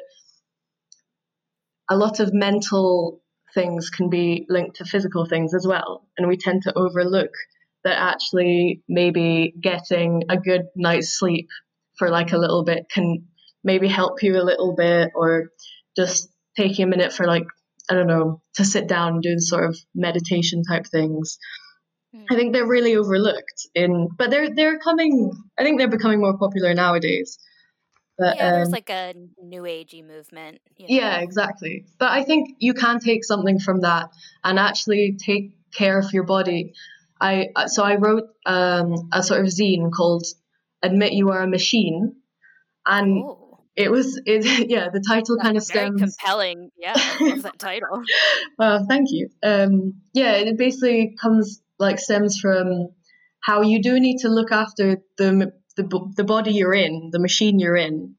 a 1.89 1.95
lot 1.95 2.19
of 2.19 2.33
mental 2.33 3.21
things 3.53 3.89
can 3.89 4.09
be 4.09 4.45
linked 4.49 4.77
to 4.77 4.85
physical 4.85 5.25
things 5.25 5.53
as 5.53 5.67
well, 5.67 6.07
and 6.17 6.27
we 6.27 6.37
tend 6.37 6.63
to 6.63 6.77
overlook 6.77 7.31
that 7.83 7.97
actually 7.97 8.83
maybe 8.89 9.53
getting 9.61 10.23
a 10.29 10.37
good 10.37 10.63
night's 10.75 11.17
sleep 11.17 11.49
for 11.97 12.09
like 12.09 12.33
a 12.33 12.37
little 12.37 12.63
bit 12.63 12.85
can 12.91 13.27
maybe 13.63 13.87
help 13.87 14.23
you 14.23 14.37
a 14.37 14.43
little 14.43 14.75
bit, 14.75 15.11
or 15.15 15.51
just 15.95 16.29
taking 16.57 16.83
a 16.83 16.87
minute 16.87 17.13
for 17.13 17.25
like 17.25 17.45
I 17.89 17.95
don't 17.95 18.07
know, 18.07 18.41
to 18.55 18.65
sit 18.65 18.87
down 18.87 19.13
and 19.13 19.21
do 19.23 19.33
the 19.33 19.41
sort 19.41 19.65
of 19.65 19.77
meditation 19.95 20.63
type 20.63 20.85
things. 20.85 21.39
Mm. 22.15 22.25
I 22.29 22.35
think 22.35 22.53
they're 22.53 22.67
really 22.67 22.95
overlooked 22.95 23.67
in, 23.73 24.09
but 24.17 24.29
they're 24.29 24.53
they're 24.53 24.79
coming. 24.79 25.31
I 25.57 25.63
think 25.63 25.79
they're 25.79 25.89
becoming 25.89 26.19
more 26.19 26.37
popular 26.37 26.73
nowadays. 26.73 27.37
But, 28.17 28.35
yeah, 28.35 28.51
there's 28.51 28.67
um, 28.67 28.73
like 28.73 28.89
a 28.89 29.13
new 29.41 29.61
agey 29.61 30.05
movement. 30.05 30.59
You 30.75 30.87
know? 30.87 31.01
Yeah, 31.01 31.19
exactly. 31.21 31.85
But 31.97 32.11
I 32.11 32.23
think 32.23 32.49
you 32.59 32.73
can 32.73 32.99
take 32.99 33.23
something 33.23 33.59
from 33.59 33.81
that 33.81 34.09
and 34.43 34.59
actually 34.59 35.17
take 35.17 35.55
care 35.73 35.97
of 35.97 36.11
your 36.11 36.23
body. 36.23 36.73
I 37.21 37.47
so 37.67 37.83
I 37.83 37.95
wrote 37.95 38.25
um, 38.45 39.09
a 39.11 39.23
sort 39.23 39.41
of 39.41 39.47
zine 39.47 39.91
called 39.91 40.25
"Admit 40.83 41.13
You 41.13 41.29
Are 41.29 41.41
a 41.41 41.47
Machine," 41.47 42.17
and 42.85 43.17
Ooh 43.17 43.38
it 43.79 43.89
was 43.89 44.21
it 44.25 44.45
yeah 44.69 44.89
the 44.89 44.99
title 44.99 45.37
That's 45.37 45.45
kind 45.45 45.57
of 45.57 45.63
stems 45.63 46.01
compelling. 46.01 46.69
Yeah 46.77 46.93
that 46.93 47.57
title. 47.57 48.03
Well 48.59 48.85
thank 48.87 49.07
you. 49.11 49.29
Um 49.41 50.01
yeah 50.13 50.33
it 50.33 50.57
basically 50.57 51.15
comes 51.19 51.61
like 51.79 51.97
stems 51.99 52.39
from 52.39 52.89
how 53.41 53.61
you 53.61 53.81
do 53.81 53.99
need 53.99 54.19
to 54.19 54.29
look 54.29 54.51
after 54.51 54.97
the 55.17 55.51
the, 55.77 56.11
the 56.17 56.25
body 56.25 56.51
you're 56.51 56.73
in 56.73 57.09
the 57.11 57.19
machine 57.19 57.59
you're 57.59 57.77
in. 57.77 58.15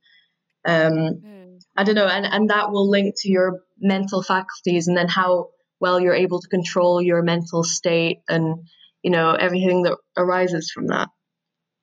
Um 0.64 0.92
mm. 0.92 1.58
i 1.76 1.84
don't 1.84 1.94
know 1.94 2.08
and 2.08 2.24
and 2.24 2.50
that 2.50 2.70
will 2.70 2.88
link 2.88 3.14
to 3.18 3.30
your 3.30 3.60
mental 3.78 4.22
faculties 4.22 4.88
and 4.88 4.96
then 4.96 5.08
how 5.08 5.50
well 5.78 6.00
you're 6.00 6.14
able 6.14 6.40
to 6.40 6.48
control 6.48 7.02
your 7.02 7.22
mental 7.22 7.64
state 7.64 8.20
and 8.28 8.66
you 9.02 9.10
know 9.10 9.32
everything 9.32 9.82
that 9.82 9.96
arises 10.16 10.70
from 10.70 10.86
that. 10.88 11.08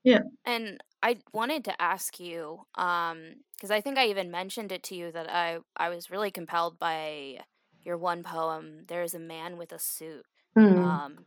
Yeah. 0.03 0.21
And 0.45 0.79
I 1.03 1.17
wanted 1.33 1.65
to 1.65 1.81
ask 1.81 2.19
you, 2.19 2.61
um, 2.75 3.35
because 3.55 3.71
I 3.71 3.81
think 3.81 3.97
I 3.97 4.07
even 4.07 4.31
mentioned 4.31 4.71
it 4.71 4.83
to 4.83 4.95
you 4.95 5.11
that 5.11 5.29
I 5.29 5.59
I 5.75 5.89
was 5.89 6.09
really 6.09 6.31
compelled 6.31 6.79
by 6.79 7.39
your 7.83 7.97
one 7.97 8.23
poem. 8.23 8.83
There's 8.87 9.13
a 9.13 9.19
man 9.19 9.57
with 9.57 9.71
a 9.71 9.79
suit. 9.79 10.25
Mm. 10.57 10.77
Um, 10.77 11.25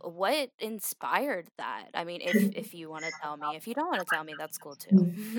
what 0.00 0.50
inspired 0.58 1.48
that? 1.58 1.88
I 1.94 2.04
mean, 2.04 2.20
if 2.22 2.34
if 2.56 2.74
you 2.74 2.88
want 2.88 3.04
to 3.04 3.12
tell 3.22 3.36
me, 3.36 3.56
if 3.56 3.66
you 3.66 3.74
don't 3.74 3.88
want 3.88 4.00
to 4.00 4.06
tell 4.06 4.24
me, 4.24 4.34
that's 4.38 4.58
cool 4.58 4.76
too. 4.76 4.96
Hmm. 4.96 5.38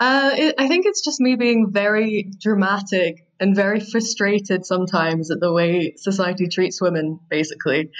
uh, 0.00 0.30
it, 0.34 0.54
I 0.58 0.68
think 0.68 0.86
it's 0.86 1.04
just 1.04 1.20
me 1.20 1.36
being 1.36 1.70
very 1.70 2.30
dramatic 2.40 3.26
and 3.38 3.54
very 3.54 3.80
frustrated 3.80 4.64
sometimes 4.64 5.30
at 5.30 5.40
the 5.40 5.52
way 5.52 5.94
society 5.96 6.48
treats 6.48 6.80
women. 6.80 7.20
Basically, 7.28 7.90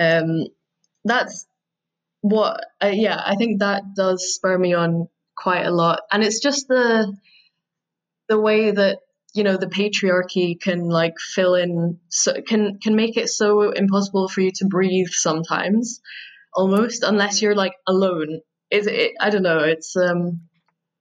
um, 0.00 0.46
that's 1.04 1.46
what 2.24 2.64
uh, 2.82 2.86
yeah 2.86 3.20
i 3.26 3.36
think 3.36 3.60
that 3.60 3.82
does 3.94 4.34
spur 4.34 4.56
me 4.56 4.72
on 4.72 5.08
quite 5.34 5.66
a 5.66 5.70
lot. 5.70 6.00
And 6.10 6.22
it's 6.22 6.40
just 6.40 6.68
the 6.68 7.14
the 8.28 8.40
way 8.40 8.70
that 8.70 8.98
you 9.34 9.44
know 9.44 9.56
the 9.56 9.66
patriarchy 9.66 10.58
can 10.60 10.88
like 10.88 11.14
fill 11.18 11.54
in 11.54 11.98
so 12.08 12.40
can 12.46 12.78
can 12.82 12.96
make 12.96 13.16
it 13.16 13.28
so 13.28 13.70
impossible 13.70 14.28
for 14.28 14.40
you 14.40 14.52
to 14.56 14.66
breathe 14.66 15.08
sometimes 15.10 16.00
almost 16.54 17.02
unless 17.02 17.42
you're 17.42 17.54
like 17.54 17.74
alone. 17.86 18.40
Is 18.70 18.86
it 18.86 19.12
i 19.20 19.30
don't 19.30 19.42
know 19.42 19.58
it's 19.58 19.94
um 19.96 20.40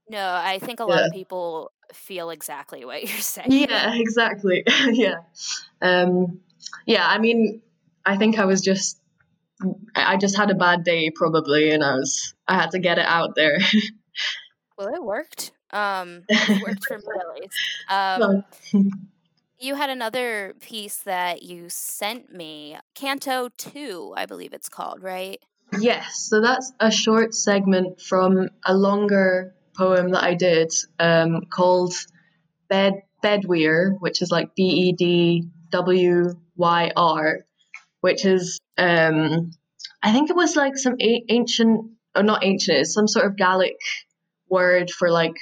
no 0.10 0.20
i 0.20 0.60
think 0.60 0.80
a 0.80 0.86
lot 0.86 1.00
yeah. 1.00 1.06
of 1.08 1.14
people 1.14 1.72
feel 1.94 2.30
exactly 2.30 2.86
what 2.86 3.02
you're 3.02 3.18
saying. 3.20 3.52
Yeah 3.52 3.94
exactly. 3.96 4.64
Yeah. 4.92 5.20
Um 5.82 6.42
yeah 6.86 7.06
i 7.08 7.18
mean 7.20 7.62
i 8.06 8.18
think 8.18 8.40
i 8.40 8.46
was 8.46 8.62
just 8.62 9.00
I 9.96 10.18
just 10.18 10.38
had 10.38 10.52
a 10.52 10.56
bad 10.56 10.84
day 10.84 11.10
probably, 11.10 11.72
and 11.72 11.84
I 11.84 11.96
was 11.96 12.34
I 12.48 12.56
had 12.56 12.72
to 12.72 12.80
get 12.80 12.98
it 12.98 13.06
out 13.06 13.36
there. 13.36 13.58
well, 14.78 14.94
it 14.94 15.04
worked. 15.04 15.52
Um, 15.72 16.24
it 16.30 16.62
worked 16.62 16.86
for 16.86 16.98
me 16.98 17.04
at 17.20 17.42
least. 17.42 17.58
Um, 17.90 18.44
You 19.60 19.76
had 19.76 19.90
another 19.90 20.56
piece 20.60 20.98
that 21.04 21.42
you 21.42 21.70
sent 21.70 22.34
me, 22.34 22.76
Canto 22.96 23.48
2, 23.58 24.14
I 24.18 24.26
believe 24.26 24.52
it's 24.52 24.68
called, 24.68 25.02
right? 25.02 25.40
Yes, 25.80 26.28
so 26.30 26.42
that's 26.42 26.74
a 26.82 26.92
short 26.92 27.34
segment 27.34 28.02
from 28.02 28.50
a 28.66 28.74
longer 28.74 29.56
poem 29.78 30.10
that 30.12 30.22
I 30.22 30.34
did 30.34 30.74
um, 31.00 31.44
called 31.50 31.94
Bed 32.68 33.04
Bedwyr, 33.24 33.96
which 34.02 34.22
is 34.22 34.32
like 34.32 34.54
B 34.54 34.64
E 34.64 34.92
D 34.92 35.48
W 35.72 36.36
Y 36.58 36.92
R, 36.98 37.46
which 38.02 38.26
is 38.26 38.60
um, 38.78 39.52
I 40.02 40.12
think 40.12 40.30
it 40.30 40.36
was 40.36 40.56
like 40.56 40.78
some 40.78 40.96
a- 41.02 41.26
ancient 41.30 41.92
or 42.16 42.24
not 42.24 42.44
ancient, 42.44 42.80
it's 42.80 42.94
some 42.94 43.08
sort 43.08 43.26
of 43.26 43.38
Gaelic 43.38 43.78
word 44.50 44.92
for 44.92 45.10
like 45.10 45.36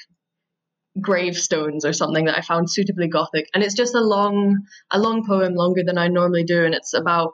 gravestones 1.00 1.86
or 1.86 1.94
something 1.94 2.26
that 2.26 2.38
I 2.38 2.42
found 2.42 2.70
suitably 2.70 3.08
gothic. 3.08 3.48
And 3.54 3.64
it's 3.64 3.76
just 3.76 3.96
a 3.96 4.02
long 4.02 4.60
a 4.92 5.00
long 5.00 5.26
poem, 5.26 5.54
longer 5.56 5.84
than 5.86 5.98
I 5.98 6.08
normally 6.08 6.44
do, 6.44 6.66
and 6.66 6.74
it's 6.74 6.94
about 6.94 7.34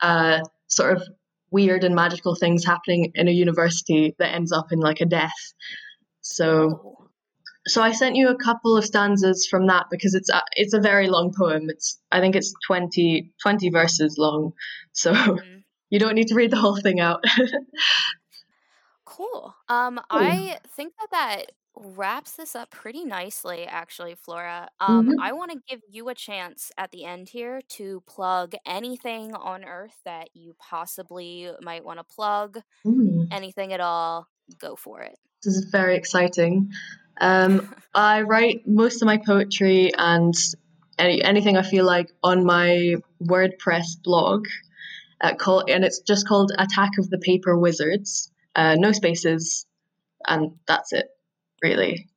uh, 0.00 0.40
sort 0.68 0.96
of 0.96 1.02
weird 1.50 1.84
and 1.84 1.94
magical 1.94 2.34
things 2.34 2.64
happening 2.64 3.12
in 3.14 3.28
a 3.28 3.32
university 3.32 4.14
that 4.18 4.34
ends 4.34 4.52
up 4.52 4.72
in 4.72 4.80
like 4.80 5.00
a 5.00 5.06
death. 5.06 5.52
So 6.20 6.80
Oh. 6.84 7.01
So 7.66 7.82
I 7.82 7.92
sent 7.92 8.16
you 8.16 8.28
a 8.28 8.36
couple 8.36 8.76
of 8.76 8.84
stanzas 8.84 9.46
from 9.46 9.66
that 9.68 9.86
because 9.90 10.14
it's 10.14 10.28
a, 10.30 10.42
it's 10.56 10.74
a 10.74 10.80
very 10.80 11.08
long 11.08 11.32
poem. 11.36 11.68
It's 11.68 11.98
I 12.10 12.20
think 12.20 12.34
it's 12.36 12.52
20, 12.66 13.30
20 13.42 13.70
verses 13.70 14.16
long. 14.18 14.52
So 14.92 15.12
Mhm. 15.12 15.64
you 15.90 15.98
don't 15.98 16.14
need 16.14 16.28
to 16.28 16.34
read 16.34 16.50
the 16.50 16.56
whole 16.56 16.76
thing 16.76 17.00
out. 17.00 17.24
Cool. 19.04 19.54
Um, 19.68 20.00
I 20.10 20.58
think 20.68 20.94
that 20.98 21.10
that 21.10 21.52
wraps 21.76 22.36
this 22.36 22.54
up 22.54 22.70
pretty 22.70 23.04
nicely, 23.04 23.64
actually, 23.66 24.14
Flora. 24.14 24.68
Um, 24.80 25.08
Mhm. 25.08 25.14
I 25.20 25.32
want 25.32 25.50
to 25.52 25.58
give 25.68 25.80
you 25.90 26.08
a 26.08 26.14
chance 26.14 26.70
at 26.78 26.92
the 26.92 27.04
end 27.04 27.28
here 27.30 27.60
to 27.70 28.02
plug 28.06 28.54
anything 28.64 29.34
on 29.34 29.64
Earth 29.64 30.00
that 30.04 30.28
you 30.34 30.54
possibly 30.58 31.50
might 31.60 31.84
want 31.84 31.98
to 31.98 32.04
plug, 32.04 32.62
Mm. 32.86 33.28
anything 33.32 33.72
at 33.72 33.80
all. 33.80 34.28
Go 34.58 34.76
for 34.76 35.00
it. 35.00 35.18
This 35.42 35.56
is 35.56 35.64
very 35.70 35.96
exciting. 35.96 36.70
Um, 37.22 37.74
I 37.94 38.22
write 38.22 38.66
most 38.66 39.00
of 39.02 39.06
my 39.06 39.16
poetry 39.18 39.92
and 39.96 40.34
any, 40.98 41.22
anything 41.22 41.56
I 41.56 41.62
feel 41.62 41.84
like 41.84 42.10
on 42.22 42.44
my 42.44 42.96
WordPress 43.22 44.02
blog, 44.02 44.46
uh, 45.20 45.34
call, 45.34 45.64
and 45.68 45.84
it's 45.84 46.00
just 46.00 46.26
called 46.26 46.52
Attack 46.58 46.90
of 46.98 47.08
the 47.08 47.18
Paper 47.18 47.56
Wizards. 47.58 48.30
Uh, 48.54 48.76
no 48.78 48.92
spaces, 48.92 49.64
and 50.26 50.52
that's 50.66 50.92
it. 50.92 51.06
Really, 51.62 52.08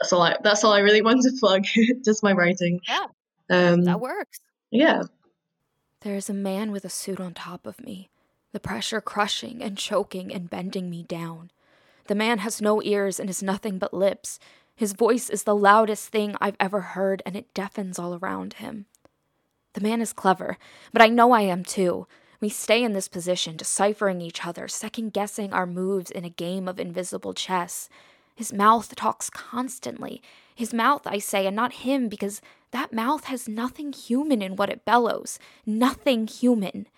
that's 0.00 0.12
all 0.12 0.22
I. 0.22 0.36
That's 0.42 0.62
all 0.62 0.72
I 0.72 0.80
really 0.80 1.02
want 1.02 1.22
to 1.22 1.32
plug. 1.40 1.64
just 2.04 2.22
my 2.22 2.32
writing. 2.32 2.80
Yeah, 2.86 3.06
Um, 3.50 3.82
that 3.84 4.00
works. 4.00 4.40
yeah. 4.70 5.02
There 6.02 6.14
is 6.16 6.30
a 6.30 6.34
man 6.34 6.70
with 6.72 6.84
a 6.84 6.88
suit 6.90 7.20
on 7.20 7.34
top 7.34 7.66
of 7.66 7.80
me, 7.80 8.08
the 8.52 8.60
pressure 8.60 9.00
crushing 9.00 9.62
and 9.62 9.76
choking 9.76 10.32
and 10.32 10.48
bending 10.48 10.88
me 10.88 11.02
down. 11.02 11.50
The 12.10 12.16
man 12.16 12.38
has 12.38 12.60
no 12.60 12.82
ears 12.82 13.20
and 13.20 13.30
is 13.30 13.40
nothing 13.40 13.78
but 13.78 13.94
lips. 13.94 14.40
His 14.74 14.94
voice 14.94 15.30
is 15.30 15.44
the 15.44 15.54
loudest 15.54 16.08
thing 16.08 16.34
I've 16.40 16.56
ever 16.58 16.80
heard, 16.80 17.22
and 17.24 17.36
it 17.36 17.54
deafens 17.54 18.00
all 18.00 18.16
around 18.16 18.54
him. 18.54 18.86
The 19.74 19.80
man 19.80 20.00
is 20.00 20.12
clever, 20.12 20.58
but 20.92 21.02
I 21.02 21.06
know 21.06 21.30
I 21.30 21.42
am 21.42 21.62
too. 21.62 22.08
We 22.40 22.48
stay 22.48 22.82
in 22.82 22.94
this 22.94 23.06
position, 23.06 23.56
deciphering 23.56 24.20
each 24.20 24.44
other, 24.44 24.66
second 24.66 25.12
guessing 25.12 25.52
our 25.52 25.66
moves 25.66 26.10
in 26.10 26.24
a 26.24 26.30
game 26.30 26.66
of 26.66 26.80
invisible 26.80 27.32
chess. 27.32 27.88
His 28.34 28.52
mouth 28.52 28.96
talks 28.96 29.30
constantly. 29.30 30.20
His 30.52 30.74
mouth, 30.74 31.02
I 31.06 31.20
say, 31.20 31.46
and 31.46 31.54
not 31.54 31.84
him, 31.84 32.08
because 32.08 32.42
that 32.72 32.92
mouth 32.92 33.26
has 33.26 33.48
nothing 33.48 33.92
human 33.92 34.42
in 34.42 34.56
what 34.56 34.68
it 34.68 34.84
bellows. 34.84 35.38
Nothing 35.64 36.26
human. 36.26 36.88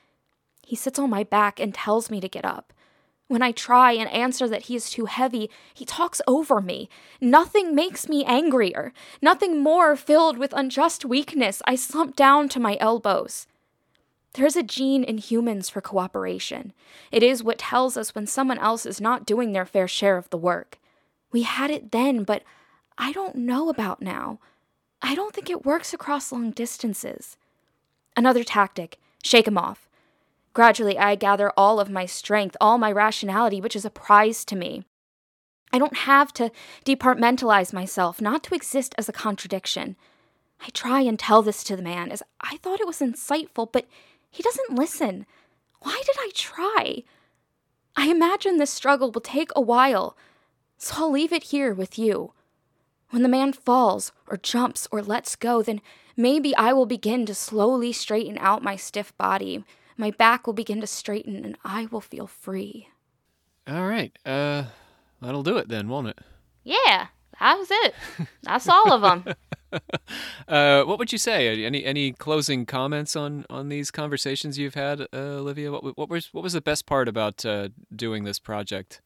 He 0.66 0.74
sits 0.74 0.98
on 0.98 1.10
my 1.10 1.22
back 1.22 1.60
and 1.60 1.74
tells 1.74 2.10
me 2.10 2.18
to 2.22 2.30
get 2.30 2.46
up. 2.46 2.72
When 3.32 3.40
I 3.40 3.52
try 3.52 3.92
and 3.92 4.10
answer 4.10 4.46
that 4.46 4.64
he 4.64 4.76
is 4.76 4.90
too 4.90 5.06
heavy, 5.06 5.48
he 5.72 5.86
talks 5.86 6.20
over 6.26 6.60
me. 6.60 6.90
Nothing 7.18 7.74
makes 7.74 8.06
me 8.06 8.26
angrier. 8.26 8.92
Nothing 9.22 9.62
more 9.62 9.96
filled 9.96 10.36
with 10.36 10.52
unjust 10.52 11.06
weakness. 11.06 11.62
I 11.66 11.76
slump 11.76 12.14
down 12.14 12.50
to 12.50 12.60
my 12.60 12.76
elbows. 12.78 13.46
There 14.34 14.44
is 14.44 14.54
a 14.54 14.62
gene 14.62 15.02
in 15.02 15.16
humans 15.16 15.70
for 15.70 15.80
cooperation. 15.80 16.74
It 17.10 17.22
is 17.22 17.42
what 17.42 17.56
tells 17.56 17.96
us 17.96 18.14
when 18.14 18.26
someone 18.26 18.58
else 18.58 18.84
is 18.84 19.00
not 19.00 19.24
doing 19.24 19.52
their 19.52 19.64
fair 19.64 19.88
share 19.88 20.18
of 20.18 20.28
the 20.28 20.36
work. 20.36 20.78
We 21.30 21.40
had 21.40 21.70
it 21.70 21.90
then, 21.90 22.24
but 22.24 22.42
I 22.98 23.12
don't 23.12 23.36
know 23.36 23.70
about 23.70 24.02
now. 24.02 24.40
I 25.00 25.14
don't 25.14 25.34
think 25.34 25.48
it 25.48 25.64
works 25.64 25.94
across 25.94 26.32
long 26.32 26.50
distances. 26.50 27.38
Another 28.14 28.44
tactic 28.44 28.98
shake 29.22 29.48
him 29.48 29.56
off. 29.56 29.81
Gradually, 30.54 30.98
I 30.98 31.14
gather 31.14 31.50
all 31.56 31.80
of 31.80 31.88
my 31.88 32.06
strength, 32.06 32.56
all 32.60 32.78
my 32.78 32.92
rationality, 32.92 33.60
which 33.60 33.76
is 33.76 33.84
a 33.84 33.90
prize 33.90 34.44
to 34.46 34.56
me. 34.56 34.84
I 35.72 35.78
don't 35.78 35.96
have 35.96 36.32
to 36.34 36.50
departmentalize 36.84 37.72
myself, 37.72 38.20
not 38.20 38.42
to 38.44 38.54
exist 38.54 38.94
as 38.98 39.08
a 39.08 39.12
contradiction. 39.12 39.96
I 40.60 40.68
try 40.68 41.00
and 41.00 41.18
tell 41.18 41.42
this 41.42 41.64
to 41.64 41.76
the 41.76 41.82
man 41.82 42.12
as 42.12 42.22
I 42.40 42.58
thought 42.58 42.80
it 42.80 42.86
was 42.86 43.00
insightful, 43.00 43.72
but 43.72 43.86
he 44.30 44.42
doesn't 44.42 44.76
listen. 44.76 45.26
Why 45.80 46.00
did 46.04 46.16
I 46.18 46.30
try? 46.34 47.04
I 47.96 48.08
imagine 48.10 48.58
this 48.58 48.70
struggle 48.70 49.10
will 49.10 49.22
take 49.22 49.50
a 49.56 49.60
while, 49.60 50.16
so 50.76 50.94
I'll 50.98 51.10
leave 51.10 51.32
it 51.32 51.44
here 51.44 51.72
with 51.72 51.98
you. 51.98 52.32
When 53.10 53.22
the 53.22 53.28
man 53.28 53.52
falls, 53.52 54.12
or 54.26 54.36
jumps, 54.36 54.88
or 54.90 55.02
lets 55.02 55.36
go, 55.36 55.62
then 55.62 55.80
maybe 56.16 56.54
I 56.56 56.72
will 56.72 56.86
begin 56.86 57.26
to 57.26 57.34
slowly 57.34 57.92
straighten 57.92 58.38
out 58.38 58.62
my 58.62 58.76
stiff 58.76 59.16
body. 59.16 59.64
My 59.96 60.10
back 60.10 60.46
will 60.46 60.54
begin 60.54 60.80
to 60.80 60.86
straighten, 60.86 61.44
and 61.44 61.56
I 61.64 61.86
will 61.86 62.00
feel 62.00 62.26
free. 62.26 62.88
All 63.66 63.86
right. 63.86 64.16
Uh, 64.24 64.64
that'll 65.20 65.42
do 65.42 65.56
it 65.56 65.68
then, 65.68 65.88
won't 65.88 66.08
it? 66.08 66.18
Yeah, 66.64 67.08
that 67.38 67.58
was 67.58 67.68
it. 67.70 67.94
That's 68.42 68.68
all 68.68 68.92
of 68.92 69.02
them. 69.02 69.34
uh, 70.48 70.84
what 70.84 70.98
would 70.98 71.12
you 71.12 71.18
say? 71.18 71.64
Any 71.64 71.84
any 71.84 72.12
closing 72.12 72.66
comments 72.66 73.16
on 73.16 73.44
on 73.48 73.68
these 73.68 73.90
conversations 73.90 74.58
you've 74.58 74.74
had, 74.74 75.00
uh, 75.00 75.06
Olivia? 75.12 75.70
What 75.72 75.96
what 75.96 76.08
was 76.08 76.28
what 76.32 76.42
was 76.42 76.52
the 76.52 76.60
best 76.60 76.86
part 76.86 77.08
about 77.08 77.44
uh, 77.44 77.68
doing 77.94 78.24
this 78.24 78.38
project? 78.38 79.00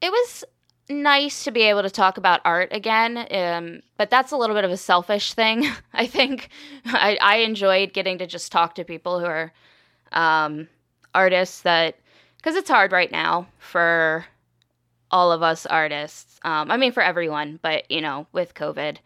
It 0.00 0.10
was 0.10 0.44
nice 0.88 1.44
to 1.44 1.50
be 1.50 1.62
able 1.62 1.82
to 1.82 1.90
talk 1.90 2.16
about 2.16 2.40
art 2.44 2.68
again, 2.70 3.26
um, 3.30 3.80
but 3.96 4.10
that's 4.10 4.32
a 4.32 4.36
little 4.36 4.54
bit 4.54 4.64
of 4.64 4.70
a 4.70 4.76
selfish 4.76 5.34
thing. 5.34 5.66
I 5.92 6.06
think 6.06 6.48
I, 6.84 7.18
I 7.20 7.36
enjoyed 7.38 7.92
getting 7.92 8.18
to 8.18 8.26
just 8.26 8.52
talk 8.52 8.74
to 8.76 8.84
people 8.84 9.18
who 9.18 9.26
are 9.26 9.52
um, 10.12 10.68
artists 11.14 11.62
that 11.62 11.96
because 12.36 12.54
it's 12.56 12.70
hard 12.70 12.92
right 12.92 13.10
now 13.10 13.46
for 13.58 14.24
all 15.10 15.32
of 15.32 15.42
us 15.42 15.66
artists. 15.66 16.38
Um, 16.42 16.70
I 16.70 16.76
mean, 16.76 16.92
for 16.92 17.02
everyone, 17.02 17.58
but 17.62 17.90
you 17.90 18.00
know, 18.00 18.26
with 18.32 18.54
COVID, 18.54 18.98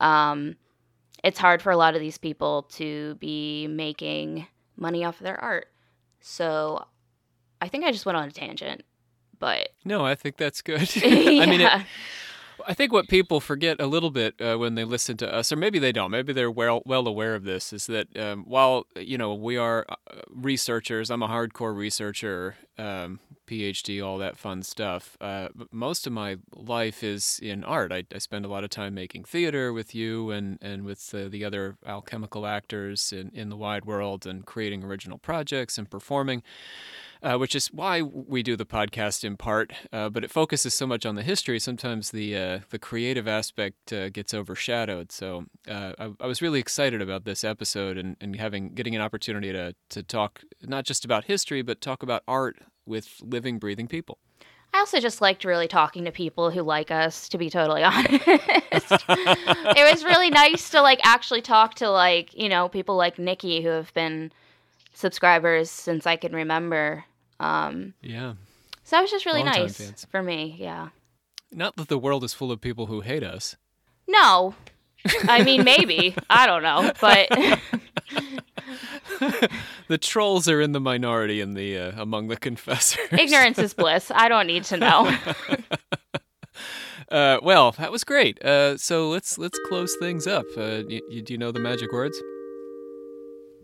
um, 0.00 0.56
it's 1.24 1.38
hard 1.38 1.62
for 1.62 1.70
a 1.70 1.76
lot 1.76 1.94
of 1.94 2.00
these 2.00 2.18
people 2.18 2.62
to 2.74 3.14
be 3.16 3.66
making 3.66 4.46
money 4.76 5.04
off 5.04 5.20
of 5.20 5.24
their 5.24 5.40
art. 5.40 5.68
So 6.20 6.84
I 7.60 7.68
think 7.68 7.84
I 7.84 7.92
just 7.92 8.06
went 8.06 8.16
on 8.16 8.28
a 8.28 8.32
tangent, 8.32 8.84
but 9.38 9.70
No, 9.84 10.04
I 10.04 10.14
think 10.14 10.36
that's 10.36 10.62
good. 10.62 10.88
I 11.04 11.46
mean, 11.46 11.60
it. 11.60 11.72
I 12.68 12.74
think 12.74 12.92
what 12.92 13.08
people 13.08 13.40
forget 13.40 13.80
a 13.80 13.86
little 13.86 14.10
bit 14.10 14.34
uh, 14.42 14.58
when 14.58 14.74
they 14.74 14.84
listen 14.84 15.16
to 15.16 15.34
us, 15.34 15.50
or 15.50 15.56
maybe 15.56 15.78
they 15.78 15.90
don't, 15.90 16.10
maybe 16.10 16.34
they're 16.34 16.50
well 16.50 16.82
well 16.84 17.08
aware 17.08 17.34
of 17.34 17.44
this, 17.44 17.72
is 17.72 17.86
that 17.86 18.14
um, 18.14 18.44
while 18.46 18.86
you 18.94 19.16
know 19.16 19.32
we 19.32 19.56
are 19.56 19.86
uh, 19.88 19.94
researchers, 20.28 21.10
I'm 21.10 21.22
a 21.22 21.28
hardcore 21.28 21.74
researcher, 21.74 22.56
um, 22.76 23.20
PhD, 23.46 24.04
all 24.04 24.18
that 24.18 24.36
fun 24.36 24.62
stuff. 24.62 25.16
Uh, 25.18 25.48
most 25.72 26.06
of 26.06 26.12
my 26.12 26.36
life 26.54 27.02
is 27.02 27.40
in 27.42 27.64
art. 27.64 27.90
I, 27.90 28.04
I 28.14 28.18
spend 28.18 28.44
a 28.44 28.48
lot 28.48 28.64
of 28.64 28.70
time 28.70 28.92
making 28.92 29.24
theater 29.24 29.72
with 29.72 29.94
you 29.94 30.30
and 30.30 30.58
and 30.60 30.84
with 30.84 31.14
uh, 31.14 31.28
the 31.28 31.46
other 31.46 31.78
alchemical 31.86 32.46
actors 32.46 33.14
in 33.14 33.30
in 33.32 33.48
the 33.48 33.56
wide 33.56 33.86
world, 33.86 34.26
and 34.26 34.44
creating 34.44 34.84
original 34.84 35.16
projects 35.16 35.78
and 35.78 35.90
performing 35.90 36.42
uh, 37.22 37.36
which 37.36 37.54
is 37.54 37.68
why 37.68 38.02
we 38.02 38.42
do 38.42 38.56
the 38.56 38.66
podcast 38.66 39.24
in 39.24 39.36
part. 39.36 39.72
Uh, 39.92 40.08
but 40.08 40.24
it 40.24 40.30
focuses 40.30 40.74
so 40.74 40.86
much 40.86 41.04
on 41.06 41.14
the 41.14 41.22
history. 41.22 41.58
Sometimes 41.58 42.10
the 42.10 42.36
uh, 42.36 42.58
the 42.70 42.78
creative 42.78 43.28
aspect 43.28 43.92
uh, 43.92 44.08
gets 44.08 44.34
overshadowed. 44.34 45.12
So 45.12 45.46
uh, 45.68 45.92
I, 45.98 46.10
I 46.20 46.26
was 46.26 46.42
really 46.42 46.60
excited 46.60 47.02
about 47.02 47.24
this 47.24 47.44
episode 47.44 47.98
and, 47.98 48.16
and 48.20 48.36
having 48.36 48.70
getting 48.74 48.94
an 48.94 49.02
opportunity 49.02 49.52
to 49.52 49.74
to 49.90 50.02
talk 50.02 50.42
not 50.62 50.84
just 50.84 51.04
about 51.04 51.24
history, 51.24 51.62
but 51.62 51.80
talk 51.80 52.02
about 52.02 52.22
art 52.28 52.58
with 52.86 53.20
living, 53.22 53.58
breathing 53.58 53.86
people. 53.86 54.18
I 54.74 54.80
also 54.80 55.00
just 55.00 55.20
liked 55.20 55.44
really 55.44 55.68
talking 55.68 56.04
to 56.04 56.12
people 56.12 56.50
who 56.50 56.62
like 56.62 56.90
us, 56.90 57.28
to 57.30 57.38
be 57.38 57.48
totally 57.48 57.82
honest. 57.84 58.22
it 58.26 59.90
was 59.90 60.04
really 60.04 60.30
nice 60.30 60.70
to 60.70 60.82
like 60.82 61.00
actually 61.02 61.40
talk 61.40 61.74
to 61.76 61.90
like, 61.90 62.34
you 62.34 62.48
know, 62.48 62.68
people 62.68 62.96
like 62.96 63.18
Nikki 63.18 63.62
who 63.62 63.70
have 63.70 63.92
been 63.94 64.30
subscribers 64.92 65.70
since 65.70 66.06
I 66.06 66.16
can 66.16 66.32
remember. 66.32 67.04
Um, 67.40 67.94
Yeah. 68.02 68.34
so 68.84 68.96
that 68.96 69.02
was 69.02 69.10
just 69.10 69.26
really 69.26 69.42
Longtime 69.42 69.62
nice 69.62 69.76
fans. 69.78 70.06
for 70.10 70.22
me. 70.22 70.56
Yeah. 70.58 70.88
Not 71.52 71.76
that 71.76 71.88
the 71.88 71.98
world 71.98 72.24
is 72.24 72.34
full 72.34 72.52
of 72.52 72.60
people 72.60 72.86
who 72.86 73.00
hate 73.00 73.22
us. 73.22 73.56
No, 74.06 74.54
I 75.28 75.42
mean, 75.44 75.64
maybe. 75.64 76.14
I 76.28 76.46
don't 76.46 76.62
know, 76.62 76.92
but 77.00 77.28
the 79.88 79.98
trolls 79.98 80.48
are 80.48 80.60
in 80.60 80.72
the 80.72 80.80
minority 80.80 81.40
in 81.40 81.54
the 81.54 81.78
uh, 81.78 82.02
among 82.02 82.28
the 82.28 82.36
confessors. 82.36 83.06
ignorance 83.12 83.58
is 83.58 83.74
bliss. 83.74 84.10
I 84.14 84.28
don't 84.28 84.46
need 84.46 84.64
to 84.64 84.76
know. 84.76 85.16
Uh, 87.10 87.38
well, 87.42 87.72
that 87.72 87.90
was 87.90 88.04
great. 88.04 88.38
Uh, 88.44 88.76
so 88.76 89.08
let's 89.08 89.38
let's 89.38 89.58
close 89.66 89.96
things 89.96 90.26
up. 90.26 90.44
Uh, 90.54 90.82
y- 90.86 91.00
y- 91.10 91.20
do 91.24 91.32
you 91.32 91.38
know 91.38 91.50
the 91.50 91.58
magic 91.58 91.90
words? 91.90 92.20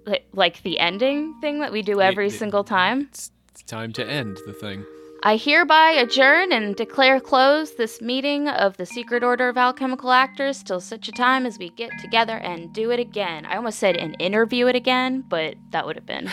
Li- 0.06 0.24
like 0.32 0.62
the 0.62 0.78
ending 0.78 1.38
thing 1.42 1.60
that 1.60 1.70
we 1.70 1.82
do 1.82 2.00
every 2.00 2.30
single 2.30 2.64
time. 2.64 3.10
It's, 3.54 3.62
time 3.62 3.92
to 3.92 4.04
end 4.04 4.38
the 4.46 4.52
thing. 4.52 4.84
I 5.22 5.36
hereby 5.36 5.92
adjourn 5.92 6.52
and 6.52 6.74
declare 6.74 7.20
closed 7.20 7.78
this 7.78 8.02
meeting 8.02 8.48
of 8.48 8.76
the 8.76 8.84
Secret 8.84 9.22
Order 9.22 9.48
of 9.48 9.56
Alchemical 9.56 10.10
Actors 10.10 10.62
till 10.64 10.80
such 10.80 11.08
a 11.08 11.12
time 11.12 11.46
as 11.46 11.56
we 11.56 11.70
get 11.70 11.92
together 12.00 12.36
and 12.38 12.72
do 12.72 12.90
it 12.90 12.98
again. 12.98 13.46
I 13.46 13.56
almost 13.56 13.78
said 13.78 13.96
and 13.96 14.16
interview 14.18 14.66
it 14.66 14.74
again, 14.74 15.24
but 15.28 15.54
that 15.70 15.86
would 15.86 15.94
have 15.94 16.04
been 16.04 16.28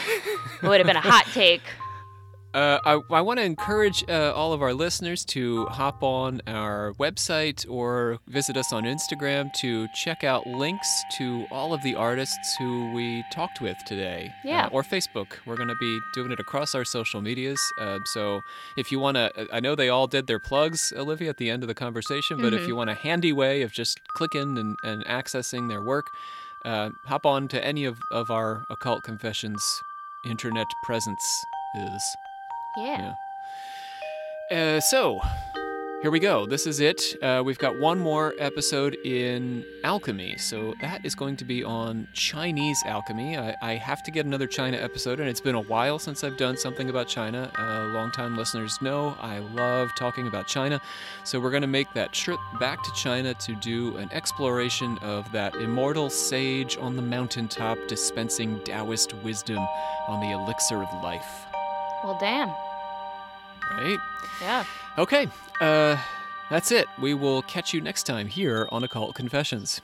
would 0.64 0.80
have 0.80 0.88
been 0.88 0.98
a 0.98 1.02
hot 1.02 1.27
take. 1.31 1.61
Uh, 2.53 2.79
I, 2.85 2.99
I 3.11 3.21
want 3.21 3.39
to 3.39 3.45
encourage 3.45 4.03
uh, 4.09 4.33
all 4.35 4.51
of 4.51 4.61
our 4.61 4.73
listeners 4.73 5.23
to 5.25 5.67
hop 5.67 6.03
on 6.03 6.41
our 6.47 6.91
website 6.99 7.65
or 7.69 8.19
visit 8.27 8.57
us 8.57 8.73
on 8.73 8.83
Instagram 8.83 9.53
to 9.61 9.87
check 9.95 10.25
out 10.25 10.45
links 10.45 10.89
to 11.17 11.45
all 11.49 11.73
of 11.73 11.81
the 11.81 11.95
artists 11.95 12.55
who 12.59 12.91
we 12.91 13.23
talked 13.31 13.61
with 13.61 13.77
today. 13.85 14.33
Yeah. 14.43 14.65
Uh, 14.65 14.69
or 14.73 14.83
Facebook. 14.83 15.27
We're 15.45 15.55
going 15.55 15.69
to 15.69 15.77
be 15.79 15.97
doing 16.13 16.33
it 16.33 16.41
across 16.41 16.75
our 16.75 16.83
social 16.83 17.21
medias. 17.21 17.61
Uh, 17.79 17.99
so 18.03 18.41
if 18.75 18.91
you 18.91 18.99
want 18.99 19.15
to, 19.15 19.31
I 19.53 19.61
know 19.61 19.73
they 19.73 19.87
all 19.87 20.07
did 20.07 20.27
their 20.27 20.39
plugs, 20.39 20.91
Olivia, 20.97 21.29
at 21.29 21.37
the 21.37 21.49
end 21.49 21.63
of 21.63 21.67
the 21.67 21.73
conversation, 21.75 22.41
but 22.41 22.53
if 22.53 22.63
Mhm. 22.63 22.67
you 22.67 22.75
want 22.75 22.89
a 22.89 22.95
handy 22.95 23.31
way 23.31 23.61
of 23.61 23.71
just 23.71 23.97
clicking 24.17 24.57
and, 24.57 24.75
and 24.83 25.05
accessing 25.05 25.69
their 25.69 25.81
work, 25.81 26.07
uh, 26.65 26.89
hop 27.05 27.25
on 27.25 27.47
to 27.47 27.63
any 27.65 27.85
of, 27.85 27.97
of 28.11 28.29
our 28.29 28.65
Occult 28.69 29.03
Confessions 29.03 29.63
internet 30.25 30.67
presence 30.83 31.23
is. 31.75 32.03
Yeah. 32.77 33.15
Uh, 34.49 34.80
so, 34.80 35.19
here 36.02 36.10
we 36.10 36.19
go. 36.19 36.45
This 36.45 36.65
is 36.65 36.80
it. 36.80 37.02
Uh, 37.22 37.41
we've 37.45 37.60
got 37.60 37.80
one 37.80 37.99
more 37.99 38.34
episode 38.39 38.95
in 39.06 39.64
alchemy. 39.84 40.38
So, 40.38 40.73
that 40.81 41.06
is 41.06 41.14
going 41.14 41.35
to 41.38 41.45
be 41.45 41.64
on 41.64 42.07
Chinese 42.14 42.81
alchemy. 42.85 43.38
I, 43.38 43.56
I 43.61 43.73
have 43.76 44.03
to 44.03 44.11
get 44.11 44.26
another 44.26 44.48
China 44.48 44.77
episode, 44.77 45.19
and 45.19 45.27
it's 45.27 45.41
been 45.41 45.56
a 45.56 45.61
while 45.61 45.99
since 45.99 46.23
I've 46.23 46.38
done 46.38 46.57
something 46.57 46.89
about 46.89 47.07
China. 47.07 47.52
Uh, 47.57 47.93
longtime 47.93 48.38
listeners 48.38 48.77
know 48.81 49.18
I 49.19 49.39
love 49.39 49.91
talking 49.98 50.27
about 50.27 50.48
China. 50.48 50.81
So, 51.23 51.39
we're 51.39 51.52
going 51.52 51.61
to 51.61 51.68
make 51.68 51.93
that 51.93 52.14
trip 52.14 52.39
back 52.60 52.81
to 52.84 52.91
China 52.95 53.34
to 53.34 53.56
do 53.56 53.98
an 53.98 54.10
exploration 54.14 54.98
of 55.02 55.30
that 55.34 55.56
immortal 55.56 56.10
sage 56.10 56.77
on 56.77 56.95
the 56.95 57.02
mountaintop 57.02 57.77
dispensing 57.88 58.61
Taoist 58.64 59.14
wisdom 59.23 59.60
on 60.07 60.22
the 60.22 60.31
elixir 60.31 60.81
of 60.81 61.03
life. 61.03 61.50
Well, 62.03 62.17
damn. 62.19 62.49
Right? 63.77 63.99
Yeah. 64.41 64.65
Okay, 64.97 65.27
uh, 65.59 65.97
that's 66.49 66.71
it. 66.71 66.87
We 66.99 67.13
will 67.13 67.41
catch 67.43 67.73
you 67.73 67.81
next 67.81 68.03
time 68.03 68.27
here 68.27 68.67
on 68.71 68.83
Occult 68.83 69.15
Confessions. 69.15 69.81